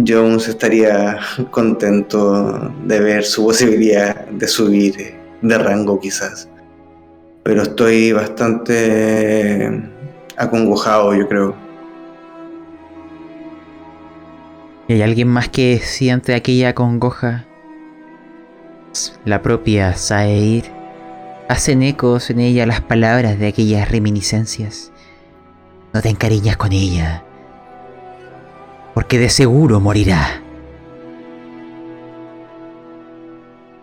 Jones 0.06 0.48
estaría 0.48 1.18
contento 1.50 2.70
de 2.84 3.00
ver 3.00 3.24
su 3.24 3.44
posibilidad 3.46 4.26
de 4.26 4.46
subir 4.46 5.14
de 5.40 5.58
rango 5.58 5.98
quizás, 5.98 6.48
pero 7.42 7.62
estoy 7.62 8.12
bastante 8.12 9.82
acongojado, 10.36 11.14
yo 11.14 11.26
creo. 11.26 11.67
¿Y 14.88 14.94
hay 14.94 15.02
alguien 15.02 15.28
más 15.28 15.50
que 15.50 15.78
siente 15.80 16.34
aquella 16.34 16.74
congoja? 16.74 17.44
La 19.26 19.42
propia 19.42 19.94
Saeir. 19.94 20.64
Hacen 21.46 21.82
ecos 21.82 22.30
en 22.30 22.40
ella 22.40 22.64
las 22.64 22.80
palabras 22.80 23.38
de 23.38 23.48
aquellas 23.48 23.90
reminiscencias. 23.90 24.90
No 25.92 26.00
te 26.00 26.08
encariñas 26.08 26.56
con 26.56 26.72
ella, 26.72 27.22
porque 28.94 29.18
de 29.18 29.28
seguro 29.28 29.78
morirá. 29.78 30.42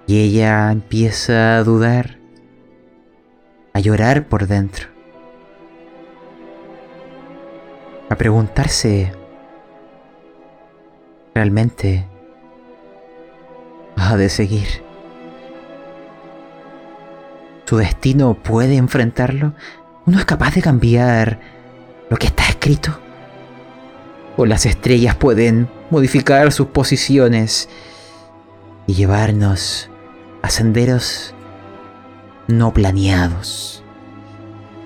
Y 0.07 0.21
ella 0.21 0.71
empieza 0.71 1.57
a 1.57 1.63
dudar, 1.63 2.17
a 3.73 3.79
llorar 3.79 4.27
por 4.27 4.47
dentro, 4.47 4.87
a 8.09 8.15
preguntarse 8.15 9.11
realmente 11.35 12.07
ha 13.97 14.15
de 14.15 14.29
seguir. 14.29 14.67
¿Su 17.65 17.77
destino 17.77 18.35
puede 18.35 18.77
enfrentarlo? 18.77 19.53
¿Uno 20.05 20.17
es 20.17 20.25
capaz 20.25 20.55
de 20.55 20.61
cambiar 20.61 21.39
lo 22.09 22.15
que 22.15 22.27
está 22.27 22.47
escrito? 22.47 22.97
¿O 24.37 24.45
las 24.45 24.65
estrellas 24.65 25.15
pueden 25.15 25.69
modificar 25.89 26.53
sus 26.53 26.67
posiciones 26.67 27.67
y 28.87 28.93
llevarnos 28.93 29.89
a 30.41 30.49
senderos 30.49 31.35
no 32.47 32.71
planeados? 32.71 33.83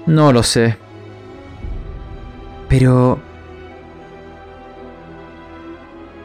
No 0.08 0.32
lo 0.32 0.42
sé. 0.42 0.78
Pero 2.70 3.20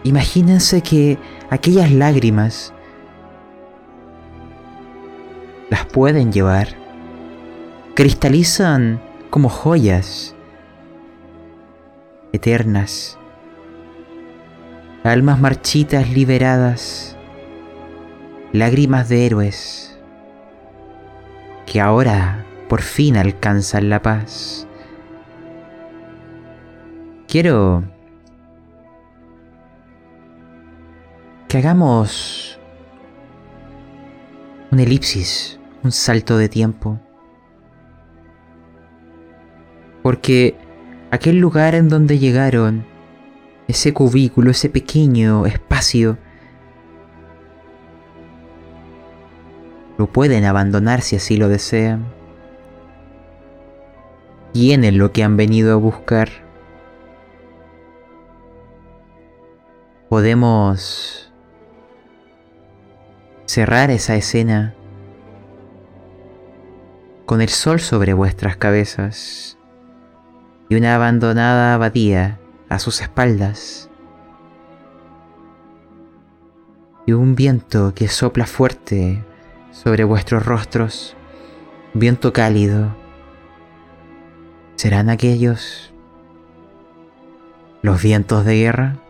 Imagínense 0.05 0.83
que 0.83 1.19
aquellas 1.49 1.91
lágrimas 1.91 2.75
las 5.71 5.87
pueden 5.87 6.31
llevar, 6.31 6.69
cristalizan 7.95 9.01
como 9.31 9.49
joyas 9.49 10.37
eternas, 12.33 13.19
almas 15.05 15.41
marchitas 15.41 16.11
liberadas, 16.11 17.17
lágrimas 18.53 19.09
de 19.09 19.25
héroes 19.25 19.99
que 21.67 21.81
ahora 21.81 22.45
por 22.69 22.83
fin 22.83 23.17
alcanzan 23.17 23.89
la 23.89 24.03
paz. 24.03 24.67
Quiero 27.27 27.94
que 31.55 31.59
hagamos 31.59 32.59
un 34.73 34.81
elipsis, 34.81 35.61
un 35.85 35.93
salto 35.93 36.37
de 36.37 36.49
tiempo. 36.49 36.99
Porque 40.03 40.57
aquel 41.13 41.39
lugar 41.39 41.77
en 41.77 41.89
donde 41.89 42.19
llegaron, 42.19 42.85
ese 43.69 43.95
cubículo, 43.95 44.51
ese 44.51 44.69
pequeño 44.69 45.47
espacio, 45.47 46.19
lo 49.97 50.09
pueden 50.09 50.47
abandonar 50.47 51.03
si 51.03 51.15
así 51.15 51.37
lo 51.37 51.49
desean. 51.49 52.05
tienen 54.53 54.99
lo 54.99 55.13
que 55.13 55.23
han 55.23 55.37
venido 55.37 55.73
a 55.73 55.77
buscar. 55.77 56.31
Podemos 60.09 61.25
cerrar 63.55 63.93
esa 63.93 64.17
escena 64.17 64.75
con 67.25 67.41
el 67.41 67.49
sol 67.51 67.79
sobre 67.79 68.13
vuestras 68.13 68.57
cabezas 68.57 69.59
y 70.69 70.75
una 70.75 70.97
abandonada 70.97 71.73
abadía 71.73 72.41
a 72.69 72.81
sus 72.81 73.01
espaldas 73.01 73.89
y 77.07 77.13
un 77.13 77.37
viento 77.37 77.95
que 77.95 78.09
sopla 78.09 78.47
fuerte 78.47 79.25
sobre 79.71 80.03
vuestros 80.03 80.45
rostros, 80.45 81.17
viento 81.93 82.33
cálido. 82.33 82.97
¿Serán 84.75 85.11
aquellos 85.11 85.95
los 87.83 88.03
vientos 88.03 88.45
de 88.45 88.57
guerra? 88.57 89.04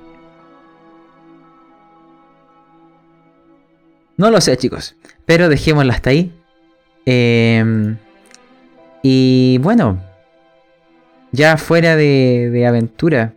No 4.16 4.30
lo 4.30 4.40
sé, 4.40 4.56
chicos, 4.56 4.96
pero 5.26 5.48
dejémoslo 5.48 5.92
hasta 5.92 6.10
ahí. 6.10 6.32
Em, 7.06 7.96
y 9.02 9.58
bueno, 9.58 9.98
ya 11.32 11.56
fuera 11.56 11.96
de, 11.96 12.50
de 12.52 12.66
aventura, 12.66 13.34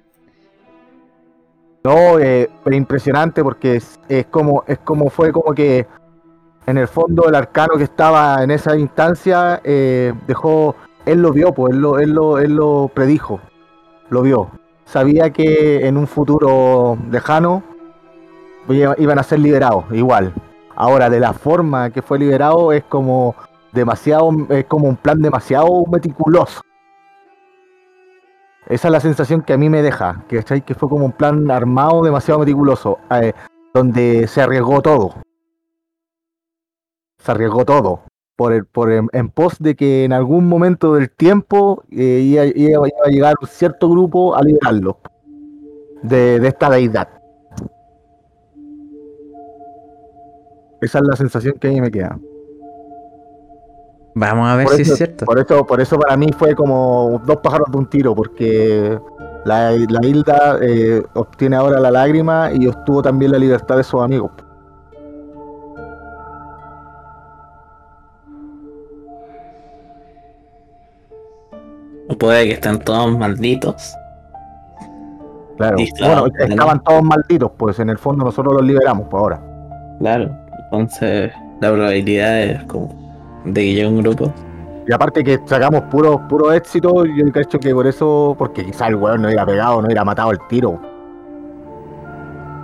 No, 1.83 2.19
eh, 2.19 2.49
pero 2.63 2.75
impresionante 2.75 3.43
porque 3.43 3.77
es, 3.77 3.99
es 4.09 4.25
como 4.25 4.63
es 4.67 4.77
como 4.79 5.09
fue 5.09 5.31
como 5.31 5.53
que 5.53 5.87
en 6.65 6.77
el 6.77 6.87
fondo 6.87 7.27
el 7.29 7.35
arcano 7.35 7.77
que 7.77 7.83
estaba 7.83 8.43
en 8.43 8.51
esa 8.51 8.77
instancia 8.77 9.61
eh, 9.63 10.13
dejó, 10.27 10.75
él 11.05 11.21
lo 11.21 11.31
vio, 11.31 11.53
pues 11.53 11.73
él 11.73 11.81
lo, 11.81 11.99
él 11.99 12.11
lo, 12.11 12.39
él 12.39 12.55
lo 12.55 12.91
predijo, 12.93 13.39
lo 14.09 14.21
vio. 14.23 14.51
Sabía 14.85 15.31
que 15.31 15.87
en 15.87 15.97
un 15.97 16.07
futuro 16.07 16.97
lejano 17.11 17.63
iba- 18.69 18.95
iban 18.97 19.19
a 19.19 19.23
ser 19.23 19.39
liberados, 19.39 19.85
igual. 19.91 20.33
Ahora, 20.79 21.09
de 21.09 21.19
la 21.19 21.33
forma 21.33 21.89
que 21.89 22.03
fue 22.03 22.19
liberado 22.19 22.71
es 22.71 22.83
como 22.83 23.33
demasiado, 23.71 24.29
es 24.49 24.65
como 24.65 24.87
un 24.87 24.95
plan 24.95 25.19
demasiado 25.19 25.83
meticuloso. 25.91 26.61
Esa 28.67 28.87
es 28.87 28.91
la 28.91 28.99
sensación 28.99 29.41
que 29.41 29.53
a 29.53 29.57
mí 29.57 29.69
me 29.69 29.81
deja, 29.81 30.23
que, 30.29 30.43
que 30.43 30.75
fue 30.75 30.87
como 30.87 31.05
un 31.05 31.13
plan 31.13 31.49
armado 31.49 32.03
demasiado 32.03 32.41
meticuloso, 32.41 32.99
eh, 33.09 33.33
donde 33.73 34.27
se 34.27 34.39
arriesgó 34.39 34.83
todo. 34.83 35.15
Se 37.23 37.31
arriesgó 37.31 37.65
todo. 37.65 38.01
Por 38.35 38.53
el, 38.53 38.65
por 38.65 38.91
en, 38.91 39.09
en 39.13 39.29
pos 39.29 39.57
de 39.57 39.75
que 39.75 40.03
en 40.03 40.13
algún 40.13 40.47
momento 40.47 40.93
del 40.93 41.09
tiempo 41.09 41.83
eh, 41.89 42.21
iba 42.21 42.43
a 42.43 43.09
llegar 43.09 43.33
un 43.41 43.47
cierto 43.47 43.89
grupo 43.89 44.35
a 44.35 44.43
liberarlo 44.43 44.99
de, 46.03 46.39
de 46.39 46.47
esta 46.47 46.69
deidad. 46.69 47.16
Esa 50.81 50.99
es 50.99 51.05
la 51.07 51.15
sensación 51.15 51.55
que 51.59 51.67
a 51.67 51.71
mí 51.71 51.81
me 51.81 51.91
queda. 51.91 52.17
vamos 54.13 54.47
a 54.49 54.55
ver 54.55 54.65
Por 54.67 54.75
si 54.75 54.81
eso, 54.83 54.93
es 54.93 54.97
cierto. 54.97 55.25
por 55.25 55.39
eso, 55.39 55.65
por 55.65 55.81
eso 55.81 55.97
para 55.97 56.15
mí 56.17 56.27
fue 56.37 56.55
como 56.55 57.21
dos 57.25 57.37
pájaros 57.37 57.71
de 57.71 57.77
un 57.77 57.85
tiro, 57.89 58.15
porque 58.15 58.99
la, 59.45 59.71
la 59.71 60.05
Hilda 60.05 60.57
eh, 60.61 61.03
obtiene 61.13 61.55
ahora 61.55 61.79
la 61.79 61.91
lágrima 61.91 62.51
y 62.53 62.67
obtuvo 62.67 63.01
también 63.01 63.31
la 63.31 63.39
libertad 63.39 63.77
de 63.77 63.83
sus 63.83 64.01
amigos. 64.01 64.31
O 72.09 72.17
puede 72.17 72.45
que 72.45 72.53
estén 72.53 72.79
todos 72.79 73.17
malditos. 73.17 73.93
Claro. 75.57 75.77
Listo, 75.77 76.05
bueno, 76.05 76.21
bueno. 76.21 76.45
estaban 76.53 76.83
todos 76.83 77.03
malditos, 77.03 77.51
pues 77.57 77.79
en 77.79 77.89
el 77.89 77.97
fondo 77.97 78.23
nosotros 78.23 78.53
los 78.53 78.63
liberamos 78.63 79.07
por 79.07 79.19
ahora. 79.19 79.41
Claro. 79.99 80.46
Entonces, 80.71 81.31
la 81.61 81.71
probabilidad 81.71 82.41
es 82.41 82.63
como 82.63 83.41
de 83.45 83.61
que 83.61 83.73
llegue 83.73 83.87
un 83.87 84.01
grupo. 84.01 84.33
Y 84.87 84.93
aparte 84.93 85.23
que 85.23 85.39
sacamos 85.45 85.81
puro, 85.91 86.27
puro 86.27 86.51
éxito, 86.53 87.05
yo 87.05 87.25
creo 87.31 87.45
que 87.59 87.73
por 87.73 87.87
eso, 87.87 88.35
porque 88.37 88.65
quizá 88.65 88.87
el 88.87 88.95
weón 88.95 89.21
no 89.21 89.27
hubiera 89.27 89.45
pegado, 89.45 89.81
no 89.81 89.85
hubiera 89.87 90.05
matado 90.05 90.31
el 90.31 90.39
tiro. 90.49 90.79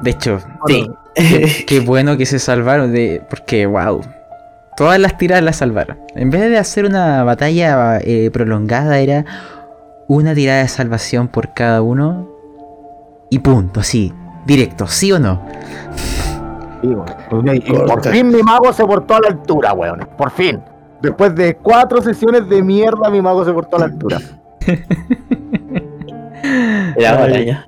De 0.01 0.11
hecho, 0.11 0.39
Sí. 0.67 0.89
qué, 1.15 1.63
qué 1.67 1.79
bueno 1.81 2.17
que 2.17 2.25
se 2.25 2.39
salvaron 2.39 2.93
de. 2.93 3.21
Porque, 3.29 3.65
wow. 3.65 4.01
Todas 4.75 4.99
las 4.99 5.17
tiradas 5.17 5.43
las 5.43 5.57
salvaron. 5.57 5.97
En 6.15 6.29
vez 6.29 6.41
de 6.49 6.57
hacer 6.57 6.85
una 6.85 7.23
batalla 7.23 7.99
eh, 7.99 8.31
prolongada, 8.31 8.97
era 8.99 9.23
una 10.07 10.33
tirada 10.33 10.61
de 10.63 10.67
salvación 10.67 11.27
por 11.27 11.53
cada 11.53 11.81
uno. 11.81 12.27
Y 13.29 13.39
punto, 13.39 13.81
así. 13.81 14.13
Directo, 14.45 14.87
¿sí 14.87 15.11
o 15.11 15.19
no? 15.19 15.41
Y 16.83 16.93
por 17.65 18.05
fin 18.05 18.27
mi 18.27 18.43
mago 18.43 18.71
se 18.73 18.85
portó 18.85 19.15
a 19.15 19.21
la 19.21 19.29
altura, 19.29 19.73
weón. 19.73 20.07
Por 20.17 20.29
fin. 20.31 20.61
Después 21.01 21.33
de 21.35 21.55
cuatro 21.55 22.01
sesiones 22.01 22.47
de 22.49 22.61
mierda, 22.61 23.09
mi 23.09 23.21
mago 23.21 23.45
se 23.45 23.53
portó 23.53 23.77
a 23.77 23.79
la 23.79 23.85
altura. 23.85 24.19
Era 26.95 27.11
Ay. 27.11 27.17
batalla. 27.17 27.67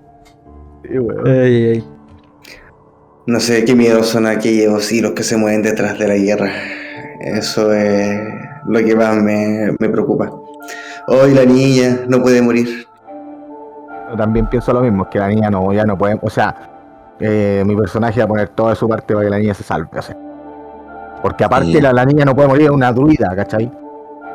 Sí, 0.84 1.00
weón. 1.00 1.28
Ay, 1.28 1.66
ay. 1.66 1.84
No 3.26 3.40
sé 3.40 3.66
qué 3.66 3.74
miedos 3.74 4.08
son 4.08 4.28
aquellos 4.28 4.92
hilos 4.92 5.14
que 5.14 5.24
se 5.24 5.38
mueven 5.38 5.64
detrás 5.64 5.98
de 5.98 6.08
la 6.08 6.16
guerra. 6.16 6.52
Eso 7.22 7.74
es 7.74 8.20
lo 8.68 8.80
que 8.80 8.96
más 8.96 9.16
me, 9.16 9.76
me 9.80 9.90
preocupa. 9.90 10.32
Hoy 11.08 11.34
la 11.34 11.46
niña 11.46 12.02
no 12.08 12.22
puede 12.22 12.42
morir. 12.42 12.86
Yo 14.10 14.18
también 14.18 14.48
pienso 14.48 14.74
lo 14.74 14.82
mismo, 14.82 15.10
que 15.10 15.20
la 15.20 15.30
niña 15.30 15.50
no, 15.50 15.74
ya 15.74 15.86
no 15.86 15.98
puede, 15.98 16.20
o 16.22 16.30
sea, 16.30 16.75
eh, 17.20 17.64
mi 17.66 17.76
personaje 17.76 18.20
va 18.20 18.26
a 18.26 18.28
poner 18.28 18.50
toda 18.50 18.76
su 18.76 18.88
parte 18.88 19.14
para 19.14 19.26
que 19.26 19.32
la 19.32 19.40
niña 19.40 19.54
se 19.54 19.64
salve, 19.64 19.90
o 19.98 20.02
sea. 20.02 20.18
Porque 21.22 21.44
aparte 21.44 21.72
Sí. 21.72 21.82
la, 21.82 21.92
la 21.94 22.06
niña 22.06 22.26
no 22.26 22.36
puede 22.36 22.48
morir, 22.48 22.66
es 22.66 22.72
una 22.72 22.92
druida, 22.94 23.36
¿cachai? 23.36 23.72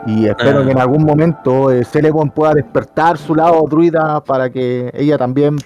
Y 0.07 0.27
espero 0.27 0.61
Ah. 0.61 0.65
que 0.65 0.71
en 0.73 0.81
algún 0.81 1.05
momento 1.05 1.71
eh, 1.71 1.85
Celebon 1.85 2.31
pueda 2.31 2.55
despertar 2.55 3.19
su 3.19 3.35
lado 3.35 3.63
druida 3.69 4.23
para 4.25 4.49
que 4.51 4.91
ella 4.95 5.19
también 5.19 5.57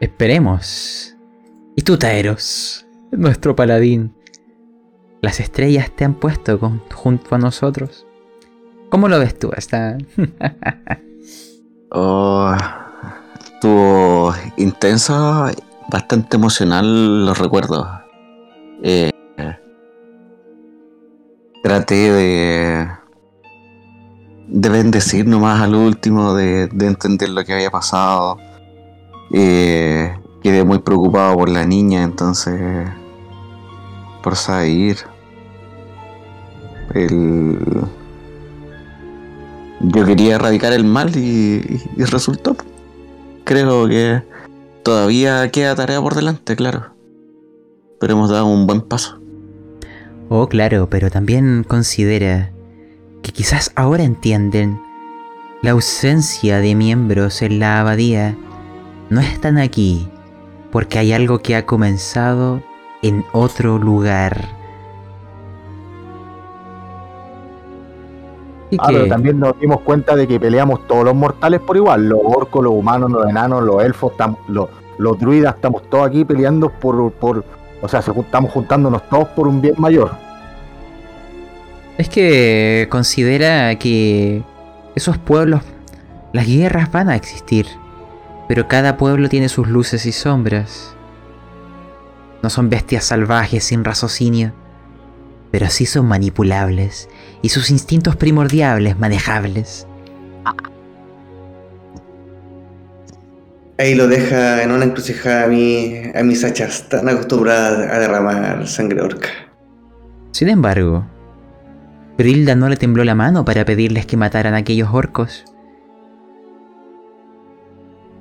Esperemos. 0.00 1.16
¿Y 1.74 1.82
tú, 1.82 1.96
Taeros? 1.96 2.86
Nuestro 3.12 3.56
paladín. 3.56 4.14
Las 5.22 5.40
estrellas 5.40 5.90
te 5.96 6.04
han 6.04 6.14
puesto 6.14 6.58
con- 6.58 6.82
junto 6.92 7.34
a 7.34 7.38
nosotros. 7.38 8.06
¿Cómo 8.90 9.08
lo 9.08 9.18
ves 9.18 9.38
tú? 9.38 9.50
Está. 9.56 9.96
Oh, 11.92 12.54
estuvo 13.66 14.32
intenso, 14.56 15.46
bastante 15.90 16.36
emocional 16.36 17.26
los 17.26 17.36
recuerdos. 17.36 17.86
Eh, 18.82 19.10
traté 21.64 22.12
de, 22.12 22.88
de 24.46 24.68
bendecir 24.68 25.26
nomás 25.26 25.60
al 25.62 25.74
último, 25.74 26.34
de, 26.34 26.68
de 26.68 26.86
entender 26.86 27.30
lo 27.30 27.44
que 27.44 27.54
había 27.54 27.70
pasado. 27.70 28.38
Eh, 29.32 30.16
quedé 30.42 30.62
muy 30.62 30.78
preocupado 30.78 31.34
por 31.34 31.48
la 31.48 31.66
niña, 31.66 32.04
entonces 32.04 32.88
por 34.22 34.36
salir. 34.36 34.98
El, 36.94 37.58
yo 39.80 40.04
quería 40.04 40.36
erradicar 40.36 40.72
el 40.72 40.84
mal 40.84 41.16
y, 41.16 41.80
y 41.96 42.04
resultó. 42.04 42.56
Creo 43.46 43.86
que 43.86 44.24
todavía 44.82 45.48
queda 45.52 45.76
tarea 45.76 46.02
por 46.02 46.16
delante, 46.16 46.56
claro. 46.56 46.92
Pero 48.00 48.14
hemos 48.14 48.28
dado 48.28 48.46
un 48.46 48.66
buen 48.66 48.80
paso. 48.80 49.20
Oh, 50.28 50.48
claro, 50.48 50.90
pero 50.90 51.12
también 51.12 51.62
considera 51.62 52.50
que 53.22 53.30
quizás 53.30 53.70
ahora 53.76 54.02
entienden 54.02 54.80
la 55.62 55.70
ausencia 55.70 56.58
de 56.58 56.74
miembros 56.74 57.40
en 57.40 57.60
la 57.60 57.80
abadía 57.80 58.36
no 59.10 59.20
están 59.20 59.58
aquí 59.58 60.08
porque 60.72 60.98
hay 60.98 61.12
algo 61.12 61.38
que 61.38 61.54
ha 61.54 61.66
comenzado 61.66 62.64
en 63.00 63.24
otro 63.30 63.78
lugar. 63.78 64.55
Y 68.70 68.76
Ah, 68.80 68.86
pero 68.88 69.06
también 69.06 69.38
nos 69.38 69.58
dimos 69.60 69.80
cuenta 69.82 70.16
de 70.16 70.26
que 70.26 70.40
peleamos 70.40 70.86
todos 70.86 71.04
los 71.04 71.14
mortales 71.14 71.60
por 71.60 71.76
igual, 71.76 72.08
los 72.08 72.20
orcos, 72.24 72.64
los 72.64 72.72
humanos, 72.72 73.10
los 73.10 73.28
enanos, 73.28 73.62
los 73.62 73.82
elfos, 73.82 74.12
los, 74.48 74.68
los 74.98 75.18
druidas, 75.18 75.54
estamos 75.54 75.88
todos 75.88 76.08
aquí 76.08 76.24
peleando 76.24 76.70
por, 76.70 77.12
por 77.12 77.44
o 77.80 77.88
sea, 77.88 78.00
estamos 78.00 78.50
juntándonos 78.50 79.08
todos 79.08 79.28
por 79.28 79.46
un 79.46 79.60
bien 79.60 79.74
mayor. 79.78 80.10
Es 81.98 82.08
que 82.08 82.88
considera 82.90 83.78
que 83.78 84.42
esos 84.94 85.18
pueblos, 85.18 85.62
las 86.32 86.46
guerras 86.46 86.90
van 86.90 87.08
a 87.08 87.16
existir, 87.16 87.66
pero 88.48 88.68
cada 88.68 88.96
pueblo 88.96 89.28
tiene 89.28 89.48
sus 89.48 89.68
luces 89.68 90.04
y 90.06 90.12
sombras. 90.12 90.94
No 92.42 92.50
son 92.50 92.68
bestias 92.68 93.04
salvajes 93.04 93.64
sin 93.64 93.84
raciocinio. 93.84 94.52
pero 95.50 95.70
sí 95.70 95.86
son 95.86 96.06
manipulables 96.06 97.08
y 97.46 97.48
sus 97.48 97.70
instintos 97.70 98.16
primordiales 98.16 98.98
manejables. 98.98 99.86
Ahí 103.78 103.94
lo 103.94 104.08
deja 104.08 104.64
en 104.64 104.72
una 104.72 104.84
encrucijada 104.84 105.44
a, 105.44 105.46
mí, 105.46 105.94
a 106.12 106.24
mis 106.24 106.42
hachas 106.42 106.88
tan 106.88 107.08
acostumbradas 107.08 107.88
a 107.88 108.00
derramar 108.00 108.66
sangre 108.66 109.00
orca. 109.00 109.28
Sin 110.32 110.48
embargo, 110.48 111.06
Brilda 112.18 112.56
no 112.56 112.68
le 112.68 112.76
tembló 112.76 113.04
la 113.04 113.14
mano 113.14 113.44
para 113.44 113.64
pedirles 113.64 114.06
que 114.06 114.16
mataran 114.16 114.54
a 114.54 114.56
aquellos 114.56 114.88
orcos. 114.92 115.44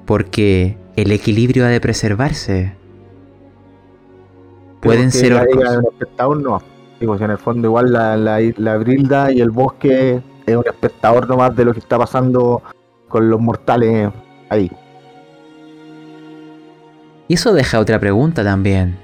Porque 0.06 0.78
el 0.96 1.12
equilibrio 1.12 1.66
ha 1.66 1.70
de 1.70 1.82
preservarse. 1.82 2.76
Pueden 4.82 5.12
ser 5.12 5.34
orcos. 5.34 6.44
no. 6.44 6.75
Digo, 7.00 7.18
si 7.18 7.24
en 7.24 7.32
el 7.32 7.38
fondo 7.38 7.68
igual 7.68 7.92
la, 7.92 8.16
la, 8.16 8.40
la 8.58 8.78
Brilda 8.78 9.32
y 9.32 9.42
el 9.42 9.50
bosque 9.50 10.22
es 10.46 10.56
un 10.56 10.66
espectador 10.66 11.28
nomás 11.28 11.56
de 11.56 11.66
lo 11.66 11.74
que 11.74 11.80
está 11.80 11.98
pasando 11.98 12.62
con 13.08 13.30
los 13.30 13.40
mortales 13.40 14.12
ahí. 14.50 14.72
Y 17.28 17.34
eso 17.34 17.54
deja 17.54 17.80
otra 17.80 18.00
pregunta 18.00 18.44
también. 18.44 18.98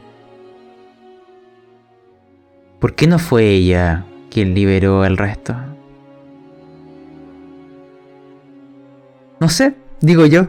¿Por 2.80 2.96
qué 2.96 3.08
no 3.08 3.20
fue 3.20 3.50
ella 3.50 4.06
quien 4.30 4.54
liberó 4.54 5.04
al 5.04 5.18
resto? 5.18 5.56
No 9.40 9.50
sé, 9.50 9.76
digo 10.02 10.26
yo. 10.26 10.48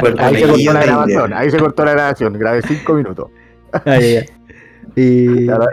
Porque 0.00 0.22
Ahí 0.22 0.36
se 0.36 0.46
cortó 0.46 0.72
la 0.72 0.82
grabación, 0.82 1.32
ahí 1.32 1.50
se 1.50 1.58
cortó 1.58 1.84
la 1.84 1.92
grabación, 1.92 2.32
grabé 2.34 2.62
cinco 2.62 2.94
minutos. 2.94 3.30
Y... 4.94 5.48
Ahora- 5.48 5.70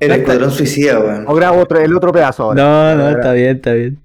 El 0.00 0.12
escuadrón 0.12 0.50
suicida, 0.50 0.98
weón. 0.98 1.24
O 1.28 1.34
grabo 1.34 1.60
otro- 1.60 1.78
el 1.80 1.94
otro 1.94 2.12
pedazo 2.12 2.44
ahora. 2.44 2.62
No, 2.62 2.96
no, 2.96 3.08
está 3.10 3.32
bien, 3.32 3.56
está 3.56 3.72
bien. 3.74 3.98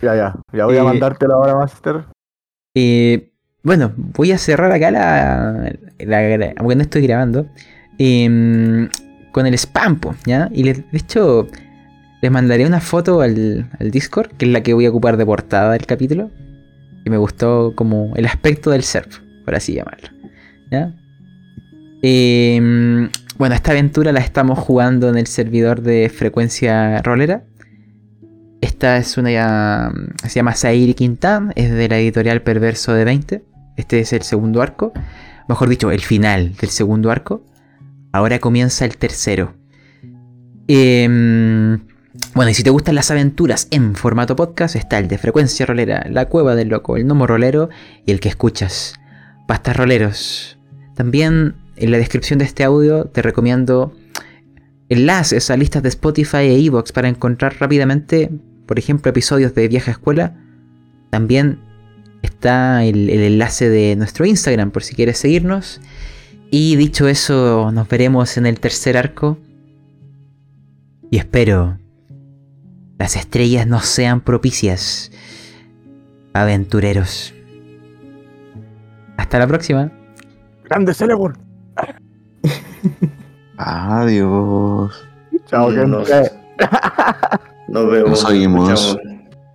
Ya, 0.00 0.14
ya, 0.16 0.34
ya 0.52 0.64
voy 0.66 0.76
a 0.76 0.80
Eh, 0.80 0.84
mandártelo 0.84 1.34
ahora, 1.34 1.54
Master. 1.56 2.04
Eh, 2.74 3.30
bueno, 3.62 3.92
voy 3.96 4.32
a 4.32 4.38
cerrar 4.38 4.72
acá 4.72 4.90
la, 4.90 5.72
la- 5.98 6.36
la- 6.38 6.52
aunque 6.56 6.76
no 6.76 6.82
estoy 6.82 7.02
grabando, 7.06 7.46
em, 7.98 8.88
con 9.32 9.46
el 9.46 9.54
spam, 9.54 9.98
¿ya? 10.26 10.48
Y 10.52 10.64
les- 10.64 10.78
de 10.90 10.98
hecho, 10.98 11.46
les 12.20 12.30
mandaré 12.30 12.66
una 12.66 12.80
foto 12.80 13.20
al, 13.20 13.68
al 13.78 13.90
Discord, 13.90 14.30
que 14.36 14.46
es 14.46 14.52
la 14.52 14.62
que 14.62 14.74
voy 14.74 14.86
a 14.86 14.90
ocupar 14.90 15.16
de 15.16 15.26
portada 15.26 15.72
del 15.72 15.86
capítulo, 15.86 16.30
que 17.04 17.10
me 17.10 17.16
gustó 17.16 17.72
como 17.74 18.12
el 18.16 18.26
aspecto 18.26 18.70
del 18.70 18.82
surf, 18.84 19.18
por 19.44 19.54
así 19.56 19.74
llamarlo, 19.74 20.08
¿ya? 20.70 20.92
Em, 22.02 23.08
bueno, 23.38 23.54
esta 23.54 23.72
aventura 23.72 24.12
la 24.12 24.20
estamos 24.20 24.58
jugando 24.58 25.08
en 25.08 25.16
el 25.16 25.26
servidor 25.26 25.82
de 25.82 26.08
frecuencia 26.08 27.00
rolera. 27.02 27.44
Esta 28.60 28.96
es 28.98 29.16
una. 29.18 29.92
Se 30.22 30.30
llama 30.34 30.54
Sairi 30.54 30.94
Quintan, 30.94 31.52
es 31.56 31.70
de 31.70 31.88
la 31.88 31.98
editorial 31.98 32.42
Perverso 32.42 32.92
de 32.94 33.04
20. 33.04 33.44
Este 33.76 34.00
es 34.00 34.12
el 34.12 34.22
segundo 34.22 34.62
arco. 34.62 34.92
Mejor 35.48 35.68
dicho, 35.68 35.90
el 35.90 36.00
final 36.00 36.54
del 36.56 36.70
segundo 36.70 37.10
arco. 37.10 37.44
Ahora 38.12 38.38
comienza 38.38 38.84
el 38.84 38.96
tercero. 38.98 39.54
Em, 40.68 41.80
bueno, 42.34 42.50
y 42.50 42.54
si 42.54 42.62
te 42.62 42.70
gustan 42.70 42.94
las 42.94 43.10
aventuras 43.10 43.66
en 43.70 43.94
formato 43.94 44.36
podcast, 44.36 44.76
está 44.76 44.98
el 44.98 45.08
de 45.08 45.18
Frecuencia 45.18 45.66
Rolera, 45.66 46.06
La 46.08 46.26
Cueva 46.26 46.54
del 46.54 46.68
Loco, 46.68 46.96
el 46.96 47.04
Gnomo 47.04 47.26
Rolero 47.26 47.70
y 48.06 48.12
el 48.12 48.20
que 48.20 48.28
escuchas, 48.28 48.94
Pastas 49.48 49.76
Roleros. 49.76 50.58
También 50.94 51.56
en 51.76 51.90
la 51.90 51.98
descripción 51.98 52.38
de 52.38 52.44
este 52.44 52.64
audio 52.64 53.06
te 53.06 53.22
recomiendo 53.22 53.94
enlaces 54.88 55.50
a 55.50 55.56
listas 55.56 55.82
de 55.82 55.88
Spotify 55.88 56.38
e 56.38 56.66
Evox 56.66 56.92
para 56.92 57.08
encontrar 57.08 57.56
rápidamente, 57.58 58.30
por 58.66 58.78
ejemplo, 58.78 59.10
episodios 59.10 59.54
de 59.54 59.68
Vieja 59.68 59.90
Escuela. 59.90 60.36
También 61.10 61.60
está 62.22 62.84
el, 62.84 63.08
enlace 63.08 63.68
de 63.68 63.96
nuestro 63.96 64.26
Instagram 64.26 64.70
por 64.70 64.82
si 64.82 64.94
quieres 64.94 65.18
seguirnos. 65.18 65.80
Y 66.50 66.76
dicho 66.76 67.08
eso, 67.08 67.70
nos 67.72 67.88
veremos 67.88 68.36
en 68.36 68.46
el 68.46 68.60
tercer 68.60 68.96
arco. 68.96 69.38
Y 71.10 71.18
espero 71.18 71.78
las 73.02 73.16
estrellas 73.16 73.66
no 73.66 73.80
sean 73.80 74.20
propicias, 74.20 75.10
aventureros. 76.34 77.34
Hasta 79.16 79.40
la 79.40 79.48
próxima. 79.48 79.90
Grande 80.64 80.94
Celebor. 80.94 81.41
Adiós. 83.58 85.08
Chao, 85.46 85.70
Nos- 85.70 86.08
gente. 86.08 86.30
Nos 87.68 87.90
vemos. 87.90 88.10
Nos 88.10 88.24
oímos. 88.24 88.70
escuchamos. 88.70 89.11